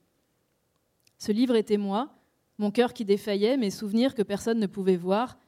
Ce 1.19 1.33
livre 1.33 1.57
était 1.57 1.77
moi, 1.77 2.11
mon 2.59 2.71
cœur 2.71 2.93
qui 2.93 3.05
défaillait, 3.05 3.57
mes 3.57 3.71
souvenirs 3.71 4.15
que 4.15 4.23
personne 4.23 4.59
ne 4.59 4.67
pouvait 4.67 4.97
voir, 4.97 5.39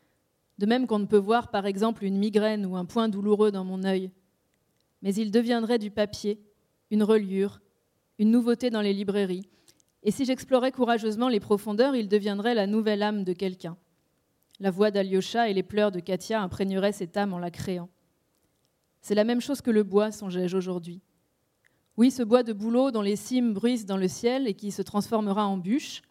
de 0.59 0.67
même 0.67 0.87
qu'on 0.87 0.99
ne 0.99 1.07
peut 1.07 1.17
voir 1.17 1.51
par 1.51 1.67
exemple 1.67 2.05
une 2.05 2.19
migraine 2.19 2.67
ou 2.67 2.77
un 2.77 2.85
point 2.85 3.09
douloureux 3.09 3.53
dans 3.53 3.65
mon 3.65 3.85
œil. 3.85 4.11
Mais 5.03 5.15
il 5.15 5.31
deviendrait 5.31 5.79
du 5.79 5.91
papier, 5.91 6.41
une 6.91 7.03
reliure, 7.03 7.61
une 8.19 8.31
nouveauté 8.31 8.71
dans 8.71 8.81
les 8.81 8.93
librairies, 8.93 9.49
et 10.03 10.11
si 10.11 10.25
j'explorais 10.25 10.73
courageusement 10.73 11.29
les 11.29 11.41
profondeurs, 11.41 11.95
il 11.97 12.09
deviendrait 12.09 12.55
la 12.55 12.67
nouvelle 12.67 13.03
âme 13.03 13.25
de 13.25 13.33
quelqu'un. 13.33 13.77
La 14.61 14.71
voix 14.71 14.91
d'Alyosha 14.91 15.49
et 15.49 15.55
les 15.55 15.63
pleurs 15.63 15.93
de 15.93 16.01
Katia 16.01 16.43
imprégneraient 16.43 16.93
cette 16.93 17.17
âme 17.17 17.33
en 17.33 17.39
la 17.39 17.51
créant. 17.51 17.89
C'est 19.01 19.15
la 19.15 19.25
même 19.25 19.41
chose 19.41 19.61
que 19.61 19.71
le 19.71 19.85
bois, 19.85 20.11
songeais-je 20.11 20.57
aujourd'hui. 20.57 21.01
Oui, 21.97 22.11
ce 22.11 22.23
bois 22.23 22.43
de 22.43 22.53
bouleau 22.53 22.91
dont 22.91 23.03
les 23.03 23.17
cimes 23.17 23.55
bruissent 23.55 23.87
dans 23.87 23.97
le 23.97 24.09
ciel 24.09 24.47
et 24.47 24.55
qui 24.55 24.71
se 24.71 24.83
transformera 24.83 25.47
en 25.47 25.57
bûche, 25.57 26.03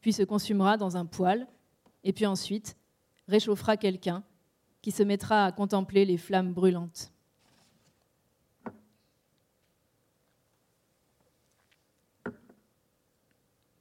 puis 0.00 0.12
se 0.12 0.22
consumera 0.22 0.76
dans 0.76 0.96
un 0.96 1.06
poêle, 1.06 1.46
et 2.04 2.12
puis 2.12 2.26
ensuite 2.26 2.76
réchauffera 3.26 3.76
quelqu'un 3.76 4.22
qui 4.82 4.90
se 4.90 5.02
mettra 5.02 5.44
à 5.44 5.52
contempler 5.52 6.04
les 6.04 6.16
flammes 6.16 6.52
brûlantes. 6.52 7.12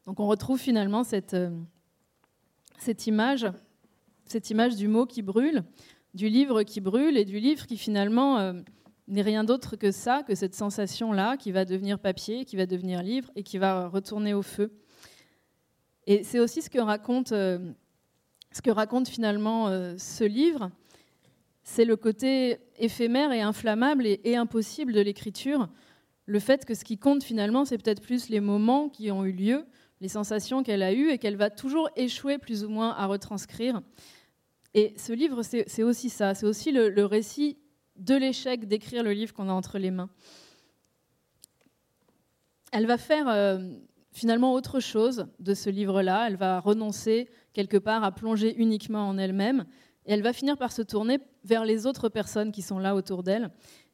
Donc 0.06 0.20
on 0.20 0.28
retrouve 0.28 0.60
finalement 0.60 1.04
cette, 1.04 1.34
euh, 1.34 1.52
cette 2.78 3.08
image 3.08 3.46
cette 4.28 4.50
image 4.50 4.76
du 4.76 4.88
mot 4.88 5.06
qui 5.06 5.22
brûle, 5.22 5.64
du 6.14 6.30
livre 6.30 6.64
qui 6.64 6.82
brûle 6.82 7.18
et 7.18 7.26
du 7.26 7.40
livre 7.40 7.66
qui 7.66 7.78
finalement 7.78 8.40
euh, 8.40 8.54
n'est 9.08 9.22
rien 9.22 9.44
d'autre 9.44 9.76
que 9.76 9.92
ça, 9.92 10.24
que 10.24 10.36
cette 10.36 10.56
sensation-là 10.56 11.38
qui 11.38 11.52
va 11.52 11.66
devenir 11.66 12.00
papier, 12.00 12.46
qui 12.46 12.56
va 12.56 12.66
devenir 12.66 13.02
livre 13.04 13.32
et 13.36 13.44
qui 13.44 13.58
va 13.58 13.88
retourner 13.88 14.34
au 14.34 14.42
feu. 14.42 14.72
Et 16.06 16.24
c'est 16.24 16.40
aussi 16.40 16.62
ce 16.62 16.70
que 16.70 16.80
raconte, 16.80 17.32
euh, 17.32 17.72
ce 18.52 18.62
que 18.62 18.72
raconte 18.72 19.08
finalement 19.08 19.68
euh, 19.68 19.96
ce 19.98 20.24
livre. 20.24 20.72
C'est 21.64 21.86
le 21.86 21.98
côté 21.98 22.60
éphémère 22.78 23.32
et 23.32 23.42
inflammable 23.42 24.06
et 24.08 24.36
impossible 24.36 24.94
de 24.94 25.02
l'écriture. 25.02 25.70
Le 26.26 26.40
fait 26.40 26.66
que 26.66 26.74
ce 26.74 26.86
qui 26.86 26.98
compte 26.98 27.24
finalement, 27.24 27.66
c'est 27.66 27.78
peut-être 27.78 28.02
plus 28.02 28.30
les 28.30 28.40
moments 28.40 28.90
qui 28.90 29.12
ont 29.12 29.26
eu 29.26 29.32
lieu, 29.32 29.66
les 30.02 30.08
sensations 30.08 30.64
qu'elle 30.64 30.84
a 30.84 30.94
eues 30.94 31.10
et 31.10 31.18
qu'elle 31.18 31.36
va 31.36 31.50
toujours 31.50 31.90
échouer 31.96 32.38
plus 32.38 32.64
ou 32.64 32.70
moins 32.70 32.92
à 32.92 33.06
retranscrire. 33.08 33.82
Et 34.74 34.94
ce 34.98 35.14
livre, 35.14 35.42
c'est 35.44 35.84
aussi 35.84 36.10
ça, 36.10 36.36
c'est 36.36 36.46
aussi 36.46 36.72
le, 36.72 37.06
récit 37.06 37.58
de 37.96 38.16
l'échec 38.16 38.68
d'écrire 38.68 39.04
le 39.04 39.12
livre 39.12 39.34
qu'on 39.34 39.50
a 39.50 39.54
entre 39.54 39.80
les 39.80 39.92
mains. 39.92 40.10
Elle 42.72 42.86
va 42.86 42.98
faire 42.98 43.28
euh, 43.28 43.58
finalement 44.12 44.54
autre 44.54 44.80
chose 44.80 45.28
de 45.40 45.54
ce 45.54 45.70
livre-là, 45.70 46.28
elle 46.28 46.36
va 46.36 46.60
renoncer 46.60 47.30
quelque 47.54 47.78
part 47.78 48.04
à 48.04 48.12
plonger 48.12 48.56
uniquement 48.58 49.08
en 49.08 49.18
elle-même, 49.18 49.66
et 50.06 50.14
elle 50.14 50.22
va 50.22 50.34
finir 50.34 50.58
par 50.58 50.72
se 50.72 50.82
tourner 50.82 51.20
vers 51.44 51.66
les 51.66 51.88
autres 51.88 52.10
personnes 52.10 52.52
qui 52.52 52.62
sont 52.62 52.78
là 52.78 52.94
autour 52.94 53.24
d'elle, 53.24 53.50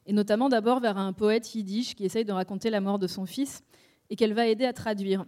et 0.06 0.12
notamment 0.12 0.48
d'abord 0.48 0.80
vers 0.80 0.98
un 0.98 1.12
poète 1.12 1.54
yiddish 1.54 1.94
qui 1.94 2.04
essaye 2.04 2.24
de 2.24 2.32
raconter 2.32 2.68
la 2.68 2.80
mort 2.80 2.98
de 2.98 3.06
son 3.06 3.26
fils, 3.26 3.62
et 4.10 4.16
qu'elle 4.16 4.34
va 4.34 4.46
aider 4.46 4.66
à 4.66 4.72
traduire. 4.72 5.24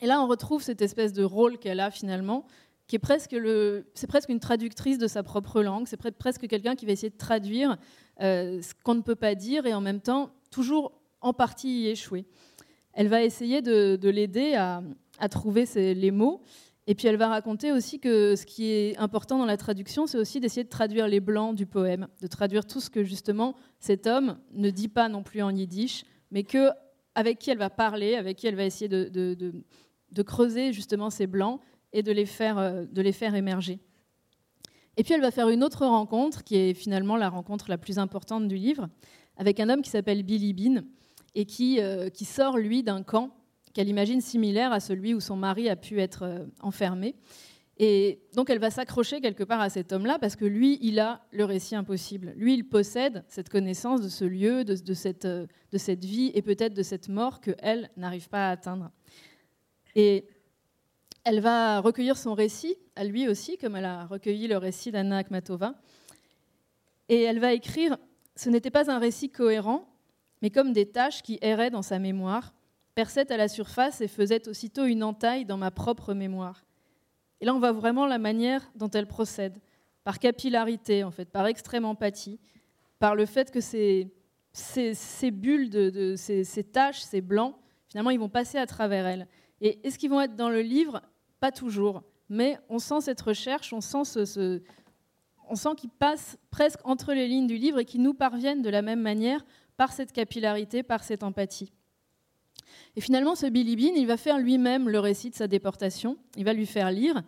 Et 0.00 0.06
là, 0.06 0.20
on 0.20 0.26
retrouve 0.26 0.62
cette 0.62 0.82
espèce 0.82 1.12
de 1.12 1.24
rôle 1.24 1.58
qu'elle 1.58 1.80
a 1.80 1.90
finalement, 1.90 2.46
qui 2.86 2.96
est 2.96 3.00
presque, 3.00 3.32
le, 3.32 3.86
c'est 3.94 4.06
presque 4.06 4.28
une 4.28 4.40
traductrice 4.40 4.98
de 4.98 5.06
sa 5.06 5.22
propre 5.22 5.62
langue, 5.62 5.86
c'est 5.86 5.96
presque 6.12 6.46
quelqu'un 6.48 6.74
qui 6.74 6.86
va 6.86 6.92
essayer 6.92 7.10
de 7.10 7.16
traduire 7.16 7.78
euh, 8.20 8.60
ce 8.60 8.74
qu'on 8.82 8.94
ne 8.94 9.00
peut 9.00 9.14
pas 9.14 9.34
dire 9.34 9.66
et 9.66 9.74
en 9.74 9.80
même 9.80 10.00
temps 10.00 10.30
toujours 10.50 10.92
en 11.20 11.32
partie 11.32 11.82
y 11.82 11.88
échouer. 11.88 12.26
Elle 12.92 13.08
va 13.08 13.22
essayer 13.22 13.62
de, 13.62 13.98
l'aider 14.08 14.54
à, 14.54 14.82
trouver 15.28 15.64
les 15.74 16.10
mots 16.10 16.42
et 16.86 16.94
puis 16.94 17.08
elle 17.08 17.16
va 17.16 17.28
raconter 17.28 17.72
aussi 17.72 17.98
que 17.98 18.36
ce 18.36 18.44
qui 18.44 18.70
est 18.70 18.96
important 18.98 19.38
dans 19.38 19.46
la 19.46 19.56
traduction, 19.56 20.06
c'est 20.06 20.18
aussi 20.18 20.38
d'essayer 20.38 20.64
de 20.64 20.68
traduire 20.68 21.08
les 21.08 21.20
blancs 21.20 21.56
du 21.56 21.66
poème, 21.66 22.08
de 22.20 22.26
traduire 22.26 22.66
tout 22.66 22.80
ce 22.80 22.90
que 22.90 23.02
justement 23.02 23.54
cet 23.80 24.06
homme 24.06 24.36
ne 24.52 24.68
dit 24.70 24.88
pas 24.88 25.08
non 25.08 25.22
plus 25.22 25.42
en 25.42 25.50
yiddish, 25.50 26.04
mais 26.30 26.44
que 26.44 26.68
avec 27.14 27.38
qui 27.38 27.50
elle 27.50 27.58
va 27.58 27.70
parler, 27.70 28.16
avec 28.16 28.36
qui 28.36 28.46
elle 28.46 28.56
va 28.56 28.64
essayer 28.64 28.88
de, 28.88 30.22
creuser 30.22 30.72
justement 30.72 31.10
ces 31.10 31.26
blancs 31.26 31.60
et 31.92 32.02
de 32.02 32.12
les 32.12 32.26
faire, 32.26 32.58
euh, 32.58 32.84
de 32.90 33.02
les 33.02 33.12
faire 33.12 33.34
émerger. 33.34 33.78
Et 34.96 35.02
puis 35.02 35.14
elle 35.14 35.20
va 35.20 35.30
faire 35.30 35.48
une 35.48 35.64
autre 35.64 35.86
rencontre, 35.86 36.44
qui 36.44 36.56
est 36.56 36.74
finalement 36.74 37.16
la 37.16 37.28
rencontre 37.28 37.66
la 37.68 37.78
plus 37.78 37.98
importante 37.98 38.48
du 38.48 38.56
livre, 38.56 38.88
avec 39.36 39.58
un 39.60 39.68
homme 39.68 39.82
qui 39.82 39.90
s'appelle 39.90 40.22
Billy 40.22 40.52
Bean, 40.52 40.82
et 41.34 41.46
qui, 41.46 41.80
euh, 41.80 42.08
sort, 42.22 42.58
lui, 42.58 42.82
d'un 42.82 43.02
camp 43.02 43.30
qu'elle 43.72 43.88
imagine 43.88 44.20
similaire 44.20 44.72
à 44.72 44.78
celui 44.78 45.14
où 45.14 45.20
son 45.20 45.36
mari 45.36 45.68
a 45.68 45.74
pu 45.74 46.00
être 46.00 46.22
euh, 46.22 46.46
enfermé. 46.60 47.16
Et 47.78 48.20
donc 48.34 48.50
elle 48.50 48.60
va 48.60 48.70
s'accrocher 48.70 49.20
quelque 49.20 49.42
part 49.42 49.60
à 49.60 49.68
cet 49.68 49.92
homme-là, 49.92 50.18
parce 50.20 50.36
que 50.36 50.44
lui, 50.44 50.78
il 50.80 51.00
a 51.00 51.22
le 51.32 51.44
récit 51.44 51.74
impossible. 51.74 52.32
Lui, 52.36 52.54
il 52.54 52.68
possède 52.68 53.24
cette 53.28 53.48
connaissance 53.48 54.00
de 54.00 54.08
ce 54.08 54.24
lieu, 54.24 54.64
de, 54.64 54.94
cette, 54.94 55.26
de 55.26 55.78
cette 55.78 56.04
vie, 56.04 56.30
et 56.34 56.42
peut-être 56.42 56.74
de 56.74 56.82
cette 56.82 57.08
mort 57.08 57.40
qu'elle 57.40 57.90
n'arrive 57.96 58.28
pas 58.28 58.48
à 58.48 58.50
atteindre. 58.52 58.90
Et 59.96 60.26
elle 61.24 61.40
va 61.40 61.80
recueillir 61.80 62.16
son 62.16 62.34
récit, 62.34 62.76
à 62.96 63.04
lui 63.04 63.28
aussi, 63.28 63.58
comme 63.58 63.76
elle 63.76 63.86
a 63.86 64.06
recueilli 64.06 64.46
le 64.46 64.56
récit 64.56 64.92
d'Anna 64.92 65.18
Akhmatova. 65.18 65.74
Et 67.08 67.22
elle 67.22 67.40
va 67.40 67.52
écrire 67.52 67.96
Ce 68.36 68.50
n'était 68.50 68.70
pas 68.70 68.90
un 68.90 68.98
récit 68.98 69.30
cohérent, 69.30 69.88
mais 70.42 70.50
comme 70.50 70.72
des 70.72 70.86
taches 70.86 71.22
qui 71.22 71.38
erraient 71.42 71.70
dans 71.70 71.82
sa 71.82 71.98
mémoire, 71.98 72.54
perçaient 72.94 73.32
à 73.32 73.36
la 73.36 73.48
surface 73.48 74.00
et 74.00 74.08
faisaient 74.08 74.48
aussitôt 74.48 74.84
une 74.84 75.02
entaille 75.02 75.44
dans 75.44 75.56
ma 75.56 75.70
propre 75.70 76.14
mémoire. 76.14 76.63
Et 77.44 77.46
là, 77.46 77.54
on 77.54 77.58
voit 77.58 77.72
vraiment 77.72 78.06
la 78.06 78.16
manière 78.16 78.62
dont 78.74 78.88
elle 78.88 79.06
procède, 79.06 79.58
par 80.02 80.18
capillarité, 80.18 81.04
en 81.04 81.10
fait, 81.10 81.26
par 81.26 81.46
extrême 81.46 81.84
empathie, 81.84 82.40
par 82.98 83.14
le 83.14 83.26
fait 83.26 83.50
que 83.50 83.60
ces, 83.60 84.10
bulles, 85.30 86.16
ces 86.16 86.64
taches, 86.64 87.02
ces 87.02 87.20
blancs, 87.20 87.54
finalement, 87.86 88.08
ils 88.08 88.18
vont 88.18 88.30
passer 88.30 88.56
à 88.56 88.64
travers 88.64 89.06
elle. 89.06 89.28
Et 89.60 89.78
est-ce 89.86 89.98
qu'ils 89.98 90.08
vont 90.08 90.22
être 90.22 90.36
dans 90.36 90.48
le 90.48 90.62
livre? 90.62 91.02
Pas 91.38 91.52
toujours, 91.52 92.02
mais 92.30 92.58
on 92.70 92.78
sent 92.78 93.02
cette 93.02 93.20
recherche, 93.20 93.74
on 93.74 93.82
sent, 93.82 94.04
ce, 94.06 94.62
on 95.46 95.54
sent 95.54 95.74
qu'ils 95.76 95.90
passent 95.90 96.38
presque 96.50 96.80
entre 96.84 97.12
les 97.12 97.28
lignes 97.28 97.46
du 97.46 97.58
livre 97.58 97.78
et 97.78 97.84
qu'ils 97.84 98.00
nous 98.00 98.14
parviennent 98.14 98.62
de 98.62 98.70
la 98.70 98.80
même 98.80 99.02
manière 99.02 99.44
par 99.76 99.92
cette 99.92 100.12
capillarité, 100.12 100.82
par 100.82 101.04
cette 101.04 101.22
empathie. 101.22 101.74
Et 102.96 103.00
finalement, 103.00 103.34
ce 103.34 103.46
Billy 103.46 103.76
Bean, 103.76 103.94
il 103.96 104.06
va 104.06 104.16
faire 104.16 104.38
lui-même 104.38 104.88
le 104.88 104.98
récit 104.98 105.30
de 105.30 105.34
sa 105.34 105.48
déportation, 105.48 106.16
il 106.36 106.44
va 106.44 106.52
lui 106.52 106.66
faire 106.66 106.90
lire, 106.90 107.22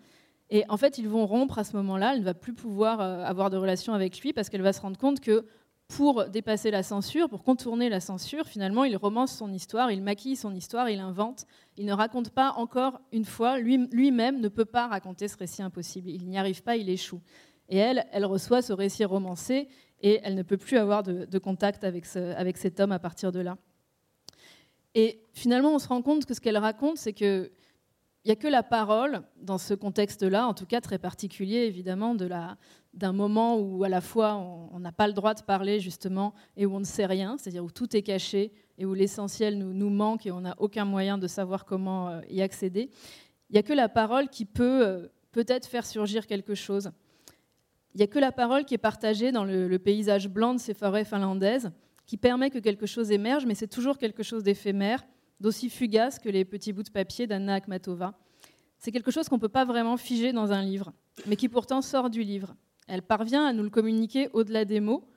et 0.51 0.65
en 0.69 0.77
fait, 0.77 0.99
ils 0.99 1.09
vont 1.09 1.27
rompre 1.27 1.59
à 1.59 1.65
ce 1.65 1.77
moment-là, 1.77 2.13
elle 2.15 2.21
ne 2.21 2.25
va 2.25 2.35
plus 2.35 2.55
pouvoir 2.55 3.01
euh, 3.01 3.25
avoir 3.25 3.51
de 3.51 3.57
relation 3.57 3.95
avec 3.95 4.21
lui 4.21 4.33
parce 4.33 4.49
qu'elle 4.49 4.63
va 4.63 4.73
se 4.73 4.81
rendre 4.81 4.99
compte 4.99 5.21
que 5.21 5.45
pour 5.89 6.27
dépasser 6.27 6.71
la 6.73 6.83
censure, 6.83 7.29
pour 7.29 7.45
contourner 7.45 7.89
la 7.89 8.01
censure, 8.01 8.47
finalement, 8.47 8.85
il 8.85 8.97
romance 8.97 9.37
son 9.37 9.53
histoire, 9.53 9.93
il 9.93 10.03
maquille 10.03 10.35
son 10.35 10.53
histoire, 10.55 10.91
il 10.91 10.99
invente. 10.99 11.47
Il 11.77 11.87
ne 11.87 11.93
raconte 11.93 12.31
pas 12.31 12.55
encore 12.57 13.01
une 13.13 13.25
fois, 13.25 13.59
lui-même 13.59 14.41
ne 14.41 14.49
peut 14.49 14.65
pas 14.65 14.89
raconter 14.89 15.29
ce 15.29 15.37
récit 15.37 15.63
impossible. 15.63 16.11
Il 16.11 16.27
n'y 16.27 16.39
arrive 16.39 16.63
pas, 16.63 16.77
il 16.77 16.89
échoue. 16.91 17.21
Et 17.69 17.77
elle, 17.77 18.05
elle 18.13 18.25
reçoit 18.25 18.63
ce 18.63 18.73
récit 18.73 19.05
romancé 19.05 19.69
et 20.01 20.21
elle 20.25 20.35
ne 20.35 20.43
peut 20.43 20.57
plus 20.57 20.77
avoir 20.77 21.05
de, 21.05 21.39
contact 21.39 21.85
avec, 21.85 22.05
avec 22.17 22.57
cet 22.57 22.81
homme 22.81 22.93
à 22.93 22.99
partir 22.99 23.31
de 23.31 23.41
là. 23.41 23.57
Et 24.99 25.21
finalement, 25.35 25.75
on 25.75 25.79
se 25.79 25.89
rend 25.89 26.01
compte 26.01 26.25
que 26.25 26.33
ce 26.33 26.41
qu'elle 26.41 26.57
raconte, 26.57 26.97
c'est 26.97 27.13
que 27.13 27.53
il 28.25 28.31
n'y 28.31 28.33
a 28.33 28.37
que 28.37 28.49
la 28.49 28.65
parole 28.65 29.23
dans 29.41 29.59
ce 29.59 29.73
contexte-là, 29.73 30.49
en 30.49 30.55
tout 30.55 30.67
cas 30.67 30.81
très 30.81 30.99
particulier 30.99 31.59
évidemment, 31.59 32.17
d'un 32.93 33.13
moment 33.13 33.57
où 33.57 33.85
à 33.85 33.89
la 33.89 34.01
fois 34.01 34.35
on 34.35 34.81
n'a 34.81 34.91
pas 34.91 35.07
le 35.07 35.13
droit 35.13 35.35
de 35.35 35.43
parler 35.43 35.79
justement 35.79 36.35
et 36.57 36.67
où 36.67 36.75
on 36.75 36.81
ne 36.81 36.85
sait 36.85 37.07
rien, 37.07 37.37
c'est-à-dire 37.39 37.65
où 37.65 37.71
tout 37.71 37.97
est 37.97 38.03
caché 38.03 38.53
et 38.79 38.85
où 38.85 38.95
l'essentiel 38.95 39.59
nous, 39.59 39.91
manque 39.91 40.27
et 40.27 40.33
on 40.33 40.41
n'a 40.41 40.57
aucun 40.59 40.85
moyen 40.85 41.19
de 41.19 41.29
savoir 41.29 41.65
comment 41.65 42.09
euh, 42.09 42.21
y 42.29 42.43
accéder. 42.43 42.91
Il 43.49 43.53
n'y 43.53 43.61
a 43.61 43.63
que 43.63 43.73
la 43.73 43.89
parole 43.89 44.29
qui 44.29 44.45
peut 44.45 44.85
euh, 44.85 45.07
peut-être 45.31 45.69
faire 45.69 45.87
surgir 45.87 46.27
quelque 46.27 46.57
chose. 46.57 46.91
Il 47.95 47.99
n'y 47.99 48.03
a 48.03 48.09
que 48.09 48.19
la 48.19 48.33
parole 48.33 48.65
qui 48.65 48.75
est 48.75 48.79
partagée 48.79 49.31
dans 49.31 49.45
le, 49.45 49.79
paysage 49.79 50.29
blanc 50.29 50.55
de 50.55 50.59
ces 50.59 50.75
forêts 50.75 51.05
finlandaises, 51.05 51.71
qui 52.07 52.17
permet 52.17 52.51
que 52.51 52.59
quelque 52.59 52.87
chose 52.87 53.11
émerge, 53.11 53.47
mais 53.47 53.55
c'est 53.55 53.67
toujours 53.67 53.99
quelque 53.99 54.23
chose 54.23 54.43
d'éphémère, 54.43 55.05
d'aussi 55.41 55.69
fugace 55.69 56.19
que 56.19 56.29
les 56.29 56.45
petits 56.45 56.73
bouts 56.73 56.85
de 56.85 56.91
papier 56.91 57.27
d'Anna 57.27 57.55
Akhmatova. 57.55 58.19
C'est 58.79 58.93
quelque 58.93 59.11
chose 59.11 59.29
qu'on 59.29 59.37
ne 59.37 59.41
peut 59.41 59.49
pas 59.49 59.65
vraiment 59.65 59.97
figer 59.97 60.33
dans 60.33 60.53
un 60.53 60.63
livre, 60.63 60.93
mais 61.27 61.37
qui 61.37 61.49
pourtant 61.49 61.83
sort 61.83 62.11
du 62.11 62.23
livre. 62.23 62.55
Elle 62.89 63.03
parvient 63.03 63.45
à 63.45 63.53
nous 63.53 63.65
le 63.65 63.71
communiquer 63.71 64.29
au-delà 64.33 64.65
des 64.65 64.81
mots. 64.81 65.09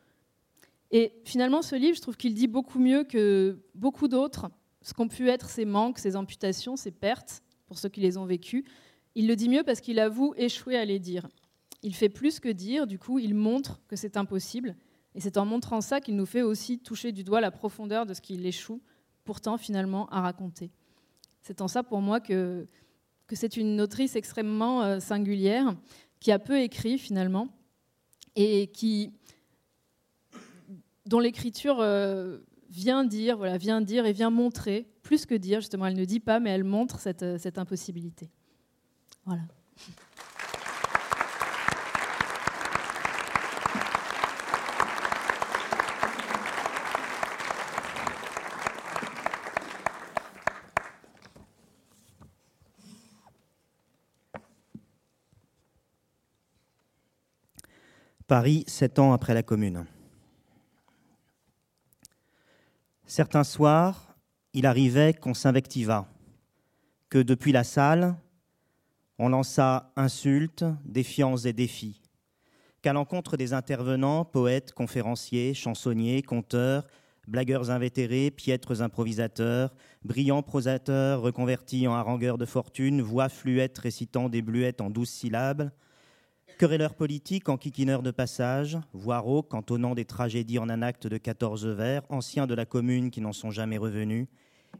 Et 0.91 1.13
finalement, 1.23 1.61
ce 1.61 1.75
livre, 1.75 1.95
je 1.95 2.01
trouve 2.01 2.17
qu'il 2.17 2.33
dit 2.33 2.47
beaucoup 2.47 2.79
mieux 2.79 3.03
que 3.03 3.59
beaucoup 3.75 4.07
d'autres 4.07 4.49
ce 4.81 4.93
qu'ont 4.93 5.07
pu 5.07 5.29
être 5.29 5.49
ses 5.49 5.65
manques, 5.65 5.99
ses 5.99 6.15
amputations, 6.15 6.75
ses 6.75 6.91
pertes, 6.91 7.43
pour 7.67 7.77
ceux 7.77 7.89
qui 7.89 7.99
les 7.99 8.17
ont 8.17 8.25
vécues. 8.25 8.65
Il 9.15 9.27
le 9.27 9.35
dit 9.35 9.49
mieux 9.49 9.63
parce 9.63 9.81
qu'il 9.81 9.99
avoue 9.99 10.33
échouer 10.37 10.77
à 10.77 10.85
les 10.85 10.99
dire. 10.99 11.27
Il 11.83 11.93
fait 11.93 12.09
plus 12.09 12.39
que 12.39 12.49
dire, 12.49 12.87
du 12.87 12.97
coup, 12.97 13.19
il 13.19 13.35
montre 13.35 13.81
que 13.87 13.95
c'est 13.95 14.17
impossible. 14.17 14.75
Et 15.19 15.21
c'est 15.21 15.35
en 15.35 15.45
montrant 15.45 15.81
ça 15.81 15.99
qu'il 15.99 16.15
nous 16.15 16.25
fait 16.25 16.43
aussi 16.43 16.79
toucher 16.79 17.11
du 17.11 17.25
doigt 17.25 17.41
la 17.41 17.51
profondeur 17.51 18.05
de 18.05 18.13
ce 18.13 18.21
qu'il 18.21 18.45
échoue, 18.45 18.81
pourtant 19.25 19.57
finalement 19.57 20.07
à 20.11 20.21
raconter. 20.21 20.71
C'est 21.41 21.59
en 21.59 21.67
ça 21.67 21.83
pour 21.83 21.99
moi 21.99 22.21
que, 22.21 22.69
c'est 23.33 23.57
une 23.57 23.81
autrice 23.81 24.15
extrêmement 24.15 24.81
euh, 24.81 25.01
singulière, 25.01 25.75
qui 26.21 26.31
a 26.31 26.39
peu 26.39 26.61
écrit 26.61 26.97
finalement, 26.97 27.49
et 28.37 28.67
qui, 28.67 29.11
dont 31.05 31.19
l'écriture 31.19 31.81
euh, 31.81 32.37
vient 32.69 33.03
dire, 33.03 33.35
voilà, 33.35 33.57
vient 33.57 33.81
dire 33.81 34.05
et 34.05 34.13
vient 34.13 34.29
montrer, 34.29 34.87
plus 35.03 35.25
que 35.25 35.35
dire, 35.35 35.59
justement, 35.59 35.87
elle 35.87 35.97
ne 35.97 36.05
dit 36.05 36.21
pas, 36.21 36.39
mais 36.39 36.51
elle 36.51 36.63
montre 36.63 36.97
cette, 36.97 37.23
euh, 37.23 37.37
cette 37.37 37.57
impossibilité. 37.57 38.31
Voilà. 39.25 39.41
Paris, 58.29 58.63
sept 58.67 58.99
ans 58.99 59.11
après 59.11 59.33
la 59.33 59.41
Commune. 59.41 59.87
Certains 63.07 63.43
soirs, 63.43 64.15
il 64.53 64.67
arrivait 64.67 65.15
qu'on 65.15 65.33
s'invectiva, 65.33 66.07
que 67.09 67.17
depuis 67.17 67.51
la 67.51 67.63
salle, 67.63 68.15
on 69.17 69.29
lança 69.29 69.91
insultes, 69.95 70.63
défiances 70.85 71.45
et 71.45 71.53
défis, 71.53 72.03
qu'à 72.83 72.93
l'encontre 72.93 73.35
des 73.35 73.53
intervenants, 73.53 74.25
poètes, 74.25 74.73
conférenciers, 74.73 75.55
chansonniers, 75.55 76.21
conteurs, 76.21 76.85
blagueurs 77.27 77.71
invétérés, 77.71 78.29
piètres 78.29 78.83
improvisateurs, 78.83 79.73
brillants 80.03 80.43
prosateurs 80.43 81.21
reconvertis 81.21 81.87
en 81.87 81.95
harangueurs 81.95 82.37
de 82.37 82.45
fortune, 82.45 83.01
voix 83.01 83.27
fluettes 83.27 83.79
récitant 83.79 84.29
des 84.29 84.43
bluettes 84.43 84.81
en 84.81 84.91
douze 84.91 85.09
syllabes, 85.09 85.71
Querelleurs 86.57 86.95
politiques 86.95 87.47
en 87.47 87.57
kikineurs 87.57 88.03
de 88.03 88.11
passage, 88.11 88.77
voire 88.93 89.27
au 89.27 89.41
cantonnant 89.43 89.95
des 89.95 90.05
tragédies 90.05 90.59
en 90.59 90.69
un 90.69 90.81
acte 90.81 91.07
de 91.07 91.17
14 91.17 91.67
vers, 91.67 92.03
anciens 92.09 92.47
de 92.47 92.53
la 92.53 92.65
commune 92.65 93.11
qui 93.11 93.21
n'en 93.21 93.31
sont 93.31 93.51
jamais 93.51 93.77
revenus, 93.77 94.27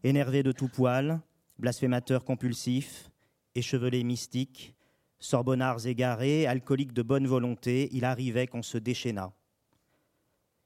énervés 0.03 0.43
de 0.43 0.51
tout 0.51 0.67
poil, 0.67 1.22
blasphémateurs 1.57 2.26
compulsifs, 2.26 3.11
échevelés 3.55 4.03
mystiques, 4.03 4.76
sorbonnards 5.20 5.88
égarés, 5.88 6.47
alcooliques 6.47 6.93
de 6.93 7.01
bonne 7.01 7.28
volonté, 7.28 7.89
il 7.91 8.05
arrivait 8.05 8.47
qu'on 8.47 8.61
se 8.61 8.78
déchaîna. 8.78 9.32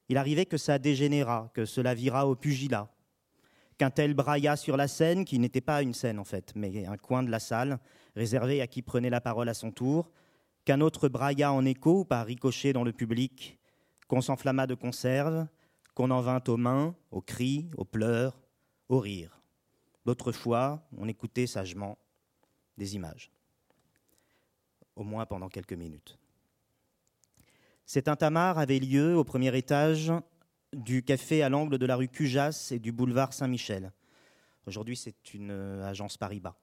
Il 0.08 0.16
arrivait 0.16 0.46
que 0.46 0.56
ça 0.56 0.78
dégénéra, 0.78 1.50
que 1.54 1.64
cela 1.64 1.94
vira 1.94 2.26
au 2.28 2.34
pugilat, 2.34 2.90
qu'un 3.78 3.90
tel 3.90 4.14
brailla 4.14 4.56
sur 4.56 4.76
la 4.76 4.88
scène, 4.88 5.24
qui 5.24 5.38
n'était 5.38 5.60
pas 5.60 5.82
une 5.82 5.94
scène 5.94 6.18
en 6.18 6.24
fait, 6.24 6.52
mais 6.54 6.86
un 6.86 6.96
coin 6.96 7.22
de 7.22 7.30
la 7.30 7.40
salle, 7.40 7.78
réservé 8.14 8.60
à 8.60 8.66
qui 8.66 8.82
prenait 8.82 9.10
la 9.10 9.20
parole 9.20 9.48
à 9.48 9.54
son 9.54 9.70
tour, 9.70 10.10
qu'un 10.64 10.80
autre 10.80 11.08
brailla 11.08 11.52
en 11.52 11.64
écho 11.64 12.04
par 12.04 12.26
ricochet 12.26 12.72
dans 12.72 12.84
le 12.84 12.92
public, 12.92 13.58
qu'on 14.08 14.20
s'enflamma 14.20 14.66
de 14.66 14.74
conserve, 14.74 15.46
qu'on 15.94 16.10
en 16.10 16.20
vint 16.20 16.42
aux 16.48 16.56
mains, 16.56 16.94
aux 17.10 17.20
cris, 17.20 17.70
aux 17.76 17.84
pleurs, 17.84 18.40
aux 18.88 18.98
rires. 18.98 19.40
D'autres 20.04 20.32
fois, 20.32 20.86
on 20.96 21.08
écoutait 21.08 21.46
sagement 21.46 21.98
des 22.76 22.94
images, 22.94 23.30
au 24.96 25.04
moins 25.04 25.26
pendant 25.26 25.48
quelques 25.48 25.72
minutes. 25.72 26.18
Cet 27.86 28.08
intamar 28.08 28.58
avait 28.58 28.78
lieu 28.78 29.16
au 29.16 29.24
premier 29.24 29.56
étage 29.56 30.12
du 30.72 31.02
café 31.02 31.42
à 31.42 31.48
l'angle 31.48 31.78
de 31.78 31.86
la 31.86 31.96
rue 31.96 32.08
Cujas 32.08 32.70
et 32.72 32.78
du 32.78 32.92
boulevard 32.92 33.32
Saint-Michel. 33.32 33.92
Aujourd'hui, 34.66 34.96
c'est 34.96 35.34
une 35.34 35.50
euh, 35.50 35.86
agence 35.86 36.16
Paris-Bas. 36.16 36.56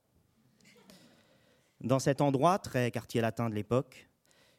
Dans 1.84 1.97
cet 1.97 2.21
endroit, 2.21 2.59
très 2.59 2.91
quartier 2.91 3.21
latin 3.21 3.49
de 3.49 3.55
l'époque, 3.55 4.07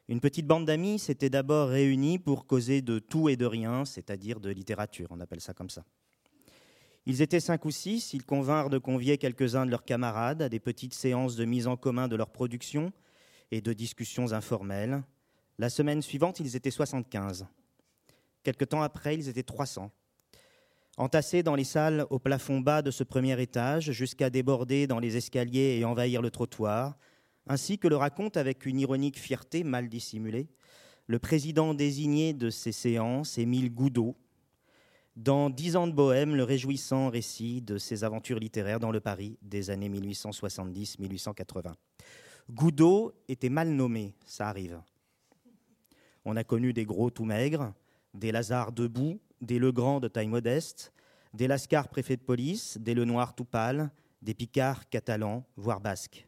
une 0.09 0.19
petite 0.19 0.45
bande 0.45 0.65
d'amis 0.65 0.99
s'était 0.99 1.29
d'abord 1.29 1.69
réunie 1.69 2.19
pour 2.19 2.45
causer 2.45 2.81
de 2.81 2.99
tout 2.99 3.29
et 3.29 3.37
de 3.37 3.45
rien, 3.45 3.85
c'est-à-dire 3.85 4.41
de 4.41 4.49
littérature, 4.49 5.07
on 5.09 5.21
appelle 5.21 5.39
ça 5.39 5.53
comme 5.53 5.69
ça. 5.69 5.85
Ils 7.05 7.21
étaient 7.21 7.39
cinq 7.39 7.63
ou 7.63 7.71
six, 7.71 8.13
ils 8.13 8.25
convinrent 8.25 8.69
de 8.69 8.77
convier 8.77 9.17
quelques-uns 9.17 9.65
de 9.65 9.71
leurs 9.71 9.85
camarades 9.85 10.41
à 10.41 10.49
des 10.49 10.59
petites 10.59 10.93
séances 10.93 11.37
de 11.37 11.45
mise 11.45 11.67
en 11.67 11.77
commun 11.77 12.09
de 12.09 12.17
leur 12.17 12.29
production 12.29 12.91
et 13.51 13.61
de 13.61 13.71
discussions 13.71 14.33
informelles. 14.33 15.01
La 15.59 15.69
semaine 15.69 16.01
suivante, 16.01 16.41
ils 16.41 16.57
étaient 16.57 16.71
75. 16.71 17.45
Quelque 18.43 18.65
temps 18.65 18.81
après, 18.81 19.15
ils 19.15 19.29
étaient 19.29 19.43
300. 19.43 19.91
Entassés 20.97 21.41
dans 21.41 21.55
les 21.55 21.63
salles 21.63 22.05
au 22.09 22.19
plafond 22.19 22.59
bas 22.59 22.81
de 22.81 22.91
ce 22.91 23.05
premier 23.05 23.41
étage, 23.41 23.91
jusqu'à 23.91 24.29
déborder 24.29 24.87
dans 24.87 24.99
les 24.99 25.15
escaliers 25.15 25.77
et 25.79 25.85
envahir 25.85 26.21
le 26.21 26.29
trottoir, 26.29 26.97
ainsi 27.47 27.77
que 27.77 27.87
le 27.87 27.95
raconte 27.97 28.37
avec 28.37 28.65
une 28.65 28.79
ironique 28.79 29.19
fierté 29.19 29.63
mal 29.63 29.89
dissimulée 29.89 30.47
le 31.07 31.19
président 31.19 31.73
désigné 31.73 32.33
de 32.33 32.49
ces 32.49 32.71
séances, 32.71 33.37
Émile 33.37 33.73
Goudot, 33.73 34.15
dans 35.15 35.49
Dix 35.49 35.75
ans 35.75 35.85
de 35.85 35.91
Bohème, 35.91 36.35
le 36.35 36.43
réjouissant 36.43 37.09
récit 37.09 37.61
de 37.61 37.77
ses 37.77 38.03
aventures 38.03 38.39
littéraires 38.39 38.79
dans 38.79 38.91
le 38.91 38.99
Paris 38.99 39.37
des 39.41 39.69
années 39.69 39.89
1870-1880. 39.89 41.73
Goudot 42.49 43.13
était 43.27 43.49
mal 43.49 43.69
nommé, 43.69 44.15
ça 44.25 44.47
arrive. 44.47 44.81
On 46.25 46.35
a 46.35 46.43
connu 46.43 46.73
des 46.73 46.85
gros 46.85 47.09
tout 47.09 47.25
maigres, 47.25 47.73
des 48.13 48.31
Lazare 48.31 48.71
debout, 48.71 49.19
des 49.41 49.59
Legrand 49.59 49.99
de 49.99 50.07
taille 50.07 50.27
modeste, 50.27 50.93
des 51.33 51.47
Lascar 51.47 51.89
préfet 51.89 52.15
de 52.15 52.21
police, 52.21 52.77
des 52.79 52.93
Lenoir 52.93 53.35
tout 53.35 53.45
pâle, 53.45 53.91
des 54.21 54.33
Picards 54.33 54.87
catalans, 54.89 55.45
voire 55.57 55.81
basques. 55.81 56.27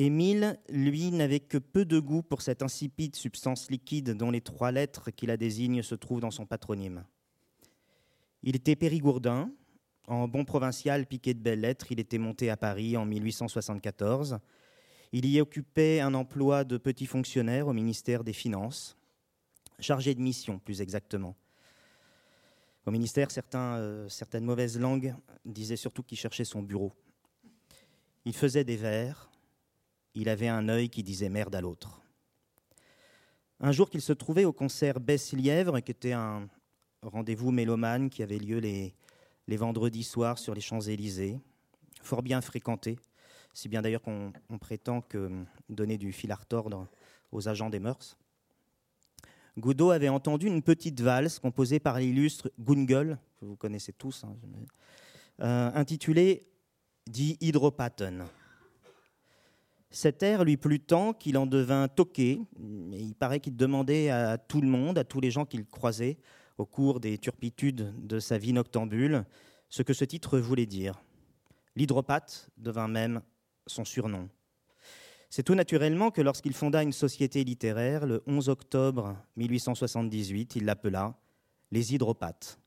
Émile, 0.00 0.60
lui, 0.68 1.10
n'avait 1.10 1.40
que 1.40 1.58
peu 1.58 1.84
de 1.84 1.98
goût 1.98 2.22
pour 2.22 2.40
cette 2.40 2.62
insipide 2.62 3.16
substance 3.16 3.68
liquide 3.68 4.12
dont 4.12 4.30
les 4.30 4.40
trois 4.40 4.70
lettres 4.70 5.10
qui 5.10 5.26
la 5.26 5.36
désignent 5.36 5.82
se 5.82 5.96
trouvent 5.96 6.20
dans 6.20 6.30
son 6.30 6.46
patronyme. 6.46 7.04
Il 8.44 8.54
était 8.54 8.76
périgourdin, 8.76 9.50
en 10.06 10.28
bon 10.28 10.44
provincial 10.44 11.04
piqué 11.04 11.34
de 11.34 11.40
belles 11.40 11.62
lettres, 11.62 11.90
il 11.90 11.98
était 11.98 12.18
monté 12.18 12.48
à 12.48 12.56
Paris 12.56 12.96
en 12.96 13.04
1874. 13.06 14.38
Il 15.10 15.26
y 15.26 15.40
occupait 15.40 15.98
un 15.98 16.14
emploi 16.14 16.62
de 16.62 16.76
petit 16.76 17.06
fonctionnaire 17.06 17.66
au 17.66 17.72
ministère 17.72 18.22
des 18.22 18.32
Finances, 18.32 18.96
chargé 19.80 20.14
de 20.14 20.20
mission 20.20 20.60
plus 20.60 20.80
exactement. 20.80 21.34
Au 22.86 22.92
ministère, 22.92 23.26
euh, 23.52 24.08
certaines 24.08 24.44
mauvaises 24.44 24.78
langues 24.78 25.12
disaient 25.44 25.74
surtout 25.74 26.04
qu'il 26.04 26.18
cherchait 26.18 26.44
son 26.44 26.62
bureau. 26.62 26.92
Il 28.24 28.32
faisait 28.32 28.62
des 28.62 28.76
vers, 28.76 29.27
il 30.14 30.28
avait 30.28 30.48
un 30.48 30.68
œil 30.68 30.88
qui 30.88 31.02
disait 31.02 31.28
merde 31.28 31.54
à 31.54 31.60
l'autre. 31.60 32.00
Un 33.60 33.72
jour 33.72 33.90
qu'il 33.90 34.02
se 34.02 34.12
trouvait 34.12 34.44
au 34.44 34.52
concert 34.52 35.00
Besse-Lièvre, 35.00 35.80
qui 35.80 35.90
était 35.90 36.12
un 36.12 36.48
rendez-vous 37.02 37.50
mélomane 37.50 38.10
qui 38.10 38.22
avait 38.22 38.38
lieu 38.38 38.58
les, 38.58 38.94
vendredis 39.56 40.04
soirs 40.04 40.38
sur 40.38 40.54
les 40.54 40.60
Champs-Élysées, 40.60 41.38
fort 42.02 42.22
bien 42.22 42.40
fréquenté, 42.40 42.98
si 43.52 43.68
bien 43.68 43.82
d'ailleurs 43.82 44.02
qu'on 44.02 44.32
prétend 44.60 45.02
donner 45.68 45.98
du 45.98 46.12
fil 46.12 46.30
à 46.30 46.38
aux 47.32 47.48
agents 47.48 47.70
des 47.70 47.80
mœurs. 47.80 48.16
Goudot 49.58 49.90
avait 49.90 50.08
entendu 50.08 50.46
une 50.46 50.62
petite 50.62 51.00
valse 51.00 51.40
composée 51.40 51.80
par 51.80 51.98
l'illustre 51.98 52.52
Gungel, 52.60 53.18
que 53.40 53.44
vous 53.44 53.56
connaissez 53.56 53.92
tous, 53.92 54.22
hein, 54.22 54.36
euh, 55.40 55.70
intitulée 55.74 56.46
dit 57.08 57.36
Hydropaton. 57.40 58.26
Cet 59.90 60.22
air 60.22 60.44
lui 60.44 60.56
plut 60.56 60.80
tant 60.80 61.14
qu'il 61.14 61.38
en 61.38 61.46
devint 61.46 61.88
toqué, 61.88 62.40
il 62.92 63.14
paraît 63.14 63.40
qu'il 63.40 63.56
demandait 63.56 64.10
à 64.10 64.36
tout 64.36 64.60
le 64.60 64.68
monde, 64.68 64.98
à 64.98 65.04
tous 65.04 65.20
les 65.20 65.30
gens 65.30 65.46
qu'il 65.46 65.64
croisait 65.64 66.18
au 66.58 66.66
cours 66.66 67.00
des 67.00 67.16
turpitudes 67.18 67.94
de 68.06 68.20
sa 68.20 68.36
vie 68.36 68.52
noctambule, 68.52 69.24
ce 69.70 69.82
que 69.82 69.94
ce 69.94 70.04
titre 70.04 70.38
voulait 70.38 70.66
dire. 70.66 71.00
L'hydropathe 71.74 72.50
devint 72.56 72.88
même 72.88 73.22
son 73.66 73.84
surnom. 73.84 74.28
C'est 75.30 75.42
tout 75.42 75.54
naturellement 75.54 76.10
que 76.10 76.22
lorsqu'il 76.22 76.54
fonda 76.54 76.82
une 76.82 76.92
société 76.92 77.44
littéraire, 77.44 78.06
le 78.06 78.22
11 78.26 78.48
octobre 78.48 79.16
1878, 79.36 80.56
il 80.56 80.64
l'appela 80.64 81.14
les 81.70 81.94
hydropathes. 81.94 82.58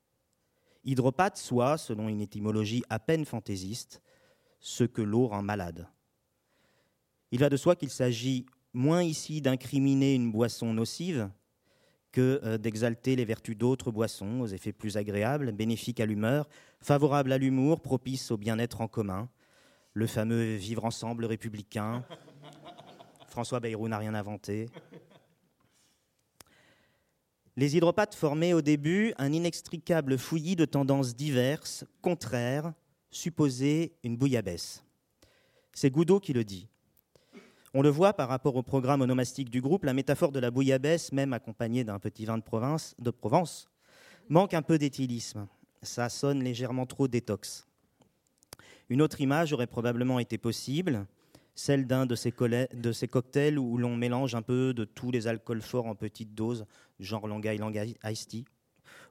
Hydropathe 0.85 1.37
soit, 1.37 1.77
selon 1.77 2.07
une 2.07 2.21
étymologie 2.21 2.83
à 2.89 2.99
peine 2.99 3.25
fantaisiste, 3.25 4.01
ce 4.59 4.83
que 4.83 5.01
l'eau 5.01 5.27
rend 5.27 5.41
malade. 5.41 5.87
Il 7.31 7.39
va 7.39 7.49
de 7.49 7.57
soi 7.57 7.75
qu'il 7.75 7.89
s'agit 7.89 8.45
moins 8.73 9.03
ici 9.03 9.41
d'incriminer 9.41 10.15
une 10.15 10.31
boisson 10.31 10.73
nocive 10.73 11.29
que 12.11 12.41
euh, 12.43 12.57
d'exalter 12.57 13.15
les 13.15 13.25
vertus 13.25 13.57
d'autres 13.57 13.91
boissons 13.91 14.41
aux 14.41 14.47
effets 14.47 14.73
plus 14.73 14.97
agréables, 14.97 15.51
bénéfiques 15.53 16.01
à 16.01 16.05
l'humeur, 16.05 16.47
favorables 16.81 17.31
à 17.31 17.37
l'humour, 17.37 17.79
propices 17.79 18.31
au 18.31 18.37
bien-être 18.37 18.81
en 18.81 18.87
commun, 18.87 19.29
le 19.93 20.07
fameux 20.07 20.55
vivre 20.55 20.83
ensemble 20.83 21.25
républicain. 21.25 22.03
François 23.27 23.61
Bayrou 23.61 23.87
n'a 23.87 23.97
rien 23.97 24.13
inventé. 24.13 24.67
Les 27.55 27.75
hydropathes 27.77 28.15
formaient 28.15 28.53
au 28.53 28.61
début 28.61 29.13
un 29.17 29.31
inextricable 29.31 30.17
fouillis 30.17 30.55
de 30.55 30.65
tendances 30.65 31.15
diverses, 31.15 31.85
contraires, 32.01 32.73
supposées 33.09 33.93
une 34.03 34.17
bouillabaisse. 34.17 34.83
C'est 35.73 35.91
Goudot 35.91 36.19
qui 36.19 36.33
le 36.33 36.43
dit. 36.43 36.67
On 37.73 37.81
le 37.81 37.89
voit 37.89 38.11
par 38.11 38.27
rapport 38.27 38.57
au 38.57 38.63
programme 38.63 38.99
onomastique 38.99 39.49
du 39.49 39.61
groupe, 39.61 39.85
la 39.85 39.93
métaphore 39.93 40.33
de 40.33 40.39
la 40.41 40.51
bouillabaisse, 40.51 41.13
même 41.13 41.31
accompagnée 41.31 41.85
d'un 41.85 41.99
petit 41.99 42.25
vin 42.25 42.37
de, 42.37 42.43
province, 42.43 42.95
de 42.99 43.11
Provence, 43.11 43.69
manque 44.27 44.53
un 44.53 44.61
peu 44.61 44.77
d'éthylisme. 44.77 45.47
Ça 45.81 46.09
sonne 46.09 46.43
légèrement 46.43 46.85
trop 46.85 47.07
détox. 47.07 47.65
Une 48.89 49.01
autre 49.01 49.21
image 49.21 49.53
aurait 49.53 49.67
probablement 49.67 50.19
été 50.19 50.37
possible, 50.37 51.05
celle 51.55 51.87
d'un 51.87 52.05
de, 52.05 52.15
ces 52.15 52.31
cocktails 53.07 53.57
où 53.57 53.77
l'on 53.77 53.95
mélange 53.95 54.35
un 54.35 54.41
peu 54.41 54.73
de 54.73 54.83
tous 54.83 55.11
les 55.11 55.27
alcools 55.27 55.61
forts 55.61 55.85
en 55.85 55.95
petites 55.95 56.35
doses, 56.35 56.65
genre 56.99 57.25
Long 57.25 57.41
Island 57.41 57.73
Iced 58.03 58.27
Tea. 58.27 58.45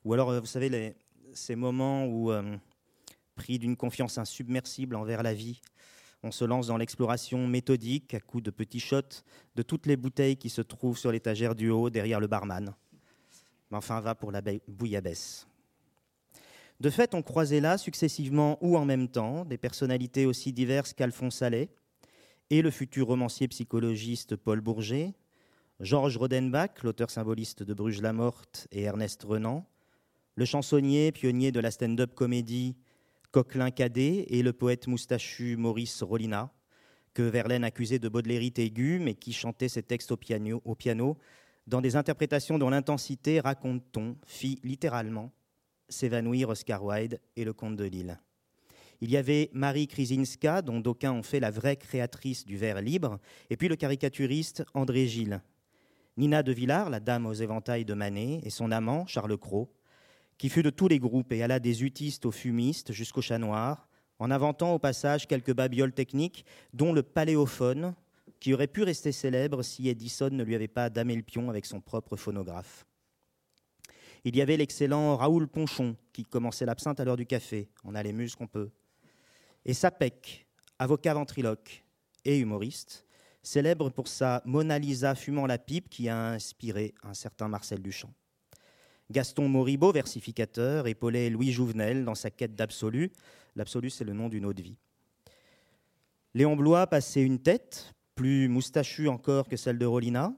Ou 0.05 0.13
alors, 0.13 0.31
euh, 0.31 0.41
vous 0.41 0.47
savez, 0.47 0.97
ces 1.33 1.57
moments 1.57 2.05
où, 2.05 2.31
euh, 2.31 2.59
pris 3.37 3.59
d'une 3.59 3.77
confiance 3.77 4.19
insubmersible 4.19 4.97
envers 4.97 5.23
la 5.23 5.33
vie, 5.33 5.63
on 6.23 6.31
se 6.31 6.45
lance 6.45 6.67
dans 6.67 6.77
l'exploration 6.77 7.47
méthodique 7.47 8.15
à 8.15 8.21
coups 8.21 8.43
de 8.43 8.51
petits 8.51 8.81
shots 8.81 9.23
de 9.55 9.63
toutes 9.63 9.87
les 9.87 9.97
bouteilles 9.97 10.37
qui 10.37 10.51
se 10.51 10.61
trouvent 10.61 10.99
sur 10.99 11.13
l'étagère 11.13 11.55
du 11.55 11.71
haut 11.71 11.91
derrière 11.91 12.21
le 12.21 12.27
barman. 12.27 12.75
Mais 13.71 13.77
enfin, 13.77 14.01
va 14.01 14.15
pour 14.15 14.33
la 14.33 14.43
bouillabaisse. 14.69 15.47
De 16.81 16.91
fait, 16.91 17.15
on 17.15 17.23
croisait 17.23 17.61
là, 17.61 17.79
successivement 17.79 18.59
ou 18.63 18.77
en 18.77 18.85
même 18.85 19.09
temps, 19.09 19.45
des 19.45 19.59
personnalités 19.59 20.27
aussi 20.27 20.53
diverses 20.53 20.95
qu'Alphonse 20.95 21.43
Allais 21.43 21.69
et 22.49 22.63
le 22.63 22.71
futur 22.71 23.07
romancier 23.09 23.49
psychologiste 23.49 24.37
Paul 24.37 24.61
Bourget, 24.61 25.13
Georges 25.79 26.17
Rodenbach, 26.17 26.83
l'auteur 26.83 27.11
symboliste 27.11 27.63
de 27.63 27.75
Bruges 27.75 28.03
la 28.03 28.13
Morte 28.13 28.67
et 28.73 28.83
Ernest 28.83 29.23
Renan, 29.23 29.67
le 30.35 30.45
chansonnier, 30.45 31.13
pionnier 31.13 31.53
de 31.53 31.61
la 31.61 31.71
stand-up 31.71 32.15
comédie 32.15 32.77
Coquelin 33.33 33.71
Cadet 33.71 34.27
et 34.29 34.43
le 34.43 34.53
poète 34.53 34.89
moustachu 34.89 35.57
Maurice 35.57 36.03
Rollina, 36.03 36.53
que 37.15 37.23
Verlaine 37.23 37.65
accusait 37.65 37.99
de 37.99 38.09
baudelairite 38.09 38.59
aiguë, 38.59 38.99
mais 38.99 39.15
qui 39.15 39.33
chantait 39.33 39.69
ses 39.69 39.83
textes 39.83 40.13
au 40.13 40.17
piano, 40.17 41.17
dans 41.67 41.81
des 41.81 41.97
interprétations 41.97 42.59
dont 42.59 42.71
l'intensité, 42.71 43.41
raconte-t-on, 43.41 44.17
fit 44.27 44.59
littéralement 44.65 45.33
s'évanouir 45.89 46.49
Oscar 46.49 46.85
Wilde 46.85 47.21
et 47.37 47.45
le 47.45 47.53
comte 47.53 47.77
de 47.77 47.85
Lille. 47.85 48.19
Il 49.01 49.11
y 49.11 49.17
avait 49.17 49.51
Marie 49.53 49.87
Krizinska, 49.87 50.63
dont 50.63 50.81
d'aucuns 50.81 51.13
ont 51.13 51.23
fait 51.23 51.41
la 51.41 51.51
vraie 51.51 51.77
créatrice 51.77 52.45
du 52.45 52.57
vers 52.57 52.83
libre, 52.83 53.19
et 53.49 53.57
puis 53.57 53.69
le 53.69 53.77
caricaturiste 53.77 54.65
André 54.75 55.07
Gilles. 55.07 55.41
Nina 56.17 56.43
de 56.43 56.53
Villars, 56.53 56.91
la 56.91 57.01
dame 57.01 57.27
aux 57.27 57.33
éventails 57.33 57.85
de 57.85 57.95
Manet, 57.95 58.41
et 58.43 58.51
son 58.51 58.73
amant, 58.73 59.07
Charles 59.07 59.39
Cros, 59.39 59.73
qui 60.41 60.49
fut 60.49 60.63
de 60.63 60.71
tous 60.71 60.89
les 60.89 60.99
groupes 60.99 61.33
et 61.33 61.43
alla 61.43 61.61
des 61.61 61.85
utistes 61.85 62.25
aux 62.25 62.31
fumistes 62.31 62.95
jusqu'aux 62.95 63.21
chats 63.21 63.37
noirs, 63.37 63.87
en 64.19 64.31
inventant 64.31 64.73
au 64.73 64.79
passage 64.79 65.27
quelques 65.27 65.53
babioles 65.53 65.93
techniques, 65.93 66.47
dont 66.73 66.95
le 66.95 67.03
paléophone, 67.03 67.95
qui 68.41 68.55
aurait 68.55 68.67
pu 68.67 68.83
rester 68.83 69.13
célèbre 69.13 69.63
si 69.63 69.91
Edison 69.91 70.31
ne 70.31 70.43
lui 70.43 70.55
avait 70.55 70.67
pas 70.67 70.89
damé 70.89 71.15
le 71.15 71.23
pion 71.23 71.51
avec 71.51 71.67
son 71.67 71.83
propre 71.83 72.17
phonographe. 72.17 72.87
Il 74.25 74.35
y 74.35 74.41
avait 74.41 74.57
l'excellent 74.57 75.15
Raoul 75.15 75.47
Ponchon, 75.47 75.95
qui 76.11 76.25
commençait 76.25 76.65
l'absinthe 76.65 77.01
à 77.01 77.05
l'heure 77.05 77.19
du 77.19 77.27
café, 77.27 77.69
on 77.85 77.95
a 77.95 78.03
les 78.03 78.15
muses 78.15 78.35
qu'on 78.35 78.47
peut. 78.47 78.71
Et 79.67 79.75
Sapec, 79.75 80.47
avocat 80.79 81.13
ventriloque 81.13 81.85
et 82.25 82.39
humoriste, 82.39 83.05
célèbre 83.43 83.91
pour 83.91 84.09
sa 84.09 84.41
Mona 84.47 84.79
Lisa 84.79 85.15
fumant 85.15 85.45
la 85.45 85.59
pipe 85.59 85.91
qui 85.91 86.09
a 86.09 86.31
inspiré 86.31 86.95
un 87.03 87.13
certain 87.13 87.49
Marcel 87.49 87.83
Duchamp. 87.83 88.15
Gaston 89.11 89.49
Moribaud, 89.49 89.93
versificateur, 89.93 90.87
épaulait 90.87 91.31
Louis 91.31 91.53
Jouvenel 91.53 92.05
dans 92.05 92.15
sa 92.15 92.31
quête 92.31 92.55
d'absolu. 92.55 93.11
L'absolu, 93.57 93.91
c'est 93.91 94.05
le 94.05 94.13
nom 94.13 94.29
d'une 94.29 94.47
autre 94.47 94.63
vie. 94.63 94.77
Léon 96.35 96.55
Blois 96.55 96.87
passait 96.87 97.23
une 97.23 97.41
tête, 97.41 97.93
plus 98.15 98.49
moustachue 98.49 99.09
encore 99.09 99.49
que 99.49 99.57
celle 99.57 99.79
de 99.79 99.87
Rolina. 99.87 100.33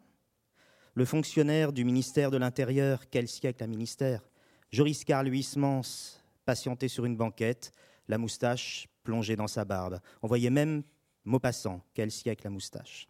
Le 0.95 1.05
fonctionnaire 1.05 1.73
du 1.73 1.85
ministère 1.85 2.31
de 2.31 2.39
l'Intérieur, 2.39 3.11
quel 3.11 3.29
siècle 3.29 3.62
un 3.62 3.66
ministère, 3.66 4.23
Joris 4.70 5.05
Carl 5.05 5.27
Huysmans, 5.27 6.23
patienté 6.47 6.89
sur 6.89 7.05
une 7.05 7.16
banquette, 7.16 7.73
la 8.09 8.16
moustache 8.16 8.89
plongée 9.05 9.37
dans 9.37 9.49
sa 9.49 9.64
barbe. 9.64 10.01
On 10.23 10.27
voyait 10.29 10.51
même 10.51 10.83
Maupassant, 11.25 11.81
quel 11.95 12.11
siècle 12.11 12.45
la 12.45 12.51
moustache. 12.51 13.07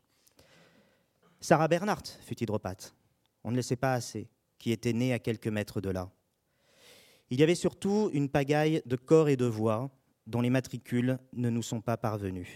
Sarah 1.40 1.66
Bernhardt 1.66 2.18
fut 2.20 2.42
hydropathe. 2.42 2.94
On 3.42 3.50
ne 3.50 3.56
le 3.56 3.62
sait 3.62 3.76
pas 3.76 3.94
assez 3.94 4.28
qui 4.62 4.70
était 4.70 4.92
né 4.92 5.12
à 5.12 5.18
quelques 5.18 5.48
mètres 5.48 5.80
de 5.80 5.90
là. 5.90 6.08
Il 7.30 7.40
y 7.40 7.42
avait 7.42 7.56
surtout 7.56 8.10
une 8.12 8.28
pagaille 8.28 8.80
de 8.86 8.94
corps 8.94 9.28
et 9.28 9.36
de 9.36 9.44
voix 9.44 9.90
dont 10.28 10.40
les 10.40 10.50
matricules 10.50 11.18
ne 11.32 11.50
nous 11.50 11.62
sont 11.62 11.80
pas 11.80 11.96
parvenus. 11.96 12.48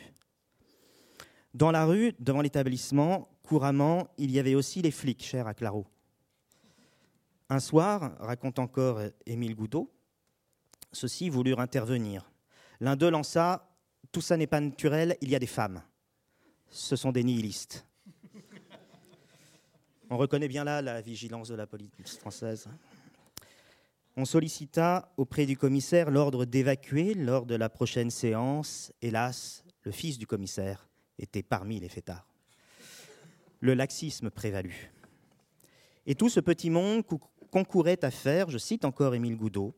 Dans 1.52 1.72
la 1.72 1.84
rue, 1.84 2.12
devant 2.20 2.42
l'établissement, 2.42 3.28
couramment, 3.42 4.06
il 4.18 4.30
y 4.30 4.38
avait 4.38 4.54
aussi 4.54 4.82
les 4.82 4.92
flics, 4.92 5.24
chers 5.24 5.48
à 5.48 5.54
Claro. 5.54 5.84
Un 7.48 7.58
soir, 7.58 8.16
raconte 8.20 8.60
encore 8.60 9.00
Émile 9.26 9.56
Goudot, 9.56 9.92
ceux-ci 10.92 11.28
voulurent 11.28 11.60
intervenir. 11.60 12.30
L'un 12.78 12.94
d'eux 12.94 13.10
lança 13.10 13.68
Tout 14.12 14.20
ça 14.20 14.36
n'est 14.36 14.46
pas 14.46 14.60
naturel, 14.60 15.16
il 15.20 15.30
y 15.30 15.34
a 15.34 15.40
des 15.40 15.46
femmes. 15.46 15.82
Ce 16.70 16.94
sont 16.94 17.10
des 17.10 17.24
nihilistes. 17.24 17.84
On 20.08 20.18
reconnaît 20.18 20.46
bien 20.46 20.62
là 20.62 20.82
la 20.82 21.00
vigilance 21.00 21.48
de 21.48 21.56
la 21.56 21.66
police 21.66 21.90
française. 22.18 22.68
On 24.16 24.24
sollicita 24.24 25.12
auprès 25.16 25.46
du 25.46 25.56
commissaire 25.56 26.12
l'ordre 26.12 26.44
d'évacuer 26.44 27.14
lors 27.14 27.44
de 27.44 27.56
la 27.56 27.68
prochaine 27.68 28.10
séance. 28.10 28.92
Hélas, 29.02 29.64
le 29.82 29.90
fils 29.90 30.16
du 30.16 30.26
commissaire 30.26 30.88
était 31.18 31.42
parmi 31.42 31.80
les 31.80 31.88
fêtards. 31.88 32.28
Le 33.58 33.74
laxisme 33.74 34.30
prévalut. 34.30 34.92
Et 36.06 36.14
tout 36.14 36.28
ce 36.28 36.38
petit 36.38 36.70
monde 36.70 37.02
concourait 37.50 38.04
à 38.04 38.12
faire, 38.12 38.48
je 38.48 38.58
cite 38.58 38.84
encore 38.84 39.16
Émile 39.16 39.36
Goudot, 39.36 39.74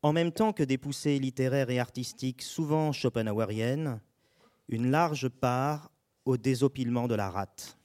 en 0.00 0.14
même 0.14 0.32
temps 0.32 0.54
que 0.54 0.62
des 0.62 0.78
poussées 0.78 1.18
littéraires 1.18 1.68
et 1.68 1.78
artistiques 1.78 2.40
souvent 2.40 2.92
schopenhaueriennes, 2.92 4.00
une 4.68 4.90
large 4.90 5.28
part 5.28 5.90
au 6.24 6.38
désopilement 6.38 7.08
de 7.08 7.14
la 7.14 7.30
rate. 7.30 7.76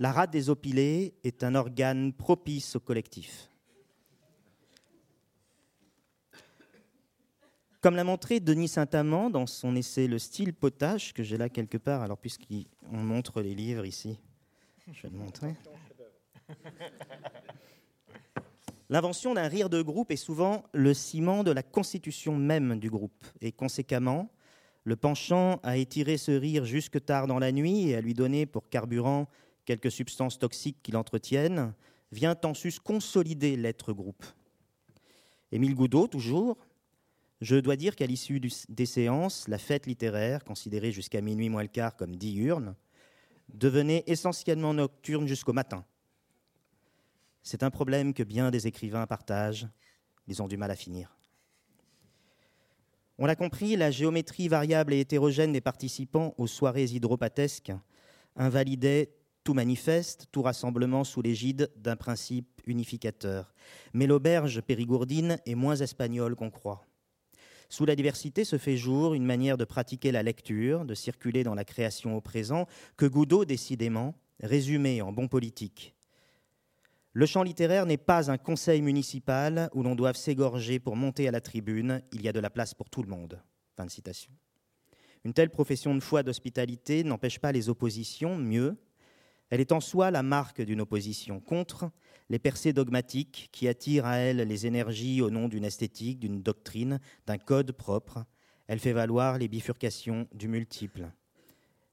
La 0.00 0.12
rate 0.12 0.30
des 0.30 0.48
opilés 0.48 1.12
est 1.24 1.44
un 1.44 1.54
organe 1.54 2.14
propice 2.14 2.74
au 2.74 2.80
collectif. 2.80 3.50
Comme 7.82 7.96
l'a 7.96 8.04
montré 8.04 8.40
Denis 8.40 8.68
Saint-Amand 8.68 9.28
dans 9.28 9.46
son 9.46 9.76
essai 9.76 10.06
Le 10.06 10.18
style 10.18 10.54
potage, 10.54 11.12
que 11.12 11.22
j'ai 11.22 11.36
là 11.36 11.50
quelque 11.50 11.76
part, 11.76 12.00
alors 12.00 12.16
puisqu'on 12.16 12.96
montre 12.96 13.42
les 13.42 13.54
livres 13.54 13.84
ici, 13.84 14.18
je 14.90 15.02
vais 15.02 15.10
le 15.10 15.18
montrer. 15.18 15.54
L'invention 18.88 19.34
d'un 19.34 19.48
rire 19.48 19.68
de 19.68 19.82
groupe 19.82 20.10
est 20.10 20.16
souvent 20.16 20.64
le 20.72 20.94
ciment 20.94 21.44
de 21.44 21.50
la 21.50 21.62
constitution 21.62 22.34
même 22.34 22.80
du 22.80 22.88
groupe, 22.88 23.26
et 23.42 23.52
conséquemment, 23.52 24.30
le 24.84 24.96
penchant 24.96 25.60
à 25.62 25.76
étirer 25.76 26.16
ce 26.16 26.32
rire 26.32 26.64
jusque 26.64 27.04
tard 27.04 27.26
dans 27.26 27.38
la 27.38 27.52
nuit 27.52 27.90
et 27.90 27.96
à 27.96 28.00
lui 28.00 28.14
donner 28.14 28.46
pour 28.46 28.70
carburant 28.70 29.28
quelques 29.70 29.92
substances 29.92 30.36
toxiques 30.36 30.78
qui 30.82 30.90
l'entretiennent, 30.90 31.72
vient 32.10 32.36
en 32.42 32.54
sus 32.54 32.80
consolider 32.80 33.54
l'être 33.54 33.92
groupe. 33.92 34.24
Émile 35.52 35.76
Goudot, 35.76 36.08
toujours, 36.08 36.58
je 37.40 37.54
dois 37.54 37.76
dire 37.76 37.94
qu'à 37.94 38.06
l'issue 38.06 38.40
des 38.40 38.86
séances, 38.86 39.46
la 39.46 39.58
fête 39.58 39.86
littéraire, 39.86 40.42
considérée 40.42 40.90
jusqu'à 40.90 41.20
minuit 41.20 41.48
moins 41.48 41.62
le 41.62 41.68
quart 41.68 41.94
comme 41.94 42.16
diurne, 42.16 42.74
devenait 43.54 44.02
essentiellement 44.08 44.74
nocturne 44.74 45.28
jusqu'au 45.28 45.52
matin. 45.52 45.84
C'est 47.44 47.62
un 47.62 47.70
problème 47.70 48.12
que 48.12 48.24
bien 48.24 48.50
des 48.50 48.66
écrivains 48.66 49.06
partagent, 49.06 49.68
ils 50.26 50.42
ont 50.42 50.48
du 50.48 50.56
mal 50.56 50.72
à 50.72 50.76
finir. 50.76 51.16
On 53.18 53.26
l'a 53.26 53.36
compris, 53.36 53.76
la 53.76 53.92
géométrie 53.92 54.48
variable 54.48 54.94
et 54.94 54.98
hétérogène 54.98 55.52
des 55.52 55.60
participants 55.60 56.34
aux 56.38 56.48
soirées 56.48 56.90
hydropatesques 56.90 57.72
invalidait 58.34 59.12
tout 59.44 59.54
manifeste, 59.54 60.26
tout 60.32 60.42
rassemblement 60.42 61.04
sous 61.04 61.22
l'égide 61.22 61.70
d'un 61.76 61.96
principe 61.96 62.60
unificateur. 62.66 63.54
Mais 63.94 64.06
l'auberge 64.06 64.60
périgourdine 64.60 65.38
est 65.46 65.54
moins 65.54 65.76
espagnole 65.76 66.36
qu'on 66.36 66.50
croit. 66.50 66.86
Sous 67.68 67.86
la 67.86 67.94
diversité 67.94 68.44
se 68.44 68.58
fait 68.58 68.76
jour 68.76 69.14
une 69.14 69.24
manière 69.24 69.56
de 69.56 69.64
pratiquer 69.64 70.10
la 70.10 70.24
lecture, 70.24 70.84
de 70.84 70.94
circuler 70.94 71.44
dans 71.44 71.54
la 71.54 71.64
création 71.64 72.16
au 72.16 72.20
présent, 72.20 72.66
que 72.96 73.06
Goudot, 73.06 73.44
décidément, 73.44 74.14
résumait 74.42 75.00
en 75.00 75.12
bon 75.12 75.28
politique. 75.28 75.94
Le 77.12 77.26
champ 77.26 77.42
littéraire 77.42 77.86
n'est 77.86 77.96
pas 77.96 78.30
un 78.30 78.38
conseil 78.38 78.82
municipal 78.82 79.68
où 79.74 79.82
l'on 79.82 79.94
doit 79.94 80.14
s'égorger 80.14 80.78
pour 80.78 80.96
monter 80.96 81.26
à 81.28 81.30
la 81.30 81.40
tribune. 81.40 82.02
Il 82.12 82.22
y 82.22 82.28
a 82.28 82.32
de 82.32 82.40
la 82.40 82.50
place 82.50 82.74
pour 82.74 82.90
tout 82.90 83.02
le 83.02 83.08
monde. 83.08 83.40
Fin 83.76 83.86
de 83.86 83.90
citation. 83.90 84.32
Une 85.24 85.34
telle 85.34 85.50
profession 85.50 85.94
de 85.94 86.00
foi 86.00 86.22
d'hospitalité 86.22 87.04
n'empêche 87.04 87.38
pas 87.38 87.52
les 87.52 87.68
oppositions, 87.68 88.36
mieux, 88.36 88.76
elle 89.50 89.60
est 89.60 89.72
en 89.72 89.80
soi 89.80 90.10
la 90.10 90.22
marque 90.22 90.62
d'une 90.62 90.80
opposition 90.80 91.40
contre 91.40 91.90
les 92.28 92.38
percées 92.38 92.72
dogmatiques 92.72 93.48
qui 93.52 93.66
attirent 93.66 94.06
à 94.06 94.16
elle 94.16 94.38
les 94.38 94.66
énergies 94.66 95.20
au 95.20 95.30
nom 95.30 95.48
d'une 95.48 95.64
esthétique, 95.64 96.20
d'une 96.20 96.40
doctrine, 96.40 97.00
d'un 97.26 97.38
code 97.38 97.72
propre. 97.72 98.24
Elle 98.68 98.78
fait 98.78 98.92
valoir 98.92 99.38
les 99.38 99.48
bifurcations 99.48 100.28
du 100.32 100.46
multiple. 100.46 101.10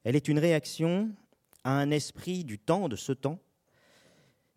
Elle 0.03 0.15
est 0.15 0.27
une 0.27 0.37
réaction 0.37 1.11
à 1.63 1.71
un 1.71 1.89
esprit 1.89 2.43
du 2.43 2.59
temps, 2.59 2.87
de 2.87 2.95
ce 2.95 3.11
temps, 3.11 3.39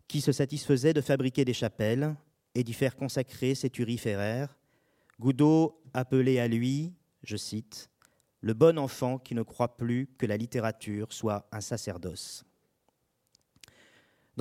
qui 0.07 0.21
se 0.21 0.31
satisfaisait 0.31 0.93
de 0.93 1.01
fabriquer 1.01 1.43
des 1.43 1.53
chapelles 1.53 2.15
et 2.53 2.63
d'y 2.63 2.73
faire 2.73 2.95
consacrer 2.95 3.55
ses 3.55 3.71
turiféraires. 3.71 4.55
Goudot 5.19 5.81
appelait 5.93 6.39
à 6.39 6.47
lui, 6.47 6.93
je 7.23 7.37
cite, 7.37 7.89
le 8.41 8.53
bon 8.53 8.77
enfant 8.77 9.17
qui 9.17 9.33
ne 9.33 9.41
croit 9.41 9.75
plus 9.77 10.07
que 10.17 10.25
la 10.27 10.37
littérature 10.37 11.11
soit 11.13 11.47
un 11.51 11.61
sacerdoce. 11.61 12.45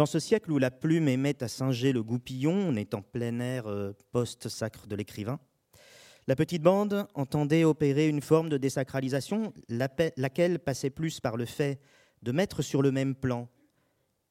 Dans 0.00 0.06
ce 0.06 0.18
siècle 0.18 0.50
où 0.50 0.56
la 0.56 0.70
plume 0.70 1.08
aimait 1.08 1.42
à 1.42 1.48
singer 1.48 1.92
le 1.92 2.02
goupillon, 2.02 2.54
on 2.54 2.74
est 2.74 2.94
en 2.94 3.02
plein 3.02 3.38
air 3.38 3.66
euh, 3.66 3.92
post-sacre 4.12 4.86
de 4.86 4.96
l'écrivain, 4.96 5.38
la 6.26 6.34
petite 6.34 6.62
bande 6.62 7.06
entendait 7.12 7.64
opérer 7.64 8.08
une 8.08 8.22
forme 8.22 8.48
de 8.48 8.56
désacralisation, 8.56 9.52
laquelle 9.68 10.58
passait 10.58 10.88
plus 10.88 11.20
par 11.20 11.36
le 11.36 11.44
fait 11.44 11.82
de 12.22 12.32
mettre 12.32 12.62
sur 12.62 12.80
le 12.80 12.90
même 12.90 13.14
plan 13.14 13.46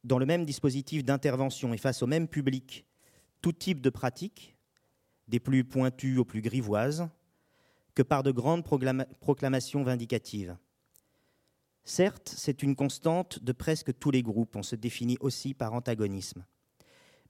dans 0.04 0.18
le 0.18 0.26
même 0.26 0.44
dispositif 0.44 1.06
d'intervention 1.06 1.72
et 1.72 1.78
face 1.78 2.02
au 2.02 2.08
même 2.08 2.28
public 2.28 2.84
tout 3.44 3.54
type 3.54 3.80
de 3.80 3.92
pratiques, 3.92 4.58
des 5.28 5.40
plus 5.40 5.64
pointues 5.64 6.18
aux 6.18 6.26
plus 6.26 6.42
grivoises, 6.42 7.08
que 7.94 8.02
par 8.02 8.24
de 8.24 8.32
grandes 8.32 8.64
proclamations 8.64 9.84
vindicatives. 9.84 10.58
Certes, 11.90 12.36
c'est 12.38 12.62
une 12.62 12.76
constante 12.76 13.44
de 13.44 13.52
presque 13.52 13.98
tous 13.98 14.12
les 14.12 14.22
groupes, 14.22 14.56
on 14.56 14.62
se 14.62 14.76
définit 14.76 15.18
aussi 15.22 15.56
par 15.56 15.74
antagonisme. 15.74 16.46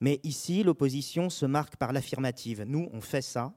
Mais 0.02 0.20
ici, 0.22 0.62
l'opposition 0.62 1.30
se 1.30 1.46
marque 1.46 1.76
par 1.76 1.94
l'affirmative. 1.94 2.64
Nous, 2.66 2.90
on 2.92 3.00
fait 3.00 3.22
ça, 3.22 3.54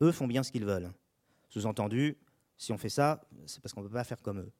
eux 0.00 0.12
font 0.12 0.26
bien 0.26 0.42
ce 0.42 0.50
qu'ils 0.50 0.64
veulent. 0.64 0.90
Sous-entendu, 1.50 2.16
si 2.56 2.72
on 2.72 2.78
fait 2.78 2.88
ça, 2.88 3.20
c'est 3.44 3.60
parce 3.60 3.74
qu'on 3.74 3.82
ne 3.82 3.86
peut 3.86 3.92
pas 3.92 4.04
faire 4.04 4.22
comme 4.22 4.40
eux. 4.40 4.50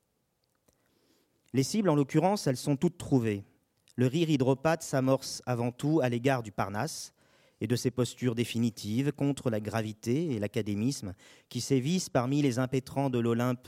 Les 1.55 1.63
cibles, 1.63 1.89
en 1.89 1.95
l'occurrence, 1.95 2.47
elles 2.47 2.59
sont 2.59 2.77
toutes 2.77 2.99
trouvées. 2.99 3.43
Le 3.97 4.07
rire 4.07 4.29
hydropathe 4.29 4.83
s'amorce 4.83 5.41
avant 5.47 5.73
tout 5.73 6.01
à 6.03 6.11
l'égard 6.11 6.43
du 6.43 6.53
Parnasse 6.53 7.15
et 7.63 7.67
de 7.67 7.75
ses 7.75 7.91
postures 7.91 8.35
définitives 8.35 9.13
contre 9.13 9.49
la 9.49 9.61
gravité 9.61 10.33
et 10.33 10.39
l'académisme 10.39 11.15
qui 11.49 11.63
sévissent 11.63 12.11
parmi 12.11 12.43
les 12.43 12.59
impétrants 12.59 13.09
de 13.09 13.19
l'Olympe 13.19 13.67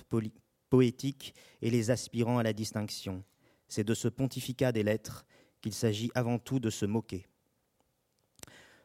poétique 0.71 1.35
et 1.63 1.71
les 1.71 1.91
aspirants 1.91 2.39
à 2.39 2.43
la 2.43 2.53
distinction. 2.53 3.23
C'est 3.69 3.85
de 3.85 3.95
ce 3.95 4.09
pontificat 4.09 4.73
des 4.73 4.83
lettres 4.83 5.27
qu'il 5.61 5.73
s'agit 5.75 6.11
avant 6.15 6.39
tout 6.39 6.61
de 6.61 6.71
se 6.71 6.87
moquer. 6.87 7.27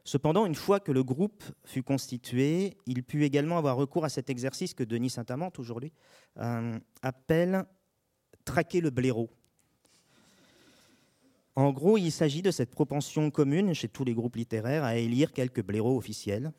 Cependant, 0.04 0.46
une 0.48 0.56
fois 0.56 0.80
que 0.80 0.92
le 0.92 1.04
groupe 1.04 1.44
fut 1.64 1.84
constitué, 1.84 2.78
il 2.88 3.04
put 3.04 3.24
également 3.24 3.58
avoir 3.58 3.76
recours 3.76 4.04
à 4.04 4.10
cet 4.10 4.30
exercice 4.30 4.74
que 4.74 4.84
Denis 4.84 5.12
Saint-Amand, 5.12 5.52
aujourd'hui, 5.60 5.94
euh, 6.38 6.80
appelle 7.04 7.66
traquer 8.46 8.82
le 8.82 8.90
blaireau. 8.90 9.30
En 11.56 11.72
gros, 11.72 11.98
il 11.98 12.12
s'agit 12.12 12.42
de 12.42 12.50
cette 12.50 12.72
propension 12.72 13.30
commune 13.30 13.74
chez 13.74 13.90
tous 13.90 14.04
les 14.04 14.14
groupes 14.14 14.38
littéraires 14.38 14.84
à 14.84 14.96
élire 14.96 15.34
quelques 15.34 15.64
blaireaux 15.64 15.98
officiels. 15.98 16.52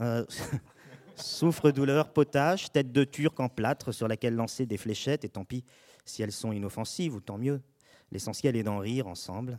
Euh, 0.00 0.24
souffre-douleur, 1.22 2.12
potage, 2.12 2.72
tête 2.72 2.92
de 2.92 3.04
turc 3.04 3.38
en 3.40 3.48
plâtre 3.48 3.92
sur 3.92 4.08
laquelle 4.08 4.34
lancer 4.34 4.66
des 4.66 4.76
fléchettes, 4.76 5.24
et 5.24 5.28
tant 5.28 5.44
pis 5.44 5.64
si 6.04 6.22
elles 6.22 6.32
sont 6.32 6.52
inoffensives, 6.52 7.14
ou 7.14 7.20
tant 7.20 7.38
mieux. 7.38 7.60
L'essentiel 8.10 8.56
est 8.56 8.62
d'en 8.62 8.78
rire 8.78 9.06
ensemble 9.06 9.58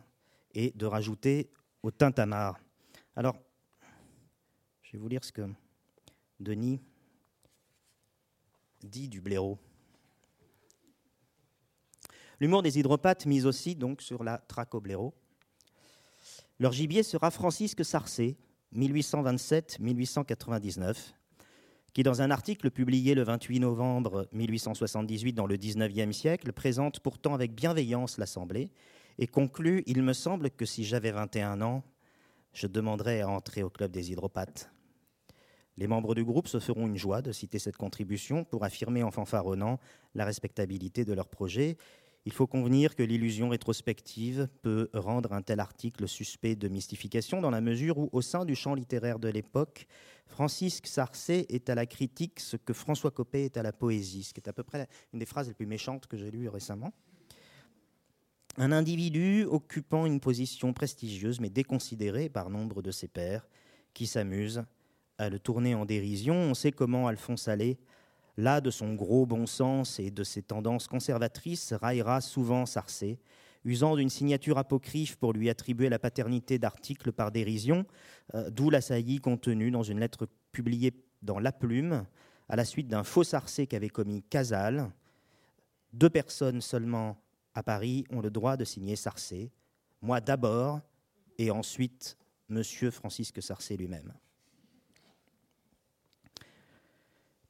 et 0.54 0.72
de 0.76 0.86
rajouter 0.86 1.50
au 1.84 1.92
tintamarre. 1.92 2.60
Alors, 3.16 3.38
je 4.82 4.94
vais 4.94 4.98
vous 4.98 5.08
lire 5.08 5.24
ce 5.24 5.32
que 5.32 5.48
Denis 6.40 6.82
dit 8.84 9.08
du 9.08 9.22
blaireau. 9.22 9.60
L'humour 12.40 12.64
des 12.64 12.80
hydropathes 12.80 13.28
mise 13.28 13.46
aussi 13.46 13.76
donc 13.76 14.02
sur 14.02 14.24
la 14.24 14.40
traque 14.40 14.74
au 14.74 14.82
blaireau. 14.82 15.14
Leur 16.60 16.72
gibier 16.72 17.04
sera 17.04 17.30
Francisque 17.32 17.86
Sarcé, 17.86 18.38
1827-1899, 18.76 21.14
qui, 21.94 22.04
dans 22.04 22.22
un 22.22 22.32
article 22.32 22.72
publié 22.72 23.16
le 23.16 23.24
28 23.24 23.60
novembre 23.60 24.28
1878 24.32 25.34
dans 25.34 25.46
le 25.46 25.58
19e 25.58 26.12
siècle, 26.14 26.54
présente 26.54 27.00
pourtant 27.02 27.34
avec 27.34 27.54
bienveillance 27.54 28.18
l'Assemblée 28.18 28.72
et 29.18 29.28
conclut 29.28 29.84
Il 29.88 30.02
me 30.02 30.14
semble 30.14 30.52
que 30.52 30.66
si 30.66 30.84
j'avais 30.86 31.12
21 31.12 31.62
ans, 31.62 31.84
je 32.54 32.68
demanderais 32.68 33.22
à 33.22 33.30
entrer 33.30 33.64
au 33.64 33.70
club 33.70 33.92
des 33.92 34.12
hydropathes. 34.12 34.72
Les 35.78 35.88
membres 35.88 36.16
du 36.16 36.24
groupe 36.24 36.48
se 36.48 36.60
feront 36.60 36.88
une 36.88 36.98
joie 36.98 37.22
de 37.22 37.32
citer 37.32 37.60
cette 37.60 37.78
contribution 37.78 38.44
pour 38.44 38.64
affirmer 38.64 39.04
en 39.04 39.12
fanfaronnant 39.12 39.80
la 40.16 40.26
respectabilité 40.26 41.06
de 41.06 41.14
leur 41.14 41.28
projet 41.28 41.78
il 42.26 42.34
faut 42.34 42.46
convenir 42.46 42.96
que 42.96 43.02
l'illusion 43.02 43.50
rétrospective 43.50 44.48
peut 44.62 44.90
rendre 44.94 45.34
un 45.34 45.42
tel 45.42 45.60
article 45.60 46.08
suspect 46.08 46.56
de 46.56 46.68
mystification 46.68 47.42
dans 47.42 47.50
la 47.50 47.62
mesure 47.62 47.98
où, 47.98 48.10
au 48.12 48.22
sein 48.22 48.46
du 48.46 48.54
champ 48.54 48.76
littéraire 48.76 49.18
de 49.18 49.28
l'époque, 49.28 49.88
Francisque 50.28 50.88
Sarcey 50.88 51.46
est 51.50 51.70
à 51.70 51.76
la 51.76 51.86
critique 51.86 52.40
ce 52.40 52.58
que 52.58 52.74
François 52.74 53.12
Copé 53.12 53.46
est 53.46 53.58
à 53.58 53.64
la 53.64 53.74
poésie, 53.74 54.24
ce 54.24 54.34
qui 54.34 54.40
est 54.40 54.48
à 54.48 54.54
peu 54.54 54.64
près 54.64 54.88
une 55.14 55.20
des 55.20 55.26
phrases 55.26 55.48
les 55.48 55.54
plus 55.56 55.66
méchantes 55.66 56.06
que 56.08 56.16
j'ai 56.16 56.30
lues 56.30 56.48
récemment. 56.48 56.94
Un 58.58 58.72
individu 58.72 59.46
occupant 59.46 60.06
une 60.06 60.20
position 60.20 60.74
prestigieuse 60.74 61.40
mais 61.40 61.50
déconsidérée 61.50 62.30
par 62.30 62.50
nombre 62.50 62.82
de 62.82 62.92
ses 62.92 63.08
pairs 63.08 63.48
qui 63.94 64.08
s'amusent 64.08 64.64
à 65.18 65.30
le 65.30 65.40
tourner 65.40 65.74
en 65.74 65.86
dérision. 65.86 66.36
On 66.36 66.54
sait 66.54 66.72
comment 66.72 67.08
Alphonse 67.08 67.48
Allais 67.48 67.78
là 68.38 68.62
de 68.62 68.70
son 68.70 68.94
gros 68.94 69.26
bon 69.26 69.46
sens 69.46 70.00
et 70.00 70.12
de 70.12 70.24
ses 70.24 70.42
tendances 70.42 70.88
conservatrices, 70.88 71.74
raillera 71.74 72.22
souvent 72.22 72.66
Sarcé, 72.66 73.20
usant 73.64 73.96
d'une 73.96 74.10
signature 74.10 74.58
apocryphe 74.58 75.16
pour 75.18 75.34
lui 75.34 75.50
attribuer 75.50 75.90
la 75.90 76.00
paternité 76.00 76.58
d'articles 76.58 77.12
par 77.12 77.32
dérision, 77.32 77.86
euh, 78.34 78.50
d'où 78.50 78.70
la 78.70 78.82
saillie 78.82 79.20
contenue 79.20 79.72
dans 79.72 79.84
une 79.84 80.00
lettre 80.00 80.28
publiée 80.52 80.94
dans 81.22 81.40
La 81.40 81.52
Plume, 81.52 82.06
à 82.50 82.56
la 82.56 82.66
suite 82.66 82.88
d'un 82.88 83.04
faux 83.04 83.24
Sarcé 83.24 83.68
qu'avait 83.68 83.90
commis 83.90 84.24
Casal. 84.24 84.92
Deux 85.94 86.10
personnes 86.10 86.62
seulement 86.62 87.18
à 87.54 87.64
Paris 87.64 88.06
ont 88.12 88.22
le 88.22 88.30
droit 88.32 88.58
de 88.58 88.64
signer 88.64 88.96
Sarcé, 88.96 89.52
moi 90.02 90.20
d'abord, 90.20 90.80
et 91.38 91.52
ensuite 91.52 92.18
Monsieur 92.50 92.92
Francisque 92.92 93.42
Sarcé 93.42 93.78
lui-même. 93.78 94.14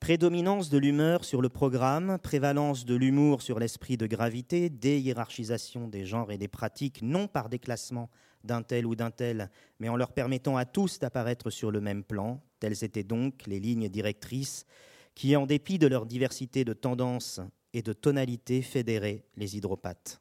Prédominance 0.02 0.72
de 0.72 0.80
l'humeur 0.80 1.24
sur 1.24 1.44
le 1.44 1.50
programme, 1.50 2.18
prévalence 2.18 2.86
de 2.86 2.96
l'humour 2.96 3.44
sur 3.44 3.60
l'esprit 3.60 3.98
de 3.98 4.08
gravité, 4.08 4.68
déhiérarchisation 4.68 5.88
des 5.88 6.08
genres 6.08 6.32
et 6.32 6.40
des 6.40 6.48
pratiques, 6.48 7.04
non 7.04 7.28
par 7.28 7.50
déclassement 7.50 8.10
d'un 8.44 8.64
tel 8.64 8.88
ou 8.88 8.96
d'un 8.96 9.12
tel, 9.12 9.52
mais 9.80 9.90
en 9.90 9.96
leur 9.96 10.12
permettant 10.12 10.58
à 10.58 10.66
tous 10.66 10.98
d'apparaître 10.98 11.52
sur 11.52 11.70
le 11.70 11.82
même 11.82 12.04
plan. 12.04 12.42
Telles 12.60 12.84
étaient 12.84 13.04
donc 13.04 13.46
les 13.46 13.60
lignes 13.60 13.90
directrices 13.90 14.66
qui, 15.14 15.36
en 15.36 15.46
dépit 15.46 15.78
de 15.78 15.86
leur 15.86 16.08
diversité 16.08 16.66
de 16.66 16.74
tendances 16.74 17.40
et 17.76 17.84
de 17.84 17.94
tonalités, 17.94 18.64
fédéraient 18.64 19.24
les 19.38 19.56
hydropathes. 19.56 20.20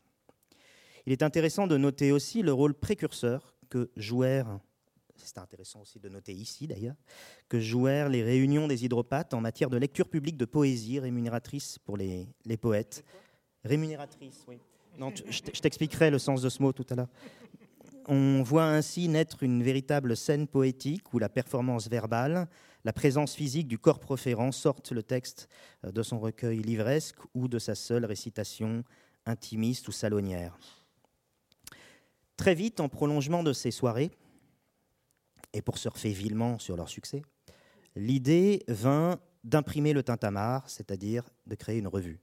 Il 1.07 1.12
est 1.14 1.22
intéressant 1.22 1.66
de 1.66 1.78
noter 1.78 2.12
aussi 2.12 2.43
le 2.43 2.53
rôle 2.53 2.74
précurseur 2.74 3.55
que 3.70 3.91
jouèrent 3.97 4.61
c'est 5.25 5.39
intéressant 5.39 5.81
aussi 5.81 5.99
de 5.99 6.09
noter 6.09 6.33
ici 6.33 6.66
d'ailleurs, 6.66 6.97
que 7.49 7.61
jouèrent 7.61 8.09
les 8.09 8.23
réunions 8.23 8.68
des 8.68 8.85
hydropathes 8.85 9.35
en 9.35 9.41
matière 9.41 9.71
de 9.71 9.77
lecture 9.77 10.09
publique 10.09 10.37
de 10.37 10.45
poésie 10.45 10.99
rémunératrice 10.99 11.79
pour 11.79 11.97
les, 11.97 12.29
les 12.45 12.57
poètes. 12.57 13.05
Rémunératrice, 13.64 14.45
oui. 14.49 14.59
Non, 14.99 15.12
je 15.14 15.61
t'expliquerai 15.61 16.11
le 16.11 16.18
sens 16.18 16.43
de 16.43 16.49
ce 16.49 16.62
mot 16.62 16.73
tout 16.73 16.87
à 16.91 16.95
l'heure. 16.95 17.09
On 18.07 18.43
voit 18.43 18.64
ainsi 18.64 19.09
naître 19.09 19.43
une 19.43 19.62
véritable 19.62 20.16
scène 20.16 20.49
poétique 20.49 21.14
où 21.14 21.18
la 21.18 21.29
performance 21.29 21.89
verbale, 21.89 22.49
la 22.85 22.93
présence 22.93 23.35
physique 23.35 23.68
du 23.68 23.79
corps 23.79 24.01
proférant 24.01 24.53
sorte 24.53 24.91
le 24.91 25.03
texte 25.03 25.49
euh, 25.85 25.93
de 25.93 26.03
son 26.03 26.18
recueil 26.18 26.61
livresque 26.61 27.18
ou 27.35 27.47
de 27.47 27.59
sa 27.59 27.75
seule 27.75 28.05
récitation 28.05 28.85
intimiste 29.27 29.87
ou 29.89 29.93
salonnière. 29.93 30.59
Très 32.37 32.55
vite, 32.55 32.81
en 32.81 32.89
prolongement 32.89 33.43
de 33.43 33.53
ces 33.53 33.71
soirées, 33.71 34.11
et 35.53 35.63
pour 35.63 35.79
surfer 35.79 36.11
vilement 36.11 36.59
sur 36.59 36.77
leur 36.77 36.89
succès, 36.89 37.23
l'idée 37.97 38.63
vint 38.69 39.19
d'imprimer 39.45 39.93
le 39.93 40.03
tintamarre, 40.03 40.69
c'est-à-dire 40.69 41.29
de 41.47 41.55
créer 41.55 41.79
une 41.79 41.89
revue. 41.89 42.21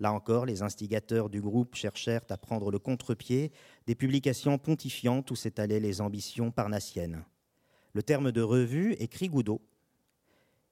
Là 0.00 0.12
encore, 0.12 0.46
les 0.46 0.62
instigateurs 0.62 1.28
du 1.28 1.40
groupe 1.40 1.74
cherchèrent 1.74 2.24
à 2.30 2.36
prendre 2.36 2.70
le 2.70 2.78
contre-pied 2.78 3.50
des 3.86 3.94
publications 3.94 4.56
pontifiantes 4.56 5.30
où 5.30 5.36
s'étalaient 5.36 5.80
les 5.80 6.00
ambitions 6.00 6.50
parnassiennes. 6.52 7.24
Le 7.94 8.02
terme 8.02 8.30
de 8.30 8.42
revue, 8.42 8.92
écrit 9.00 9.28
Goudot, 9.28 9.60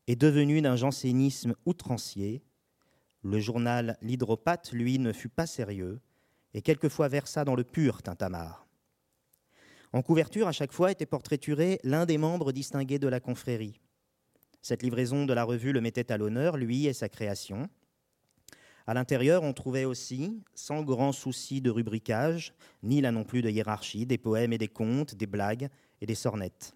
est 0.07 0.17
devenu 0.17 0.63
d'un 0.63 0.77
jansénisme 0.77 1.57
outrancier. 1.65 2.45
Le 3.23 3.41
journal 3.41 3.99
L'Hydropathe, 4.01 4.73
lui, 4.73 5.01
ne 5.01 5.13
fut 5.13 5.29
pas 5.29 5.47
sérieux 5.47 6.01
et 6.55 6.63
quelquefois 6.63 7.09
versa 7.09 7.45
dans 7.45 7.57
le 7.57 7.65
pur 7.65 8.03
tintamarre. 8.03 8.66
En 9.97 10.03
couverture, 10.03 10.47
à 10.47 10.53
chaque 10.53 10.73
fois, 10.73 10.93
était 10.93 11.07
portraituré 11.07 11.81
l'un 11.83 12.05
des 12.05 12.19
membres 12.19 12.53
distingués 12.53 12.99
de 12.99 13.09
la 13.09 13.19
confrérie. 13.19 13.81
Cette 14.61 14.83
livraison 14.83 15.25
de 15.25 15.33
la 15.33 15.43
revue 15.43 15.73
le 15.73 15.81
mettait 15.81 16.13
à 16.13 16.19
l'honneur, 16.19 16.59
lui 16.59 16.85
et 16.85 16.93
sa 16.93 17.09
création. 17.09 17.71
À 18.87 18.93
l'intérieur, 18.93 19.43
on 19.43 19.55
trouvait 19.55 19.87
aussi, 19.87 20.43
sans 20.55 20.83
grand 20.83 21.13
souci 21.13 21.63
de 21.63 21.71
rubricage, 21.71 22.53
ni 22.83 23.01
là 23.01 23.11
non 23.11 23.25
plus 23.25 23.41
de 23.41 23.49
hiérarchie, 23.49 24.05
des 24.05 24.19
poèmes 24.19 24.53
et 24.53 24.59
des 24.59 24.69
contes, 24.69 25.15
des 25.15 25.25
blagues 25.25 25.71
et 26.03 26.07
des 26.07 26.15
sornettes. 26.15 26.75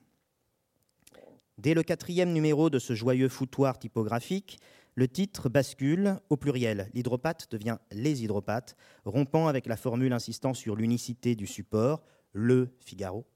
Dès 1.58 1.74
le 1.74 1.82
quatrième 1.82 2.32
numéro 2.32 2.70
de 2.70 2.78
ce 2.78 2.94
joyeux 2.94 3.28
foutoir 3.28 3.78
typographique, 3.78 4.58
le 4.94 5.08
titre 5.08 5.50
bascule 5.50 6.16
au 6.30 6.38
pluriel. 6.38 6.88
L'hydropathe 6.94 7.48
devient 7.50 7.76
les 7.92 8.24
hydropathes, 8.24 8.76
rompant 9.04 9.46
avec 9.46 9.66
la 9.66 9.76
formule 9.76 10.14
insistant 10.14 10.54
sur 10.54 10.74
l'unicité 10.74 11.34
du 11.34 11.46
support, 11.46 12.02
le 12.32 12.68
Figaro, 12.80 13.26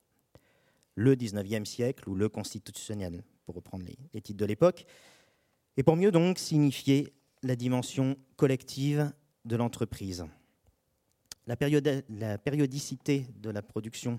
le 0.95 1.15
19e 1.15 1.65
siècle 1.65 2.09
ou 2.09 2.15
le 2.15 2.29
constitutionnel, 2.29 3.25
pour 3.45 3.55
reprendre 3.55 3.85
les, 4.13 4.21
titres 4.21 4.39
de 4.39 4.45
l'époque, 4.45 4.87
et 5.77 5.83
pour 5.83 5.97
mieux 5.97 6.13
donc 6.13 6.39
signifier 6.39 7.13
la 7.43 7.57
dimension 7.57 8.17
collective 8.37 9.13
de 9.45 9.57
l'entreprise. 9.57 10.25
La, 11.47 11.57
la 12.09 12.39
périodicité 12.39 13.27
de 13.37 13.51
la 13.51 13.61
production 13.61 14.19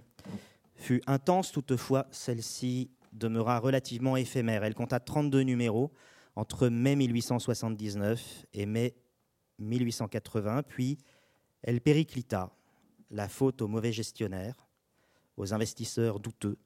fut 0.76 1.01
intense, 1.07 1.51
toutefois 1.51 2.07
celle-ci 2.11 2.91
demeura 3.13 3.59
relativement 3.59 4.17
éphémère. 4.17 4.63
Elle 4.63 4.76
compta 4.76 4.99
32 4.99 5.41
numéros 5.41 5.91
entre 6.36 6.67
mai 6.67 6.95
1879 6.95 8.45
et 8.53 8.65
mai 8.65 8.95
1880, 9.59 10.63
puis 10.63 10.97
elle 11.63 11.82
périclita, 11.82 12.51
la 13.09 13.30
faute 13.30 13.61
aux 13.61 13.67
mauvais 13.67 13.93
gestionnaires, 13.93 14.64
aux 15.38 15.53
investisseurs 15.53 16.19
douteux 16.19 16.57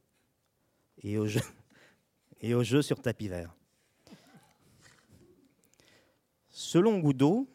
et 1.02 1.18
aux 1.18 1.28
jeux, 1.28 2.82
sur 2.82 3.02
tapis 3.02 3.28
vert. 3.28 3.56
Selon 6.50 7.00
Goudot, 7.00 7.48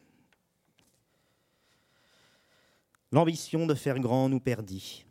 l'ambition 3.12 3.66
de 3.66 3.74
faire 3.74 3.98
grand 4.00 4.28
nous 4.28 4.40
perdit. 4.40 5.04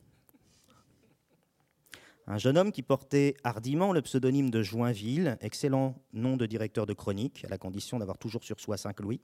Un 2.26 2.38
jeune 2.38 2.58
homme 2.58 2.72
qui 2.72 2.84
portait 2.84 3.36
hardiment 3.44 3.92
le 3.92 4.02
pseudonyme 4.02 4.50
de 4.50 4.64
Joinville, 4.64 5.38
excellent 5.42 5.96
nom 6.14 6.38
de 6.38 6.46
directeur 6.46 6.86
de 6.86 6.94
chronique, 6.94 7.44
à 7.44 7.50
la 7.50 7.58
condition 7.58 8.00
d'avoir 8.00 8.18
toujours 8.18 8.44
sur 8.44 8.60
soi 8.60 8.78
cinq 8.78 9.02
louis, 9.02 9.20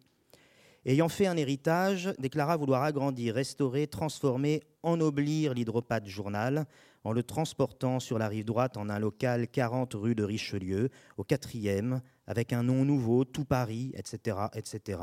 ayant 0.85 1.09
fait 1.09 1.27
un 1.27 1.37
héritage, 1.37 2.13
déclara 2.19 2.57
vouloir 2.57 2.83
agrandir, 2.83 3.35
restaurer, 3.35 3.87
transformer, 3.87 4.63
ennoblir 4.83 5.53
l'hydropathe 5.53 6.07
journal 6.07 6.65
en 7.03 7.13
le 7.13 7.23
transportant 7.23 7.99
sur 7.99 8.19
la 8.19 8.27
rive 8.27 8.45
droite 8.45 8.75
en 8.77 8.89
un 8.89 8.99
local 8.99 9.47
40 9.47 9.93
rue 9.93 10.15
de 10.15 10.23
Richelieu, 10.23 10.89
au 11.17 11.23
quatrième, 11.23 12.01
avec 12.27 12.51
un 12.51 12.63
nom 12.63 12.83
nouveau, 12.83 13.23
tout 13.23 13.45
Paris, 13.45 13.91
etc., 13.95 14.37
etc. 14.53 14.99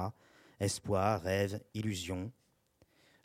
Espoir, 0.61 1.23
rêve, 1.23 1.61
illusion. 1.75 2.31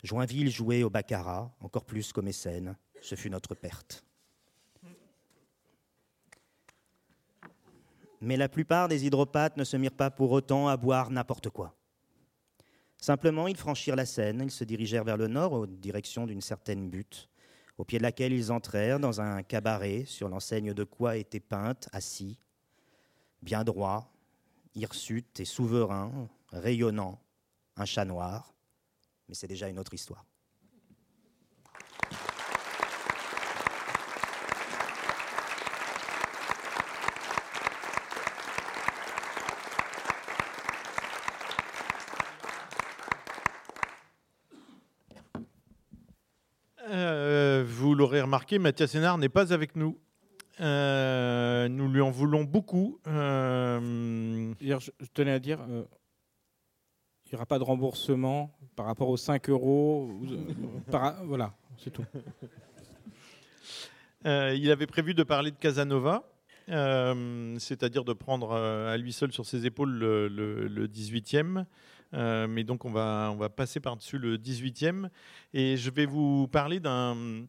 Joinville 0.02 0.50
jouait 0.50 0.82
au 0.82 0.90
baccarat, 0.90 1.54
encore 1.60 1.84
plus 1.84 2.12
qu'au 2.12 2.22
mécène. 2.22 2.76
Ce 3.02 3.14
fut 3.14 3.30
notre 3.30 3.54
perte. 3.54 4.04
mais 8.22 8.36
la 8.36 8.48
plupart 8.48 8.88
des 8.88 9.04
hydropathes 9.04 9.56
ne 9.56 9.64
se 9.64 9.76
mirent 9.76 9.96
pas 9.96 10.10
pour 10.10 10.30
autant 10.30 10.68
à 10.68 10.76
boire 10.76 11.10
n'importe 11.10 11.50
quoi. 11.50 11.74
Simplement, 13.02 13.48
ils 13.48 13.56
franchirent 13.56 13.96
la 13.96 14.06
Seine, 14.06 14.42
ils 14.44 14.50
se 14.52 14.62
dirigèrent 14.62 15.02
vers 15.02 15.16
le 15.16 15.26
nord, 15.26 15.54
en 15.54 15.66
direction 15.66 16.24
d'une 16.24 16.40
certaine 16.40 16.88
butte, 16.88 17.28
au 17.76 17.84
pied 17.84 17.98
de 17.98 18.04
laquelle 18.04 18.32
ils 18.32 18.52
entrèrent 18.52 19.00
dans 19.00 19.20
un 19.20 19.42
cabaret 19.42 20.04
sur 20.06 20.28
l'enseigne 20.28 20.72
de 20.72 20.84
quoi 20.84 21.16
était 21.16 21.40
peinte, 21.40 21.88
assis, 21.90 22.38
bien 23.42 23.64
droit, 23.64 24.08
hirsute 24.76 25.40
et 25.40 25.44
souverain, 25.44 26.28
rayonnant, 26.52 27.20
un 27.76 27.86
chat 27.86 28.04
noir, 28.04 28.54
mais 29.28 29.34
c'est 29.34 29.48
déjà 29.48 29.68
une 29.68 29.80
autre 29.80 29.94
histoire. 29.94 30.24
Remarqué, 48.32 48.58
Mathias 48.58 48.94
Hénard 48.94 49.18
n'est 49.18 49.28
pas 49.28 49.52
avec 49.52 49.76
nous. 49.76 50.00
Euh, 50.58 51.68
nous 51.68 51.86
lui 51.92 52.00
en 52.00 52.10
voulons 52.10 52.44
beaucoup. 52.44 52.98
Euh, 53.06 54.54
je, 54.58 54.90
tenais 55.12 55.32
à 55.32 55.38
dire, 55.38 55.60
euh, 55.68 55.84
il 57.26 57.32
n'y 57.32 57.34
aura 57.34 57.44
pas 57.44 57.58
de 57.58 57.64
remboursement 57.64 58.56
par 58.74 58.86
rapport 58.86 59.10
aux 59.10 59.18
5 59.18 59.50
euros. 59.50 60.18
voilà, 61.24 61.52
c'est 61.76 61.90
tout. 61.90 62.06
il 64.24 64.70
avait 64.70 64.86
prévu 64.86 65.12
de 65.12 65.24
parler 65.24 65.50
de 65.50 65.58
Casanova, 65.58 66.22
c'est-à-dire 66.68 68.04
de 68.04 68.14
prendre 68.14 68.54
à 68.54 68.96
lui 68.96 69.12
seul 69.12 69.30
sur 69.30 69.44
ses 69.44 69.66
épaules 69.66 69.92
le, 69.92 70.28
le 70.28 70.88
18e. 70.88 71.66
mais 72.14 72.64
donc 72.64 72.86
on 72.86 72.92
va, 72.92 73.28
on 73.30 73.36
va 73.36 73.50
passer 73.50 73.78
par-dessus 73.78 74.16
le 74.16 74.38
18e. 74.38 75.10
Et 75.52 75.76
je 75.76 75.90
vais 75.90 76.06
vous 76.06 76.48
parler 76.48 76.80
d'un 76.80 77.46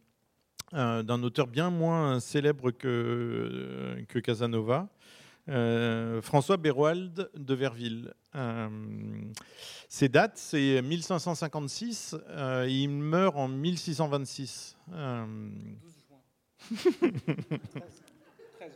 d'un 0.74 1.22
auteur 1.22 1.46
bien 1.46 1.70
moins 1.70 2.20
célèbre 2.20 2.70
que, 2.72 4.04
que 4.08 4.18
Casanova. 4.18 4.88
Euh, 5.48 6.20
François 6.22 6.56
Béroald 6.56 7.30
de 7.34 7.54
Verville. 7.54 8.14
Euh, 8.34 8.68
ses 9.88 10.08
dates, 10.08 10.38
c'est 10.38 10.80
1556, 10.82 12.16
il 12.66 12.88
meurt 12.88 13.36
en 13.36 13.46
1626. 13.48 14.76
12 14.88 14.96
juin. 16.08 16.18
13, 18.58 18.72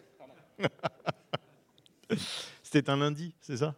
C'était 2.62 2.90
un 2.90 2.98
lundi, 2.98 3.34
c'est 3.40 3.56
ça? 3.56 3.74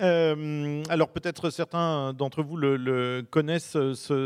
Euh, 0.00 0.82
alors 0.88 1.08
peut-être 1.08 1.50
certains 1.50 2.12
d'entre 2.12 2.42
vous 2.42 2.56
le, 2.56 3.24
connaissent 3.30 3.76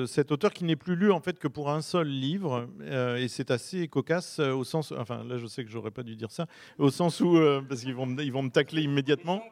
cet 0.06 0.30
auteur 0.32 0.52
qui 0.52 0.64
n'est 0.64 0.76
plus 0.76 0.96
lu 0.96 1.10
en 1.12 1.20
fait 1.20 1.38
que 1.38 1.48
pour 1.48 1.70
un 1.70 1.80
seul 1.82 2.08
livre 2.08 2.68
euh, 2.82 3.16
et 3.16 3.28
c'est 3.28 3.50
assez 3.50 3.88
cocasse 3.88 4.38
euh, 4.38 4.52
au 4.52 4.64
sens, 4.64 4.92
enfin 4.92 5.24
là 5.24 5.38
je 5.38 5.46
sais 5.46 5.64
que 5.64 5.70
j'aurais 5.70 5.90
pas 5.90 6.02
dû 6.02 6.16
dire 6.16 6.30
ça, 6.30 6.46
au 6.78 6.90
sens 6.90 7.20
où 7.20 7.38
parce 7.68 7.82
qu'ils 7.82 7.94
vont 7.94 8.16
ils 8.18 8.32
vont 8.32 8.42
me 8.42 8.50
tacler 8.50 8.82
immédiatement. 8.82 9.42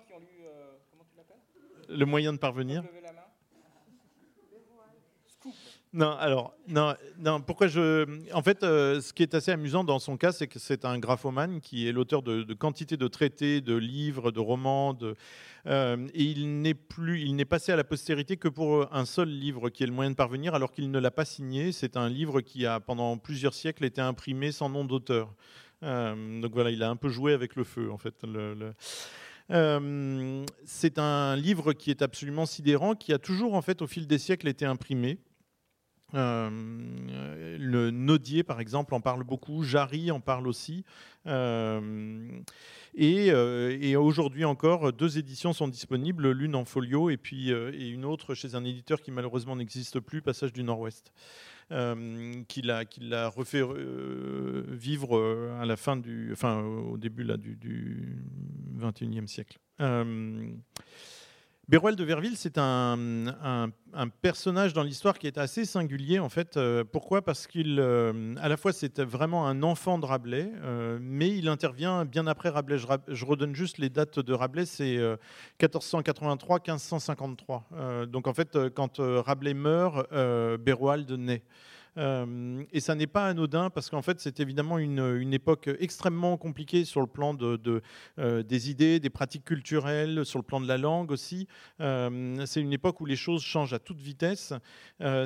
le 1.88 2.06
moyen 2.06 2.32
de 2.32 2.38
parvenir. 2.38 2.84
Non, 5.92 6.12
alors, 6.12 6.54
non, 6.68 6.94
non, 7.18 7.40
pourquoi 7.40 7.66
je. 7.66 8.06
En 8.32 8.42
fait, 8.42 8.62
euh, 8.62 9.00
ce 9.00 9.12
qui 9.12 9.24
est 9.24 9.34
assez 9.34 9.50
amusant 9.50 9.82
dans 9.82 9.98
son 9.98 10.16
cas, 10.16 10.30
c'est 10.30 10.46
que 10.46 10.60
c'est 10.60 10.84
un 10.84 11.00
graphomane 11.00 11.60
qui 11.60 11.88
est 11.88 11.92
l'auteur 11.92 12.22
de, 12.22 12.44
de, 12.44 12.54
quantité 12.54 12.96
de 12.96 13.08
traités, 13.08 13.60
de 13.60 13.74
livres, 13.74 14.30
de 14.30 14.38
romans, 14.38 14.96
euh, 15.66 16.08
et 16.14 16.22
il 16.22 16.60
n'est 16.62 16.74
plus, 16.74 17.22
il 17.22 17.34
n'est 17.34 17.44
passé 17.44 17.72
à 17.72 17.76
la 17.76 17.82
postérité 17.82 18.36
que 18.36 18.46
pour 18.46 18.86
un 18.94 19.04
seul 19.04 19.30
livre 19.30 19.68
qui 19.68 19.82
est 19.82 19.86
le 19.86 19.92
moyen 19.92 20.12
de 20.12 20.14
parvenir, 20.14 20.54
alors 20.54 20.70
qu'il 20.70 20.92
ne 20.92 20.98
l'a 21.00 21.10
pas 21.10 21.24
signé. 21.24 21.72
C'est 21.72 21.96
un 21.96 22.08
livre 22.08 22.40
qui 22.40 22.66
a 22.66 22.78
pendant 22.78 23.18
plusieurs 23.18 23.54
siècles 23.54 23.84
été 23.84 24.00
imprimé 24.00 24.52
sans 24.52 24.68
nom 24.68 24.84
d'auteur. 24.84 25.34
Euh, 25.82 26.40
donc 26.40 26.52
voilà, 26.52 26.70
il 26.70 26.84
a 26.84 26.90
un 26.90 26.96
peu 26.96 27.08
joué 27.08 27.32
avec 27.32 27.56
le 27.56 27.64
feu, 27.64 27.90
en 27.90 27.98
fait. 27.98 28.14
C'est 30.64 30.98
un 31.00 31.34
livre 31.34 31.72
qui 31.72 31.90
est 31.90 32.02
absolument 32.02 32.46
sidérant, 32.46 32.94
qui 32.94 33.12
a 33.12 33.18
toujours, 33.18 33.54
en 33.54 33.62
fait, 33.62 33.82
au 33.82 33.88
fil 33.88 34.06
des 34.06 34.18
siècles, 34.18 34.46
été 34.46 34.64
imprimé. 34.64 35.18
Le 36.12 37.90
Nodier, 37.90 38.42
par 38.42 38.60
exemple, 38.60 38.94
en 38.94 39.00
parle 39.00 39.24
beaucoup. 39.24 39.62
Jarry 39.62 40.10
en 40.10 40.20
parle 40.20 40.48
aussi. 40.48 40.84
et, 42.94 43.96
aujourd'hui 43.96 44.44
encore, 44.44 44.92
deux 44.92 45.18
éditions 45.18 45.52
sont 45.52 45.68
disponibles, 45.68 46.30
l'une 46.30 46.54
en 46.54 46.64
folio 46.64 47.10
et 47.10 47.16
puis 47.16 47.50
une 47.50 48.04
autre 48.04 48.34
chez 48.34 48.54
un 48.54 48.64
éditeur 48.64 49.00
qui 49.00 49.10
malheureusement 49.10 49.56
n'existe 49.56 50.00
plus, 50.00 50.22
Passage 50.22 50.52
du 50.52 50.62
Nord-Ouest. 50.62 51.12
Euh, 51.72 52.42
qui 52.48 52.62
l'a 52.62 53.28
refait 53.28 53.62
euh, 53.62 54.64
vivre 54.70 55.16
euh, 55.16 55.56
à 55.60 55.66
la 55.66 55.76
fin 55.76 55.96
du, 55.96 56.30
enfin, 56.32 56.62
au 56.62 56.98
début 56.98 57.22
là, 57.22 57.36
du, 57.36 57.54
du 57.54 58.24
21e 58.76 59.28
siècle. 59.28 59.60
Béruel 61.68 61.94
de 61.94 62.02
Verville, 62.02 62.36
c'est 62.36 62.58
un, 62.58 63.70
personnage 64.22 64.72
dans 64.72 64.82
l'histoire 64.82 65.18
qui 65.18 65.28
est 65.28 65.38
assez 65.38 65.64
singulier 65.64 66.18
en 66.18 66.28
fait. 66.28 66.58
pourquoi? 66.90 67.22
Parce 67.22 67.46
qu'il, 67.46 67.78
à 67.80 68.48
la 68.48 68.56
fois, 68.56 68.72
c'est 68.72 68.98
vraiment 69.00 69.46
un 69.46 69.62
enfant 69.62 69.98
de 69.98 70.06
Rabelais, 70.06 70.50
mais 71.00 71.28
il 71.28 71.48
intervient 71.48 72.04
bien 72.04 72.26
après 72.26 72.48
Rabelais. 72.48 72.78
Je, 72.78 73.24
redonne 73.24 73.54
juste 73.54 73.78
les 73.78 73.88
dates 73.88 74.18
de 74.18 74.32
Rabelais, 74.32 74.66
c'est 74.66 74.98
1483-1553. 75.60 78.06
donc 78.06 78.26
en 78.26 78.34
fait, 78.34 78.58
quand 78.74 78.98
Rabelais 78.98 79.54
meurt, 79.54 80.12
Béroald 80.60 81.08
naît. 81.12 81.44
Euh, 81.96 82.64
et 82.72 82.80
ça 82.80 82.94
n'est 82.94 83.06
pas 83.06 83.26
anodin 83.26 83.70
parce 83.70 83.90
qu'en 83.90 84.02
fait, 84.02 84.20
c'est 84.20 84.40
évidemment 84.40 84.78
une, 84.78 85.32
époque 85.32 85.70
extrêmement 85.78 86.36
compliquée 86.36 86.84
sur 86.84 87.00
le 87.00 87.06
plan 87.06 87.34
de, 87.34 87.82
euh, 88.18 88.42
des 88.42 88.70
idées, 88.70 89.00
des 89.00 89.10
pratiques 89.10 89.44
culturelles, 89.44 90.24
sur 90.24 90.38
le 90.38 90.42
plan 90.42 90.60
de 90.60 90.66
la 90.66 90.78
langue 90.78 91.10
aussi. 91.10 91.46
Euh, 91.80 92.44
c'est 92.46 92.60
une 92.60 92.72
époque 92.72 93.00
où 93.00 93.06
les 93.06 93.16
choses 93.16 93.42
changent 93.42 93.72
à 93.72 93.78
toute 93.78 94.00
vitesse, 94.00 94.52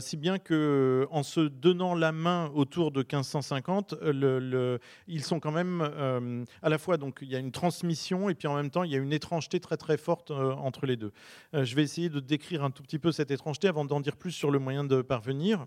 si 0.01 0.17
bien 0.17 0.39
que 0.39 1.07
en 1.11 1.23
se 1.23 1.41
donnant 1.41 1.95
la 1.95 2.13
main 2.13 2.51
autour 2.55 2.91
de 2.91 3.01
1550, 3.01 3.95
le, 4.03 4.79
ils 5.09 5.25
sont 5.25 5.41
quand 5.41 5.53
même 5.53 6.45
à 6.63 6.69
la 6.69 6.79
fois 6.79 6.97
donc 6.97 7.19
il 7.23 7.29
y 7.29 7.37
a 7.37 7.39
une 7.39 7.53
transmission 7.53 8.29
et 8.29 8.35
puis 8.35 8.49
en 8.49 8.55
même 8.55 8.71
temps 8.71 8.83
il 8.83 8.91
y 8.91 8.95
a 8.95 8.99
une 8.99 9.13
étrangeté 9.13 9.61
très 9.61 9.77
très 9.77 9.97
forte 9.97 10.31
entre 10.31 10.87
les 10.87 10.97
deux. 10.97 11.13
je 11.53 11.75
vais 11.75 11.83
essayer 11.83 12.09
de 12.09 12.21
décrire 12.21 12.65
un 12.65 12.71
tout 12.71 12.83
petit 12.83 12.99
peu 12.99 13.13
cette 13.13 13.31
étrangeté 13.31 13.69
avant 13.69 13.85
d'en 13.85 14.01
dire 14.01 14.17
plus 14.17 14.33
sur 14.33 14.51
le 14.51 14.59
moyen 14.59 14.85
de 14.85 15.03
parvenir. 15.03 15.67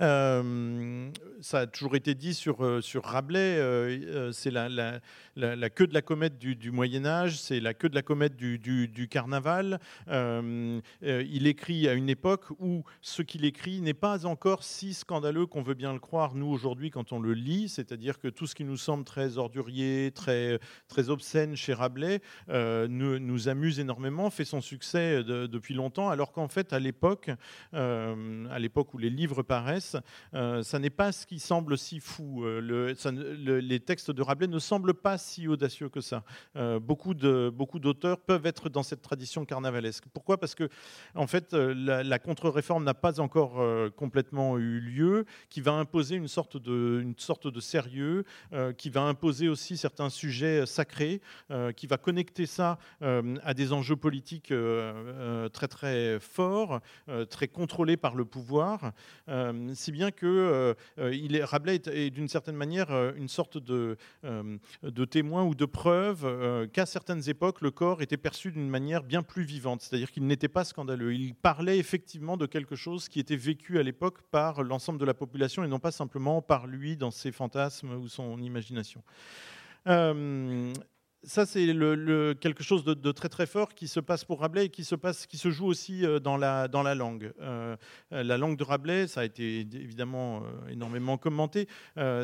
Euh, 0.00 1.10
ça 1.40 1.60
a 1.60 1.66
toujours 1.66 1.94
été 1.94 2.14
dit 2.14 2.34
sur, 2.34 2.64
euh, 2.64 2.80
sur 2.80 3.04
Rabelais, 3.04 3.38
euh, 3.58 4.32
c'est 4.32 4.50
la, 4.50 5.00
queue 5.70 5.86
de 5.86 5.94
la 5.94 6.02
comète 6.02 6.38
du, 6.38 6.70
Moyen 6.70 7.04
Âge, 7.04 7.38
c'est 7.38 7.60
la 7.60 7.74
queue 7.74 7.88
de 7.88 7.94
la 7.94 8.02
comète 8.02 8.36
du, 8.36 8.58
du, 8.58 9.08
carnaval. 9.08 9.78
il 10.08 11.46
écrit 11.46 11.88
à 11.88 11.94
une 11.94 12.08
époque 12.08 12.44
où 12.58 12.84
ce 13.00 13.22
qu'il 13.22 13.44
écrit 13.44 13.80
n'est 13.80 13.94
pas 13.94 14.26
encore 14.26 14.62
si 14.64 14.94
scandaleux 14.94 15.46
qu'on 15.46 15.62
veut 15.62 15.74
bien 15.74 15.92
le 15.92 15.98
croire, 15.98 16.34
nous, 16.34 16.46
aujourd'hui, 16.46 16.90
quand 16.90 17.12
on 17.12 17.20
le 17.20 17.34
lit, 17.34 17.68
c'est-à-dire 17.68 18.18
que 18.18 18.28
tout 18.28 18.46
ce 18.46 18.54
qui 18.54 18.64
nous 18.64 18.76
semble 18.76 19.04
très 19.04 19.38
ordurier, 19.38 20.12
très, 20.14 20.58
très 20.88 21.10
obscène 21.10 21.56
chez 21.56 21.74
Rabelais, 21.74 22.20
nous, 22.48 23.18
nous, 23.18 23.48
amuse 23.48 23.80
énormément, 23.80 24.30
fait 24.30 24.44
son 24.44 24.60
succès 24.60 25.22
depuis 25.24 25.74
longtemps, 25.74 26.08
alors 26.08 26.32
qu'en 26.32 26.48
fait, 26.48 26.72
à 26.72 26.78
l'époque, 26.78 27.30
à 27.72 28.58
l'époque 28.58 28.94
où 28.94 28.98
les 28.98 29.10
livres 29.10 29.42
paraissent, 29.42 29.89
euh, 30.34 30.62
ça 30.62 30.78
n'est 30.78 30.90
pas 30.90 31.12
ce 31.12 31.26
qui 31.26 31.38
semble 31.38 31.76
si 31.78 32.00
fou. 32.00 32.44
Euh, 32.44 32.94
les 33.60 33.80
textes 33.80 34.10
de 34.10 34.22
Rabelais 34.22 34.48
ne 34.48 34.58
semblent 34.58 34.94
pas 34.94 35.18
si 35.18 35.48
audacieux 35.48 35.88
que 35.88 36.00
ça. 36.00 36.24
Euh, 36.56 36.78
beaucoup 36.78 37.14
de 37.14 37.50
beaucoup 37.54 37.78
d'auteurs 37.78 38.18
peuvent 38.20 38.46
être 38.46 38.68
dans 38.68 38.82
cette 38.82 39.02
tradition 39.02 39.44
carnavalesque. 39.44 40.04
Pourquoi? 40.12 40.38
Parce 40.38 40.54
que 40.54 40.68
en 41.14 41.26
fait, 41.26 41.52
la, 41.52 42.18
contre-réforme 42.18 42.84
n'a 42.84 42.94
pas 42.94 43.20
encore 43.20 43.62
complètement 43.96 44.58
eu 44.58 44.80
lieu, 44.80 45.24
qui 45.48 45.60
va 45.60 45.72
imposer 45.72 46.16
une 46.16 46.28
sorte 46.28 46.56
de 46.56 47.00
une 47.02 47.14
sorte 47.18 47.46
de 47.46 47.60
sérieux, 47.60 48.24
qui 48.76 48.90
va 48.90 49.02
imposer 49.02 49.48
aussi 49.48 49.76
certains 49.76 50.10
sujets 50.10 50.66
sacrés, 50.66 51.20
qui 51.76 51.86
va 51.86 51.96
connecter 51.96 52.46
ça 52.46 52.78
à 53.00 53.54
des 53.54 53.72
enjeux 53.72 53.96
politiques 53.96 54.52
très 55.52 55.68
très 55.68 56.20
forts, 56.20 56.80
très 57.28 57.48
contrôlés 57.48 57.96
par 57.96 58.14
le 58.14 58.24
pouvoir 58.24 58.92
si 59.80 59.92
bien 59.92 60.10
que 60.10 60.26
euh, 60.26 60.74
euh, 60.98 61.14
il 61.14 61.34
est, 61.34 61.42
Rabelais 61.42 61.80
est, 61.86 62.10
d'une 62.10 62.28
certaine 62.28 62.54
manière 62.54 62.90
euh, 62.90 63.12
une 63.16 63.28
sorte 63.28 63.58
de, 63.58 63.96
de 64.22 65.04
témoin 65.04 65.44
ou 65.44 65.54
de 65.54 65.64
preuve 65.64 66.68
qu'à 66.72 66.86
certaines 66.86 67.28
époques, 67.28 67.60
le 67.60 67.70
corps 67.70 68.02
était 68.02 68.16
perçu 68.16 68.52
d'une 68.52 68.68
manière 68.68 69.02
bien 69.02 69.22
plus 69.22 69.42
vivante, 69.42 69.80
c'est-à-dire 69.80 70.10
qu'il 70.10 70.26
n'était 70.26 70.48
pas 70.48 70.64
scandaleux. 70.64 71.14
Il 71.14 71.34
parlait 71.34 71.78
effectivement 71.78 72.36
de 72.36 72.46
quelque 72.46 72.76
chose 72.76 73.08
qui 73.08 73.18
était 73.20 73.36
vécu 73.36 73.78
à 73.78 73.82
l'époque 73.82 74.22
par 74.30 74.62
l'ensemble 74.62 74.98
de 74.98 75.04
la 75.04 75.14
population 75.14 75.64
et 75.64 75.68
non 75.68 75.78
pas 75.78 75.90
simplement 75.90 76.42
par 76.42 76.66
lui 76.66 76.96
dans 76.96 77.10
ses 77.10 77.32
fantasmes 77.32 77.92
ou 77.94 78.08
son 78.08 78.38
imagination 78.40 79.02
ça, 81.22 81.44
c'est 81.44 81.66
quelque 82.40 82.62
chose 82.62 82.84
de, 82.84 83.12
très 83.12 83.28
très 83.28 83.46
fort 83.46 83.74
qui 83.74 83.88
se 83.88 84.00
passe 84.00 84.24
pour 84.24 84.40
Rabelais 84.40 84.66
et 84.66 84.68
qui 84.70 84.84
se, 84.84 85.50
joue 85.50 85.66
aussi 85.66 86.06
euh, 86.06 86.18
dans 86.18 86.36
la, 86.38 86.66
langue. 86.94 87.32
Euh, 87.40 87.76
euh, 88.12 88.22
la 88.22 88.38
langue 88.38 88.56
de 88.56 88.64
Rabelais, 88.64 89.06
ça 89.06 89.20
a 89.20 89.24
été 89.24 89.60
évidemment 89.60 90.42
énormément 90.70 91.18
commenté. 91.18 91.68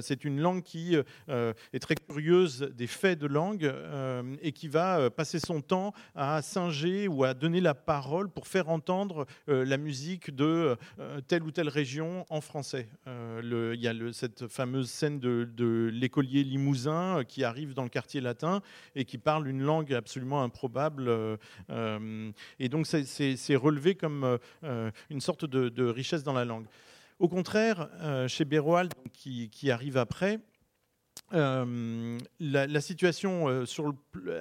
c'est 0.01 0.25
une 0.25 0.41
langue 0.41 0.63
qui 0.63 0.97
est 1.29 1.79
très 1.79 1.95
curieuse 1.95 2.71
des 2.75 2.87
faits 2.87 3.19
de 3.19 3.27
langue 3.27 3.73
et 4.43 4.53
qui 4.53 4.69
va 4.69 5.11
passer 5.11 5.39
son 5.39 5.61
temps 5.61 5.93
à 6.15 6.41
singer 6.43 7.09
ou 7.09 7.25
à 7.25 7.35
donner 7.35 7.61
la 7.61 7.75
parole 7.75 8.31
pour 8.31 8.47
faire 8.47 8.69
entendre 8.69 9.27
la 9.47 9.77
musique 9.77 10.35
de 10.35 10.77
telle 11.29 11.43
ou 11.43 11.51
telle 11.51 11.69
région 11.69 12.25
en 12.31 12.41
français. 12.41 12.89
il 13.07 13.81
y 13.81 13.89
a 13.89 14.13
cette 14.13 14.47
fameuse 14.49 14.89
scène 14.89 15.19
de 15.21 15.91
l'écolier 15.93 16.45
limousin 16.45 17.23
qui 17.27 17.45
arrive 17.45 17.75
dans 17.75 17.85
le 17.85 17.89
quartier 17.89 18.21
latin 18.21 18.63
et 18.97 19.05
qui 19.05 19.19
parle 19.19 19.47
une 19.47 19.63
langue 19.63 19.95
absolument 19.95 20.43
improbable. 20.43 21.07
Euh, 21.09 21.37
euh, 21.71 22.33
et 22.59 22.69
donc 22.69 22.87
c'est 22.87 23.57
relevé 23.57 23.95
comme 23.95 24.39
euh, 24.65 24.91
une 25.11 25.21
sorte 25.21 25.45
de, 25.45 25.85
richesse 25.85 26.25
dans 26.25 26.33
la 26.33 26.45
langue. 26.45 26.67
Au 27.19 27.29
contraire, 27.29 27.89
chez 28.29 28.45
Béroald, 28.45 28.93
qui, 29.13 29.49
qui 29.51 29.71
arrive 29.71 29.97
après, 29.97 30.41
euh, 31.33 32.19
la, 32.39 32.81
situation 32.81 33.49
euh, 33.49 33.65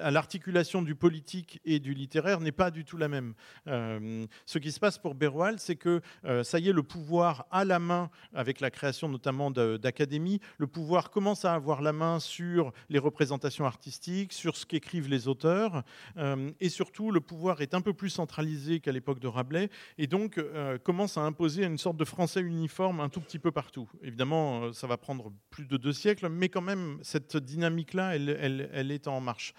à 0.00 0.10
l'articulation 0.12 0.82
du 0.82 0.94
politique 0.94 1.60
et 1.64 1.80
du 1.80 1.94
littéraire 1.94 2.40
n'est 2.40 2.52
pas 2.52 2.70
du 2.70 2.84
tout 2.84 2.96
la 2.96 3.08
même. 3.08 3.34
Euh, 3.66 4.26
ce 4.44 4.58
qui 4.58 4.70
se 4.70 4.78
passe 4.78 4.96
pour 4.96 5.16
Berroal, 5.16 5.58
c'est 5.58 5.76
que 5.76 6.00
ça 6.42 6.58
y 6.58 6.68
est, 6.68 6.72
le 6.72 6.82
pouvoir 6.82 7.46
a 7.50 7.64
la 7.64 7.78
main, 7.78 8.10
avec 8.34 8.60
la 8.60 8.70
création 8.70 9.08
notamment 9.08 9.50
d'académies, 9.50 10.40
le 10.58 10.66
pouvoir 10.66 11.10
commence 11.10 11.44
à 11.44 11.54
avoir 11.54 11.82
la 11.82 11.92
main 11.92 12.20
sur 12.20 12.72
les 12.88 12.98
représentations 12.98 13.64
artistiques, 13.64 14.32
sur 14.32 14.56
ce 14.56 14.66
qu'écrivent 14.66 15.08
les 15.08 15.28
auteurs, 15.28 15.82
et 16.60 16.68
surtout 16.68 17.10
le 17.10 17.20
pouvoir 17.20 17.60
est 17.60 17.74
un 17.74 17.80
peu 17.80 17.92
plus 17.92 18.10
centralisé 18.10 18.80
qu'à 18.80 18.92
l'époque 18.92 19.18
de 19.18 19.28
Rabelais, 19.28 19.70
et 19.98 20.06
donc 20.06 20.40
commence 20.84 21.16
à 21.16 21.22
imposer 21.22 21.64
une 21.64 21.78
sorte 21.78 21.96
de 21.96 22.04
français 22.04 22.40
uniforme 22.40 23.00
un 23.00 23.08
tout 23.08 23.20
petit 23.20 23.38
peu 23.38 23.50
partout. 23.50 23.88
Évidemment, 24.02 24.72
ça 24.72 24.86
va 24.86 24.96
prendre 24.96 25.32
plus 25.50 25.66
de 25.66 25.76
deux 25.76 25.92
siècles, 25.92 26.28
mais 26.28 26.48
quand 26.48 26.62
même 26.62 26.75
cette 27.02 27.36
dynamique-là, 27.36 28.16
elle, 28.16 28.90
est 28.90 29.08
en 29.08 29.20
marche. 29.20 29.54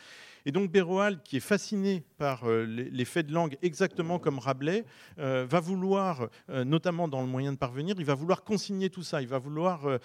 Et 0.47 0.53
donc 0.53 0.71
Béroal, 0.71 1.21
qui 1.23 1.35
est 1.35 1.41
fasciné 1.41 2.05
par 2.17 2.45
euh, 2.45 2.63
les 2.65 3.03
faits 3.03 3.27
de 3.27 3.33
langue 3.33 3.57
exactement 3.61 4.17
comme 4.17 4.39
Rabelais, 4.39 4.85
euh, 5.19 5.45
va 5.45 5.59
vouloir, 5.59 6.29
euh, 6.49 6.63
notamment 6.63 7.09
dans 7.09 7.19
le 7.19 7.27
moyen 7.27 7.51
de 7.51 7.57
parvenir, 7.57 7.95
il 7.99 8.05
va 8.05 8.13
vouloir 8.13 8.45
consigner 8.45 8.89
tout 8.89 9.03
ça, 9.03 9.21
il 9.21 9.27
va 9.27 9.39
vouloir 9.39 9.99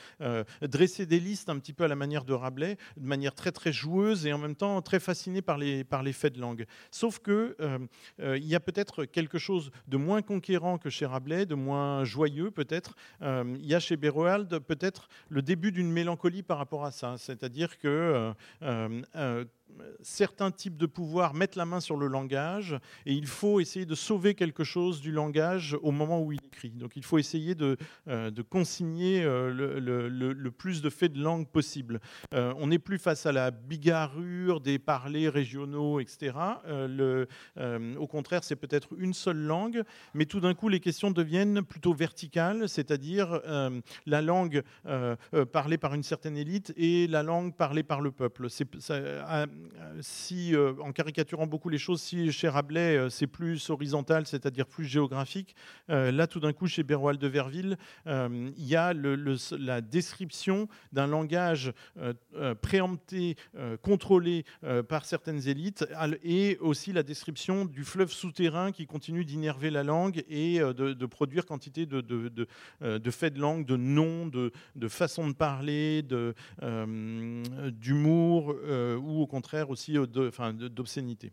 dresser 0.62 1.06
des 1.06 1.20
listes 1.20 1.48
un 1.48 1.60
petit 1.60 1.72
peu 1.72 1.84
à 1.84 1.88
la 1.88 1.94
manière 1.94 2.24
de 2.24 2.32
Rabelais, 2.32 2.76
de 2.96 3.06
manière 3.06 3.36
très 3.36 3.52
très 3.52 3.72
joueuse 3.72 4.26
et 4.26 4.32
en 4.32 4.38
même 4.38 4.56
temps 4.56 4.82
très 4.82 4.98
fasciné 4.98 5.42
par 5.42 5.58
les, 5.58 5.84
par 5.84 6.02
les 6.02 6.12
faits 6.12 6.34
de 6.34 6.40
langue. 6.40 6.66
Sauf 6.90 7.20
que 7.20 7.56
il 8.18 8.44
y 8.44 8.56
a 8.56 8.60
peut-être 8.60 9.04
quelque 9.04 9.38
chose 9.38 9.70
de 9.86 9.96
moins 9.96 10.22
conquérant 10.22 10.76
que 10.76 10.90
chez 10.90 11.06
Rabelais, 11.06 11.46
de 11.46 11.54
moins 11.54 12.02
joyeux 12.04 12.50
peut-être. 12.50 12.96
il 13.20 13.66
y 13.66 13.74
a 13.74 13.80
chez 13.80 13.96
Béroald 13.96 14.58
peut-être 14.58 15.08
le 15.28 15.42
début 15.42 15.70
d'une 15.70 15.90
mélancolie 15.90 16.42
par 16.42 16.58
rapport 16.58 16.84
à 16.84 16.90
ça, 16.90 17.14
c'est-à-dire 17.16 17.78
que 17.78 18.32
certains 20.02 20.50
types 20.50 20.76
de 20.76 20.86
pouvoirs 20.86 21.34
mettent 21.34 21.56
la 21.56 21.64
main 21.64 21.80
sur 21.80 21.96
le 21.96 22.06
langage 22.06 22.78
et 23.06 23.12
il 23.12 23.26
faut 23.26 23.60
essayer 23.60 23.86
de 23.86 23.94
sauver 23.94 24.34
quelque 24.34 24.64
chose 24.64 25.00
du 25.00 25.12
langage 25.12 25.76
au 25.82 25.90
moment 25.90 26.20
où 26.22 26.32
il 26.32 26.40
écrit. 26.44 26.70
Donc 26.70 26.96
il 26.96 27.04
faut 27.04 27.18
essayer 27.18 27.54
de, 27.54 27.76
euh, 28.08 28.30
consigner 28.48 29.22
euh, 29.22 29.52
le, 29.52 30.50
plus 30.50 30.82
de 30.82 30.90
faits 30.90 31.12
de 31.12 31.22
langue 31.22 31.48
possible. 31.48 32.00
Euh, 32.34 32.52
on 32.58 32.68
n'est 32.68 32.78
plus 32.78 32.98
face 32.98 33.26
à 33.26 33.32
la 33.32 33.50
bigarrure 33.50 34.60
des 34.60 34.78
parlers 34.78 35.28
régionaux, 35.28 36.00
etc. 36.00 36.32
Au 37.98 38.06
contraire, 38.06 38.44
c'est 38.44 38.56
peut-être 38.56 38.88
une 38.98 39.14
seule 39.14 39.38
langue, 39.38 39.82
mais 40.14 40.26
tout 40.26 40.40
d'un 40.40 40.54
coup, 40.54 40.68
les 40.68 40.80
questions 40.80 41.10
deviennent 41.10 41.62
plutôt 41.62 41.94
verticales, 41.94 42.68
c'est-à-dire 42.68 43.40
la 44.06 44.22
langue 44.22 44.62
parlée 45.52 45.78
par 45.78 45.94
une 45.94 46.02
certaine 46.02 46.36
élite 46.36 46.72
et 46.76 47.06
la 47.06 47.22
langue 47.22 47.54
parlée 47.54 47.82
par 47.82 48.00
le 48.00 48.10
peuple. 48.10 48.48
Si, 50.00 50.54
en 50.80 50.92
caricaturant 50.92 51.46
beaucoup 51.46 51.68
les 51.68 51.78
choses, 51.78 52.00
si 52.00 52.32
chez 52.32 52.48
Rabelais 52.48 53.08
c'est 53.10 53.26
plus 53.26 53.70
horizontal, 53.70 54.26
c'est-à-dire 54.26 54.66
plus 54.66 54.84
géographique, 54.84 55.54
là 55.88 56.26
tout 56.26 56.40
d'un 56.40 56.52
coup 56.52 56.66
chez 56.66 56.82
Beroald 56.82 57.20
de 57.20 57.28
Verville, 57.28 57.76
il 58.06 58.52
y 58.56 58.76
a 58.76 58.92
la 58.92 59.80
description 59.80 60.68
d'un 60.92 61.06
langage 61.06 61.72
préempté, 62.60 63.36
contrôlé 63.82 64.44
par 64.88 65.04
certaines 65.04 65.48
élites, 65.48 65.86
et 66.22 66.58
aussi 66.60 66.92
la 66.92 67.02
description 67.02 67.64
du 67.64 67.84
fleuve 67.84 68.10
souterrain 68.10 68.72
qui 68.72 68.86
continue 68.86 69.24
d'innerver 69.24 69.70
la 69.70 69.82
langue 69.82 70.24
et 70.28 70.58
de, 70.58 71.06
produire 71.06 71.46
quantité 71.46 71.86
de, 71.86 72.46
faits 73.10 73.34
de 73.34 73.40
langue, 73.40 73.66
de 73.66 73.76
noms, 73.76 74.26
de, 74.26 74.52
façons 74.88 75.28
de 75.28 75.34
parler, 75.34 76.02
d'humour 77.72 78.56
ou 79.02 79.22
au 79.22 79.26
contraire 79.26 79.51
aussi 79.68 79.94
d'obscénité 79.94 81.32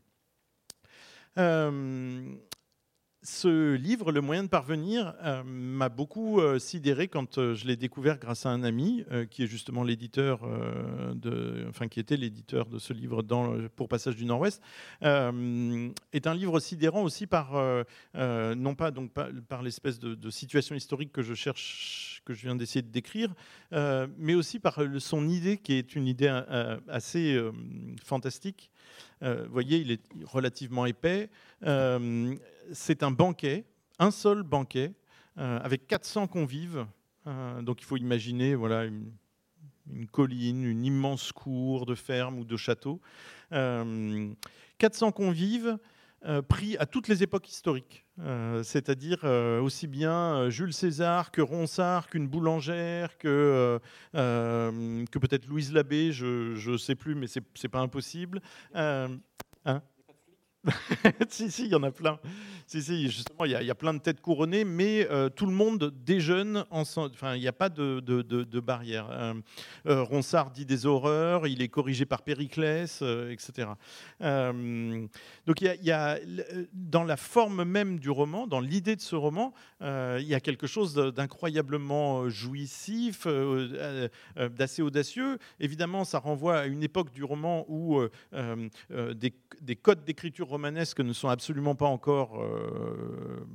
ce 3.21 3.75
livre, 3.75 4.11
Le 4.13 4.21
moyen 4.21 4.43
de 4.43 4.47
parvenir, 4.47 5.13
euh, 5.23 5.43
m'a 5.43 5.89
beaucoup 5.89 6.39
euh, 6.39 6.57
sidéré 6.57 7.09
quand 7.09 7.37
euh, 7.37 7.53
je 7.53 7.67
l'ai 7.67 7.75
découvert 7.75 8.17
grâce 8.17 8.45
à 8.45 8.49
un 8.49 8.63
ami 8.63 9.03
qui 9.29 9.43
est 9.43 9.47
justement 9.47 9.83
l'éditeur 9.83 10.41
enfin 11.67 11.87
qui 11.87 11.99
était 11.99 12.17
l'éditeur 12.17 12.67
de 12.67 12.79
ce 12.79 12.93
livre 12.93 13.21
pour 13.75 13.87
Passage 13.87 14.15
du 14.15 14.25
Nord-Ouest. 14.25 14.61
est 15.01 16.27
un 16.27 16.33
livre 16.33 16.59
sidérant 16.59 17.03
aussi 17.03 17.27
par 17.27 17.53
non 18.13 18.75
pas 18.75 18.91
donc 18.91 19.11
par, 19.11 19.61
l'espèce 19.61 19.99
de, 19.99 20.29
situation 20.29 20.75
historique 20.75 21.11
que 21.11 21.21
je 21.21 21.33
cherche, 21.33 22.21
que 22.25 22.33
je 22.33 22.41
viens 22.41 22.55
d'essayer 22.55 22.81
de 22.81 22.91
décrire, 22.91 23.33
mais 24.17 24.35
aussi 24.35 24.59
par 24.59 24.79
son 24.99 25.27
idée 25.27 25.57
qui 25.57 25.73
est 25.73 25.95
une 25.95 26.07
idée 26.07 26.27
assez 26.87 27.39
fantastique. 28.03 28.69
vous 29.21 29.51
voyez, 29.51 29.79
il 29.79 29.91
est 29.91 30.01
relativement 30.25 30.85
épais 30.85 31.29
c'est 32.73 33.03
un 33.03 33.11
banquet, 33.11 33.65
un 33.99 34.11
seul 34.11 34.43
banquet, 34.43 34.93
euh, 35.37 35.59
avec 35.61 35.87
400 35.87 36.27
convives. 36.27 36.85
Euh, 37.27 37.61
donc 37.61 37.81
il 37.81 37.85
faut 37.85 37.97
imaginer 37.97 38.55
voilà, 38.55 38.85
une, 38.85 39.11
colline, 40.11 40.65
une 40.65 40.83
immense 40.83 41.31
cour 41.31 41.85
de 41.85 41.95
ferme 41.95 42.39
ou 42.39 42.45
de 42.45 42.57
château. 42.57 42.99
400 43.51 43.53
euh, 43.53 45.11
convives 45.11 45.77
pris 46.49 46.75
à 46.77 46.85
toutes 46.85 47.07
les 47.07 47.23
époques 47.23 47.47
historiques. 47.47 48.05
c'est-à-dire 48.63 49.23
aussi 49.63 49.87
bien 49.87 50.49
Jules 50.49 50.73
César 50.73 51.31
que 51.31 51.41
Ronsard, 51.41 52.09
qu'une 52.09 52.27
boulangère, 52.27 53.17
que, 53.17 53.79
peut-être 54.11 55.47
Louise 55.47 55.71
Labbé, 55.71 56.11
je 56.11 56.71
ne 56.71 56.77
sais 56.77 56.95
plus, 56.95 57.15
mais 57.15 57.27
c'est 57.27 57.69
pas 57.69 57.79
impossible. 57.79 58.41
Hein? 58.73 59.81
si, 61.29 61.49
si, 61.51 61.65
il 61.65 61.71
y 61.71 61.75
en 61.75 61.83
a 61.83 61.91
plein. 61.91 62.19
Si, 62.67 62.83
si, 62.83 63.09
justement, 63.09 63.45
il 63.45 63.51
y, 63.51 63.71
a 63.71 63.75
plein 63.75 63.93
de 63.93 63.99
têtes 63.99 64.19
couronnées, 64.21 64.65
mais 64.65 65.07
euh, 65.09 65.29
tout 65.29 65.45
le 65.45 65.53
monde 65.53 65.91
déjeune 66.05 66.65
ensemble. 66.69 67.11
Enfin, 67.13 67.35
il 67.35 67.39
n'y 67.39 67.47
a 67.47 67.53
pas 67.53 67.69
de, 67.69 68.59
barrière. 68.59 69.09
Euh, 69.09 69.33
euh, 69.87 70.03
Ronsard 70.03 70.51
dit 70.51 70.65
des 70.65 70.85
horreurs, 70.85 71.47
il 71.47 71.61
est 71.61 71.69
corrigé 71.69 72.05
par 72.05 72.21
Périclès, 72.21 73.01
etc. 73.01 73.69
donc, 74.19 75.61
il 75.61 75.83
y, 75.83 75.91
a, 75.91 76.19
dans 76.73 77.03
la 77.03 77.17
forme 77.17 77.63
même 77.63 77.99
du 77.99 78.09
roman, 78.09 78.45
dans 78.45 78.59
l'idée 78.59 78.95
de 78.95 79.01
ce 79.01 79.15
roman, 79.15 79.53
il 79.81 80.25
y 80.27 80.35
a 80.35 80.39
quelque 80.39 80.67
chose 80.67 80.93
d'incroyablement 80.93 82.29
jouissif, 82.29 83.25
d'assez 84.37 84.81
audacieux. 84.81 85.39
Évidemment, 85.59 86.03
ça 86.03 86.19
renvoie 86.19 86.59
à 86.59 86.65
une 86.65 86.83
époque 86.83 87.11
du 87.11 87.23
roman 87.23 87.65
où 87.69 88.01
des 88.31 89.75
codes 89.75 90.03
d'écriture 90.03 90.48
romanesques 90.49 90.99
ne 91.01 91.13
sont 91.13 91.29
absolument 91.29 91.75
pas 91.75 91.85
encore 91.85 92.41
euh, 92.41 93.45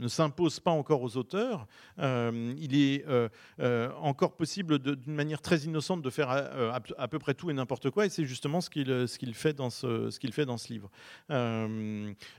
ne 0.00 0.08
s'impose 0.08 0.60
pas 0.60 0.70
encore 0.70 1.02
aux 1.02 1.16
auteurs. 1.16 1.66
Euh, 1.98 2.54
il 2.58 2.74
est 2.74 3.06
euh, 3.06 3.28
euh, 3.60 3.90
encore 4.00 4.34
possible 4.34 4.78
d'une 4.78 5.14
manière 5.14 5.42
très 5.42 5.58
innocente 5.58 6.02
de 6.02 6.10
faire 6.10 6.30
à, 6.30 7.08
peu 7.08 7.18
près 7.18 7.34
tout 7.34 7.50
et 7.50 7.54
n'importe 7.54 7.90
quoi, 7.90 8.06
et 8.06 8.08
c'est 8.08 8.24
justement 8.24 8.60
ce 8.60 8.70
qu'il 8.70 9.34
fait 9.34 9.52
dans 9.52 9.70
ce 9.70 10.68
livre. 10.68 10.90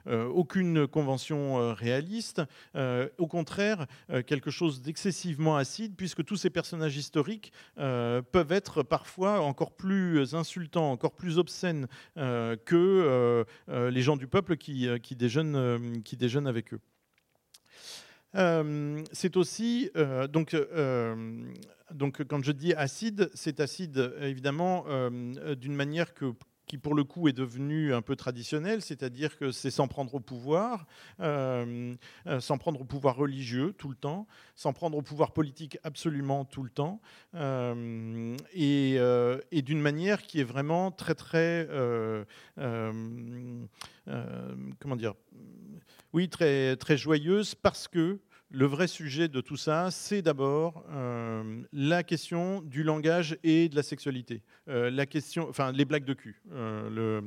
aucune 0.08 0.88
convention 0.88 1.74
réaliste, 1.74 2.42
au 2.76 3.28
contraire 3.28 3.86
quelque 4.26 4.52
chose 4.52 4.82
d'excessivement 4.82 5.56
acide, 5.56 5.96
puisque 5.96 6.24
tous 6.24 6.38
ces 6.38 6.50
personnages 6.50 6.98
historiques 6.98 7.54
peuvent 7.76 8.52
être 8.52 8.84
parfois 8.84 9.42
encore 9.42 9.72
plus 9.72 10.34
insultants, 10.36 10.92
encore 10.92 11.14
plus 11.14 11.38
obscènes 11.38 11.88
que 12.16 13.46
les 13.68 14.02
gens 14.02 14.18
du 14.18 14.28
peuple 14.28 14.58
qui 14.58 15.16
déjeunent 15.16 16.48
avec 16.48 16.74
eux. 16.74 16.80
Euh, 18.36 19.04
c'est 19.12 19.38
aussi, 19.38 19.90
euh, 19.96 20.28
donc, 20.28 20.54
euh, 20.54 21.44
donc 21.94 22.24
quand 22.24 22.44
je 22.44 22.52
dis 22.52 22.74
acide, 22.74 23.30
c'est 23.34 23.60
acide 23.60 24.14
évidemment 24.22 24.86
d'une 25.58 25.76
manière 25.76 26.14
que, 26.14 26.34
qui 26.66 26.78
pour 26.78 26.96
le 26.96 27.04
coup 27.04 27.28
est 27.28 27.34
devenue 27.34 27.94
un 27.94 28.02
peu 28.02 28.16
traditionnelle, 28.16 28.82
c'est-à-dire 28.82 29.38
que 29.38 29.52
c'est 29.52 29.72
sans 29.72 29.90
prendre 29.90 30.16
au 30.16 30.22
pouvoir, 30.22 30.86
sans 31.20 32.58
prendre 32.58 32.80
au 32.80 32.86
pouvoir 32.86 33.18
religieux 33.18 33.74
tout 33.78 33.90
le 33.90 33.96
temps, 33.96 34.26
sans 34.56 34.72
prendre 34.72 34.98
au 34.98 35.02
pouvoir 35.02 35.34
politique 35.34 35.78
absolument 35.84 36.46
tout 36.46 36.64
le 36.64 36.70
temps, 36.70 37.02
et 37.34 39.62
d'une 39.62 39.82
manière 39.82 40.22
qui 40.22 40.40
est 40.40 40.46
vraiment 40.46 40.92
très 40.92 41.16
très, 41.16 41.68
comment 42.56 43.68
dire, 44.96 45.16
oui, 46.14 46.30
très, 46.30 46.76
très 46.76 46.98
joyeuse 46.98 47.56
parce 47.56 47.88
que 47.88 48.20
le 48.54 48.66
vrai 48.66 48.88
sujet 48.88 49.30
de 49.30 49.40
tout 49.40 49.56
ça, 49.56 49.92
c'est 49.92 50.22
d'abord 50.22 50.84
euh, 50.92 51.62
la 51.72 52.04
question 52.04 52.62
du 52.62 52.84
langage 52.84 53.38
et 53.44 53.70
de 53.70 53.78
la 53.78 53.84
sexualité. 53.84 54.42
Euh, 54.68 54.90
la 54.90 55.06
question, 55.06 55.48
enfin, 55.50 55.72
les 55.72 55.86
blagues 55.86 56.04
de 56.04 56.14
cul. 56.14 56.42
Euh, 56.52 57.22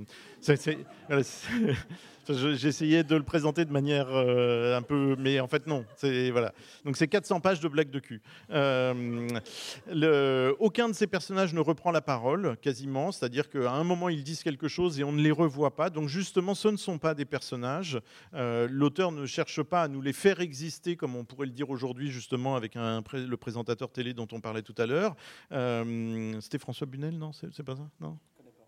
J'essayais 2.29 3.05
de 3.05 3.17
le 3.17 3.23
présenter 3.23 3.65
de 3.65 3.73
manière 3.73 4.09
un 4.09 4.83
peu, 4.83 5.17
mais 5.19 5.41
en 5.41 5.49
fait 5.49 5.67
non. 5.67 5.85
Voilà. 6.03 6.53
Donc 6.85 6.97
c'est 6.97 7.09
400 7.09 7.41
pages 7.41 7.61
de 7.61 7.69
blagues 7.69 7.91
de 7.91 7.99
cul. 7.99 8.23
Le, 8.51 10.57
aucun 10.59 10.89
de 10.89 10.95
ces 10.95 11.07
personnages 11.07 11.55
ne 11.55 11.61
reprend 11.61 11.91
la 11.91 12.01
parole, 12.01 12.57
quasiment. 12.61 13.13
C'est-à-dire 13.13 13.49
qu'à 13.49 13.73
un 13.73 13.85
moment 13.85 14.09
ils 14.09 14.25
disent 14.25 14.43
quelque 14.43 14.69
chose 14.69 15.01
et 15.01 15.05
on 15.05 15.13
ne 15.13 15.23
les 15.23 15.31
revoit 15.31 15.75
pas. 15.75 15.91
Donc 15.91 16.09
justement, 16.09 16.55
ce 16.55 16.69
ne 16.69 16.77
sont 16.77 16.99
pas 16.99 17.15
des 17.15 17.25
personnages. 17.25 18.01
L'auteur 18.33 19.13
ne 19.13 19.27
cherche 19.27 19.63
pas 19.63 19.83
à 19.83 19.89
nous 19.89 20.01
les 20.01 20.13
faire 20.13 20.41
exister 20.41 20.97
comme 20.97 21.17
on 21.17 21.25
pourrait 21.25 21.47
le 21.47 21.53
dire 21.53 21.71
aujourd'hui 21.71 22.11
justement 22.11 22.57
avec 22.57 22.75
le 22.75 23.37
présentateur 23.37 23.91
télé 23.91 24.15
dont 24.15 24.29
on 24.33 24.41
parlait 24.41 24.63
tout 24.63 24.75
à 24.79 24.87
l'heure. 24.87 25.17
Euh, 25.53 26.41
c'était 26.41 26.59
François 26.59 26.87
Bunel, 26.87 27.19
non? 27.19 27.33
C'est 27.33 27.63
pas 27.63 27.77
ça? 27.77 27.89
Non? 28.01 28.19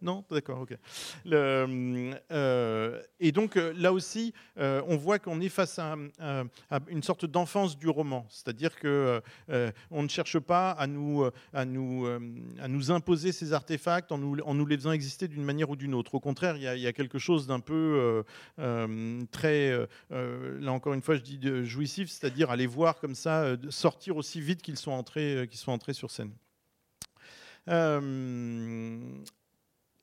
Non, 0.07 0.25
d'accord, 0.31 0.61
ok. 0.61 0.79
Euh, 1.27 3.03
et 3.19 3.33
donc 3.33 3.57
euh, 3.57 3.73
là 3.77 3.93
aussi, 3.93 4.33
euh, 4.57 4.81
on 4.87 4.97
voit 4.97 5.19
qu'on 5.19 5.41
est 5.41 5.49
face 5.49 5.81
à, 5.81 5.97
une 6.89 7.03
sorte 7.03 7.27
d'enfance 7.27 7.77
du 7.77 7.89
roman, 7.89 8.25
c'est-à-dire 8.31 8.77
que 8.77 9.21
on 9.91 10.05
ne 10.05 10.09
cherche 10.09 10.39
pas 10.39 10.71
à 10.71 10.87
nous, 10.87 11.29
à 11.53 11.65
nous, 11.65 12.07
à 12.61 12.69
nous 12.69 12.91
imposer 12.93 13.33
ces 13.33 13.53
artefacts 13.53 14.13
en 14.13 14.19
nous, 14.19 14.39
en 14.45 14.55
nous 14.55 14.67
les 14.67 14.77
faisant 14.77 14.93
exister 14.93 15.27
d'une 15.27 15.43
manière 15.43 15.71
ou 15.71 15.77
d'une 15.77 15.95
autre. 15.95 16.15
Au 16.15 16.21
contraire, 16.21 16.57
il 16.57 16.63
y, 16.63 16.87
a, 16.87 16.93
quelque 16.93 17.19
chose 17.19 17.49
d'un 17.49 17.61
peu 17.61 18.23
très, 19.33 19.89
là 20.11 20.73
encore 20.73 20.95
une 20.95 21.03
fois, 21.03 21.17
je 21.17 21.23
dis 21.23 21.41
jouissif, 21.65 22.09
c'est-à-dire 22.11 22.51
aller 22.51 22.69
voir 22.69 23.01
comme 23.01 23.17
ça 23.17 23.57
sortir 23.71 24.17
aussi 24.17 24.41
vite 24.41 24.63
qu'ils 24.63 24.79
sont 24.79 24.93
entrés, 24.93 25.49
qu'ils 25.51 25.59
sont 25.59 25.73
entrés 25.73 25.95
sur 25.95 26.13
scène. 26.13 26.31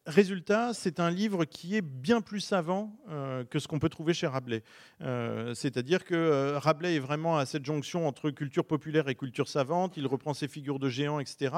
Résultat, 0.05 0.73
c'est 0.73 0.99
un 0.99 1.09
livre 1.09 1.45
qui 1.45 1.77
est 1.77 1.81
bien 1.81 2.19
plus 2.19 2.41
savant 2.41 2.93
euh, 3.07 3.45
que 3.45 3.57
ce 3.57 3.69
qu'on 3.69 3.79
peut 3.79 3.87
trouver 3.87 4.13
chez 4.13 4.27
Rabelais. 4.27 4.61
Euh, 4.99 5.53
c'est-à-dire 5.53 6.03
que 6.03 6.13
euh, 6.13 6.59
Rabelais 6.59 6.95
est 6.95 6.99
vraiment 6.99 7.37
à 7.37 7.45
cette 7.45 7.63
jonction 7.63 8.05
entre 8.05 8.29
culture 8.29 8.65
populaire 8.65 9.07
et 9.07 9.15
culture 9.15 9.47
savante. 9.47 9.95
Il 9.95 10.05
reprend 10.05 10.33
ses 10.33 10.49
figures 10.49 10.77
de 10.77 10.89
géants, 10.89 11.21
etc. 11.21 11.55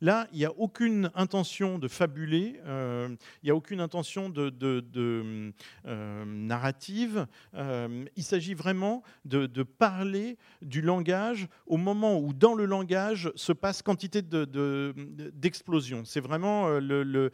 Là, 0.00 0.28
il 0.32 0.38
n'y 0.38 0.44
a 0.44 0.52
aucune 0.58 1.10
intention 1.16 1.80
de 1.80 1.88
fabuler. 1.88 2.60
il 2.68 3.16
n'y 3.42 3.50
a 3.50 3.56
aucune 3.56 3.80
intention 3.80 4.28
de, 4.28 5.52
narrative. 5.84 7.26
il 7.54 8.22
s'agit 8.22 8.54
vraiment 8.54 9.02
de, 9.24 9.62
parler 9.64 10.38
du 10.62 10.82
langage 10.82 11.48
au 11.66 11.76
moment 11.76 12.20
où, 12.20 12.32
dans 12.32 12.54
le 12.54 12.64
langage, 12.64 13.32
se 13.34 13.52
passe 13.52 13.82
quantité 13.82 14.22
d'explosions. 14.22 16.04
c'est 16.04 16.20
vraiment 16.20 16.68
le 16.78 17.32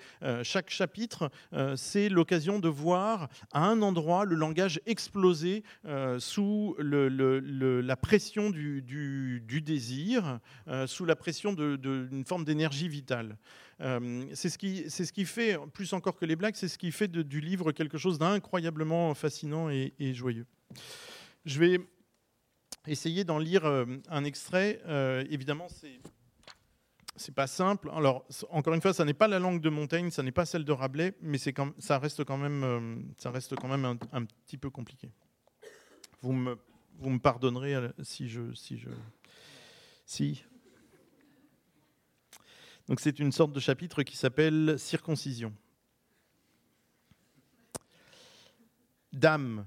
chaque 0.55 0.71
chapitre, 0.71 1.33
euh, 1.53 1.75
c'est 1.75 2.09
l'occasion 2.09 2.61
de 2.61 2.69
voir 2.69 3.29
à 3.51 3.67
un 3.67 3.83
endroit 3.83 4.25
le 4.25 4.37
langage 4.37 4.81
exploser 4.87 5.65
euh, 5.85 6.21
sous 6.21 6.77
la 6.79 7.97
pression 7.97 8.51
du, 8.51 9.43
désir, 9.65 10.39
euh, 10.69 10.87
sous 10.87 11.07
la 11.07 11.17
pression 11.17 11.55
d'une 11.55 12.25
forme 12.25 12.45
d'énergie 12.45 12.87
vitale. 12.87 13.37
c'est 13.81 14.49
ce, 14.49 14.59
qui, 15.13 15.25
fait, 15.25 15.59
plus 15.73 15.93
encore 15.93 16.15
que 16.15 16.25
les 16.25 16.37
blagues, 16.37 16.55
c'est 16.55 16.69
ce 16.69 16.79
qui 16.79 16.93
fait 16.93 17.09
du 17.09 17.41
livre 17.41 17.73
quelque 17.73 17.99
chose 17.99 18.21
d'incroyablement 18.21 19.13
fascinant 19.15 19.71
et, 19.71 20.15
joyeux. 20.15 20.47
Je 21.47 21.59
vais 21.59 21.81
essayer 22.87 23.25
d'en 23.25 23.41
lire 23.41 23.65
un 24.09 24.23
extrait. 24.23 24.81
évidemment, 25.29 25.67
c'est 25.69 25.99
c'est 27.17 27.35
pas 27.35 27.47
simple. 27.47 27.91
Alors, 27.93 28.27
encore 28.51 28.75
une 28.75 28.81
fois, 28.81 28.93
ça 28.93 29.05
n'est 29.05 29.15
pas 29.15 29.29
la 29.29 29.39
langue 29.39 29.61
de 29.61 29.71
Montaigne, 29.71 30.11
ça 30.11 30.23
n'est 30.23 30.33
pas 30.33 30.47
celle 30.47 30.65
de 30.65 30.73
Rabelais, 30.73 31.15
mais 31.21 31.39
quand, 31.39 31.73
ça 31.79 31.99
reste 31.99 32.25
quand 32.25 32.37
même, 32.37 32.65
euh, 32.65 32.97
ça 33.19 33.31
reste 33.31 33.55
quand 33.57 33.69
même 33.69 33.85
un, 34.13 34.25
petit 34.25 34.57
peu 34.57 34.71
compliqué. 34.71 35.11
Vous 36.21 36.33
me, 36.33 36.59
vous 36.99 37.11
me 37.11 37.19
pardonnerez 37.19 37.75
euh, 37.75 37.89
si 38.03 38.29
je, 38.29 38.53
si 38.55 38.79
je, 38.79 38.89
si. 40.05 40.45
Donc, 42.89 43.01
c'est 43.01 43.19
une 43.19 43.33
sorte 43.33 43.53
de 43.53 43.61
chapitre 43.61 44.03
qui 44.03 44.17
s'appelle 44.17 44.79
circoncision. 44.79 45.55
Dame, 49.13 49.67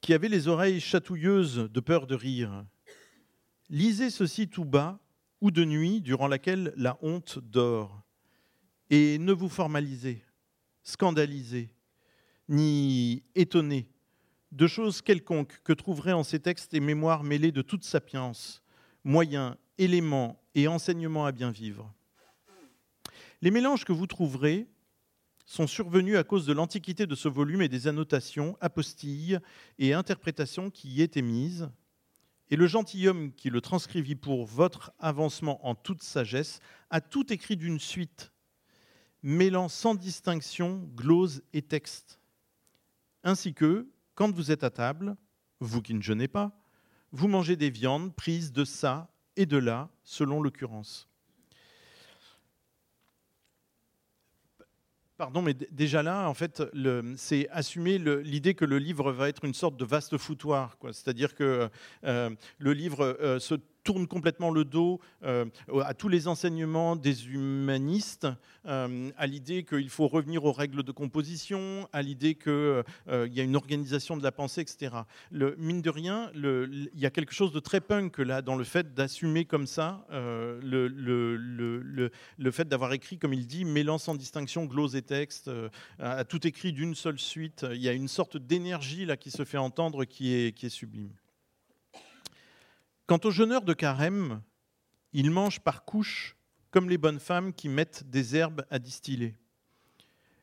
qui 0.00 0.14
avait 0.14 0.28
les 0.28 0.46
oreilles 0.46 0.80
chatouilleuses 0.80 1.68
de 1.70 1.80
peur 1.80 2.06
de 2.06 2.14
rire, 2.14 2.64
lisez 3.68 4.10
ceci 4.10 4.48
tout 4.48 4.64
bas 4.64 5.00
ou 5.40 5.50
de 5.50 5.64
nuit 5.64 6.00
durant 6.00 6.26
laquelle 6.26 6.72
la 6.76 6.98
honte 7.02 7.38
dort. 7.38 8.02
Et 8.90 9.18
ne 9.18 9.32
vous 9.32 9.48
formalisez, 9.48 10.22
scandalisez, 10.82 11.70
ni 12.48 13.22
étonnez 13.34 13.88
de 14.52 14.66
choses 14.66 15.02
quelconques 15.02 15.60
que 15.62 15.72
trouverez 15.72 16.12
en 16.12 16.24
ces 16.24 16.40
textes 16.40 16.72
et 16.74 16.80
mémoires 16.80 17.22
mêlés 17.22 17.52
de 17.52 17.62
toute 17.62 17.84
sapience, 17.84 18.62
moyens, 19.04 19.56
éléments 19.76 20.40
et 20.54 20.68
enseignements 20.68 21.26
à 21.26 21.32
bien 21.32 21.50
vivre. 21.50 21.92
Les 23.42 23.50
mélanges 23.50 23.84
que 23.84 23.92
vous 23.92 24.06
trouverez 24.06 24.66
sont 25.44 25.66
survenus 25.66 26.16
à 26.16 26.24
cause 26.24 26.44
de 26.44 26.52
l'antiquité 26.52 27.06
de 27.06 27.14
ce 27.14 27.28
volume 27.28 27.62
et 27.62 27.68
des 27.68 27.86
annotations, 27.86 28.56
apostilles 28.60 29.38
et 29.78 29.94
interprétations 29.94 30.70
qui 30.70 30.88
y 30.88 31.02
étaient 31.02 31.22
mises, 31.22 31.70
et 32.50 32.56
le 32.56 32.66
gentilhomme 32.66 33.32
qui 33.32 33.50
le 33.50 33.60
transcrivit 33.60 34.14
pour 34.14 34.46
votre 34.46 34.92
avancement 34.98 35.66
en 35.66 35.74
toute 35.74 36.02
sagesse 36.02 36.60
a 36.90 37.00
tout 37.00 37.32
écrit 37.32 37.56
d'une 37.56 37.80
suite, 37.80 38.32
mêlant 39.22 39.68
sans 39.68 39.94
distinction 39.94 40.88
glose 40.94 41.42
et 41.52 41.62
texte. 41.62 42.20
Ainsi 43.24 43.52
que, 43.52 43.88
quand 44.14 44.34
vous 44.34 44.50
êtes 44.50 44.64
à 44.64 44.70
table, 44.70 45.16
vous 45.60 45.82
qui 45.82 45.94
ne 45.94 46.02
jeûnez 46.02 46.28
pas, 46.28 46.58
vous 47.12 47.28
mangez 47.28 47.56
des 47.56 47.70
viandes 47.70 48.14
prises 48.14 48.52
de 48.52 48.64
ça 48.64 49.10
et 49.36 49.46
de 49.46 49.56
là, 49.56 49.90
selon 50.04 50.42
l'occurrence. 50.42 51.07
Pardon, 55.18 55.42
mais 55.42 55.52
déjà 55.52 56.04
là, 56.04 56.28
en 56.28 56.34
fait, 56.34 56.62
c'est 57.16 57.48
assumer 57.48 57.98
l'idée 57.98 58.54
que 58.54 58.64
le 58.64 58.78
livre 58.78 59.10
va 59.10 59.28
être 59.28 59.44
une 59.44 59.52
sorte 59.52 59.76
de 59.76 59.84
vaste 59.84 60.16
foutoir. 60.16 60.76
C'est-à-dire 60.92 61.34
que 61.34 61.68
euh, 62.04 62.30
le 62.58 62.72
livre 62.72 63.16
euh, 63.20 63.40
se 63.40 63.56
tourne 63.88 64.06
complètement 64.06 64.50
le 64.50 64.66
dos 64.66 65.00
euh, 65.24 65.46
à 65.82 65.94
tous 65.94 66.08
les 66.08 66.28
enseignements 66.28 66.94
des 66.94 67.28
humanistes, 67.28 68.26
euh, 68.66 69.10
à 69.16 69.26
l'idée 69.26 69.64
qu'il 69.64 69.88
faut 69.88 70.08
revenir 70.08 70.44
aux 70.44 70.52
règles 70.52 70.82
de 70.82 70.92
composition, 70.92 71.88
à 71.94 72.02
l'idée 72.02 72.34
qu'il 72.34 72.52
euh, 72.52 72.82
y 73.06 73.40
a 73.40 73.42
une 73.42 73.56
organisation 73.56 74.18
de 74.18 74.22
la 74.22 74.30
pensée, 74.30 74.60
etc. 74.60 74.94
Mine 75.30 75.80
de 75.80 75.88
rien, 75.88 76.30
il 76.34 76.90
y 76.96 77.06
a 77.06 77.10
quelque 77.10 77.32
chose 77.32 77.50
de 77.50 77.60
très 77.60 77.80
punk 77.80 78.18
là 78.18 78.42
dans 78.42 78.56
le 78.56 78.64
fait 78.64 78.92
d'assumer 78.92 79.46
comme 79.46 79.66
ça 79.66 80.06
le, 80.10 80.90
fait 82.50 82.68
d'avoir 82.68 82.92
écrit, 82.92 83.16
comme 83.16 83.32
il 83.32 83.46
dit, 83.46 83.64
mêlant 83.64 83.96
sans 83.96 84.16
distinction 84.16 84.66
glose 84.66 84.96
et 84.96 85.02
texte, 85.02 85.50
à 85.98 86.24
tout 86.24 86.46
écrit 86.46 86.74
d'une 86.74 86.94
seule 86.94 87.18
suite. 87.18 87.64
Il 87.70 87.80
y 87.80 87.88
a 87.88 87.94
une 87.94 88.08
sorte 88.08 88.36
d'énergie 88.36 89.06
là 89.06 89.16
qui 89.16 89.30
se 89.30 89.46
fait 89.46 89.56
entendre 89.56 90.04
qui 90.04 90.34
est 90.34 90.68
sublime. 90.68 91.08
Quant 93.08 93.20
aux 93.24 93.30
jeûneurs 93.30 93.62
de 93.62 93.72
carême, 93.72 94.42
ils 95.14 95.30
mangent 95.30 95.60
par 95.60 95.86
couches 95.86 96.36
comme 96.70 96.90
les 96.90 96.98
bonnes 96.98 97.20
femmes 97.20 97.54
qui 97.54 97.70
mettent 97.70 98.04
des 98.10 98.36
herbes 98.36 98.66
à 98.70 98.78
distiller. 98.78 99.34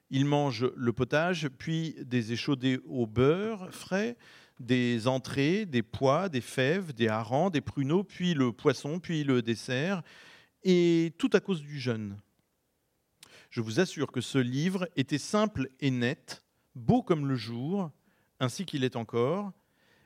Ils 0.10 0.26
mangent 0.26 0.72
le 0.76 0.92
potage, 0.92 1.48
puis 1.48 1.96
des 2.02 2.34
échaudés 2.34 2.80
au 2.88 3.06
beurre 3.06 3.72
frais, 3.72 4.18
des 4.60 5.08
entrées, 5.08 5.68
des 5.68 5.84
pois, 5.84 6.28
des 6.28 6.42
fèves, 6.42 6.92
des 6.94 7.08
harengs, 7.08 7.52
des 7.52 7.62
pruneaux, 7.62 8.04
puis 8.04 8.34
le 8.34 8.52
poisson, 8.52 9.00
puis 9.00 9.24
le 9.24 9.44
dessert, 9.44 10.02
et 10.64 11.14
tout 11.20 11.30
à 11.34 11.40
cause 11.42 11.62
du 11.62 11.80
jeûne. 11.80 12.18
Je 13.52 13.62
vous 13.62 13.80
assure 13.80 14.12
que 14.12 14.22
ce 14.22 14.40
livre 14.40 14.90
était 14.96 15.20
simple 15.20 15.70
et 15.82 15.92
net, 15.92 16.44
beau 16.74 17.04
comme 17.04 17.28
le 17.28 17.36
jour, 17.36 17.92
ainsi 18.40 18.66
qu'il 18.66 18.84
est 18.84 18.96
encore, 18.96 19.54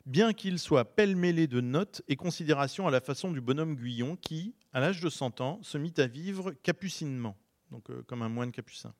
bien 0.09 0.33
qu'il 0.33 0.57
soit 0.57 0.85
pêle-mêlé 0.85 1.45
de 1.45 1.61
notes 1.61 2.01
et 2.07 2.15
considérations 2.15 2.87
à 2.87 2.91
la 2.91 2.99
façon 2.99 3.31
du 3.31 3.41
bonhomme 3.41 3.75
Guyon 3.75 4.15
qui, 4.15 4.55
à 4.73 4.79
l'âge 4.79 5.01
de 5.01 5.09
100 5.09 5.39
ans, 5.39 5.59
se 5.61 5.77
mit 5.77 5.93
à 5.97 6.07
vivre 6.07 6.51
capucinement, 6.63 7.37
donc 7.69 7.91
euh, 7.91 8.01
comme 8.07 8.23
un 8.23 8.29
moine 8.29 8.51
capucin. 8.51 8.91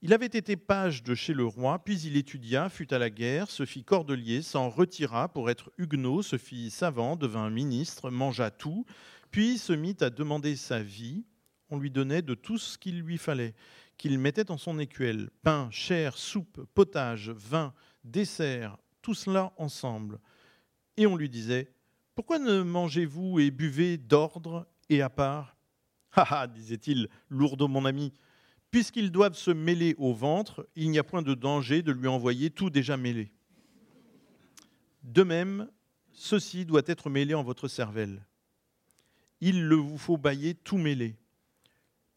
Il 0.00 0.12
avait 0.12 0.26
été 0.26 0.56
page 0.56 1.02
de 1.02 1.16
chez 1.16 1.34
le 1.34 1.44
roi, 1.44 1.80
puis 1.80 2.00
il 2.02 2.16
étudia, 2.16 2.68
fut 2.68 2.94
à 2.94 3.00
la 3.00 3.10
guerre, 3.10 3.50
se 3.50 3.66
fit 3.66 3.82
cordelier, 3.82 4.42
s'en 4.42 4.70
retira 4.70 5.32
pour 5.32 5.50
être 5.50 5.72
huguenot, 5.78 6.22
se 6.22 6.38
fit 6.38 6.70
savant, 6.70 7.16
devint 7.16 7.50
ministre, 7.50 8.08
mangea 8.08 8.52
tout, 8.52 8.86
puis 9.32 9.58
se 9.58 9.72
mit 9.72 9.96
à 10.00 10.10
demander 10.10 10.54
sa 10.54 10.80
vie. 10.80 11.24
On 11.70 11.78
lui 11.78 11.90
donnait 11.90 12.22
de 12.22 12.34
tout 12.34 12.56
ce 12.56 12.78
qu'il 12.78 13.00
lui 13.00 13.18
fallait, 13.18 13.56
qu'il 13.96 14.16
mettait 14.20 14.44
dans 14.44 14.58
son 14.58 14.78
écuelle 14.78 15.28
pain, 15.42 15.68
chair, 15.72 16.16
soupe, 16.16 16.64
potage, 16.72 17.30
vin, 17.30 17.74
dessert, 18.04 18.78
tout 19.02 19.14
cela 19.14 19.52
ensemble. 19.56 20.18
Et 20.96 21.06
on 21.06 21.16
lui 21.16 21.28
disait 21.28 21.72
Pourquoi 22.14 22.38
ne 22.38 22.62
mangez-vous 22.62 23.40
et 23.40 23.50
buvez 23.50 23.96
d'ordre 23.96 24.66
et 24.88 25.02
à 25.02 25.10
part 25.10 25.56
Ah 26.12 26.26
ah, 26.30 26.46
disait-il, 26.46 27.08
lourdeau 27.28 27.68
mon 27.68 27.84
ami, 27.84 28.12
puisqu'ils 28.70 29.10
doivent 29.10 29.36
se 29.36 29.50
mêler 29.50 29.94
au 29.98 30.12
ventre, 30.12 30.68
il 30.76 30.90
n'y 30.90 30.98
a 30.98 31.04
point 31.04 31.22
de 31.22 31.34
danger 31.34 31.82
de 31.82 31.92
lui 31.92 32.08
envoyer 32.08 32.50
tout 32.50 32.70
déjà 32.70 32.96
mêlé. 32.96 33.32
De 35.02 35.22
même, 35.22 35.70
ceci 36.12 36.64
doit 36.66 36.82
être 36.86 37.10
mêlé 37.10 37.34
en 37.34 37.42
votre 37.42 37.68
cervelle. 37.68 38.26
Il 39.40 39.64
le 39.64 39.76
vous 39.76 39.98
faut 39.98 40.18
bailler 40.18 40.54
tout 40.54 40.78
mêlé. 40.78 41.16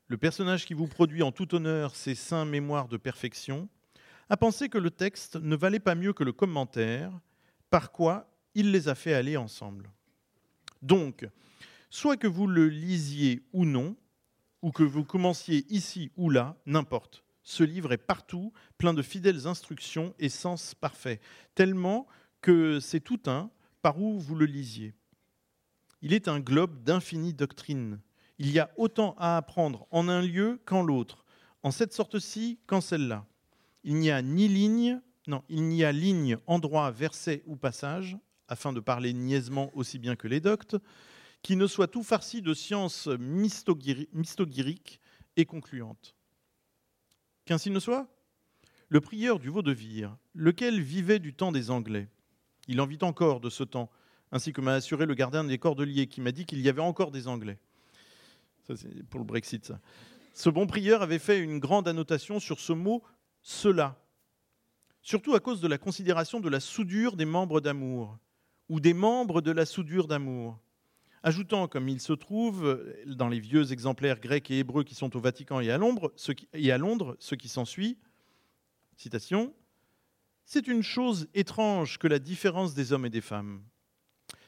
Le 0.07 0.17
personnage 0.17 0.65
qui 0.65 0.73
vous 0.73 0.87
produit 0.87 1.23
en 1.23 1.31
tout 1.31 1.55
honneur 1.55 1.95
ces 1.95 2.15
saints 2.15 2.45
mémoires 2.45 2.87
de 2.87 2.97
perfection, 2.97 3.69
a 4.31 4.37
pensé 4.37 4.69
que 4.69 4.77
le 4.77 4.91
texte 4.91 5.35
ne 5.35 5.57
valait 5.57 5.81
pas 5.81 5.93
mieux 5.93 6.13
que 6.13 6.23
le 6.23 6.31
commentaire, 6.31 7.11
par 7.69 7.91
quoi 7.91 8.31
il 8.55 8.71
les 8.71 8.87
a 8.87 8.95
fait 8.95 9.13
aller 9.13 9.35
ensemble. 9.35 9.91
Donc, 10.81 11.27
soit 11.89 12.15
que 12.15 12.27
vous 12.27 12.47
le 12.47 12.69
lisiez 12.69 13.43
ou 13.51 13.65
non, 13.65 13.97
ou 14.61 14.71
que 14.71 14.83
vous 14.83 15.03
commenciez 15.03 15.65
ici 15.67 16.11
ou 16.15 16.29
là, 16.29 16.55
n'importe. 16.65 17.25
Ce 17.43 17.65
livre 17.65 17.91
est 17.91 17.97
partout, 17.97 18.53
plein 18.77 18.93
de 18.93 19.01
fidèles 19.01 19.47
instructions 19.47 20.15
et 20.17 20.29
sens 20.29 20.75
parfaits, 20.75 21.21
tellement 21.53 22.07
que 22.39 22.79
c'est 22.79 23.01
tout 23.01 23.19
un 23.25 23.51
par 23.81 24.01
où 24.01 24.17
vous 24.17 24.35
le 24.35 24.45
lisiez. 24.45 24.93
Il 26.01 26.13
est 26.13 26.29
un 26.29 26.39
globe 26.39 26.81
d'infinies 26.83 27.33
doctrines. 27.33 27.99
Il 28.37 28.49
y 28.49 28.59
a 28.59 28.71
autant 28.77 29.13
à 29.17 29.35
apprendre 29.35 29.87
en 29.91 30.07
un 30.07 30.21
lieu 30.21 30.61
qu'en 30.63 30.83
l'autre, 30.83 31.25
en 31.63 31.71
cette 31.71 31.91
sorte-ci 31.91 32.59
qu'en 32.65 32.79
celle-là. 32.79 33.25
Il 33.83 33.95
n'y 33.95 34.11
a 34.11 34.21
ni 34.21 34.47
ligne, 34.47 35.01
non, 35.27 35.43
il 35.49 35.63
n'y 35.63 35.83
a 35.83 35.91
ligne, 35.91 36.37
endroit, 36.47 36.91
verset 36.91 37.43
ou 37.45 37.55
passage, 37.55 38.17
afin 38.47 38.73
de 38.73 38.79
parler 38.79 39.13
niaisement 39.13 39.71
aussi 39.75 39.97
bien 39.97 40.15
que 40.15 40.27
les 40.27 40.39
doctes, 40.39 40.77
qui 41.41 41.55
ne 41.55 41.67
soit 41.67 41.87
tout 41.87 42.03
farci 42.03 42.41
de 42.41 42.53
sciences 42.53 43.07
mystogyriques 43.07 45.01
et 45.37 45.45
concluantes. 45.45 46.15
Qu'ainsi 47.45 47.71
ne 47.71 47.79
soit? 47.79 48.07
Le 48.89 49.01
prieur 49.01 49.39
du 49.39 49.49
vaudevire, 49.49 50.17
lequel 50.35 50.81
vivait 50.81 51.19
du 51.19 51.33
temps 51.33 51.51
des 51.51 51.71
Anglais, 51.71 52.09
il 52.67 52.79
en 52.81 52.85
vit 52.85 52.99
encore 53.01 53.39
de 53.39 53.49
ce 53.49 53.63
temps, 53.63 53.89
ainsi 54.31 54.53
que 54.53 54.61
m'a 54.61 54.73
assuré 54.73 55.05
le 55.05 55.15
gardien 55.15 55.43
des 55.43 55.57
cordeliers, 55.57 56.07
qui 56.07 56.21
m'a 56.21 56.31
dit 56.31 56.45
qu'il 56.45 56.61
y 56.61 56.69
avait 56.69 56.81
encore 56.81 57.11
des 57.11 57.27
Anglais. 57.27 57.57
Ça, 58.67 58.75
c'est 58.75 59.03
pour 59.03 59.19
le 59.19 59.25
Brexit. 59.25 59.73
Ce 60.33 60.49
bon 60.49 60.67
prieur 60.67 61.01
avait 61.01 61.19
fait 61.19 61.39
une 61.39 61.59
grande 61.59 61.87
annotation 61.87 62.39
sur 62.39 62.59
ce 62.59 62.73
mot 62.73 63.03
cela, 63.41 63.97
surtout 65.01 65.34
à 65.34 65.39
cause 65.39 65.61
de 65.61 65.68
la 65.68 65.77
considération 65.77 66.39
de 66.39 66.49
la 66.49 66.59
soudure 66.59 67.15
des 67.15 67.26
membres 67.26 67.61
d'amour, 67.61 68.18
ou 68.69 68.80
des 68.80 68.93
membres 68.93 69.41
de 69.41 69.51
la 69.51 69.65
soudure 69.65 70.07
d'amour, 70.07 70.59
ajoutant, 71.23 71.68
comme 71.68 71.89
il 71.89 71.99
se 71.99 72.13
trouve 72.13 72.84
dans 73.05 73.27
les 73.27 73.39
vieux 73.39 73.72
exemplaires 73.72 74.19
grecs 74.19 74.49
et 74.51 74.59
hébreux 74.59 74.84
qui 74.84 74.95
sont 74.95 75.15
au 75.15 75.19
Vatican 75.19 75.59
et 75.59 75.69
à 75.69 75.77
Londres, 75.77 76.13
ce 76.15 76.31
qui, 77.35 77.49
s'ensuit, 77.49 77.97
citation, 78.95 79.53
c'est 80.45 80.68
une 80.68 80.84
chose 80.84 81.27
étrange 81.34 81.97
que 81.97 82.07
la 82.07 82.19
différence 82.19 82.73
des 82.73 82.93
hommes 82.93 83.05
et 83.05 83.09
des 83.09 83.22
femmes. 83.22 83.63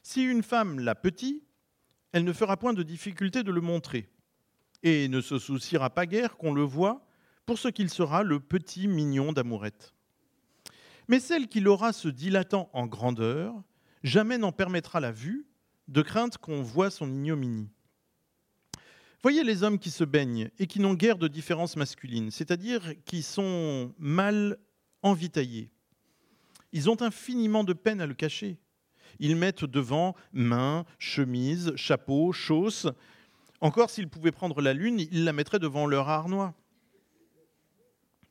Si 0.02 0.24
une 0.24 0.44
femme 0.44 0.80
l'a 0.80 0.96
petit, 0.96 1.44
elle 2.12 2.26
ne 2.26 2.34
fera 2.34 2.58
point 2.58 2.74
de 2.74 2.84
difficulté 2.84 3.44
de 3.44 3.52
le 3.52 3.62
montrer. 3.62 4.10
et 4.86 5.08
ne 5.08 5.22
se 5.22 5.40
souciera 5.40 5.90
pas 5.90 6.06
guère 6.06 6.36
qu'on 6.36 6.54
le 6.54 6.64
voit 6.64 7.06
pour 7.46 7.60
ce 7.60 7.68
qu'il 7.68 7.90
sera 7.90 8.24
le 8.24 8.40
petit 8.40 8.88
mignon 8.88 9.34
d'amourette. 9.34 9.94
Mais 11.08 11.20
celle 11.20 11.48
qui 11.48 11.60
l'aura 11.60 11.94
se 11.94 12.08
dilatant 12.08 12.70
en 12.74 12.88
grandeur, 12.88 13.54
jamais 14.04 14.38
n'en 14.38 14.52
permettra 14.52 15.00
la 15.00 15.12
vue, 15.12 15.46
de 15.88 16.02
crainte 16.02 16.38
qu'on 16.38 16.62
voie 16.62 16.90
son 16.90 17.12
ignominie. 17.12 17.70
Voyez 19.22 19.44
les 19.44 19.64
hommes 19.64 19.80
qui 19.80 19.92
se 19.92 20.04
baignent 20.04 20.50
et 20.60 20.68
qui 20.68 20.80
n'ont 20.80 20.94
guère 20.94 21.18
de 21.18 21.28
différence 21.28 21.76
masculine, 21.76 22.32
c'est-à-dire 22.32 22.94
qui 23.06 23.22
sont 23.22 23.94
mal 23.98 24.58
envitaillés. 25.02 25.72
Ils 26.74 26.90
ont 26.90 27.02
infiniment 27.02 27.64
de 27.64 27.74
peine 27.74 28.02
à 28.02 28.08
le 28.08 28.14
cacher. 28.14 28.58
Ils 29.20 29.36
mettent 29.36 29.66
devant 29.66 30.16
mains, 30.34 30.86
chemises, 31.00 31.74
chapeaux, 31.76 32.32
chausses. 32.32 32.88
Encore 33.62 33.90
s'ils 33.90 34.10
pouvaient 34.10 34.32
prendre 34.32 34.60
la 34.62 34.74
lune, 34.74 35.00
ils 35.00 35.24
la 35.24 35.34
mettraient 35.34 35.60
devant 35.60 35.86
leur 35.86 36.10
harnois. 36.10 36.54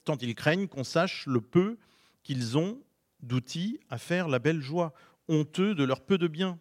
Tant 0.04 0.16
ils 0.18 0.34
craignent 0.34 0.68
qu'on 0.68 0.84
sache 0.84 1.26
le 1.26 1.40
peu 1.40 1.78
qu'ils 2.22 2.58
ont 2.58 2.80
d'outils 3.20 3.80
à 3.88 3.98
faire 3.98 4.28
la 4.28 4.38
belle 4.38 4.60
joie, 4.60 4.92
honteux 5.28 5.74
de 5.74 5.84
leur 5.84 6.00
peu 6.00 6.18
de 6.18 6.26
bien. 6.26 6.58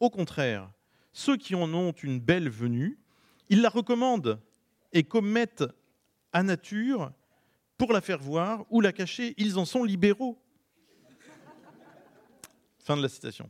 Au 0.00 0.10
contraire, 0.10 0.70
ceux 1.12 1.36
qui 1.36 1.54
en 1.54 1.72
ont 1.74 1.92
une 1.92 2.18
belle 2.18 2.48
venue, 2.48 2.98
ils 3.48 3.60
la 3.60 3.68
recommandent 3.68 4.40
et 4.92 5.04
commettent 5.04 5.64
à 6.32 6.42
nature 6.42 7.12
pour 7.78 7.92
la 7.92 8.00
faire 8.00 8.18
voir 8.18 8.64
ou 8.70 8.80
la 8.80 8.92
cacher. 8.92 9.34
Ils 9.36 9.58
en 9.58 9.64
sont 9.64 9.84
libéraux. 9.84 10.38
Fin 12.78 12.96
de 12.96 13.02
la 13.02 13.08
citation. 13.08 13.48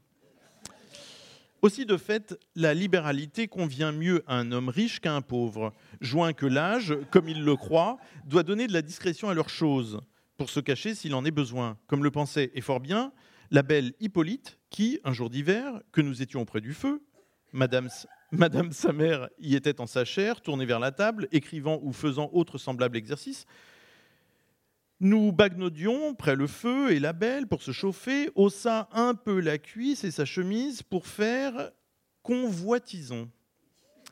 Aussi, 1.63 1.87
de 1.87 1.97
fait, 1.97 2.37
la 2.57 2.75
libéralité 2.75 3.47
convient 3.47 3.93
mieux 3.93 4.25
à 4.27 4.35
un 4.37 4.51
homme 4.51 4.69
riche 4.69 4.99
qu'à 4.99 5.15
un 5.15 5.23
pauvre, 5.23 5.73
joint 6.01 6.33
que 6.33 6.45
l'âge, 6.45 6.97
comme 7.13 7.29
il 7.29 7.45
le 7.45 7.55
croit, 7.55 7.99
doit 8.25 8.43
donner 8.43 8.67
de 8.67 8.73
la 8.73 8.83
discrétion 8.83 9.29
à 9.29 9.35
leurs 9.35 9.49
choses, 9.49 10.01
pour 10.37 10.51
se 10.51 10.59
cacher 10.59 10.97
s'il 10.97 11.15
en 11.15 11.25
est 11.25 11.31
besoin, 11.31 11.79
comme 11.87 12.03
le 12.03 12.11
pensait, 12.11 12.51
et 12.55 12.61
fort 12.61 12.81
bien, 12.81 13.13
la 13.53 13.63
belle 13.63 13.93
Hippolyte, 14.01 14.59
qui, 14.71 14.99
un 15.05 15.13
jour 15.13 15.31
d'hiver, 15.31 15.81
que 15.93 16.01
nous 16.01 16.21
étions 16.21 16.43
auprès 16.43 16.61
du 16.61 16.75
feu, 16.75 17.01
Madame, 17.53 17.89
Madame 18.33 18.73
sa 18.73 18.93
mère 18.93 19.29
y 19.39 19.55
était 19.55 19.81
en 19.81 19.87
sa 19.87 20.05
chair, 20.05 20.41
tournée 20.41 20.67
vers 20.67 20.81
la 20.81 20.91
table, 20.91 21.29
écrivant 21.31 21.79
ou 21.83 21.93
faisant 21.93 22.29
autre 22.33 22.59
semblable 22.59 22.97
exercice, 22.97 23.47
nous 25.03 25.33
bagnodions 25.33 26.15
près 26.15 26.37
le 26.37 26.47
feu 26.47 26.93
et 26.93 27.01
la 27.01 27.13
belle 27.13 27.49
pour 27.49 27.61
se 27.61 27.73
chauffer, 27.73 28.31
haussa 28.37 28.89
un 28.93 29.17
peu 29.17 29.41
la 29.41 29.59
cuisse 29.59 30.05
et 30.05 30.13
sa 30.13 30.25
chemise 30.25 30.85
pour 30.85 31.09
faire 31.09 31.73
convoitison. 32.23 33.29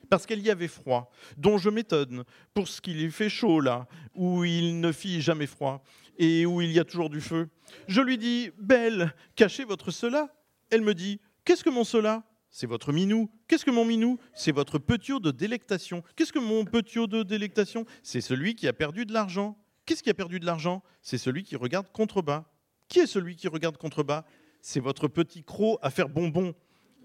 Parce 0.08 0.26
qu'elle 0.26 0.40
y 0.40 0.50
avait 0.50 0.66
froid, 0.66 1.12
dont 1.36 1.58
je 1.58 1.70
m'étonne, 1.70 2.24
pour 2.54 2.66
ce 2.66 2.80
qu'il 2.80 3.00
y 3.00 3.08
fait 3.12 3.28
chaud 3.28 3.60
là, 3.60 3.86
où 4.16 4.44
il 4.44 4.80
ne 4.80 4.90
fit 4.90 5.20
jamais 5.20 5.46
froid, 5.46 5.84
et 6.18 6.44
où 6.44 6.60
il 6.60 6.72
y 6.72 6.80
a 6.80 6.84
toujours 6.84 7.08
du 7.08 7.20
feu. 7.20 7.48
Je 7.86 8.00
lui 8.00 8.18
dis, 8.18 8.50
Belle, 8.58 9.14
cachez 9.36 9.64
votre 9.64 9.92
cela. 9.92 10.34
Elle 10.70 10.82
me 10.82 10.94
dit, 10.94 11.20
Qu'est-ce 11.44 11.62
que 11.62 11.70
mon 11.70 11.84
cela? 11.84 12.24
C'est 12.50 12.66
votre 12.66 12.92
minou. 12.92 13.30
Qu'est-ce 13.46 13.64
que 13.64 13.70
mon 13.70 13.84
minou? 13.84 14.18
C'est 14.34 14.50
votre 14.50 14.78
petiot 14.80 15.20
de 15.20 15.30
délectation. 15.30 16.02
Qu'est-ce 16.16 16.32
que 16.32 16.40
mon 16.40 16.64
petiot 16.64 17.06
de 17.06 17.22
délectation? 17.22 17.86
C'est 18.02 18.20
celui 18.20 18.56
qui 18.56 18.66
a 18.66 18.72
perdu 18.72 19.06
de 19.06 19.12
l'argent. 19.12 19.56
Qu'est-ce 19.90 20.04
qui 20.04 20.10
a 20.10 20.14
perdu 20.14 20.38
de 20.38 20.46
l'argent? 20.46 20.84
C'est 21.02 21.18
celui 21.18 21.42
qui 21.42 21.56
regarde 21.56 21.90
contrebas. 21.90 22.44
Qui 22.86 23.00
est 23.00 23.08
celui 23.08 23.34
qui 23.34 23.48
regarde 23.48 23.76
contrebas? 23.76 24.24
C'est 24.60 24.78
votre 24.78 25.08
petit 25.08 25.42
croc 25.42 25.80
à 25.82 25.90
faire 25.90 26.08
bonbon. 26.08 26.54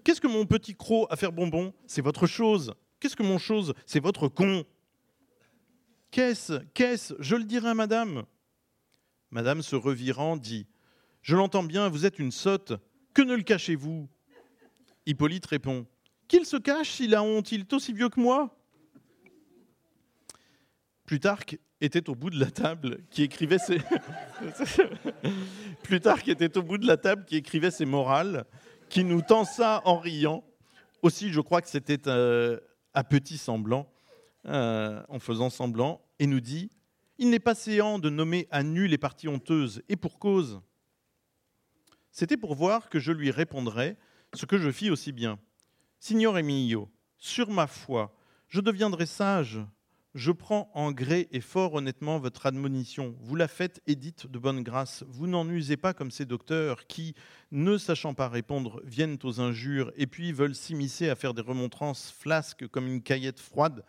Qu'est-ce 0.04 0.20
que 0.20 0.28
mon 0.28 0.46
petit 0.46 0.76
croc 0.76 1.08
à 1.10 1.16
faire 1.16 1.32
bonbon? 1.32 1.74
C'est 1.88 2.00
votre 2.00 2.28
chose. 2.28 2.74
Qu'est-ce 3.00 3.16
que 3.16 3.24
mon 3.24 3.38
chose? 3.38 3.74
C'est 3.86 3.98
votre 3.98 4.28
con. 4.28 4.64
Qu'est-ce 6.12 6.62
Qu'est-ce? 6.74 7.14
Je 7.18 7.34
le 7.34 7.42
dirai 7.42 7.70
à 7.70 7.74
madame. 7.74 8.22
Madame, 9.32 9.62
se 9.62 9.74
revirant, 9.74 10.36
dit 10.36 10.68
Je 11.22 11.34
l'entends 11.34 11.64
bien, 11.64 11.88
vous 11.88 12.06
êtes 12.06 12.20
une 12.20 12.30
sotte. 12.30 12.72
Que 13.14 13.22
ne 13.22 13.34
le 13.34 13.42
cachez-vous? 13.42 14.08
Hippolyte 15.06 15.46
répond 15.46 15.88
Qu'il 16.28 16.46
se 16.46 16.56
cache 16.56 16.92
s'il 16.92 17.16
a 17.16 17.24
honte, 17.24 17.50
il 17.50 17.62
est 17.62 17.72
aussi 17.72 17.92
vieux 17.92 18.10
que 18.10 18.20
moi. 18.20 18.56
Plutarque 21.04 21.58
était 21.80 22.08
au 22.08 22.14
bout 22.14 22.30
de 22.30 22.40
la 22.40 22.50
table 22.50 22.98
qui 23.10 23.22
écrivait 23.22 23.58
ses 23.58 23.80
Plutarque 25.82 26.28
était 26.28 26.56
au 26.56 26.62
bout 26.62 26.78
de 26.78 26.86
la 26.86 26.96
table 26.96 27.24
qui 27.24 27.36
écrivait 27.36 27.70
ses 27.70 27.84
morales, 27.84 28.44
qui 28.88 29.04
nous 29.04 29.22
tend 29.22 29.44
ça 29.44 29.82
en 29.84 29.98
riant. 29.98 30.44
Aussi, 31.02 31.30
je 31.30 31.40
crois 31.40 31.60
que 31.60 31.68
c'était 31.68 32.08
euh, 32.08 32.58
à 32.94 33.04
petit 33.04 33.38
semblant, 33.38 33.88
euh, 34.46 35.02
en 35.08 35.18
faisant 35.18 35.50
semblant, 35.50 36.00
et 36.18 36.26
nous 36.26 36.40
dit 36.40 36.70
Il 37.18 37.30
n'est 37.30 37.38
pas 37.38 37.54
séant 37.54 37.98
de 37.98 38.10
nommer 38.10 38.48
à 38.50 38.62
nu 38.62 38.86
les 38.86 38.98
parties 38.98 39.28
honteuses, 39.28 39.82
et 39.88 39.96
pour 39.96 40.18
cause. 40.18 40.60
C'était 42.10 42.38
pour 42.38 42.54
voir 42.54 42.88
que 42.88 42.98
je 42.98 43.12
lui 43.12 43.30
répondrais 43.30 43.98
ce 44.34 44.46
que 44.46 44.56
je 44.56 44.70
fis 44.70 44.90
aussi 44.90 45.12
bien. 45.12 45.38
Signor 46.00 46.38
Emilio, 46.38 46.90
sur 47.18 47.50
ma 47.50 47.66
foi, 47.66 48.14
je 48.48 48.60
deviendrai 48.60 49.06
sage 49.06 49.60
je 50.16 50.32
prends 50.32 50.70
en 50.72 50.92
gré 50.92 51.28
et 51.30 51.42
fort 51.42 51.74
honnêtement 51.74 52.18
votre 52.18 52.46
admonition. 52.46 53.14
Vous 53.20 53.36
la 53.36 53.48
faites 53.48 53.82
et 53.86 53.96
dites 53.96 54.26
de 54.26 54.38
bonne 54.38 54.62
grâce. 54.62 55.04
Vous 55.08 55.26
n'en 55.26 55.46
usez 55.46 55.76
pas 55.76 55.92
comme 55.92 56.10
ces 56.10 56.24
docteurs 56.24 56.86
qui, 56.86 57.14
ne 57.52 57.76
sachant 57.76 58.14
pas 58.14 58.30
répondre, 58.30 58.80
viennent 58.82 59.18
aux 59.24 59.40
injures 59.40 59.92
et 59.94 60.06
puis 60.06 60.32
veulent 60.32 60.54
s'immiscer 60.54 61.10
à 61.10 61.16
faire 61.16 61.34
des 61.34 61.42
remontrances 61.42 62.10
flasques 62.10 62.66
comme 62.68 62.86
une 62.86 63.02
caillette 63.02 63.40
froide. 63.40 63.84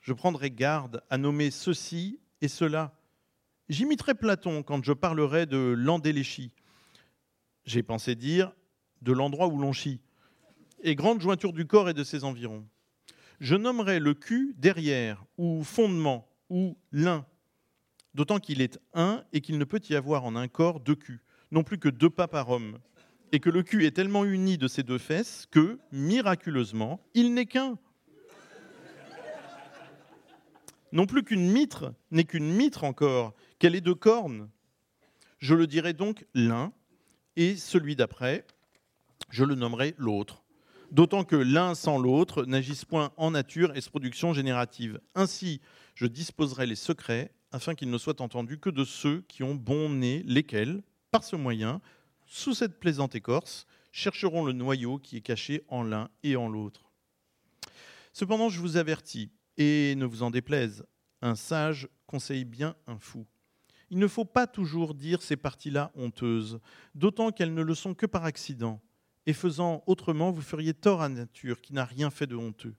Je 0.00 0.14
prendrai 0.14 0.50
garde 0.50 1.02
à 1.10 1.18
nommer 1.18 1.50
ceci 1.50 2.20
et 2.40 2.48
cela. 2.48 2.98
J'imiterai 3.68 4.14
Platon 4.14 4.62
quand 4.62 4.82
je 4.82 4.94
parlerai 4.94 5.44
de 5.44 5.74
l'endéléchie. 5.76 6.52
J'ai 7.66 7.82
pensé 7.82 8.14
dire 8.14 8.50
de 9.02 9.12
l'endroit 9.12 9.48
où 9.48 9.58
l'on 9.58 9.72
chie, 9.74 10.00
et 10.82 10.94
grande 10.94 11.20
jointure 11.20 11.52
du 11.52 11.66
corps 11.66 11.90
et 11.90 11.94
de 11.94 12.04
ses 12.04 12.24
environs 12.24 12.66
je 13.40 13.54
nommerai 13.54 13.98
le 13.98 14.14
cul 14.14 14.54
derrière, 14.58 15.24
ou 15.38 15.62
fondement, 15.64 16.28
ou 16.50 16.76
l'un, 16.92 17.26
d'autant 18.14 18.38
qu'il 18.38 18.60
est 18.60 18.78
un 18.92 19.24
et 19.32 19.40
qu'il 19.40 19.58
ne 19.58 19.64
peut 19.64 19.80
y 19.88 19.94
avoir 19.94 20.24
en 20.24 20.36
un 20.36 20.48
corps 20.48 20.80
deux 20.80 20.94
culs, 20.94 21.22
non 21.50 21.64
plus 21.64 21.78
que 21.78 21.88
deux 21.88 22.10
pas 22.10 22.28
par 22.28 22.50
homme, 22.50 22.78
et 23.32 23.40
que 23.40 23.50
le 23.50 23.62
cul 23.62 23.84
est 23.84 23.96
tellement 23.96 24.24
uni 24.24 24.58
de 24.58 24.68
ces 24.68 24.82
deux 24.82 24.98
fesses 24.98 25.46
que, 25.50 25.78
miraculeusement, 25.90 27.00
il 27.14 27.34
n'est 27.34 27.46
qu'un. 27.46 27.78
Non 30.92 31.06
plus 31.06 31.24
qu'une 31.24 31.50
mitre 31.50 31.92
n'est 32.12 32.24
qu'une 32.24 32.54
mitre 32.54 32.84
encore, 32.84 33.34
qu'elle 33.58 33.74
est 33.74 33.80
de 33.80 33.92
cornes. 33.92 34.48
Je 35.38 35.54
le 35.54 35.66
dirai 35.66 35.92
donc 35.92 36.24
l'un, 36.34 36.72
et 37.34 37.56
celui 37.56 37.96
d'après, 37.96 38.46
je 39.30 39.44
le 39.44 39.56
nommerai 39.56 39.94
l'autre 39.98 40.43
d'autant 40.94 41.24
que 41.24 41.34
l'un 41.34 41.74
sans 41.74 41.98
l'autre 41.98 42.44
n'agissent 42.44 42.84
point 42.84 43.10
en 43.16 43.32
nature 43.32 43.76
et 43.76 43.80
se 43.80 43.90
production 43.90 44.32
générative. 44.32 45.00
Ainsi, 45.16 45.60
je 45.96 46.06
disposerai 46.06 46.66
les 46.66 46.76
secrets 46.76 47.32
afin 47.50 47.74
qu'ils 47.74 47.90
ne 47.90 47.98
soient 47.98 48.22
entendus 48.22 48.58
que 48.58 48.70
de 48.70 48.84
ceux 48.84 49.22
qui 49.22 49.42
ont 49.42 49.56
bon 49.56 49.90
nez, 49.90 50.22
lesquels, 50.24 50.84
par 51.10 51.24
ce 51.24 51.34
moyen, 51.34 51.80
sous 52.26 52.54
cette 52.54 52.78
plaisante 52.78 53.16
écorce, 53.16 53.66
chercheront 53.90 54.44
le 54.44 54.52
noyau 54.52 54.98
qui 54.98 55.16
est 55.16 55.20
caché 55.20 55.64
en 55.66 55.82
l'un 55.82 56.10
et 56.22 56.36
en 56.36 56.48
l'autre. 56.48 56.92
Cependant, 58.12 58.48
je 58.48 58.60
vous 58.60 58.76
avertis, 58.76 59.32
et 59.56 59.96
ne 59.96 60.06
vous 60.06 60.22
en 60.22 60.30
déplaise, 60.30 60.84
un 61.22 61.34
sage 61.34 61.88
conseille 62.06 62.44
bien 62.44 62.76
un 62.86 62.98
fou. 62.98 63.26
Il 63.90 63.98
ne 63.98 64.06
faut 64.06 64.24
pas 64.24 64.46
toujours 64.46 64.94
dire 64.94 65.22
ces 65.22 65.36
parties-là 65.36 65.90
honteuses, 65.96 66.60
d'autant 66.94 67.32
qu'elles 67.32 67.54
ne 67.54 67.62
le 67.62 67.74
sont 67.74 67.94
que 67.94 68.06
par 68.06 68.24
accident 68.24 68.80
et 69.26 69.32
faisant 69.32 69.82
autrement, 69.86 70.30
vous 70.30 70.42
feriez 70.42 70.74
tort 70.74 71.02
à 71.02 71.08
nature 71.08 71.60
qui 71.60 71.72
n'a 71.72 71.84
rien 71.84 72.10
fait 72.10 72.26
de 72.26 72.36
honteux. 72.36 72.74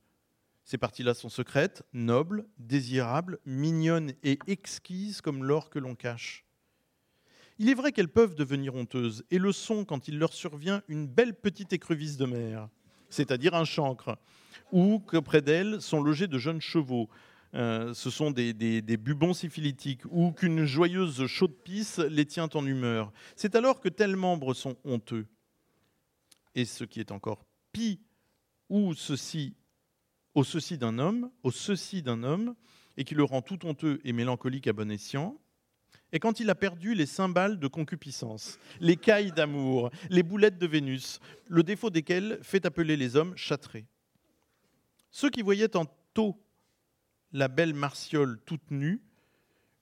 Ces 0.64 0.78
parties-là 0.78 1.14
sont 1.14 1.30
secrètes, 1.30 1.84
nobles, 1.94 2.46
désirables, 2.58 3.40
mignonnes 3.46 4.14
et 4.24 4.40
exquises 4.48 5.22
comme 5.22 5.44
l'or 5.44 5.70
que 5.70 5.80
l'on 5.80 5.96
cache. 5.96 6.44
Il 7.60 7.70
est 7.70 7.76
vrai 7.76 7.92
qu'elles 7.92 8.10
peuvent 8.10 8.36
devenir 8.36 8.76
honteuses, 8.76 9.24
et 9.32 9.38
le 9.38 9.52
sont 9.52 9.86
quand 9.86 10.08
il 10.08 10.18
leur 10.18 10.34
survient 10.34 10.82
une 10.88 11.08
belle 11.08 11.36
petite 11.36 11.72
écrevisse 11.72 12.18
de 12.18 12.26
mer, 12.26 12.68
c'est-à-dire 13.10 13.54
un 13.54 13.64
chancre, 13.64 14.18
ou 14.72 15.00
que 15.00 15.18
près 15.18 15.42
d'elles 15.42 15.82
sont 15.82 16.02
logés 16.02 16.28
de 16.28 16.38
jeunes 16.38 16.62
chevaux. 16.62 17.10
Euh, 17.54 17.94
ce 17.94 18.10
sont 18.10 18.32
des, 18.32 18.52
des, 18.52 18.82
des, 18.82 18.98
bubons 18.98 19.34
syphilitiques, 19.34 20.02
ou 20.10 20.32
qu'une 20.32 20.66
joyeuse 20.66 21.26
chaude 21.28 21.56
pisse 21.64 22.00
les 22.00 22.26
tient 22.26 22.50
en 22.54 22.66
humeur. 22.66 23.14
C'est 23.38 23.56
alors 23.56 23.80
que 23.80 23.88
tels 23.88 24.18
membres 24.18 24.54
sont 24.54 24.76
honteux 24.84 25.26
et 26.56 26.65
ce 26.65 26.84
qui 26.84 26.99
est 26.99 27.11
encore 27.11 27.45
pis, 27.72 28.02
ou 28.69 28.94
ceci, 28.94 29.56
au 30.34 30.44
ceci 30.44 30.77
d'un 30.77 30.98
homme, 30.98 31.30
au 31.44 31.52
ceci 31.52 32.02
d'un 32.02 32.23
homme, 32.23 32.56
et 32.98 33.03
qui 33.03 33.14
le 33.14 33.23
rend 33.23 33.41
tout 33.41 33.65
honteux 33.65 33.99
et 34.03 34.14
mélancolique 34.14 34.68
à 34.68 34.73
bon 34.73 34.90
escient, 34.90 35.40
et 36.11 36.19
quand 36.19 36.40
il 36.40 36.49
a 36.49 36.56
perdu 36.56 36.95
les 36.95 37.06
cymbales 37.06 37.60
de 37.60 37.68
concupiscence, 37.68 38.57
les 38.80 38.95
cailles 38.95 39.34
d'amour, 39.34 39.91
les 40.10 40.23
boulettes 40.23 40.57
de 40.57 40.68
Vénus, 40.68 41.19
le 41.48 41.61
défaut 41.61 41.90
desquelles 41.90 42.40
fait 42.41 42.65
appeler 42.65 42.95
les 42.95 43.15
hommes 43.18 43.36
châtrés. 43.36 43.86
Ceux 45.11 45.30
qui 45.30 45.41
voyaient 45.41 45.68
tantôt 45.68 46.41
la 47.36 47.49
belle 47.49 47.73
Martiole 47.73 48.40
toute 48.45 48.72
nue, 48.72 49.02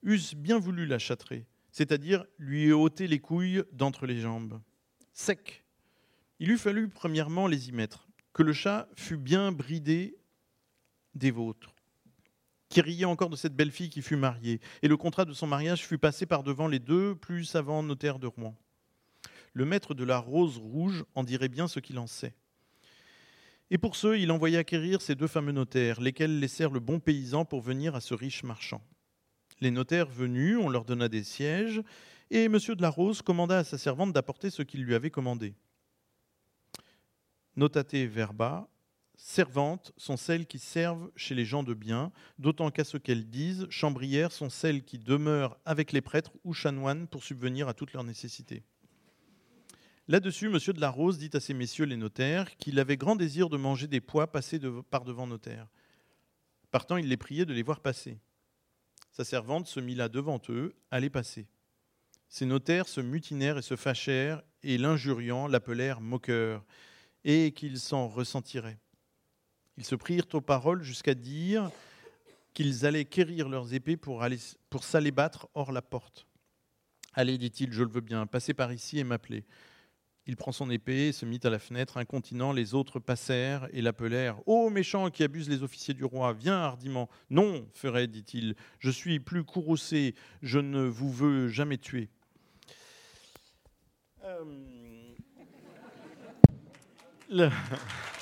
eussent 0.01 0.35
bien 0.35 0.59
voulu 0.59 0.85
la 0.85 0.99
châtrer, 0.99 1.45
c'est-à-dire 1.71 2.25
lui 2.37 2.71
ôter 2.71 3.07
les 3.07 3.19
couilles 3.19 3.63
d'entre 3.71 4.05
les 4.05 4.19
jambes. 4.19 4.59
Sec. 5.13 5.62
Il 6.43 6.51
eût 6.51 6.57
fallu 6.57 6.89
premièrement 6.89 7.47
les 7.47 7.69
y 7.69 7.71
mettre, 7.71 8.05
que 8.33 8.43
le 8.43 8.51
chat 8.51 8.89
fût 8.97 9.15
bien 9.15 9.53
bridé 9.53 10.17
des 11.15 11.31
vôtres, 11.31 11.73
qui 12.67 12.81
riait 12.81 13.05
encore 13.05 13.29
de 13.29 13.37
cette 13.37 13.55
belle 13.55 13.71
fille 13.71 13.89
qui 13.89 14.01
fut 14.01 14.17
mariée, 14.17 14.59
et 14.81 14.89
le 14.89 14.97
contrat 14.97 15.23
de 15.23 15.31
son 15.31 15.47
mariage 15.47 15.87
fut 15.87 15.97
passé 15.97 16.25
par 16.25 16.43
devant 16.43 16.67
les 16.67 16.79
deux 16.79 17.15
plus 17.15 17.45
savants 17.45 17.81
notaires 17.81 18.19
de 18.19 18.27
Rouen. 18.27 18.57
Le 19.53 19.63
maître 19.63 19.93
de 19.93 20.03
la 20.03 20.17
rose 20.17 20.57
rouge 20.57 21.05
en 21.15 21.23
dirait 21.23 21.47
bien 21.47 21.69
ce 21.69 21.79
qu'il 21.79 21.97
en 21.97 22.07
sait. 22.07 22.35
Et 23.71 23.77
pour 23.77 23.95
ce, 23.95 24.17
il 24.17 24.29
envoya 24.29 24.59
acquérir 24.59 25.01
ces 25.01 25.15
deux 25.15 25.27
fameux 25.27 25.53
notaires, 25.53 26.01
lesquels 26.01 26.41
laissèrent 26.41 26.71
le 26.71 26.81
bon 26.81 26.99
paysan 26.99 27.45
pour 27.45 27.61
venir 27.61 27.95
à 27.95 28.01
ce 28.01 28.13
riche 28.13 28.43
marchand. 28.43 28.81
Les 29.61 29.71
notaires 29.71 30.09
venus, 30.09 30.57
on 30.57 30.67
leur 30.67 30.83
donna 30.83 31.07
des 31.07 31.23
sièges, 31.23 31.81
et 32.31 32.43
M. 32.43 32.57
de 32.57 32.81
la 32.81 32.89
Rose 32.89 33.21
commanda 33.21 33.59
à 33.59 33.63
sa 33.63 33.77
servante 33.77 34.11
d'apporter 34.11 34.49
ce 34.49 34.61
qu'il 34.61 34.83
lui 34.83 34.93
avait 34.93 35.09
commandé. 35.09 35.55
Notate 37.55 37.95
verba, 38.07 38.67
servantes 39.15 39.93
sont 39.97 40.17
celles 40.17 40.47
qui 40.47 40.59
servent 40.59 41.11
chez 41.15 41.35
les 41.35 41.45
gens 41.45 41.63
de 41.63 41.73
bien, 41.73 42.11
d'autant 42.39 42.71
qu'à 42.71 42.83
ce 42.83 42.97
qu'elles 42.97 43.29
disent, 43.29 43.67
chambrières 43.69 44.31
sont 44.31 44.49
celles 44.49 44.83
qui 44.83 44.97
demeurent 44.97 45.57
avec 45.65 45.91
les 45.91 46.01
prêtres 46.01 46.33
ou 46.43 46.53
chanoines 46.53 47.07
pour 47.07 47.23
subvenir 47.23 47.67
à 47.67 47.73
toutes 47.73 47.93
leurs 47.93 48.03
nécessités. 48.03 48.63
Là-dessus, 50.07 50.47
M. 50.47 50.57
de 50.57 50.81
la 50.81 50.89
Rose 50.89 51.17
dit 51.17 51.29
à 51.33 51.39
ces 51.39 51.53
messieurs 51.53 51.85
les 51.85 51.95
notaires 51.95 52.57
qu'il 52.57 52.79
avait 52.79 52.97
grand 52.97 53.15
désir 53.15 53.49
de 53.49 53.55
manger 53.55 53.87
des 53.87 54.01
pois 54.01 54.27
passés 54.27 54.59
par 54.89 55.05
devant 55.05 55.27
notaire. 55.27 55.67
Partant, 56.71 56.97
il 56.97 57.07
les 57.07 57.17
priait 57.17 57.45
de 57.45 57.53
les 57.53 57.63
voir 57.63 57.79
passer. 57.79 58.19
Sa 59.11 59.23
servante 59.23 59.67
se 59.67 59.79
mit 59.79 59.95
là 59.95 60.09
devant 60.09 60.41
eux, 60.49 60.75
à 60.91 60.99
les 60.99 61.09
passer. 61.09 61.47
Ces 62.27 62.45
notaires 62.45 62.87
se 62.87 62.99
mutinèrent 62.99 63.59
et 63.59 63.61
se 63.61 63.75
fâchèrent, 63.75 64.41
et 64.63 64.77
l'injuriant 64.77 65.47
l'appelèrent 65.47 66.01
moqueur, 66.01 66.65
et 67.25 67.51
qu'ils 67.51 67.79
s'en 67.79 68.07
ressentiraient. 68.07 68.79
Ils 69.77 69.85
se 69.85 69.95
prirent 69.95 70.27
aux 70.33 70.41
paroles 70.41 70.83
jusqu'à 70.83 71.15
dire 71.15 71.71
qu'ils 72.53 72.85
allaient 72.85 73.05
quérir 73.05 73.49
leurs 73.49 73.73
épées 73.73 73.97
pour, 73.97 74.23
aller, 74.23 74.37
pour 74.69 74.83
s'aller 74.83 75.11
battre 75.11 75.47
hors 75.55 75.71
la 75.71 75.81
porte. 75.81 76.27
Allez, 77.13 77.37
dit-il, 77.37 77.71
je 77.71 77.83
le 77.83 77.89
veux 77.89 78.01
bien, 78.01 78.25
passez 78.25 78.53
par 78.53 78.71
ici 78.71 78.99
et 78.99 79.03
m'appelez. 79.03 79.45
Il 80.25 80.37
prend 80.37 80.53
son 80.53 80.69
épée 80.69 81.09
et 81.09 81.11
se 81.11 81.25
mit 81.25 81.39
à 81.43 81.49
la 81.49 81.59
fenêtre. 81.59 81.97
Incontinent, 81.97 82.53
les 82.53 82.73
autres 82.73 82.99
passèrent 82.99 83.67
et 83.73 83.81
l'appelèrent. 83.81 84.39
Ô 84.47 84.69
méchant 84.69 85.09
qui 85.09 85.23
abuse 85.23 85.49
les 85.49 85.63
officiers 85.63 85.93
du 85.93 86.05
roi, 86.05 86.31
viens 86.31 86.59
hardiment. 86.59 87.09
Non, 87.29 87.67
ferait, 87.73 88.07
dit-il, 88.07 88.55
je 88.79 88.89
suis 88.89 89.19
plus 89.19 89.43
courroucé, 89.43 90.15
je 90.41 90.59
ne 90.59 90.81
vous 90.81 91.11
veux 91.11 91.49
jamais 91.49 91.77
tuer. 91.77 92.09
Euh, 94.23 94.45
لا. 97.29 97.51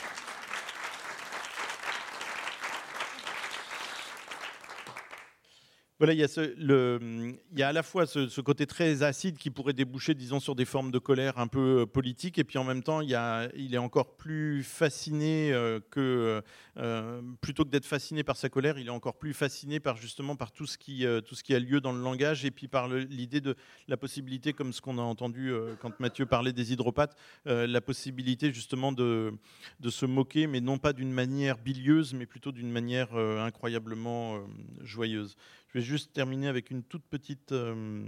Voilà, 6.01 6.13
il 6.13 6.19
y, 6.19 7.61
a 7.61 7.67
à 7.67 7.71
la 7.71 7.83
fois 7.83 8.07
ce, 8.07 8.41
côté 8.41 8.65
très 8.65 9.03
acide 9.03 9.37
qui 9.37 9.51
pourrait 9.51 9.73
déboucher, 9.73 10.15
disons, 10.15 10.39
sur 10.39 10.55
des 10.55 10.65
formes 10.65 10.89
de 10.89 10.97
colère 10.97 11.37
un 11.37 11.45
peu 11.45 11.81
euh, 11.81 11.85
politiques, 11.85 12.39
et 12.39 12.43
puis 12.43 12.57
en 12.57 12.63
même 12.63 12.81
temps, 12.81 13.01
il, 13.01 13.09
y 13.11 13.13
a, 13.13 13.49
est 13.55 13.77
encore 13.77 14.17
plus 14.17 14.63
fasciné 14.63 15.53
euh, 15.53 15.79
que, 15.91 16.41
euh, 16.77 17.21
plutôt 17.39 17.65
que 17.65 17.69
d'être 17.69 17.85
fasciné 17.85 18.23
par 18.23 18.35
sa 18.35 18.49
colère, 18.49 18.79
il 18.79 18.87
est 18.87 18.89
encore 18.89 19.19
plus 19.19 19.35
fasciné 19.35 19.79
par 19.79 19.95
justement 19.95 20.35
par 20.35 20.51
tout 20.51 20.65
ce 20.65 20.79
qui, 20.79 21.05
a 21.05 21.59
lieu 21.59 21.81
dans 21.81 21.91
le 21.91 22.01
langage, 22.01 22.45
et 22.45 22.51
puis 22.51 22.67
par 22.67 22.87
l'idée 22.87 23.39
de 23.39 23.55
la 23.87 23.95
possibilité, 23.95 24.53
comme 24.53 24.73
ce 24.73 24.81
qu'on 24.81 24.97
a 24.97 25.03
entendu 25.03 25.53
quand 25.81 25.99
Mathieu 25.99 26.25
parlait 26.25 26.51
des 26.51 26.73
hydropathes, 26.73 27.15
la 27.45 27.81
possibilité 27.81 28.51
justement 28.51 28.91
de 28.91 29.37
se 29.87 30.07
moquer, 30.07 30.47
mais 30.47 30.61
non 30.61 30.79
pas 30.79 30.93
d'une 30.93 31.11
manière 31.11 31.59
bilieuse, 31.59 32.15
mais 32.15 32.25
plutôt 32.25 32.51
d'une 32.51 32.71
manière 32.71 33.15
incroyablement 33.15 34.39
joyeuse. 34.81 35.37
Je 35.73 35.79
vais 35.79 35.85
juste 35.85 36.11
terminer 36.11 36.49
avec 36.49 36.69
une 36.69 36.83
toute 36.83 37.05
petite, 37.05 37.53
euh, 37.53 38.05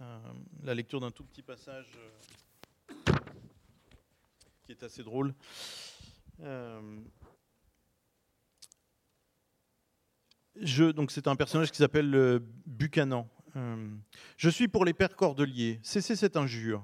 euh, 0.00 0.18
la 0.62 0.72
lecture 0.72 0.98
d'un 0.98 1.10
tout 1.10 1.24
petit 1.24 1.42
passage 1.42 1.84
euh, 1.98 3.12
qui 4.62 4.72
est 4.72 4.82
assez 4.82 5.02
drôle. 5.02 5.34
Je, 10.56 10.90
donc 10.90 11.10
c'est 11.10 11.28
un 11.28 11.36
personnage 11.36 11.70
qui 11.70 11.76
s'appelle 11.76 12.40
Buchanan. 12.64 13.28
je 14.38 14.48
suis 14.48 14.68
pour 14.68 14.86
les 14.86 14.94
pères 14.94 15.16
cordeliers. 15.16 15.80
Cessez 15.82 16.16
cette 16.16 16.38
injure. 16.38 16.82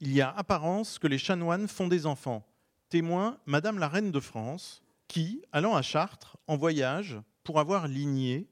Il 0.00 0.10
y 0.10 0.22
a 0.22 0.30
apparence 0.30 0.98
que 0.98 1.06
les 1.06 1.18
chanoines 1.18 1.68
font 1.68 1.86
des 1.86 2.06
enfants. 2.06 2.46
Témoin, 2.88 3.38
Madame 3.44 3.78
la 3.78 3.88
Reine 3.88 4.10
de 4.10 4.20
France, 4.20 4.82
qui, 5.06 5.44
allant 5.52 5.76
à 5.76 5.82
Chartres 5.82 6.38
en 6.46 6.56
voyage 6.56 7.20
pour 7.44 7.60
avoir 7.60 7.86
ligné, 7.86 8.48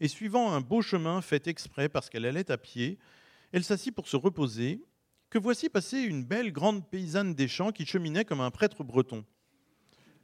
et 0.00 0.08
suivant 0.08 0.52
un 0.52 0.60
beau 0.60 0.82
chemin 0.82 1.20
fait 1.20 1.46
exprès 1.46 1.88
parce 1.88 2.10
qu'elle 2.10 2.26
allait 2.26 2.50
à 2.50 2.58
pied, 2.58 2.98
elle 3.52 3.64
s'assit 3.64 3.94
pour 3.94 4.08
se 4.08 4.16
reposer, 4.16 4.84
que 5.30 5.38
voici 5.38 5.68
passer 5.68 5.98
une 5.98 6.24
belle 6.24 6.52
grande 6.52 6.88
paysanne 6.88 7.34
des 7.34 7.48
champs 7.48 7.72
qui 7.72 7.86
cheminait 7.86 8.24
comme 8.24 8.40
un 8.40 8.50
prêtre 8.50 8.84
breton. 8.84 9.24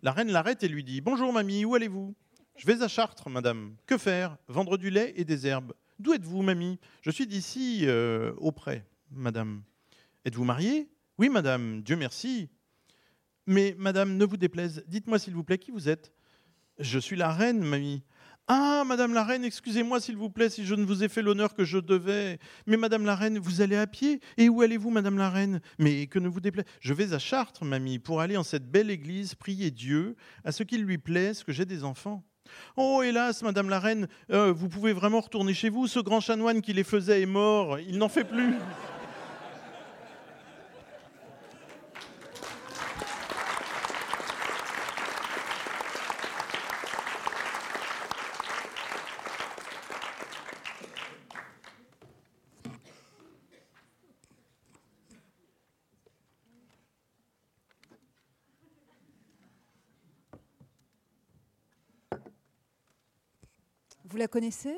La 0.02 0.12
reine 0.12 0.30
l'arrête 0.30 0.62
et 0.62 0.68
lui 0.68 0.84
dit 0.84 1.00
Bonjour 1.00 1.32
mamie, 1.32 1.64
où 1.64 1.74
allez-vous 1.74 2.14
Je 2.56 2.66
vais 2.66 2.82
à 2.82 2.88
Chartres, 2.88 3.28
madame. 3.28 3.76
Que 3.86 3.98
faire? 3.98 4.36
Vendre 4.48 4.76
du 4.76 4.90
lait 4.90 5.12
et 5.16 5.24
des 5.24 5.46
herbes. 5.46 5.74
D'où 5.98 6.12
êtes-vous, 6.12 6.42
mamie? 6.42 6.78
Je 7.02 7.10
suis 7.10 7.26
d'ici, 7.26 7.82
euh, 7.84 8.32
auprès, 8.38 8.84
madame. 9.10 9.62
Êtes-vous 10.24 10.44
mariée? 10.44 10.88
Oui, 11.18 11.28
madame, 11.28 11.82
Dieu 11.82 11.96
merci. 11.96 12.48
Mais, 13.46 13.74
madame, 13.78 14.16
ne 14.16 14.24
vous 14.24 14.36
déplaise, 14.36 14.84
dites-moi 14.86 15.18
s'il 15.18 15.34
vous 15.34 15.44
plaît 15.44 15.58
qui 15.58 15.70
vous 15.70 15.88
êtes? 15.88 16.12
Je 16.78 16.98
suis 16.98 17.16
la 17.16 17.32
reine, 17.32 17.62
mamie. 17.62 18.02
Ah, 18.54 18.84
Madame 18.86 19.14
la 19.14 19.24
Reine, 19.24 19.46
excusez-moi 19.46 19.98
s'il 19.98 20.18
vous 20.18 20.28
plaît 20.28 20.50
si 20.50 20.66
je 20.66 20.74
ne 20.74 20.84
vous 20.84 21.02
ai 21.02 21.08
fait 21.08 21.22
l'honneur 21.22 21.54
que 21.54 21.64
je 21.64 21.78
devais. 21.78 22.38
Mais 22.66 22.76
Madame 22.76 23.06
la 23.06 23.16
Reine, 23.16 23.38
vous 23.38 23.62
allez 23.62 23.76
à 23.76 23.86
pied 23.86 24.20
Et 24.36 24.50
où 24.50 24.60
allez-vous, 24.60 24.90
Madame 24.90 25.16
la 25.16 25.30
Reine? 25.30 25.62
Mais 25.78 26.06
que 26.06 26.18
ne 26.18 26.28
vous 26.28 26.40
déplaise. 26.40 26.66
Je 26.78 26.92
vais 26.92 27.14
à 27.14 27.18
Chartres, 27.18 27.64
mamie, 27.64 27.98
pour 27.98 28.20
aller 28.20 28.36
en 28.36 28.42
cette 28.42 28.70
belle 28.70 28.90
église 28.90 29.34
prier 29.34 29.70
Dieu, 29.70 30.16
à 30.44 30.52
ce 30.52 30.64
qu'il 30.64 30.82
lui 30.82 30.98
plaise 30.98 31.44
que 31.44 31.50
j'ai 31.50 31.64
des 31.64 31.82
enfants. 31.82 32.24
Oh, 32.76 33.00
hélas, 33.02 33.40
Madame 33.40 33.70
la 33.70 33.80
Reine, 33.80 34.06
euh, 34.30 34.52
vous 34.52 34.68
pouvez 34.68 34.92
vraiment 34.92 35.22
retourner 35.22 35.54
chez 35.54 35.70
vous. 35.70 35.86
Ce 35.86 36.00
grand 36.00 36.20
chanoine 36.20 36.60
qui 36.60 36.74
les 36.74 36.84
faisait 36.84 37.22
est 37.22 37.26
mort. 37.26 37.78
Il 37.78 37.96
n'en 37.96 38.10
fait 38.10 38.24
plus. 38.24 38.56
Vous 64.12 64.18
la 64.18 64.28
connaissez? 64.28 64.76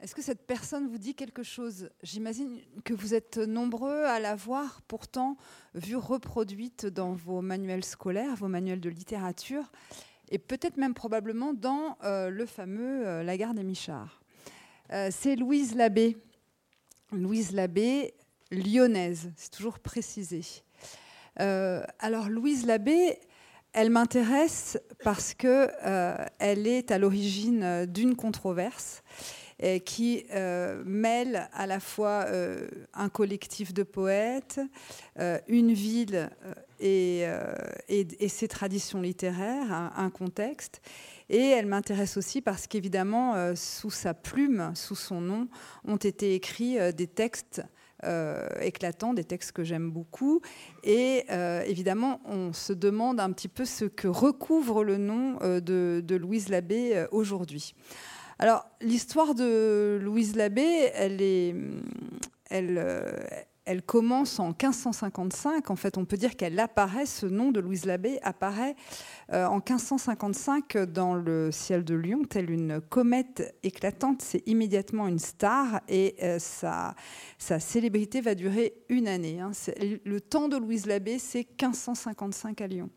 Est-ce 0.00 0.16
que 0.16 0.20
cette 0.20 0.48
personne 0.48 0.88
vous 0.88 0.98
dit 0.98 1.14
quelque 1.14 1.44
chose? 1.44 1.90
J'imagine 2.02 2.58
que 2.82 2.92
vous 2.92 3.14
êtes 3.14 3.38
nombreux 3.38 4.02
à 4.02 4.18
la 4.18 4.34
voir 4.34 4.82
pourtant 4.88 5.36
vue 5.76 5.94
reproduite 5.94 6.86
dans 6.86 7.12
vos 7.12 7.40
manuels 7.40 7.84
scolaires, 7.84 8.34
vos 8.34 8.48
manuels 8.48 8.80
de 8.80 8.90
littérature, 8.90 9.70
et 10.28 10.40
peut-être 10.40 10.76
même 10.76 10.92
probablement 10.92 11.54
dans 11.54 11.96
euh, 12.02 12.30
le 12.30 12.46
fameux 12.46 13.06
euh, 13.06 13.22
La 13.22 13.36
gare 13.36 13.54
des 13.54 13.62
Michards. 13.62 14.20
Euh, 14.90 15.10
c'est 15.12 15.36
Louise 15.36 15.76
Labbé. 15.76 16.16
Louise 17.12 17.52
Labbé, 17.52 18.12
lyonnaise, 18.50 19.30
c'est 19.36 19.52
toujours 19.52 19.78
précisé. 19.78 20.42
alors 21.36 22.28
Louise 22.28 22.66
Labbé, 22.66 23.20
elle 23.72 23.90
m'intéresse 23.90 24.78
parce 25.04 25.34
qu'elle 25.34 25.70
euh, 25.84 26.24
est 26.40 26.90
à 26.90 26.98
l'origine 26.98 27.62
euh, 27.62 27.86
d'une 27.86 28.16
controverse 28.16 29.02
euh, 29.62 29.78
qui 29.78 30.24
mêle 30.84 31.48
à 31.52 31.66
la 31.66 31.80
fois 31.80 32.26
un 32.94 33.08
collectif 33.10 33.74
de 33.74 33.82
poètes, 33.82 34.58
une 35.48 35.74
ville 35.74 36.30
et, 36.80 37.26
ses 38.28 38.48
traditions 38.48 39.02
littéraires, 39.02 39.92
un, 39.94 40.08
contexte. 40.08 40.80
Et 41.28 41.50
elle 41.50 41.66
m'intéresse 41.66 42.16
aussi 42.16 42.40
parce 42.40 42.66
qu'évidemment, 42.66 43.54
sous 43.54 43.90
sa 43.90 44.14
plume, 44.14 44.72
sous 44.74 44.96
son 44.96 45.20
nom, 45.20 45.48
ont 45.84 45.96
été 45.96 46.34
écrits 46.34 46.78
des 46.94 47.06
textes 47.06 47.62
éclatants, 48.60 49.14
des 49.14 49.24
textes 49.24 49.52
que 49.52 49.64
j'aime 49.64 49.90
beaucoup. 49.90 50.40
Et 50.84 51.26
évidemment, 51.66 52.20
on 52.24 52.52
se 52.52 52.72
demande 52.72 53.20
un 53.20 53.32
petit 53.32 53.48
peu 53.48 53.64
ce 53.64 53.84
que 53.84 54.08
recouvre 54.08 54.84
le 54.84 54.96
nom 54.96 55.38
de, 55.40 56.02
de 56.04 56.16
Louise 56.16 56.48
Labbé 56.48 57.06
aujourd'hui. 57.10 57.74
Alors, 58.38 58.64
l'histoire 58.80 59.34
de 59.34 59.98
Louise 60.00 60.34
Labbé, 60.34 60.90
elle 60.94 61.20
est, 61.20 61.54
elle, 62.48 62.78
elle 63.70 63.82
commence 63.82 64.40
en 64.40 64.48
1555. 64.48 65.70
En 65.70 65.76
fait, 65.76 65.96
on 65.96 66.04
peut 66.04 66.16
dire 66.16 66.36
qu'elle 66.36 66.58
apparaît, 66.58 67.06
ce 67.06 67.26
nom 67.26 67.52
de 67.52 67.60
Louise 67.60 67.84
Labbé 67.84 68.18
apparaît 68.24 68.74
euh, 69.32 69.46
en 69.46 69.58
1555 69.58 70.76
dans 70.92 71.14
le 71.14 71.52
ciel 71.52 71.84
de 71.84 71.94
Lyon, 71.94 72.22
telle 72.28 72.50
une 72.50 72.80
comète 72.80 73.54
éclatante. 73.62 74.22
C'est 74.22 74.42
immédiatement 74.48 75.06
une 75.06 75.20
star 75.20 75.82
et 75.88 76.16
euh, 76.20 76.40
sa, 76.40 76.96
célébrité 77.38 78.20
va 78.20 78.34
durer 78.34 78.74
une 78.88 79.06
année. 79.06 79.38
Hein. 79.38 79.52
Le 80.04 80.20
temps 80.20 80.48
de 80.48 80.56
Louise 80.56 80.86
Labbé, 80.86 81.20
c'est 81.20 81.46
1555 81.62 82.60
à 82.62 82.66
Lyon. 82.66 82.90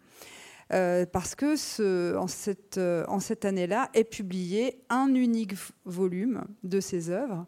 Euh, 0.71 1.05
parce 1.05 1.35
que 1.35 2.15
en 2.17 3.19
cette 3.19 3.45
année-là 3.45 3.91
est 3.93 4.05
publié 4.05 4.83
un 4.89 5.13
unique 5.13 5.53
volume 5.85 6.45
de 6.63 6.79
ses 6.79 7.11
œuvres 7.11 7.45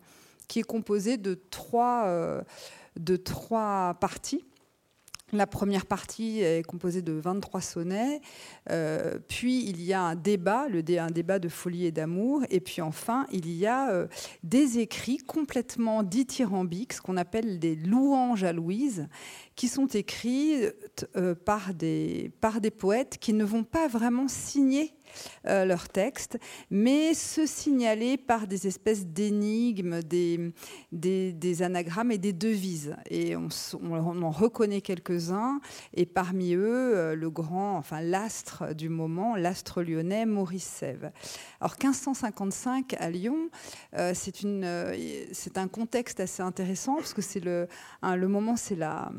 qui 0.48 0.60
est 0.60 0.64
composé 0.64 1.18
de 1.18 1.34
trois 1.50 2.44
de 3.00 3.16
trois 3.16 3.96
parties. 4.00 4.44
La 5.34 5.48
première 5.48 5.88
partie 5.88 6.42
est 6.42 6.64
composée 6.66 7.02
de 7.02 7.12
23 7.12 7.60
sonnets, 7.60 8.22
euh, 8.70 9.18
puis 9.28 9.66
il 9.66 9.82
y 9.82 9.92
a 9.92 10.02
un 10.02 10.16
débat, 10.16 10.68
le 10.70 10.84
un 11.00 11.10
débat 11.10 11.40
de 11.40 11.50
folie 11.50 11.86
et 11.88 11.92
d'amour, 11.92 12.44
et 12.52 12.60
puis 12.60 12.82
enfin 12.82 13.26
il 13.32 13.52
y 13.52 13.66
a 13.66 13.90
euh, 13.90 14.08
des 14.44 14.78
écrits 14.78 15.18
complètement 15.18 16.04
dithyrambiques, 16.04 16.94
ce 16.94 17.02
qu'on 17.02 17.18
appelle 17.18 17.58
des 17.58 17.76
louanges 17.76 18.44
à 18.44 18.54
Louise, 18.54 19.08
qui 19.56 19.68
sont 19.68 19.88
écrits 19.88 20.68
euh, 21.16 21.34
par, 21.34 21.74
des, 21.74 22.32
par 22.40 22.62
des 22.62 22.72
poètes 22.72 23.18
qui 23.20 23.34
ne 23.34 23.44
vont 23.44 23.64
pas 23.64 23.88
vraiment 23.88 24.28
signer 24.28 24.94
euh, 25.48 25.66
leurs 25.66 25.90
textes, 25.90 26.38
mais 26.70 27.14
se 27.14 27.46
signaler 27.46 28.18
par 28.18 28.48
des 28.48 28.68
espèces 28.68 29.06
d'énigmes, 29.06 30.02
des, 30.02 30.54
des, 30.92 31.62
anagrammes 31.62 32.12
et 32.12 32.18
des 32.18 32.34
devises. 32.34 32.96
Et 33.10 33.36
on, 33.36 33.50
en 34.22 34.32
reconnaît 34.32 34.82
quelques-uns, 34.82 35.60
et 35.94 36.06
parmi 36.06 36.54
eux, 36.54 36.96
euh, 36.96 37.16
le 37.16 37.30
grand, 37.30 37.78
enfin 37.78 38.02
l'astre 38.02 38.74
du 38.74 38.90
moment, 38.90 39.36
l'astre 39.36 39.82
lyonnais 39.84 40.26
Maurice 40.26 40.66
Sèvres. 40.66 41.12
Alors 41.62 41.74
1555 41.74 42.96
à 43.00 43.10
Lyon, 43.10 43.50
euh, 43.98 44.12
c'est 44.14 44.36
c'est 45.32 45.58
un 45.58 45.68
contexte 45.68 46.20
assez 46.20 46.42
intéressant 46.42 46.96
parce 46.96 47.14
que 47.14 47.22
c'est 47.22 47.40
le, 47.40 47.68
le 48.04 48.28
moment, 48.28 48.58
c'est 48.58 48.76
la 48.76 49.12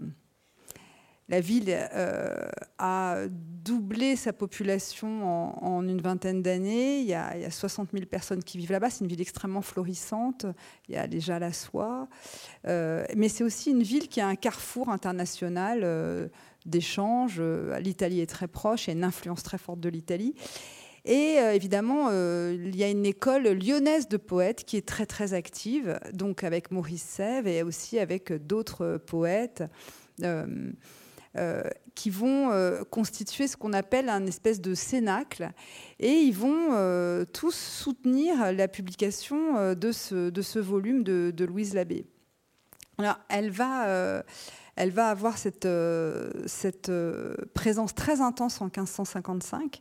la 1.28 1.40
ville 1.40 1.66
euh, 1.68 2.48
a 2.78 3.24
doublé 3.28 4.14
sa 4.14 4.32
population 4.32 5.24
en, 5.64 5.82
une 5.82 6.00
vingtaine 6.00 6.40
d'années. 6.40 7.00
Il, 7.00 7.06
y 7.06 7.14
a 7.14 7.50
60 7.50 7.90
000 7.92 8.06
personnes 8.06 8.44
qui 8.44 8.58
vivent 8.58 8.70
là-bas. 8.70 8.90
C'est 8.90 9.02
une 9.02 9.10
ville 9.10 9.20
extrêmement 9.20 9.62
florissante. 9.62 10.46
Il 10.88 10.94
y 10.94 10.98
a 10.98 11.08
déjà 11.08 11.40
la 11.40 11.52
soie. 11.52 12.08
Euh, 12.68 13.04
mais 13.16 13.28
c'est 13.28 13.42
aussi 13.42 13.72
une 13.72 13.82
ville 13.82 14.06
qui 14.06 14.20
a 14.20 14.28
un 14.28 14.36
carrefour 14.36 14.88
international 14.88 15.80
euh, 15.82 16.28
d'échanges. 16.64 17.42
L'Italie 17.80 18.20
est 18.20 18.30
très 18.30 18.46
proche. 18.46 18.86
Il 18.86 18.90
y 18.90 18.92
a 18.92 18.96
une 18.96 19.04
influence 19.04 19.42
très 19.42 19.58
forte 19.58 19.80
de 19.80 19.88
l'Italie. 19.88 20.34
Et 21.04 21.36
évidemment, 21.54 22.10
il 22.10 22.74
y 22.74 22.82
a 22.82 22.88
une 22.88 23.06
école 23.06 23.44
lyonnaise 23.44 24.08
de 24.08 24.16
poètes 24.16 24.64
qui 24.64 24.76
est 24.76 24.84
très 24.84 25.06
très 25.06 25.34
active, 25.34 26.00
donc 26.12 26.42
avec 26.42 26.72
Maurice 26.72 27.04
Sèvres 27.04 27.46
et 27.46 27.62
aussi 27.62 28.00
avec 28.00 28.32
d'autres 28.32 28.96
poètes. 29.06 29.62
Qui 31.96 32.10
vont 32.10 32.50
euh, 32.52 32.84
constituer 32.84 33.48
ce 33.48 33.56
qu'on 33.56 33.72
appelle 33.72 34.08
un 34.08 34.26
espèce 34.26 34.60
de 34.60 34.74
cénacle. 34.74 35.50
Et 35.98 36.12
ils 36.12 36.34
vont 36.34 36.68
euh, 36.72 37.24
tous 37.24 37.54
soutenir 37.54 38.52
la 38.52 38.68
publication 38.68 39.74
de 39.74 39.92
ce, 39.92 40.58
volume 40.58 41.02
de, 41.02 41.44
Louise 41.44 41.74
Labbé. 41.74 42.06
Alors, 42.98 43.18
elle 43.28 43.50
va 43.50 44.22
elle 44.78 44.90
va 44.90 45.08
avoir 45.08 45.38
cette 45.38 45.66
présence 47.54 47.94
très 47.94 48.20
intense 48.20 48.60
en 48.60 48.66
1555. 48.66 49.80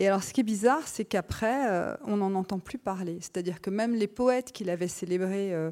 Et 0.00 0.08
alors, 0.08 0.22
ce 0.22 0.32
qui 0.32 0.40
est 0.40 0.44
bizarre, 0.44 0.88
c'est 0.88 1.04
qu'après, 1.04 1.68
euh, 1.68 1.94
on 2.06 2.16
n'en 2.16 2.34
entend 2.34 2.58
plus 2.58 2.78
parler. 2.78 3.18
C'est-à-dire 3.20 3.60
que 3.60 3.68
même 3.68 3.94
les 3.94 4.06
poètes 4.06 4.50
qui 4.50 4.64
l'avaient 4.64 4.88
célébré, 4.88 5.52
euh, 5.52 5.70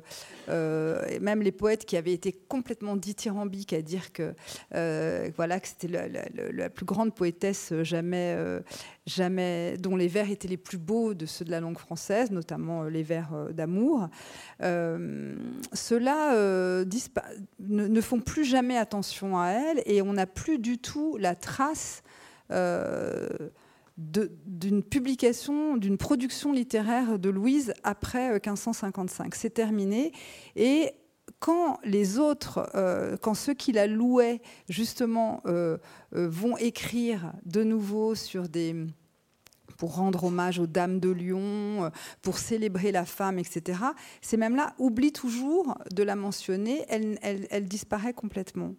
euh, 0.50 1.02
et 1.08 1.18
même 1.18 1.40
les 1.40 1.50
poètes 1.50 1.86
qui 1.86 1.96
avaient 1.96 2.12
été 2.12 2.32
complètement 2.32 2.94
dithyrambiques 2.94 3.72
à 3.72 3.80
dire 3.80 4.12
que, 4.12 4.34
voilà, 5.34 5.58
que 5.60 5.68
c'était 5.68 5.88
la, 5.88 6.68
plus 6.68 6.84
grande 6.84 7.14
poétesse 7.14 7.72
jamais, 7.82 8.36
jamais, 9.06 9.78
dont 9.78 9.96
les 9.96 10.08
vers 10.08 10.30
étaient 10.30 10.46
les 10.46 10.58
plus 10.58 10.76
beaux 10.76 11.14
de 11.14 11.24
ceux 11.24 11.46
de 11.46 11.50
la 11.50 11.60
langue 11.60 11.78
française, 11.78 12.30
notamment 12.30 12.82
les 12.82 13.02
vers 13.02 13.30
d'amour, 13.54 14.08
ceux-là 14.60 16.84
ne, 17.60 18.00
font 18.02 18.20
plus 18.20 18.44
jamais 18.44 18.76
attention 18.76 19.38
à 19.38 19.52
elle 19.52 19.82
et 19.86 20.02
on 20.02 20.12
n'a 20.12 20.26
plus 20.26 20.58
du 20.58 20.76
tout 20.76 21.16
la 21.16 21.34
trace 21.34 22.02
d'une 23.98 24.84
publication, 24.84 25.76
d'une 25.76 25.98
production 25.98 26.52
littéraire 26.52 27.18
de 27.18 27.28
Louise 27.28 27.74
après 27.82 28.30
1555. 28.30 29.26
Euh, 29.26 29.28
C'est 29.32 29.50
terminé. 29.50 30.12
Et 30.54 30.92
quand 31.40 31.78
les 31.82 32.18
autres, 32.18 32.70
euh, 32.74 33.16
quand 33.20 33.34
ceux 33.34 33.54
qui 33.54 33.72
la 33.72 33.88
louaient, 33.88 34.40
justement, 34.68 35.42
euh, 35.46 35.78
vont 36.12 36.56
écrire 36.56 37.32
de 37.44 37.64
nouveau 37.64 38.14
sur 38.14 38.48
des 38.48 38.74
pour 39.76 39.94
rendre 39.94 40.24
hommage 40.24 40.58
aux 40.58 40.66
dames 40.66 40.98
de 40.98 41.08
Lyon, 41.08 41.92
pour 42.20 42.38
célébrer 42.38 42.90
la 42.90 43.04
femme, 43.04 43.38
etc. 43.38 43.78
Ces 44.20 44.36
mêmes-là 44.36 44.74
oublient 44.78 45.12
toujours 45.12 45.78
de 45.94 46.02
la 46.02 46.16
mentionner, 46.16 46.84
elle, 46.88 47.16
elle, 47.22 47.68
disparaît 47.68 48.12
complètement. 48.12 48.74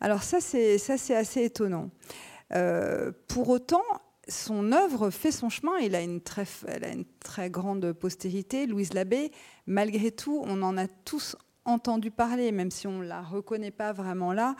Alors 0.00 0.22
ça, 0.22 0.40
c'est 0.40 0.76
assez 0.84 1.42
étonnant. 1.42 1.90
pour 3.26 3.48
autant, 3.48 3.82
son 4.30 4.72
œuvre 4.72 5.10
fait 5.10 5.32
son 5.32 5.48
chemin. 5.48 5.78
Il 5.78 5.94
a 5.94 6.00
une 6.00 6.20
très, 6.20 6.46
elle 6.66 6.84
a 6.84 6.92
une 6.92 7.04
très 7.20 7.50
grande 7.50 7.92
postérité. 7.92 8.66
Louise 8.66 8.94
Labbé, 8.94 9.32
malgré 9.66 10.10
tout, 10.10 10.42
on 10.46 10.62
en 10.62 10.76
a 10.76 10.86
tous 10.86 11.36
entendu 11.64 12.10
parler, 12.10 12.52
même 12.52 12.70
si 12.70 12.86
on 12.86 12.98
ne 13.00 13.06
la 13.06 13.20
reconnaît 13.20 13.70
pas 13.70 13.92
vraiment 13.92 14.32
là. 14.32 14.56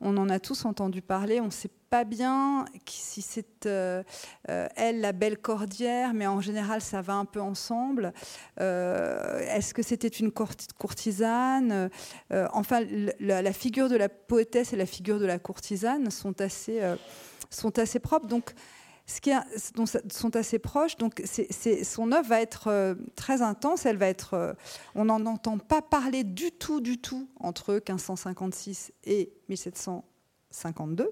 On 0.00 0.16
en 0.16 0.28
a 0.28 0.38
tous 0.38 0.64
entendu 0.64 1.02
parler. 1.02 1.40
On 1.40 1.46
ne 1.46 1.50
sait 1.50 1.70
pas 1.90 2.04
bien 2.04 2.64
si 2.86 3.22
c'est 3.22 3.66
euh, 3.66 4.02
euh, 4.50 4.66
elle, 4.76 5.00
la 5.00 5.12
belle 5.12 5.38
cordière, 5.38 6.12
mais 6.14 6.26
en 6.26 6.40
général, 6.40 6.80
ça 6.80 7.00
va 7.00 7.14
un 7.14 7.24
peu 7.24 7.40
ensemble. 7.40 8.12
Euh, 8.60 9.38
est-ce 9.40 9.74
que 9.74 9.82
c'était 9.82 10.08
une 10.08 10.32
courtisane? 10.32 11.90
Enfin, 12.52 12.80
la, 13.20 13.52
figure 13.52 13.88
de 13.88 13.96
la 13.96 14.08
poétesse 14.08 14.72
et 14.72 14.76
la 14.76 14.86
figure 14.86 15.18
de 15.18 15.26
la 15.26 15.38
courtisane 15.38 16.10
sont 16.10 16.40
assez, 16.40 16.80
sont 17.50 17.78
assez 17.78 17.98
propres. 17.98 18.26
Donc, 18.26 18.54
ce 19.06 19.20
qui 19.20 19.30
sont 20.10 20.36
assez 20.36 20.58
proches. 20.58 20.96
Donc, 20.96 21.22
son 21.82 22.12
œuvre 22.12 22.28
va 22.28 22.40
être 22.40 22.68
euh, 22.68 22.94
très 23.16 23.42
intense. 23.42 23.84
Elle 23.84 23.98
va 23.98 24.08
être, 24.08 24.34
euh, 24.34 24.52
on 24.94 25.06
n'en 25.06 25.24
entend 25.26 25.58
pas 25.58 25.82
parler 25.82 26.24
du 26.24 26.50
tout, 26.52 26.80
du 26.80 26.98
tout 26.98 27.28
entre 27.38 27.74
1556 27.74 28.92
et 29.04 29.32
1752. 29.48 31.10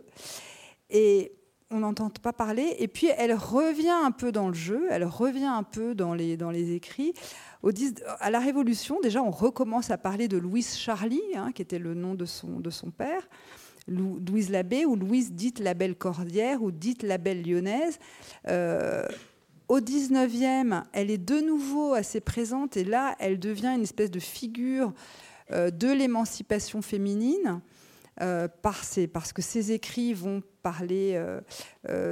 Et 0.89 1.33
on 1.71 1.81
n'entend 1.81 2.09
pas 2.11 2.33
parler. 2.33 2.77
Et 2.79 2.89
puis, 2.89 3.09
elle 3.17 3.35
revient 3.35 3.89
un 3.89 4.11
peu 4.11 4.33
dans 4.33 4.49
le 4.49 4.55
jeu. 4.55 4.87
Elle 4.91 5.05
revient 5.05 5.45
un 5.45 5.63
peu 5.63 5.95
dans 5.95 6.15
les, 6.15 6.37
dans 6.37 6.51
les 6.51 6.73
écrits. 6.73 7.13
Au, 7.63 7.71
à 8.21 8.31
la 8.31 8.41
Révolution, 8.41 9.01
déjà, 9.03 9.23
on 9.23 9.31
recommence 9.31 9.91
à 9.91 9.99
parler 9.99 10.29
de 10.29 10.39
Louise 10.39 10.77
Charlie, 10.77 11.23
hein, 11.35 11.53
qui 11.53 11.63
était 11.63 11.79
le 11.79 11.95
nom 11.95 12.15
de 12.15 12.25
son, 12.25 12.61
de 12.61 12.71
son 12.71 12.91
père. 12.91 13.29
Louise 13.89 14.51
Labbé 14.51 14.85
ou 14.85 14.97
Louise 14.97 15.33
dite 15.33 15.59
la 15.59 15.75
belle 15.75 15.97
cordière 15.97 16.63
ou 16.63 16.71
dite 16.71 17.03
la 17.03 17.19
belle 17.19 17.43
lyonnaise. 17.43 17.99
Euh, 18.49 19.07
au 19.69 19.81
19e, 19.81 20.85
elle 20.93 21.11
est 21.11 21.19
de 21.19 21.41
nouveau 21.41 21.95
assez 21.95 22.21
présente 22.21 22.77
et 22.77 22.85
là, 22.85 23.17
elle 23.19 23.39
devient 23.39 23.73
une 23.75 23.83
espèce 23.83 24.11
de 24.11 24.21
figure 24.21 24.93
euh, 25.51 25.71
de 25.71 25.89
l'émancipation 25.89 26.83
féminine. 26.83 27.61
Euh, 28.21 28.47
parce 28.63 29.33
que 29.33 29.41
ses 29.41 29.73
écrits 29.73 30.13
vont 30.13 30.43
parler 30.63 31.19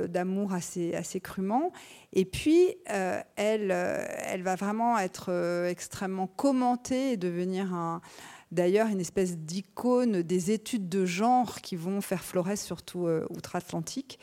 d'amour 0.08 0.54
assez, 0.54 0.94
assez 0.94 1.20
crûment. 1.20 1.72
Et 2.14 2.24
puis, 2.24 2.74
elle, 2.86 3.70
elle 3.70 4.42
va 4.42 4.56
vraiment 4.56 4.98
être 4.98 5.30
extrêmement 5.68 6.26
commentée 6.26 7.12
et 7.12 7.16
devenir 7.18 7.74
un, 7.74 8.00
d'ailleurs 8.50 8.88
une 8.88 9.00
espèce 9.00 9.38
d'icône 9.38 10.22
des 10.22 10.50
études 10.50 10.88
de 10.88 11.04
genre 11.04 11.60
qui 11.60 11.76
vont 11.76 12.00
faire 12.00 12.24
florès 12.24 12.60
surtout 12.60 13.06
euh, 13.06 13.26
outre-Atlantique 13.30 14.18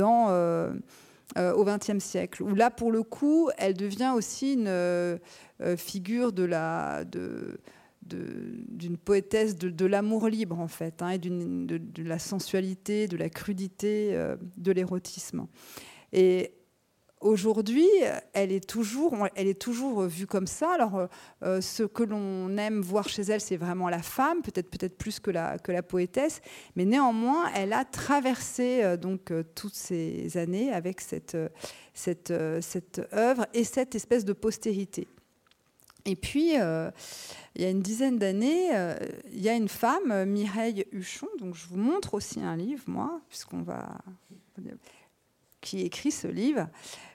euh, 0.00 0.74
euh, 1.38 1.52
au 1.52 1.64
XXe 1.64 1.98
siècle, 1.98 2.42
où 2.42 2.54
là 2.54 2.70
pour 2.70 2.90
le 2.92 3.02
coup 3.02 3.50
elle 3.56 3.74
devient 3.74 4.12
aussi 4.14 4.54
une 4.54 5.18
figure 5.76 6.32
d'une 6.32 7.58
poétesse 9.04 9.56
de, 9.56 9.86
l'amour 9.86 10.28
libre 10.28 10.58
en 10.58 10.68
fait, 10.68 11.02
hein, 11.02 11.10
et 11.10 11.18
de, 11.18 12.02
la 12.02 12.18
sensualité, 12.18 13.06
de 13.06 13.16
la 13.16 13.28
crudité, 13.28 14.18
de 14.56 14.72
l'érotisme. 14.72 15.46
Et 16.12 16.52
aujourd'hui, 17.20 17.88
elle 18.32 18.52
est 18.52 18.66
toujours, 18.66 19.14
elle 19.34 19.48
est 19.48 19.60
toujours 19.60 20.02
vue 20.02 20.26
comme 20.26 20.46
ça. 20.46 20.72
Alors, 20.72 20.96
euh, 20.96 21.06
euh, 21.42 21.60
ce 21.60 21.82
que 21.82 22.02
l'on 22.02 22.56
aime 22.56 22.80
voir 22.80 23.08
chez 23.08 23.22
elle, 23.22 23.40
c'est 23.40 23.56
vraiment 23.56 23.88
la 23.88 24.02
femme, 24.02 24.42
peut-être 24.42 24.70
peut-être 24.70 24.96
plus 24.96 25.20
que 25.20 25.30
la 25.30 25.58
que 25.58 25.72
la 25.72 25.82
poétesse, 25.82 26.40
mais 26.76 26.84
néanmoins, 26.84 27.50
elle 27.54 27.72
a 27.72 27.84
traversé 27.84 28.96
donc 28.96 29.32
toutes 29.54 29.74
ces 29.74 30.36
années 30.36 30.72
avec 30.72 31.00
cette 31.00 31.36
cette 31.94 32.32
cette 32.60 33.00
œuvre 33.12 33.46
et 33.54 33.64
cette 33.64 33.94
espèce 33.94 34.24
de 34.24 34.32
postérité. 34.32 35.06
Et 36.04 36.16
puis, 36.16 36.58
euh, 36.58 36.90
il 37.54 37.62
y 37.62 37.64
a 37.64 37.70
une 37.70 37.82
dizaine 37.82 38.18
d'années, 38.18 38.74
euh, 38.74 38.96
il 39.32 39.40
y 39.40 39.48
a 39.48 39.54
une 39.54 39.68
femme, 39.68 40.10
euh, 40.10 40.26
Mireille 40.26 40.86
Huchon, 40.92 41.28
donc 41.38 41.54
je 41.54 41.66
vous 41.66 41.76
montre 41.76 42.14
aussi 42.14 42.40
un 42.40 42.56
livre, 42.56 42.84
moi, 42.86 43.20
puisqu'on 43.28 43.62
va. 43.62 43.98
Qui 45.60 45.80
écrit 45.82 46.10
ce 46.10 46.28
livre, 46.28 46.68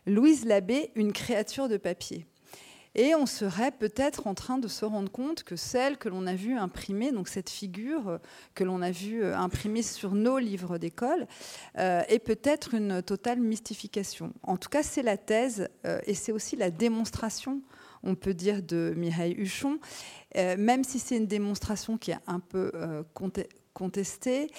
Louise 0.05 0.45
Labbé, 0.45 0.91
Une 0.95 1.13
créature 1.13 1.69
de 1.69 1.77
papier. 1.77 2.25
Et 2.97 3.13
on 3.13 3.25
serait 3.25 3.71
peut-être 3.71 4.25
en 4.25 4.33
train 4.33 4.57
de 4.57 4.69
se 4.69 4.85
rendre 4.85 5.11
compte 5.11 5.43
que 5.43 5.57
celle 5.57 5.97
que 5.97 6.07
l'on 6.07 6.25
a 6.27 6.33
vue 6.33 6.57
imprimer, 6.57 7.11
donc 7.11 7.27
cette 7.27 7.49
figure 7.49 8.19
que 8.53 8.63
l'on 8.63 8.81
a 8.81 8.91
vue 8.91 9.25
imprimée 9.25 9.81
sur 9.81 10.15
nos 10.15 10.37
livres 10.37 10.77
d'école, 10.77 11.27
est 11.75 12.23
peut-être 12.23 12.73
une 12.73 13.03
totale 13.03 13.41
mystification. 13.41 14.31
En 14.43 14.55
tout 14.55 14.69
cas, 14.69 14.81
c'est 14.81 15.03
la 15.03 15.17
thèse 15.17 15.67
et 16.05 16.13
c'est 16.13 16.31
aussi 16.31 16.55
la 16.55 16.71
démonstration 16.71 17.61
on 18.05 18.15
peut 18.15 18.33
dire, 18.33 18.61
de 18.61 18.93
Mireille 18.95 19.35
Huchon, 19.37 19.79
euh, 20.37 20.55
même 20.57 20.83
si 20.83 20.99
c'est 20.99 21.17
une 21.17 21.27
démonstration 21.27 21.97
qui 21.97 22.11
est 22.11 22.19
un 22.27 22.39
peu 22.39 22.71
euh, 22.75 23.03
contestée. 23.73 24.49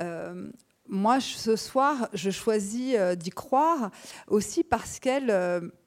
Euh, 0.00 0.50
moi, 0.88 1.18
ce 1.20 1.56
soir, 1.56 2.08
je 2.12 2.30
choisis 2.30 2.96
d'y 3.16 3.30
croire 3.30 3.90
aussi 4.28 4.62
parce 4.62 4.98
qu'elle 4.98 5.26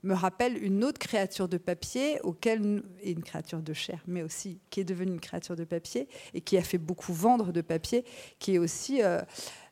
me 0.03 0.13
rappelle 0.13 0.61
une 0.63 0.83
autre 0.83 0.99
créature 0.99 1.47
de 1.47 1.57
papier, 1.57 2.19
auquel, 2.21 2.83
et 3.01 3.11
une 3.11 3.23
créature 3.23 3.61
de 3.61 3.73
chair, 3.73 4.03
mais 4.07 4.23
aussi 4.23 4.59
qui 4.69 4.79
est 4.79 4.83
devenue 4.83 5.11
une 5.11 5.19
créature 5.19 5.55
de 5.55 5.65
papier 5.65 6.07
et 6.33 6.41
qui 6.41 6.57
a 6.57 6.63
fait 6.63 6.77
beaucoup 6.79 7.13
vendre 7.13 7.51
de 7.51 7.61
papier, 7.61 8.05
qui 8.39 8.55
est 8.55 8.57
aussi 8.57 9.01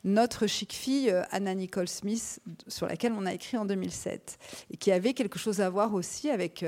notre 0.04 0.46
chic 0.46 0.74
fille 0.74 1.12
Anna 1.32 1.56
Nicole 1.56 1.88
Smith, 1.88 2.40
sur 2.68 2.88
laquelle 2.88 3.14
on 3.14 3.26
a 3.26 3.34
écrit 3.34 3.58
en 3.58 3.66
2007, 3.66 4.38
et 4.70 4.78
qui 4.78 4.92
avait 4.92 5.14
quelque 5.14 5.40
chose 5.40 5.60
à 5.60 5.70
voir 5.70 5.96
aussi 5.96 6.30
avec 6.30 6.64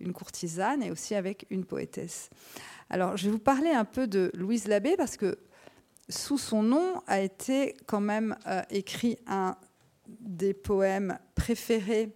une 0.00 0.12
courtisane 0.12 0.82
et 0.82 0.90
aussi 0.90 1.14
avec 1.14 1.46
une 1.48 1.64
poétesse. 1.64 2.28
Alors, 2.90 3.16
je 3.16 3.24
vais 3.24 3.30
vous 3.30 3.38
parler 3.38 3.70
un 3.70 3.86
peu 3.86 4.06
de 4.06 4.30
Louise 4.34 4.68
Labbé 4.68 4.96
parce 4.98 5.16
que 5.16 5.38
sous 6.08 6.38
son 6.38 6.62
nom 6.62 7.02
a 7.06 7.20
été 7.20 7.76
quand 7.86 8.00
même 8.00 8.36
euh, 8.46 8.62
écrit 8.70 9.18
un 9.26 9.56
des 10.08 10.54
poèmes 10.54 11.18
préférés 11.34 12.10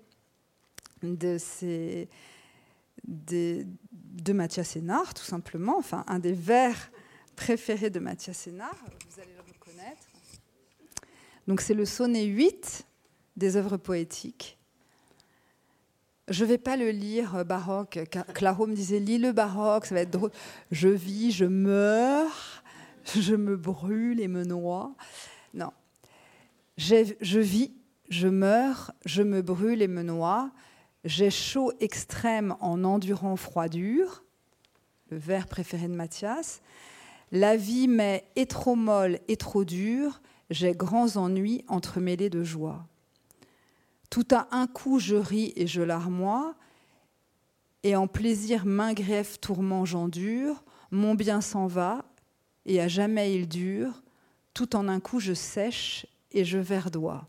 de, 1.02 1.38
de 3.04 4.32
Mathias 4.32 4.70
Sénard, 4.70 5.14
tout 5.14 5.24
simplement, 5.24 5.78
enfin 5.78 6.04
un 6.08 6.18
des 6.18 6.32
vers 6.32 6.90
préférés 7.36 7.90
de 7.90 8.00
Mathias 8.00 8.36
Sénard, 8.36 8.76
vous 9.10 9.20
allez 9.20 9.32
le 9.34 9.42
reconnaître. 9.52 10.08
Donc 11.46 11.60
c'est 11.60 11.74
le 11.74 11.84
sonnet 11.84 12.24
8 12.24 12.86
des 13.36 13.56
œuvres 13.56 13.76
poétiques. 13.76 14.58
Je 16.28 16.42
ne 16.44 16.48
vais 16.48 16.58
pas 16.58 16.76
le 16.76 16.90
lire 16.90 17.36
euh, 17.36 17.44
baroque. 17.44 18.00
Claro 18.34 18.66
me 18.66 18.74
disait 18.74 18.98
lis 18.98 19.18
le 19.18 19.30
baroque, 19.32 19.86
ça 19.86 19.94
va 19.94 20.00
être 20.00 20.10
drôle. 20.10 20.32
Je 20.72 20.88
vis, 20.88 21.30
je 21.30 21.44
meurs, 21.44 22.55
je 23.14 23.34
me 23.34 23.56
brûle 23.56 24.20
et 24.20 24.28
me 24.28 24.44
noie. 24.44 24.94
Non. 25.54 25.72
Je 26.76 27.38
vis, 27.38 27.72
je 28.08 28.28
meurs, 28.28 28.92
je 29.04 29.22
me 29.22 29.42
brûle 29.42 29.82
et 29.82 29.88
me 29.88 30.02
noie. 30.02 30.50
J'ai 31.04 31.30
chaud 31.30 31.72
extrême 31.80 32.56
en 32.60 32.84
endurant 32.84 33.36
froidure. 33.36 34.24
Le 35.10 35.18
vers 35.18 35.46
préféré 35.46 35.88
de 35.88 35.94
Mathias. 35.94 36.60
La 37.32 37.56
vie 37.56 37.88
m'est 37.88 38.24
et 38.34 38.46
trop 38.46 38.74
molle 38.74 39.18
et 39.28 39.36
trop 39.36 39.64
dure. 39.64 40.20
J'ai 40.50 40.72
grands 40.72 41.16
ennuis 41.16 41.64
entremêlés 41.68 42.30
de 42.30 42.42
joie. 42.44 42.86
Tout 44.10 44.26
à 44.30 44.48
un 44.52 44.66
coup, 44.66 44.98
je 44.98 45.16
ris 45.16 45.52
et 45.56 45.66
je 45.66 45.82
larmoie, 45.82 46.54
et 47.82 47.96
en 47.96 48.06
plaisir 48.06 48.64
main 48.64 48.92
greffe, 48.94 49.40
tourment 49.40 49.84
j'endure, 49.84 50.64
mon 50.90 51.14
bien 51.14 51.40
s'en 51.40 51.66
va, 51.66 52.04
et 52.66 52.80
à 52.80 52.88
jamais 52.88 53.34
il 53.34 53.48
dure, 53.48 54.02
tout 54.52 54.76
en 54.76 54.88
un 54.88 55.00
coup 55.00 55.20
je 55.20 55.32
sèche 55.32 56.06
et 56.32 56.44
je 56.44 56.58
verdois. 56.58 57.26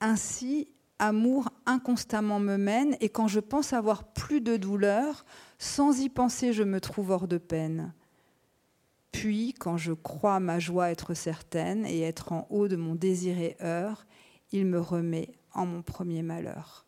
Ainsi, 0.00 0.68
amour 0.98 1.48
inconstamment 1.66 2.38
me 2.38 2.56
mène, 2.56 2.96
et 3.00 3.08
quand 3.08 3.26
je 3.26 3.40
pense 3.40 3.72
avoir 3.72 4.04
plus 4.04 4.40
de 4.40 4.56
douleur, 4.56 5.24
sans 5.58 6.00
y 6.00 6.08
penser 6.08 6.52
je 6.52 6.62
me 6.62 6.80
trouve 6.80 7.10
hors 7.10 7.26
de 7.26 7.38
peine. 7.38 7.92
Puis, 9.10 9.54
quand 9.54 9.76
je 9.76 9.92
crois 9.92 10.38
ma 10.38 10.58
joie 10.58 10.90
être 10.90 11.14
certaine 11.14 11.86
et 11.86 12.02
être 12.02 12.32
en 12.32 12.46
haut 12.50 12.68
de 12.68 12.76
mon 12.76 12.94
désiré 12.94 13.56
heure, 13.60 14.06
il 14.52 14.66
me 14.66 14.78
remet 14.78 15.32
en 15.54 15.66
mon 15.66 15.82
premier 15.82 16.22
malheur. 16.22 16.84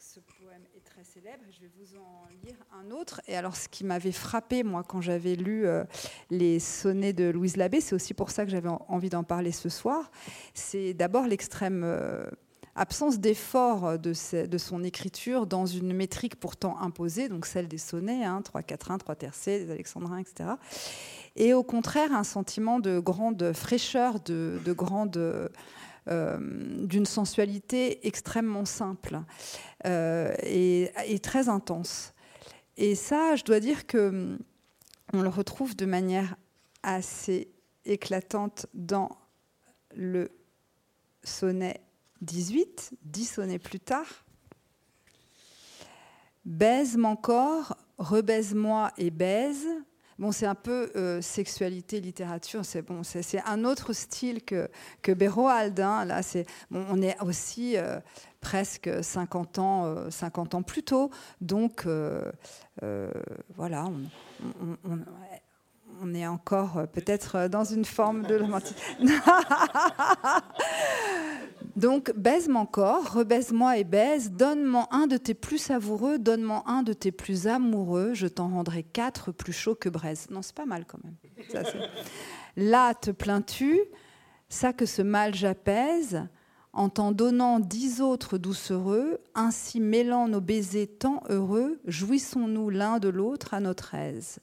ce 0.00 0.20
poème 0.20 0.64
est 0.74 0.84
très 0.84 1.04
célèbre, 1.04 1.44
je 1.50 1.60
vais 1.60 1.70
vous 1.78 1.96
en 1.96 2.26
un 2.72 2.90
autre. 2.90 3.20
Et 3.28 3.36
alors, 3.36 3.56
ce 3.56 3.68
qui 3.68 3.84
m'avait 3.84 4.12
frappé, 4.12 4.62
moi, 4.62 4.82
quand 4.86 5.00
j'avais 5.00 5.34
lu 5.34 5.66
euh, 5.66 5.84
les 6.30 6.58
sonnets 6.58 7.12
de 7.12 7.24
Louise 7.24 7.56
Labbé, 7.56 7.80
c'est 7.80 7.94
aussi 7.94 8.14
pour 8.14 8.30
ça 8.30 8.44
que 8.44 8.50
j'avais 8.50 8.70
envie 8.88 9.10
d'en 9.10 9.24
parler 9.24 9.52
ce 9.52 9.68
soir, 9.68 10.10
c'est 10.54 10.94
d'abord 10.94 11.26
l'extrême... 11.26 11.82
Euh, 11.84 12.26
absence 12.80 13.18
d'effort 13.18 13.98
de, 13.98 14.12
de, 14.46 14.58
son 14.58 14.84
écriture 14.84 15.48
dans 15.48 15.66
une 15.66 15.92
métrique 15.92 16.38
pourtant 16.38 16.78
imposée, 16.80 17.28
donc 17.28 17.44
celle 17.44 17.66
des 17.66 17.76
sonnets, 17.76 18.24
hein, 18.24 18.40
3 18.40 18.62
4 18.62 18.92
1 18.92 18.98
3 18.98 19.16
tercets, 19.16 19.64
des 19.64 19.72
alexandrins, 19.72 20.18
etc 20.18 20.50
et 21.38 21.54
au 21.54 21.62
contraire 21.62 22.12
un 22.12 22.24
sentiment 22.24 22.80
de 22.80 22.98
grande 22.98 23.52
fraîcheur, 23.54 24.20
de, 24.20 24.72
grande 24.72 25.16
euh, 26.08 26.38
d'une 26.84 27.06
sensualité 27.06 28.06
extrêmement 28.06 28.64
simple 28.64 29.20
euh, 29.86 30.34
et, 30.42 30.90
très 31.22 31.48
intense. 31.48 32.12
Et 32.80 32.94
ça, 32.94 33.34
je 33.34 33.42
dois 33.42 33.58
dire 33.58 33.88
que 33.88 34.08
hum, 34.08 34.38
on 35.12 35.20
le 35.20 35.28
retrouve 35.28 35.74
de 35.74 35.84
manière 35.84 36.36
assez 36.84 37.48
éclatante 37.84 38.66
dans 38.72 39.10
le 39.96 40.30
sonnet 41.24 41.80
18, 42.20 42.92
dix 43.02 43.24
sonnets 43.24 43.58
plus 43.58 43.80
tard. 43.80 44.24
Baise-moi 46.44 47.10
encore, 47.10 47.76
rebaise-moi 47.98 48.92
et 48.96 49.10
baise, 49.10 49.66
Bon, 50.18 50.32
c'est 50.32 50.46
un 50.46 50.56
peu 50.56 50.90
euh, 50.96 51.22
sexualité, 51.22 52.00
littérature. 52.00 52.64
C'est 52.64 52.82
bon, 52.82 53.02
c'est 53.04 53.40
un 53.46 53.64
autre 53.64 53.92
style 53.92 54.42
que 54.42 54.68
que 55.00 55.12
Béroald. 55.12 55.78
Hein. 55.78 56.04
Là, 56.04 56.22
on 56.72 57.00
est 57.02 57.20
aussi 57.22 57.76
euh, 57.76 58.00
presque 58.40 58.90
50 59.00 59.58
ans, 59.60 60.10
50 60.10 60.54
euh, 60.54 60.58
ans 60.58 60.62
plus 60.62 60.82
tôt. 60.82 61.10
Donc 61.40 61.86
voilà, 63.56 63.84
on, 63.86 64.98
on 66.02 66.14
est 66.14 66.26
encore 66.26 66.88
peut-être 66.92 67.46
dans 67.48 67.64
une 67.64 67.84
forme 67.84 68.24
de 68.24 68.38
romantisme. 68.38 68.76
Donc, 71.78 72.12
baise-moi 72.16 72.60
encore, 72.60 73.12
rebaise-moi 73.12 73.78
et 73.78 73.84
baise, 73.84 74.32
donne-moi 74.32 74.88
un 74.90 75.06
de 75.06 75.16
tes 75.16 75.34
plus 75.34 75.58
savoureux, 75.58 76.18
donne-moi 76.18 76.64
un 76.66 76.82
de 76.82 76.92
tes 76.92 77.12
plus 77.12 77.46
amoureux, 77.46 78.14
je 78.14 78.26
t'en 78.26 78.48
rendrai 78.48 78.82
quatre 78.82 79.30
plus 79.30 79.52
chauds 79.52 79.76
que 79.76 79.88
braise. 79.88 80.26
Non, 80.28 80.42
c'est 80.42 80.56
pas 80.56 80.66
mal 80.66 80.86
quand 80.86 80.98
même. 81.04 81.14
Là, 82.56 82.94
te 82.94 83.12
plains-tu, 83.12 83.78
ça 84.48 84.72
que 84.72 84.86
ce 84.86 85.02
mal 85.02 85.36
j'apaise, 85.36 86.26
en 86.72 86.88
t'en 86.88 87.12
donnant 87.12 87.60
dix 87.60 88.00
autres 88.00 88.38
doucereux, 88.38 89.20
ainsi 89.36 89.78
mêlant 89.78 90.26
nos 90.26 90.40
baisers 90.40 90.88
tant 90.98 91.22
heureux, 91.28 91.78
jouissons-nous 91.86 92.70
l'un 92.70 92.98
de 92.98 93.08
l'autre 93.08 93.54
à 93.54 93.60
notre 93.60 93.94
aise. 93.94 94.40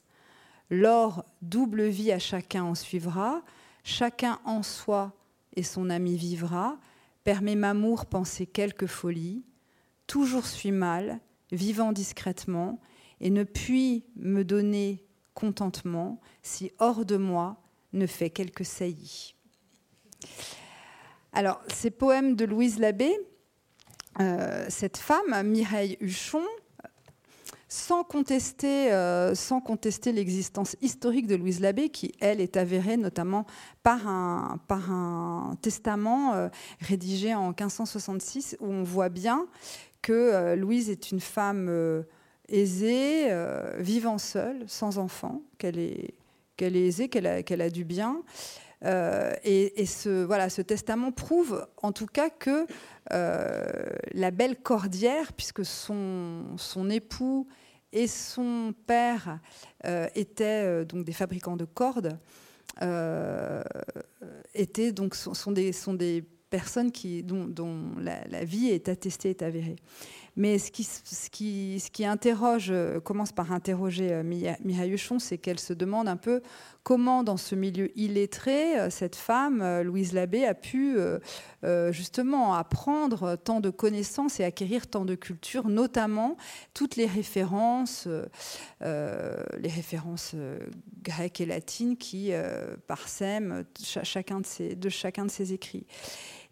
L'or, 0.70 1.22
double 1.42 1.82
vie 1.82 2.12
à 2.12 2.18
chacun 2.18 2.64
en 2.64 2.74
suivra, 2.74 3.42
chacun 3.84 4.38
en 4.46 4.62
soi 4.62 5.12
et 5.54 5.62
son 5.62 5.90
ami 5.90 6.16
vivra, 6.16 6.78
Permets 7.26 7.56
m'amour 7.56 8.06
penser 8.06 8.46
quelque 8.46 8.86
folie, 8.86 9.44
toujours 10.06 10.46
suis 10.46 10.70
mal, 10.70 11.18
vivant 11.50 11.90
discrètement, 11.90 12.80
et 13.20 13.30
ne 13.30 13.42
puis 13.42 14.04
me 14.14 14.44
donner 14.44 15.04
contentement 15.34 16.20
si 16.42 16.70
hors 16.78 17.04
de 17.04 17.16
moi 17.16 17.60
ne 17.92 18.06
fait 18.06 18.30
quelque 18.30 18.62
saillie. 18.62 19.34
Alors, 21.32 21.60
ces 21.66 21.90
poèmes 21.90 22.36
de 22.36 22.44
Louise 22.44 22.78
Labbé, 22.78 23.12
euh, 24.20 24.64
cette 24.68 24.96
femme, 24.96 25.42
Mireille 25.48 25.98
Huchon, 26.00 26.46
sans 27.68 28.04
contester, 28.04 28.92
euh, 28.92 29.34
sans 29.34 29.60
contester 29.60 30.12
l'existence 30.12 30.76
historique 30.80 31.26
de 31.26 31.34
Louise 31.34 31.60
Labbé, 31.60 31.88
qui, 31.88 32.12
elle, 32.20 32.40
est 32.40 32.56
avérée 32.56 32.96
notamment 32.96 33.46
par 33.82 34.06
un, 34.06 35.56
testament 35.62 36.34
euh, 36.34 36.48
rédigé 36.80 37.34
en 37.34 37.48
1566, 37.48 38.56
où 38.60 38.66
on 38.66 38.82
voit 38.82 39.08
bien 39.08 39.46
que 40.02 40.12
euh, 40.12 40.56
Louise 40.56 40.90
est 40.90 41.10
une 41.10 41.20
femme 41.20 42.04
aisée, 42.48 43.28
vivant 43.78 44.18
seule, 44.18 44.64
sans 44.68 44.98
enfant, 44.98 45.42
qu'elle 45.58 45.78
est, 45.78 46.14
aisée, 46.60 47.08
qu'elle 47.08 47.26
a 47.60 47.70
du 47.70 47.84
bien. 47.84 48.22
Et, 48.84 49.80
et 49.80 49.86
ce, 49.86 50.24
voilà, 50.24 50.48
ce 50.50 50.62
testament 50.62 51.10
prouve 51.10 51.66
en 51.82 51.92
tout 51.92 52.06
cas 52.06 52.30
que 52.30 52.66
euh, 53.12 53.64
la 54.12 54.30
belle 54.30 54.56
Cordière, 54.56 55.32
puisque 55.32 55.64
son, 55.64 56.56
son 56.56 56.90
époux 56.90 57.46
et 57.92 58.08
son 58.08 58.74
père 58.86 59.38
euh, 59.84 60.08
étaient 60.14 60.64
euh, 60.64 60.84
donc 60.84 61.04
des 61.04 61.12
fabricants 61.12 61.56
de 61.56 61.64
cordes, 61.64 62.18
étaient 64.54 64.92
donc 64.92 65.14
sont, 65.14 65.52
des, 65.52 65.72
sont 65.72 65.94
des 65.94 66.22
personnes 66.50 66.92
qui, 66.92 67.22
dont, 67.22 67.48
la, 67.98 68.44
vie 68.44 68.68
est 68.68 68.88
attestée, 68.88 69.30
est 69.30 69.42
avérée. 69.42 69.76
Mais 70.36 70.58
ce 70.58 70.70
qui, 71.30 72.04
interroge, 72.04 72.72
commence 73.04 73.32
par 73.32 73.52
interroger 73.52 74.22
Mireille 74.22 74.92
Huchon, 74.92 75.18
c'est 75.18 75.38
qu'elle 75.38 75.58
se 75.58 75.72
demande 75.72 76.08
un 76.08 76.16
peu 76.16 76.42
comment 76.86 77.24
dans 77.24 77.36
ce 77.36 77.56
milieu 77.56 77.90
illettré, 77.98 78.78
euh, 78.78 78.90
cette 78.90 79.16
femme, 79.16 79.60
euh, 79.60 79.82
Louise 79.82 80.12
Labbé, 80.12 80.44
a 80.44 80.54
pu 80.54 80.96
euh, 80.96 81.90
justement 81.90 82.54
apprendre 82.54 83.34
tant 83.34 83.58
de 83.58 83.70
connaissances 83.70 84.38
et 84.38 84.44
acquérir 84.44 84.86
tant 84.86 85.04
de 85.04 85.16
culture, 85.16 85.68
notamment 85.68 86.36
toutes 86.74 86.94
les 86.94 87.06
références, 87.06 88.06
les 88.80 89.68
références 89.68 90.36
grecques 91.02 91.40
et 91.40 91.46
latines 91.46 91.96
qui 91.96 92.30
parsèment 92.86 93.64
de, 93.64 94.74
de 94.74 94.88
chacun 94.88 95.24
de 95.24 95.30
ses 95.30 95.52
écrits. 95.52 95.86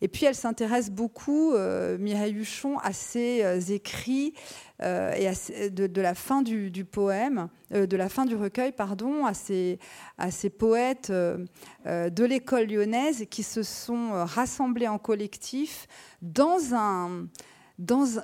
Et 0.01 0.09
puis 0.09 0.27
elle 0.27 0.35
s'intéresse 0.35 0.91
beaucoup, 0.91 1.55
Mireille 1.99 2.35
Huchon, 2.35 2.79
à 2.79 2.93
ses 2.93 3.73
écrits 3.73 4.35
euh, 4.83 5.12
et 5.15 5.71
de, 5.71 6.01
la 6.01 6.15
fin 6.15 6.43
du, 6.43 6.85
poème, 6.85 7.49
euh, 7.73 7.87
de 7.87 7.97
la 7.97 8.09
fin 8.09 8.25
du 8.25 8.35
recueil, 8.35 8.73
pardon, 8.73 9.25
à 9.25 9.33
ces, 9.33 9.79
à 10.19 10.33
ces 10.33 10.51
poètes 10.51 11.11
euh, 11.11 11.47
de 11.87 12.25
l'école 12.25 12.66
lyonnaise 12.66 13.25
qui 13.31 13.45
se 13.45 13.62
sont 13.62 14.11
rassemblés 14.25 14.89
en 14.89 14.99
collectif 14.99 15.87
dans 16.23 16.75
un 16.75 17.29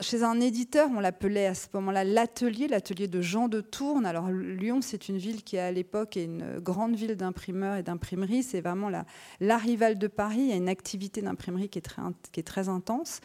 chez 0.01 0.23
un 0.23 0.39
éditeur, 0.41 0.89
on 0.95 1.01
l'appelait 1.01 1.47
à 1.47 1.55
ce 1.55 1.67
moment-là 1.75 2.05
l'atelier, 2.05 2.69
l'atelier 2.69 3.09
de 3.09 3.21
Jean 3.21 3.49
de 3.49 3.61
Tourne. 3.61 4.07
Alors 4.07 4.31
Lyon, 4.31 4.81
c'est 4.81 5.09
une 5.09 5.19
ville 5.19 5.43
qui 5.43 5.59
à 5.59 5.73
l'époque 5.73 6.17
est 6.17 6.25
une 6.25 6.61
grande 6.61 6.95
ville 6.95 7.17
d'imprimeurs 7.17 7.77
et 7.77 7.83
d'imprimeries. 7.83 8.45
C'est 8.45 8.61
vraiment 8.61 8.89
la, 8.89 9.59
rivale 9.59 9.99
de 9.99 10.07
Paris. 10.07 10.39
Il 10.39 10.51
y 10.51 10.53
a 10.53 10.57
une 10.57 10.69
activité 10.69 11.21
d'imprimerie 11.21 11.69
qui, 11.69 11.81
est 11.81 12.43
très, 12.43 12.69
intense. 12.69 13.21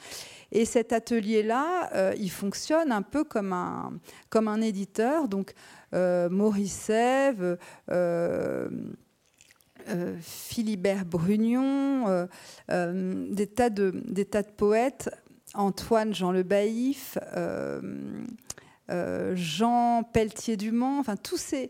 Et 0.51 0.65
cet 0.65 0.93
atelier-là, 0.93 1.91
euh, 1.93 2.13
il 2.17 2.31
fonctionne 2.31 2.91
un 2.91 3.03
peu 3.03 3.23
comme 3.23 3.53
un, 3.53 3.93
comme 4.29 4.47
un 4.47 4.61
éditeur. 4.61 5.27
Donc 5.27 5.53
euh, 5.93 6.27
Maurice 6.29 6.73
Sèvres, 6.73 7.57
euh, 7.91 8.67
Philibert 10.19 11.05
Brugnon, 11.05 12.27
des, 12.67 13.47
tas 13.47 13.69
de, 13.69 14.01
des 14.07 14.25
tas 14.25 14.41
de 14.41 14.49
poètes 14.49 15.11
Antoine 15.55 16.13
Jean 16.13 16.31
Le 16.31 16.43
Baïf, 16.43 17.17
euh, 17.35 17.81
euh, 18.89 19.33
Jean 19.35 20.03
Pelletier-Dumont, 20.03 20.99
enfin 20.99 21.15
tous 21.15 21.37
ces, 21.37 21.69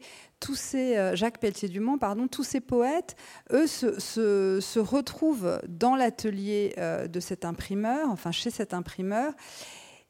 euh, 0.97 1.15
Jacques 1.15 1.39
Pelletier-Dumont, 1.39 1.97
pardon, 1.97 2.27
tous 2.27 2.43
ces 2.43 2.61
poètes, 2.61 3.15
eux 3.51 3.67
se, 3.67 3.99
se 3.99 4.79
retrouvent 4.79 5.59
dans 5.67 5.95
l'atelier 5.95 6.75
de 6.77 7.19
cet 7.19 7.45
imprimeur, 7.45 8.09
enfin 8.09 8.31
chez 8.31 8.49
cet 8.49 8.73
imprimeur, 8.73 9.33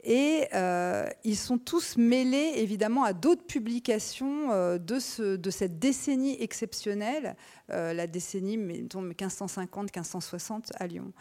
et 0.06 0.48
euh, 0.54 1.08
ils 1.24 1.36
sont 1.36 1.58
tous 1.58 1.98
mêlés 1.98 2.54
évidemment 2.58 3.04
à 3.04 3.14
d'autres 3.14 3.44
publications 3.44 4.52
euh, 4.52 4.78
de, 4.78 5.00
ce, 5.00 5.36
de, 5.36 5.50
cette 5.50 5.80
décennie 5.80 6.42
exceptionnelle, 6.42 7.36
euh, 7.72 7.92
la 7.92 8.06
décennie 8.06 8.58
1550-1560 8.58 10.72
à 10.76 10.86
Lyon. 10.86 11.12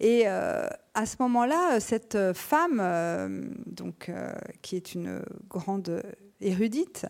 Et 0.00 0.26
à 0.26 1.06
ce 1.06 1.16
moment-là, 1.20 1.80
cette 1.80 2.16
femme, 2.34 3.52
donc, 3.66 4.12
qui 4.62 4.76
est 4.76 4.94
une 4.94 5.22
grande 5.48 6.02
érudite, 6.40 7.06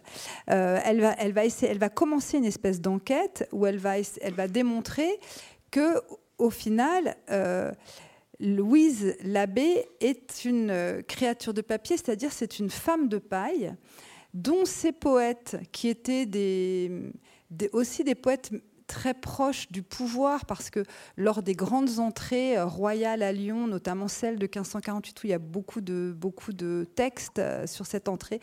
elle, 0.46 1.02
va, 1.02 1.14
elle, 1.18 1.32
va 1.32 1.42
elle 1.44 1.78
va 1.78 1.90
commencer 1.90 2.38
une 2.38 2.46
espèce 2.46 2.80
d'enquête 2.80 3.46
où 3.52 3.66
elle 3.66 3.76
va, 3.76 3.98
elle 3.98 4.34
va 4.34 4.48
démontrer 4.48 5.20
que 5.70 5.96
au 6.38 6.48
final, 6.48 7.14
Louise 8.40 9.16
Labbé 9.22 9.86
est 10.00 10.44
une 10.44 10.70
euh, 10.70 11.02
créature 11.02 11.54
de 11.54 11.60
papier, 11.60 11.96
c'est-à-dire 11.96 12.32
c'est 12.32 12.58
une 12.58 12.70
femme 12.70 13.08
de 13.08 13.18
paille 13.18 13.74
dont 14.34 14.64
ces 14.64 14.92
poètes, 14.92 15.56
qui 15.72 15.88
étaient 15.88 16.28
aussi 17.72 18.04
des 18.04 18.14
poètes 18.14 18.52
très 18.86 19.14
proches 19.14 19.70
du 19.70 19.82
pouvoir, 19.82 20.46
parce 20.46 20.70
que 20.70 20.84
lors 21.16 21.42
des 21.42 21.54
grandes 21.54 21.98
entrées 21.98 22.56
euh, 22.56 22.64
royales 22.64 23.22
à 23.22 23.32
Lyon, 23.32 23.66
notamment 23.66 24.06
celle 24.06 24.36
de 24.36 24.44
1548, 24.44 25.22
où 25.22 25.26
il 25.26 25.30
y 25.30 25.34
a 25.34 25.38
beaucoup 25.38 25.80
de, 25.80 26.14
beaucoup 26.16 26.52
de 26.52 26.86
textes 26.94 27.38
euh, 27.38 27.66
sur 27.66 27.86
cette 27.86 28.08
entrée, 28.08 28.40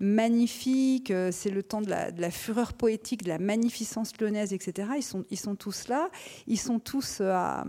magnifique, 0.00 1.12
c'est 1.30 1.50
le 1.50 1.62
temps 1.62 1.80
de 1.80 1.88
la, 1.88 2.30
fureur 2.32 2.72
poétique, 2.72 3.22
de 3.22 3.28
la 3.28 3.38
magnificence 3.38 4.10
lyonnaise, 4.20 4.52
etc. 4.52 4.88
Ils 4.96 5.04
sont, 5.04 5.24
ils 5.30 5.38
sont 5.38 5.54
tous 5.54 5.86
là, 5.86 6.10
ils 6.48 6.58
sont 6.58 6.80
tous 6.80 7.20
à, 7.20 7.64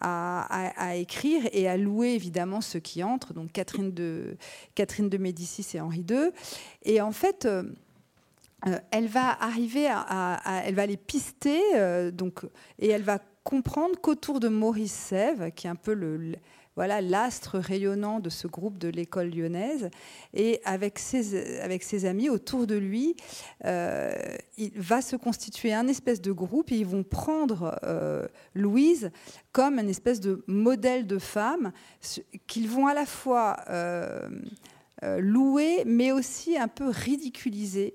à, 0.00 0.96
écrire 0.96 1.48
et 1.52 1.68
à 1.68 1.76
louer 1.76 2.14
évidemment 2.14 2.60
ceux 2.60 2.80
qui 2.80 3.02
entrent, 3.02 3.32
donc 3.32 3.52
Catherine 3.52 3.92
de, 3.92 4.36
Catherine 4.74 5.08
de 5.08 5.18
Médicis 5.18 5.66
et 5.74 5.80
Henri 5.80 6.04
II. 6.08 6.30
Et 6.82 7.00
en 7.00 7.12
fait, 7.12 7.44
euh, 7.44 7.62
euh, 8.66 8.78
elle 8.90 9.06
va 9.06 9.30
arriver 9.42 9.88
à, 9.88 10.62
elle 10.64 10.74
va 10.74 10.86
les 10.86 10.96
pister, 10.96 11.60
euh, 11.74 12.10
donc, 12.10 12.44
et 12.78 12.88
elle 12.88 13.02
va 13.02 13.18
comprendre 13.44 14.00
qu'autour 14.00 14.40
de 14.40 14.48
Maurice 14.48 14.92
Sèvres, 14.92 15.50
qui 15.50 15.66
est 15.66 15.70
un 15.70 15.76
peu 15.76 15.94
le, 15.94 16.34
voilà 16.76 17.00
l'astre 17.00 17.58
rayonnant 17.58 18.20
de 18.20 18.30
ce 18.30 18.46
groupe 18.46 18.78
de 18.78 18.88
l'école 18.88 19.30
lyonnaise. 19.30 19.90
Et 20.32 20.60
avec 20.64 20.98
ses, 20.98 22.04
amis 22.04 22.28
autour 22.28 22.66
de 22.66 22.74
lui, 22.74 23.16
euh, 23.64 24.12
il 24.56 24.72
va 24.80 25.00
se 25.00 25.16
constituer 25.16 25.72
un 25.72 25.86
espèce 25.86 26.20
de 26.20 26.32
groupe 26.32 26.72
et 26.72 26.76
ils 26.76 26.86
vont 26.86 27.04
prendre 27.04 27.78
euh, 27.84 28.26
Louise 28.54 29.10
comme 29.52 29.78
une 29.78 29.88
espèce 29.88 30.20
de 30.20 30.44
modèle 30.46 31.06
de 31.06 31.18
femme 31.18 31.72
qu'ils 32.46 32.68
vont 32.68 32.86
à 32.86 32.94
la 32.94 33.06
fois 33.06 33.56
euh, 33.70 34.28
louer, 35.18 35.84
mais 35.86 36.12
aussi 36.12 36.56
un 36.56 36.68
peu 36.68 36.88
ridiculiser. 36.88 37.94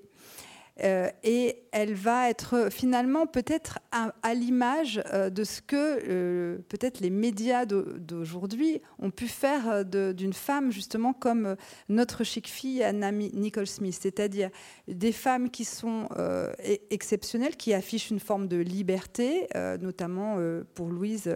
Euh, 0.82 1.08
et 1.22 1.56
elle 1.72 1.94
va 1.94 2.30
être 2.30 2.68
finalement 2.70 3.26
peut-être 3.26 3.78
à, 3.92 4.34
l'image 4.34 5.02
euh, 5.12 5.28
de 5.30 5.44
ce 5.44 5.60
que 5.60 5.76
euh, 5.76 6.58
peut-être 6.68 7.00
les 7.00 7.10
médias 7.10 7.66
d'aujourd'hui 7.66 8.80
ont 8.98 9.10
pu 9.10 9.28
faire 9.28 9.84
d'une 9.84 10.32
femme 10.32 10.72
justement 10.72 11.12
comme 11.12 11.56
notre 11.88 12.24
chic 12.24 12.48
fille 12.48 12.82
Anna 12.82 13.12
Nicole 13.12 13.66
Smith, 13.66 13.98
c'est-à-dire 14.00 14.50
des 14.88 15.12
femmes 15.12 15.50
qui 15.50 15.64
sont 15.64 16.08
e-, 16.16 16.52
exceptionnelles, 16.90 17.56
qui 17.56 17.74
affichent 17.74 18.10
une 18.10 18.20
forme 18.20 18.48
de 18.48 18.56
liberté, 18.56 19.48
notamment 19.80 20.36
pour 20.74 20.88
Louise 20.88 21.32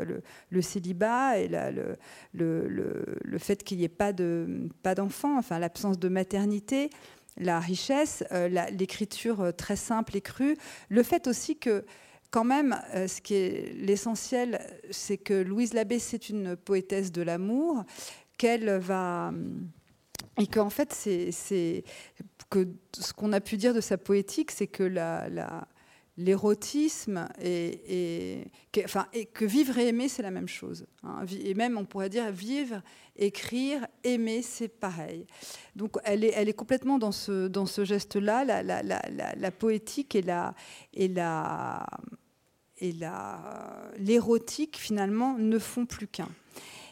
le, 0.50 0.62
célibat 0.62 1.38
et 1.38 1.48
le, 2.32 3.38
fait 3.38 3.62
qu'il 3.62 3.78
n'y 3.78 3.84
ait 3.84 3.88
pas 3.88 4.12
d'enfants, 4.12 5.38
enfin 5.38 5.58
l'absence 5.58 5.98
de 5.98 6.08
maternité 6.08 6.90
la 7.36 7.60
richesse, 7.60 8.24
euh, 8.32 8.48
l'écriture 8.70 9.40
euh, 9.40 9.52
très 9.52 9.76
simple 9.76 10.16
et 10.16 10.20
crue, 10.20 10.56
le 10.88 11.02
fait 11.02 11.26
aussi 11.26 11.56
que 11.56 11.84
quand 12.30 12.44
même, 12.44 12.80
euh, 12.94 13.06
ce 13.06 13.20
qui 13.20 13.34
est 13.34 13.74
l'essentiel, 13.74 14.60
c'est 14.90 15.18
que 15.18 15.34
Louise 15.34 15.72
Labbé, 15.74 15.98
c'est 15.98 16.28
une 16.28 16.56
poétesse 16.56 17.12
de 17.12 17.22
l'amour, 17.22 17.84
qu'elle 18.38 18.70
va... 18.78 19.32
Et 20.36 20.48
qu'en 20.48 20.70
fait, 20.70 20.92
c'est 20.92 21.84
que 22.50 22.66
ce 22.92 23.12
qu'on 23.12 23.32
a 23.32 23.40
pu 23.40 23.56
dire 23.56 23.72
de 23.72 23.80
sa 23.80 23.96
poétique, 23.96 24.50
c'est 24.50 24.66
que 24.66 24.82
la, 24.82 25.28
l'érotisme 26.16 27.28
et, 27.42 28.44
enfin, 28.84 29.06
et, 29.12 29.26
que 29.26 29.44
vivre 29.44 29.78
et 29.78 29.88
aimer, 29.88 30.08
c'est 30.08 30.22
la 30.22 30.30
même 30.30 30.48
chose. 30.48 30.86
Hein. 31.02 31.24
Et 31.44 31.54
même, 31.54 31.76
on 31.76 31.84
pourrait 31.84 32.08
dire, 32.08 32.30
vivre, 32.30 32.82
écrire, 33.16 33.86
aimer, 34.04 34.42
c'est 34.42 34.68
pareil. 34.68 35.26
Donc, 35.74 35.96
elle 36.04 36.24
est, 36.24 36.32
elle 36.34 36.48
est 36.48 36.54
complètement 36.54 36.98
dans 36.98 37.12
ce, 37.12 37.48
dans 37.48 37.66
ce 37.66 37.84
geste-là. 37.84 38.44
La, 38.44 38.62
la, 38.62 39.50
poétique 39.50 40.14
et 40.14 40.22
la, 40.22 40.54
et 40.92 41.08
la, 41.08 41.84
et 42.78 42.94
l'érotique, 43.98 44.76
finalement, 44.78 45.36
ne 45.38 45.58
font 45.58 45.86
plus 45.86 46.06
qu'un. 46.06 46.28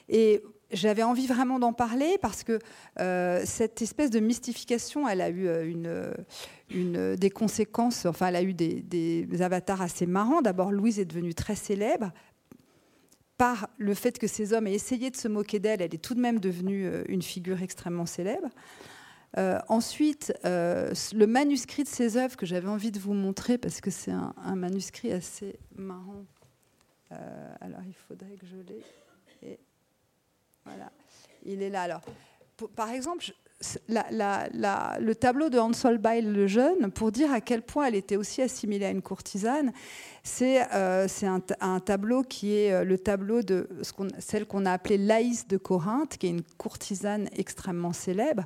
Et 0.08 0.42
j'avais 0.72 1.02
envie 1.02 1.26
vraiment 1.26 1.58
d'en 1.58 1.72
parler 1.72 2.18
parce 2.20 2.44
que 2.44 2.58
cette 3.44 3.82
espèce 3.82 4.10
de 4.10 4.20
mystification, 4.20 5.08
elle 5.08 5.20
a 5.20 5.30
eu 5.30 5.48
une, 5.68 6.14
une, 6.70 7.16
des 7.16 7.30
conséquences, 7.30 8.06
enfin, 8.06 8.28
elle 8.28 8.36
a 8.36 8.42
eu 8.42 8.54
des, 8.54 9.26
avatars 9.40 9.82
assez 9.82 10.06
marrants. 10.06 10.42
D'abord, 10.42 10.72
Louise 10.72 10.98
est 10.98 11.04
devenue 11.04 11.34
très 11.34 11.54
célèbre 11.54 12.12
par 13.38 13.68
le 13.78 13.94
fait 13.94 14.18
que 14.18 14.26
ces 14.26 14.52
hommes 14.52 14.66
aient 14.66 14.74
essayé 14.74 15.10
de 15.10 15.16
se 15.16 15.28
moquer 15.28 15.58
d'elle, 15.58 15.82
elle 15.82 15.94
est 15.94 16.02
tout 16.02 16.14
de 16.14 16.20
même 16.20 16.38
devenue 16.38 16.88
une 17.08 17.22
figure 17.22 17.62
extrêmement 17.62 18.06
célèbre. 18.06 18.48
Euh, 19.38 19.58
ensuite, 19.68 20.32
euh, 20.44 20.92
le 21.14 21.26
manuscrit 21.26 21.84
de 21.84 21.88
ses 21.88 22.16
œuvres 22.16 22.36
que 22.36 22.44
j'avais 22.44 22.68
envie 22.68 22.90
de 22.90 22.98
vous 22.98 23.14
montrer 23.14 23.56
parce 23.56 23.80
que 23.80 23.90
c'est 23.90 24.10
un, 24.10 24.56
manuscrit 24.56 25.12
assez 25.12 25.58
marrant. 25.74 26.26
Euh, 27.12 27.54
alors, 27.60 27.80
il 27.86 27.94
faudrait 27.94 28.36
que 28.36 28.46
je 28.46 28.56
l'ai. 28.56 29.58
Voilà, 30.64 30.90
il 31.44 31.62
est 31.62 31.70
là. 31.70 31.82
Alors, 31.82 32.00
par 32.76 32.90
exemple, 32.90 33.32
le 33.88 35.12
tableau 35.14 35.48
de 35.48 35.58
Hans 35.58 35.72
Holbein 35.84 36.20
le 36.20 36.46
Jeune, 36.46 36.90
pour 36.92 37.12
dire 37.12 37.32
à 37.32 37.40
quel 37.40 37.62
point 37.62 37.86
elle 37.86 37.94
était 37.94 38.16
aussi 38.16 38.42
assimilée 38.42 38.86
à 38.86 38.90
une 38.90 39.02
courtisane, 39.02 39.72
c'est 40.22 40.60
un, 40.60 41.80
tableau 41.80 42.22
qui 42.22 42.54
est 42.54 42.84
le 42.84 42.98
tableau 42.98 43.42
de 43.42 43.68
celle 44.18 44.46
qu'on 44.46 44.66
a 44.66 44.72
appelée 44.72 44.98
Laïs 44.98 45.46
de 45.46 45.56
Corinthe, 45.56 46.16
qui 46.18 46.26
est 46.26 46.30
une 46.30 46.42
courtisane 46.58 47.28
extrêmement 47.36 47.92
célèbre. 47.92 48.44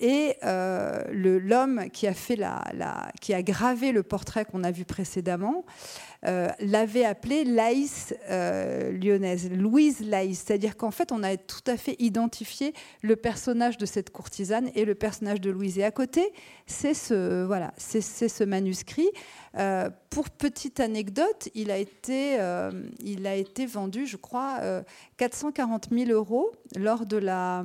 Et 0.00 0.36
euh, 0.42 1.02
l'homme 1.12 1.84
qui 1.92 2.06
a 2.06 3.42
gravé 3.42 3.92
le 3.92 4.02
portrait 4.02 4.44
qu'on 4.44 4.64
a 4.64 4.70
vu 4.70 4.84
précédemment 4.84 5.64
euh, 6.26 6.48
l'avait 6.58 7.04
appelé 7.04 7.44
Laïs 7.44 8.14
euh, 8.30 8.92
lyonnaise, 8.92 9.50
Louise 9.50 10.00
Laïs. 10.00 10.42
C'est-à-dire 10.44 10.76
qu'en 10.76 10.90
fait, 10.90 11.12
on 11.12 11.22
a 11.22 11.36
tout 11.36 11.62
à 11.66 11.76
fait 11.76 11.96
identifié 11.98 12.72
le 13.02 13.14
personnage 13.14 13.76
de 13.76 13.86
cette 13.86 14.10
courtisane 14.10 14.70
et 14.74 14.84
le 14.84 14.94
personnage 14.94 15.40
de 15.40 15.50
Louise. 15.50 15.78
Et 15.78 15.84
à 15.84 15.90
côté, 15.90 16.32
c'est 16.66 16.94
ce, 16.94 17.44
voilà, 17.44 17.72
c'est 17.76 18.00
ce 18.00 18.44
manuscrit. 18.44 19.10
pour 20.08 20.30
petite 20.30 20.80
anecdote, 20.80 21.48
il 21.54 21.70
a 21.70 21.76
été, 21.76 22.38
il 23.00 23.26
a 23.26 23.34
été 23.34 23.66
vendu, 23.66 24.06
je 24.06 24.16
crois, 24.16 24.60
440 25.18 25.88
000 25.92 26.10
euros 26.10 26.52
lors 26.74 27.04
de 27.04 27.18
la 27.18 27.64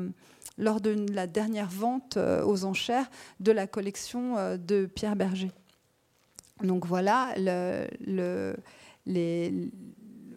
lors 0.60 0.81
de 0.81 1.06
la 1.11 1.26
dernière 1.26 1.69
vente 1.69 2.18
euh, 2.18 2.44
aux 2.44 2.65
enchères 2.65 3.10
de 3.40 3.52
la 3.52 3.65
collection 3.65 4.38
euh, 4.38 4.57
de 4.57 4.86
Pierre 4.86 5.15
Berger. 5.15 5.52
Donc 6.61 6.86
voilà 6.86 7.34
le, 7.38 7.88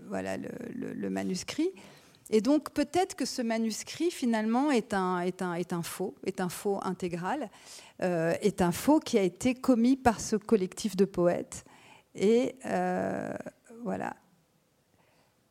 voilà 0.07 0.37
le, 0.37 1.11
manuscrit. 1.11 1.71
Et 2.31 2.41
donc 2.41 2.71
peut-être 2.71 3.17
que 3.17 3.25
ce 3.25 3.43
manuscrit 3.43 4.13
finalement 4.13 4.71
est 4.71 4.95
un, 4.95 5.19
est 5.21 5.43
un, 5.43 5.55
est 5.55 5.73
un 5.73 5.83
faux, 5.83 6.15
est 6.25 6.41
un 6.41 6.49
faux 6.49 6.79
intégral, 6.85 7.51
euh, 8.03 8.35
est 8.41 8.63
un 8.63 8.71
faux 8.71 9.01
qui 9.01 9.19
a 9.19 9.23
été 9.23 9.55
commis 9.55 9.97
par 9.97 10.21
ce 10.21 10.37
collectif 10.37 10.97
de 10.97 11.05
poètes. 11.05 11.65
Et 12.15 12.55
voilà. 13.83 14.15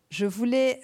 Je 0.09 0.25
voulais 0.25 0.79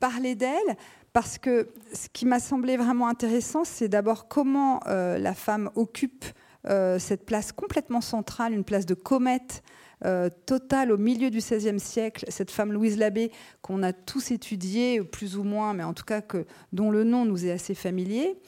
parler 0.00 0.34
d'elle 0.34 0.76
parce 1.12 1.38
que 1.38 1.68
ce 1.92 2.08
qui 2.12 2.26
m'a 2.26 2.38
semblé 2.38 2.76
vraiment 2.76 3.08
intéressant, 3.08 3.64
c'est 3.64 3.88
d'abord 3.88 4.28
comment 4.28 4.80
euh, 4.86 5.18
la 5.18 5.34
femme 5.34 5.70
occupe 5.74 6.24
euh, 6.68 6.98
cette 6.98 7.26
place 7.26 7.52
complètement 7.52 8.00
centrale, 8.00 8.52
une 8.52 8.64
place 8.64 8.86
de 8.86 8.94
comète 8.94 9.62
euh, 10.04 10.30
totale 10.46 10.92
au 10.92 10.98
milieu 10.98 11.30
du 11.30 11.38
XVIe 11.38 11.80
siècle, 11.80 12.24
cette 12.28 12.50
femme 12.50 12.72
Louise 12.72 12.96
Labbé 12.96 13.32
qu'on 13.60 13.82
a 13.82 13.92
tous 13.92 14.30
étudiée, 14.30 15.02
plus 15.02 15.36
ou 15.36 15.42
moins, 15.42 15.74
mais 15.74 15.84
en 15.84 15.94
tout 15.94 16.04
cas 16.04 16.22
dont 16.72 16.90
le 16.90 17.04
nom 17.04 17.24
nous 17.24 17.44
est 17.44 17.50
assez 17.50 17.74
familier. 17.74 18.38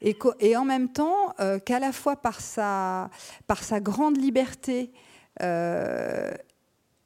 Et, 0.00 0.16
et 0.40 0.56
en 0.56 0.64
même 0.64 0.90
temps, 0.90 1.34
qu'à 1.66 1.78
la 1.78 1.92
fois 1.92 2.16
par 2.16 2.40
sa, 2.40 3.10
par 3.46 3.62
sa 3.62 3.80
grande 3.80 4.16
liberté 4.16 4.92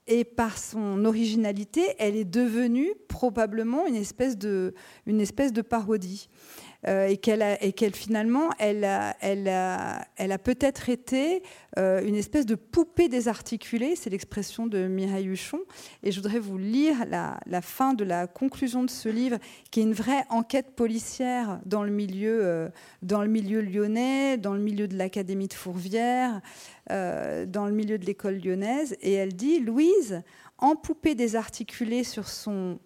et 0.07 0.25
par 0.25 0.59
son 0.59 1.05
originalité, 1.05 1.83
elle 1.99 2.17
est 2.17 2.25
devenue 2.25 2.93
probablement 3.09 3.87
une 3.87 3.97
espèce 3.97 4.37
de, 4.37 4.75
une 5.07 5.21
espèce 5.21 5.53
de 5.53 5.63
parodie. 5.63 6.29
Euh, 6.87 7.09
et 7.09 7.17
qu'elle 7.17 7.95
finalement, 7.95 8.51
elle 8.59 8.85
a, 8.85 10.39
peut-être 10.43 10.89
été 10.89 11.43
euh, 11.79 12.05
une 12.05 12.15
espèce 12.15 12.45
de 12.45 12.55
poupée 12.55 13.09
désarticulée, 13.09 13.97
c'est 13.97 14.11
l'expression 14.11 14.67
de 14.67 14.87
Mireille 14.87 15.29
Huchon. 15.29 15.61
Et 16.03 16.13
je 16.13 16.21
voudrais 16.21 16.39
vous 16.39 16.59
lire 16.59 16.97
la, 17.07 17.63
fin 17.63 17.95
de 17.95 18.05
la 18.05 18.27
conclusion 18.27 18.85
de 18.85 18.91
ce 18.91 19.09
livre, 19.09 19.39
qui 19.71 19.81
est 19.81 19.85
une 19.85 19.95
vraie 19.95 20.25
enquête 20.29 20.75
policière 20.77 21.61
dans 21.65 21.83
le 21.83 21.91
milieu, 21.91 22.45
euh, 22.45 22.69
dans 23.03 23.23
le 23.23 23.29
milieu 23.29 23.63
lyonnais, 23.63 24.37
dans 24.37 24.53
le 24.53 24.61
milieu 24.61 24.87
de 24.87 24.97
l'Académie 24.97 25.49
de 25.49 25.55
Fourvière, 25.55 26.41
dans 26.91 27.67
le 27.67 27.73
milieu 27.73 27.97
de 27.97 28.05
l'école 28.05 28.37
lyonnaise. 28.37 28.95
Et 29.01 29.15
elle 29.15 29.35
dit, 29.35 29.61
Louise, 29.61 30.23
en 30.59 30.77
poupée 30.77 31.15
désarticulée 31.15 32.05
sur 32.05 32.29
son 32.29 32.79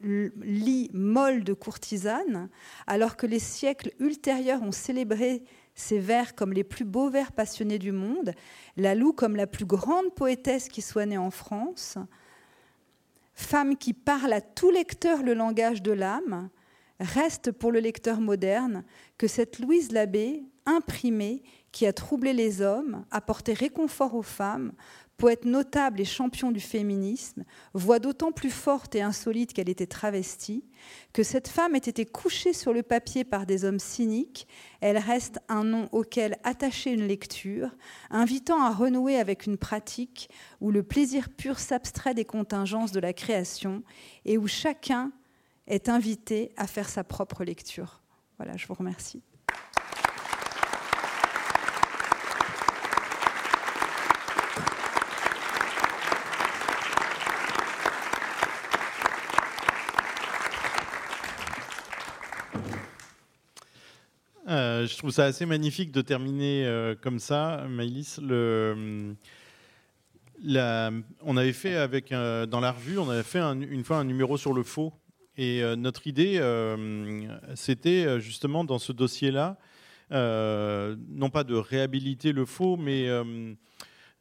lit 0.00 0.90
molle 0.92 1.44
de 1.44 1.52
courtisane, 1.52 2.48
alors 2.86 3.16
que 3.16 3.26
les 3.26 3.38
siècles 3.38 3.92
ultérieurs 3.98 4.62
ont 4.62 4.72
célébré 4.72 5.44
ces 5.74 5.98
vers 5.98 6.34
comme 6.34 6.52
les 6.52 6.64
plus 6.64 6.84
beaux 6.84 7.10
vers 7.10 7.32
passionnés 7.32 7.78
du 7.78 7.92
monde, 7.92 8.32
la 8.76 8.94
loue 8.94 9.12
comme 9.12 9.36
la 9.36 9.46
plus 9.46 9.66
grande 9.66 10.14
poétesse 10.14 10.68
qui 10.68 10.82
soit 10.82 11.06
née 11.06 11.18
en 11.18 11.30
France, 11.30 11.98
femme 13.34 13.76
qui 13.76 13.92
parle 13.92 14.32
à 14.32 14.40
tout 14.40 14.70
lecteur 14.70 15.22
le 15.22 15.34
langage 15.34 15.82
de 15.82 15.92
l'âme, 15.92 16.48
reste 16.98 17.52
pour 17.52 17.72
le 17.72 17.80
lecteur 17.80 18.20
moderne 18.20 18.84
que 19.18 19.28
cette 19.28 19.58
Louise 19.58 19.92
Labbé, 19.92 20.44
imprimée, 20.64 21.42
qui 21.72 21.86
a 21.86 21.92
troublé 21.92 22.32
les 22.32 22.62
hommes, 22.62 23.04
apporté 23.10 23.52
réconfort 23.52 24.14
aux 24.14 24.22
femmes, 24.22 24.72
poète 25.16 25.44
notable 25.44 26.00
et 26.00 26.04
champion 26.04 26.50
du 26.50 26.60
féminisme, 26.60 27.44
voix 27.72 27.98
d'autant 27.98 28.32
plus 28.32 28.50
forte 28.50 28.94
et 28.94 29.02
insolite 29.02 29.52
qu'elle 29.52 29.68
était 29.68 29.86
travestie, 29.86 30.64
que 31.12 31.22
cette 31.22 31.48
femme 31.48 31.74
ait 31.74 31.78
été 31.78 32.04
couchée 32.04 32.52
sur 32.52 32.72
le 32.72 32.82
papier 32.82 33.24
par 33.24 33.46
des 33.46 33.64
hommes 33.64 33.78
cyniques, 33.78 34.46
elle 34.80 34.98
reste 34.98 35.38
un 35.48 35.64
nom 35.64 35.88
auquel 35.92 36.36
attacher 36.44 36.92
une 36.92 37.06
lecture, 37.06 37.70
invitant 38.10 38.62
à 38.62 38.70
renouer 38.70 39.16
avec 39.16 39.46
une 39.46 39.56
pratique 39.56 40.28
où 40.60 40.70
le 40.70 40.82
plaisir 40.82 41.30
pur 41.30 41.58
s'abstrait 41.58 42.14
des 42.14 42.24
contingences 42.24 42.92
de 42.92 43.00
la 43.00 43.12
création 43.12 43.82
et 44.24 44.36
où 44.38 44.46
chacun 44.46 45.12
est 45.66 45.88
invité 45.88 46.52
à 46.56 46.66
faire 46.66 46.88
sa 46.88 47.04
propre 47.04 47.44
lecture. 47.44 48.02
Voilà, 48.38 48.56
je 48.56 48.66
vous 48.66 48.74
remercie. 48.74 49.22
Euh, 64.86 64.88
je 64.88 64.96
trouve 64.96 65.10
ça 65.10 65.24
assez 65.24 65.46
magnifique 65.46 65.92
de 65.92 66.00
terminer 66.00 66.64
euh, 66.66 66.94
comme 67.00 67.18
ça, 67.18 67.66
Maïlis. 67.68 68.18
On 71.22 71.36
avait 71.36 71.52
fait 71.52 71.74
avec 71.76 72.10
dans 72.10 72.60
la 72.60 72.72
revue, 72.72 72.98
on 72.98 73.10
avait 73.10 73.22
fait 73.22 73.40
une 73.40 73.84
fois 73.84 73.98
un 73.98 74.04
numéro 74.04 74.36
sur 74.36 74.52
le 74.52 74.62
faux. 74.62 74.92
Et 75.38 75.62
euh, 75.62 75.76
notre 75.76 76.06
idée, 76.06 76.40
c'était 77.54 78.20
justement 78.20 78.64
dans 78.64 78.78
ce 78.78 78.92
dossier-là, 78.92 79.58
non 80.10 81.30
pas 81.30 81.44
de 81.44 81.54
réhabiliter 81.54 82.32
le 82.32 82.44
faux, 82.44 82.76
mais 82.76 83.08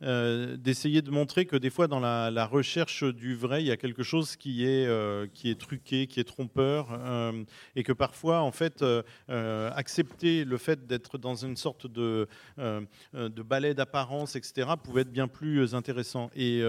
euh, 0.06 0.56
d'essayer 0.56 1.02
de 1.02 1.10
montrer 1.10 1.46
que 1.46 1.56
des 1.56 1.72
fois 1.72 1.88
dans 1.88 2.00
la, 2.00 2.46
recherche 2.46 3.04
du 3.04 3.36
vrai, 3.36 3.64
il 3.64 3.68
y 3.68 3.72
a 3.72 3.78
quelque 3.78 4.04
chose 4.04 4.36
qui 4.36 4.66
est, 4.66 4.86
euh, 4.86 5.26
qui 5.34 5.50
est 5.50 5.60
truqué, 5.60 6.06
qui 6.06 6.20
est 6.20 6.24
trompeur, 6.26 6.90
euh, 6.92 7.44
et 7.76 7.84
que 7.84 7.92
parfois, 7.92 8.42
en 8.42 8.52
fait, 8.52 8.84
accepter 9.28 10.46
le 10.46 10.58
fait 10.58 10.86
d'être 10.86 11.18
dans 11.18 11.36
une 11.36 11.56
sorte 11.56 11.88
de, 11.88 12.28
de 12.58 13.42
ballet 13.42 13.74
d'apparence, 13.74 14.36
etc., 14.36 14.70
pouvait 14.84 15.02
être 15.02 15.12
bien 15.12 15.28
plus 15.28 15.74
intéressant. 15.74 16.30
Et 16.36 16.62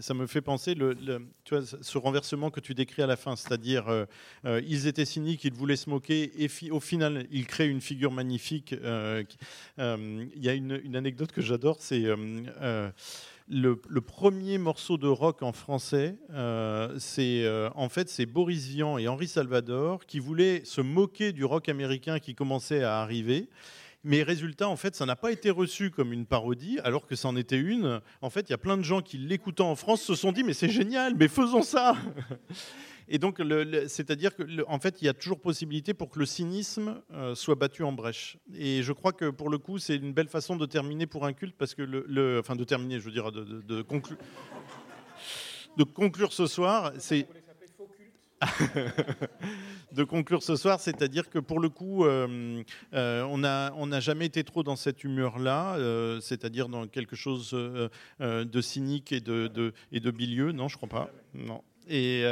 ça 0.00 0.14
me 0.14 0.26
fait 0.26 0.42
penser, 0.42 0.74
le, 0.74 0.96
ce 1.44 1.98
renversement 1.98 2.50
que 2.50 2.60
tu 2.60 2.74
décris 2.74 3.02
à 3.02 3.06
la 3.06 3.16
fin, 3.16 3.36
c'est-à-dire 3.36 4.06
ils 4.44 4.86
étaient 4.86 5.04
cyniques, 5.04 5.44
ils 5.44 5.52
voulaient 5.52 5.76
se 5.76 5.88
moquer, 5.88 6.32
et 6.42 6.70
au 6.70 6.80
final, 6.80 7.26
ils 7.30 7.46
créent 7.46 7.68
une 7.68 7.80
figure 7.80 8.12
magnifique. 8.12 8.74
Il 8.78 9.26
y 9.78 10.48
a 10.48 10.54
une 10.54 10.96
anecdote 10.96 11.32
que 11.32 11.40
j'adore, 11.40 11.76
c'est 11.80 12.04
euh, 12.60 12.90
le, 13.48 14.00
premier 14.00 14.58
morceau 14.58 14.98
de 14.98 15.08
rock 15.08 15.42
en 15.42 15.52
français, 15.52 16.16
euh, 16.32 16.94
c'est 16.98 17.44
euh, 17.44 17.70
en 17.74 17.88
fait 17.88 18.08
c'est 18.08 18.26
Boris 18.26 18.66
Vian 18.66 18.98
et 18.98 19.08
Henri 19.08 19.26
Salvador 19.26 20.04
qui 20.06 20.18
voulaient 20.18 20.62
se 20.64 20.80
moquer 20.80 21.32
du 21.32 21.44
rock 21.44 21.68
américain 21.68 22.18
qui 22.18 22.34
commençait 22.34 22.82
à 22.82 23.00
arriver. 23.00 23.48
Mais 24.04 24.22
résultat, 24.22 24.68
en 24.68 24.76
fait, 24.76 24.94
ça 24.94 25.06
n'a 25.06 25.16
pas 25.16 25.32
été 25.32 25.50
reçu 25.50 25.90
comme 25.90 26.12
une 26.12 26.24
parodie, 26.24 26.78
alors 26.84 27.06
que 27.06 27.16
c'en 27.16 27.34
était 27.34 27.58
une. 27.58 28.00
En 28.22 28.30
fait, 28.30 28.48
il 28.48 28.50
y 28.50 28.54
a 28.54 28.58
plein 28.58 28.76
de 28.76 28.82
gens 28.82 29.02
qui, 29.02 29.18
l'écoutant 29.18 29.72
en 29.72 29.74
France, 29.74 30.02
se 30.02 30.14
sont 30.14 30.30
dit 30.30 30.44
Mais 30.44 30.54
c'est 30.54 30.68
génial, 30.68 31.14
mais 31.16 31.26
faisons 31.26 31.62
ça 31.62 31.96
Et 33.08 33.18
donc, 33.18 33.40
c'est-à-dire 33.86 34.36
qu'en 34.36 34.44
en 34.66 34.78
fait, 34.78 35.00
il 35.00 35.06
y 35.06 35.08
a 35.08 35.14
toujours 35.14 35.40
possibilité 35.40 35.94
pour 35.94 36.10
que 36.10 36.18
le 36.18 36.26
cynisme 36.26 37.00
euh, 37.12 37.34
soit 37.34 37.54
battu 37.54 37.82
en 37.82 37.92
brèche. 37.92 38.36
Et 38.54 38.82
je 38.82 38.92
crois 38.92 39.12
que 39.12 39.30
pour 39.30 39.48
le 39.48 39.58
coup, 39.58 39.78
c'est 39.78 39.96
une 39.96 40.12
belle 40.12 40.28
façon 40.28 40.56
de 40.56 40.66
terminer 40.66 41.06
pour 41.06 41.24
un 41.24 41.32
culte, 41.32 41.56
parce 41.56 41.74
que 41.74 41.82
le, 41.82 42.38
enfin 42.38 42.56
de 42.56 42.64
terminer, 42.64 42.98
je 43.00 43.04
veux 43.04 43.12
dire, 43.12 43.32
de, 43.32 43.44
de, 43.44 43.82
conclure, 43.82 44.18
de 45.76 45.84
conclure 45.84 46.32
ce 46.32 46.46
soir, 46.46 46.92
c'est 46.98 47.26
de 49.92 50.04
conclure 50.04 50.42
ce 50.42 50.56
soir, 50.56 50.80
c'est-à-dire 50.80 51.28
que 51.28 51.38
pour 51.38 51.60
le 51.60 51.68
coup, 51.68 52.04
euh, 52.04 52.62
euh, 52.94 53.22
on 53.24 53.38
n'a 53.38 53.72
on 53.76 53.88
jamais 54.00 54.26
été 54.26 54.44
trop 54.44 54.62
dans 54.62 54.76
cette 54.76 55.02
humeur-là, 55.02 55.76
euh, 55.76 56.20
c'est-à-dire 56.20 56.68
dans 56.68 56.86
quelque 56.86 57.16
chose 57.16 57.50
de 57.52 58.60
cynique 58.60 59.12
et 59.12 59.20
de, 59.20 59.48
de, 59.48 59.72
et 59.92 60.00
de 60.00 60.10
bilieux. 60.10 60.52
Non, 60.52 60.68
je 60.68 60.76
crois 60.76 60.88
pas. 60.88 61.10
Non. 61.34 61.62
Et, 61.88 62.22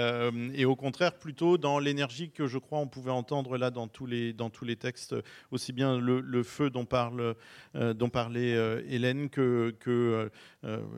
et, 0.54 0.64
au 0.64 0.76
contraire, 0.76 1.14
plutôt 1.14 1.58
dans 1.58 1.78
l'énergie 1.78 2.30
que 2.30 2.46
je 2.46 2.58
crois 2.58 2.78
on 2.78 2.86
pouvait 2.86 3.10
entendre 3.10 3.56
là 3.56 3.70
dans 3.70 3.88
tous 3.88 4.06
les, 4.06 4.32
dans 4.32 4.50
tous 4.50 4.64
les 4.64 4.76
textes, 4.76 5.14
aussi 5.50 5.72
bien 5.72 5.98
le, 5.98 6.42
feu 6.42 6.70
dont, 6.70 6.84
parle, 6.84 7.34
dont 7.74 8.08
parlait 8.08 8.52
Hélène 8.88 9.30
que, 9.30 9.74
que 9.80 10.30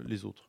les 0.06 0.24
autres. 0.24 0.48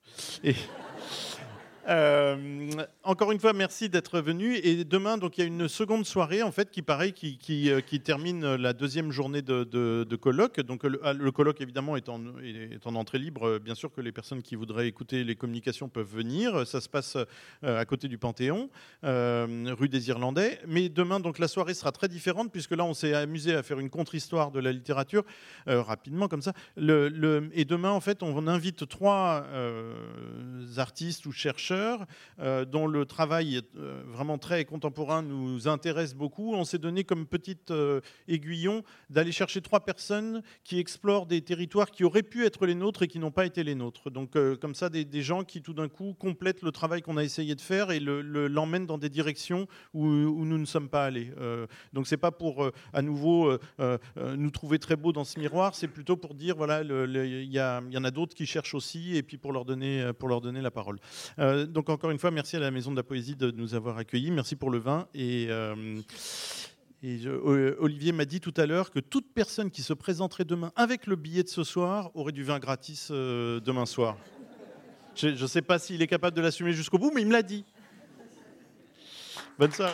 Euh, 1.87 2.69
encore 3.03 3.31
une 3.31 3.39
fois, 3.39 3.53
merci 3.53 3.89
d'être 3.89 4.19
venu. 4.19 4.55
Et 4.55 4.83
demain, 4.83 5.17
donc, 5.17 5.37
il 5.37 5.41
y 5.41 5.43
a 5.43 5.47
une 5.47 5.67
seconde 5.67 6.05
soirée, 6.05 6.43
en 6.43 6.51
fait, 6.51 6.69
qui 6.69 6.81
paraît, 6.81 7.11
qui, 7.11 7.37
qui, 7.37 7.71
euh, 7.71 7.81
termine 8.03 8.55
la 8.55 8.73
deuxième 8.73 9.11
journée 9.11 9.41
de, 9.41 10.15
colloque. 10.15 10.59
Donc, 10.61 10.83
le, 10.83 10.99
ah, 11.03 11.13
le, 11.13 11.31
colloque, 11.31 11.61
évidemment, 11.61 11.95
est 11.95 12.09
en, 12.09 12.21
est 12.43 12.85
en, 12.85 12.95
entrée 12.95 13.19
libre. 13.19 13.59
Bien 13.59 13.75
sûr 13.75 13.91
que 13.91 14.01
les 14.01 14.11
personnes 14.11 14.41
qui 14.41 14.55
voudraient 14.55 14.87
écouter 14.87 15.23
les 15.23 15.35
communications 15.35 15.89
peuvent 15.89 16.09
venir. 16.11 16.67
Ça 16.67 16.81
se 16.81 16.89
passe 16.89 17.17
euh, 17.63 17.79
à 17.79 17.85
côté 17.85 18.07
du 18.07 18.17
Panthéon, 18.17 18.69
rue 19.03 19.89
des 19.89 20.09
Irlandais. 20.09 20.59
Mais 20.67 20.89
demain, 20.89 21.19
donc, 21.19 21.39
la 21.39 21.47
soirée 21.47 21.73
sera 21.73 21.91
très 21.91 22.07
différente, 22.07 22.51
puisque 22.51 22.71
là, 22.71 22.83
on 22.83 22.93
s'est 22.93 23.13
amusé 23.13 23.55
à 23.55 23.63
faire 23.63 23.79
une 23.79 23.89
contre-histoire 23.89 24.51
de 24.51 24.59
la 24.59 24.71
littérature, 24.71 25.23
rapidement, 25.65 26.27
comme 26.27 26.41
ça. 26.41 26.53
Et 26.77 27.65
demain, 27.65 27.91
en 27.91 27.99
fait, 27.99 28.23
on 28.23 28.47
invite 28.47 28.87
trois 28.87 29.45
artistes 30.77 31.25
ou 31.25 31.31
chercheurs 31.31 31.68
euh, 31.71 32.65
dont 32.65 32.87
le 32.87 33.05
travail 33.05 33.61
euh, 33.77 34.01
vraiment 34.07 34.37
très 34.37 34.65
contemporain 34.65 35.21
nous 35.21 35.67
intéresse 35.67 36.13
beaucoup. 36.13 36.53
On 36.53 36.63
s'est 36.63 36.77
donné 36.77 37.03
comme 37.03 37.25
petit 37.25 37.57
euh, 37.69 38.01
aiguillon 38.27 38.83
d'aller 39.09 39.31
chercher 39.31 39.61
trois 39.61 39.81
personnes 39.81 40.41
qui 40.63 40.79
explorent 40.79 41.25
des 41.25 41.41
territoires 41.41 41.91
qui 41.91 42.03
auraient 42.03 42.23
pu 42.23 42.45
être 42.45 42.65
les 42.65 42.75
nôtres 42.75 43.03
et 43.03 43.07
qui 43.07 43.19
n'ont 43.19 43.31
pas 43.31 43.45
été 43.45 43.63
les 43.63 43.75
nôtres. 43.75 44.09
Donc 44.09 44.37
comme 44.59 44.75
ça, 44.75 44.89
des, 44.89 45.21
gens 45.21 45.43
qui 45.43 45.61
tout 45.61 45.73
d'un 45.73 45.89
coup 45.89 46.13
complètent 46.17 46.61
le 46.61 46.71
travail 46.71 47.01
qu'on 47.01 47.17
a 47.17 47.23
essayé 47.23 47.55
de 47.55 47.61
faire 47.61 47.91
et 47.91 47.99
l'emmènent 47.99 48.85
dans 48.85 48.97
des 48.97 49.09
directions 49.09 49.67
où, 49.93 50.05
nous 50.05 50.57
ne 50.57 50.65
sommes 50.65 50.89
pas 50.89 51.05
allés. 51.05 51.31
donc 51.93 52.07
c'est 52.07 52.17
pas 52.17 52.31
pour 52.31 52.69
à 52.93 53.01
nouveau 53.01 53.57
nous 54.17 54.51
trouver 54.51 54.79
très 54.79 54.95
beaux 54.95 55.11
dans 55.11 55.23
ce 55.23 55.39
miroir, 55.39 55.75
c'est 55.75 55.87
plutôt 55.87 56.15
pour 56.15 56.35
dire 56.35 56.55
voilà, 56.55 56.81
il 56.81 57.51
y, 57.51 57.59
en 57.59 58.03
a 58.03 58.11
d'autres 58.11 58.35
qui 58.35 58.45
cherchent 58.45 58.73
aussi 58.73 59.15
et 59.17 59.23
puis 59.23 59.37
pour 59.37 59.51
leur 59.51 59.65
donner, 59.65 60.11
pour 60.17 60.29
leur 60.29 60.41
donner 60.41 60.61
la 60.61 60.71
parole 60.71 60.99
donc 61.65 61.89
encore 61.89 62.11
une 62.11 62.19
fois, 62.19 62.31
merci 62.31 62.55
à 62.55 62.59
la 62.59 62.71
Maison 62.71 62.91
de 62.91 62.95
la 62.95 63.03
Poésie 63.03 63.35
de 63.35 63.51
nous 63.51 63.75
avoir 63.75 63.97
accueillis. 63.97 64.31
Merci 64.31 64.55
pour 64.55 64.69
le 64.69 64.77
vin. 64.77 65.07
Et, 65.13 65.47
euh, 65.49 65.75
euh, 67.03 67.75
Olivier 67.79 68.11
m'a 68.11 68.25
dit 68.25 68.39
tout 68.39 68.53
à 68.57 68.65
l'heure 68.65 68.91
que 68.91 68.99
toute 68.99 69.33
personne 69.33 69.71
qui 69.71 69.81
se 69.81 69.93
présenterait 69.93 70.45
demain 70.45 70.71
avec 70.75 71.07
le 71.07 71.15
billet 71.15 71.43
de 71.43 71.49
ce 71.49 71.63
soir 71.63 72.11
aurait 72.15 72.31
du 72.31 72.43
vin 72.43 72.59
gratis 72.59 73.09
euh, 73.11 73.59
demain 73.59 73.85
soir. 73.85 74.17
Je 75.15 75.29
ne 75.29 75.47
sais 75.47 75.61
pas 75.61 75.79
s'il 75.79 76.01
est 76.01 76.07
capable 76.07 76.35
de 76.35 76.41
l'assumer 76.41 76.73
jusqu'au 76.73 76.97
bout, 76.97 77.11
mais 77.13 77.21
il 77.21 77.27
me 77.27 77.33
l'a 77.33 77.43
dit. 77.43 77.65
Bonne 79.57 79.71
soirée. 79.71 79.93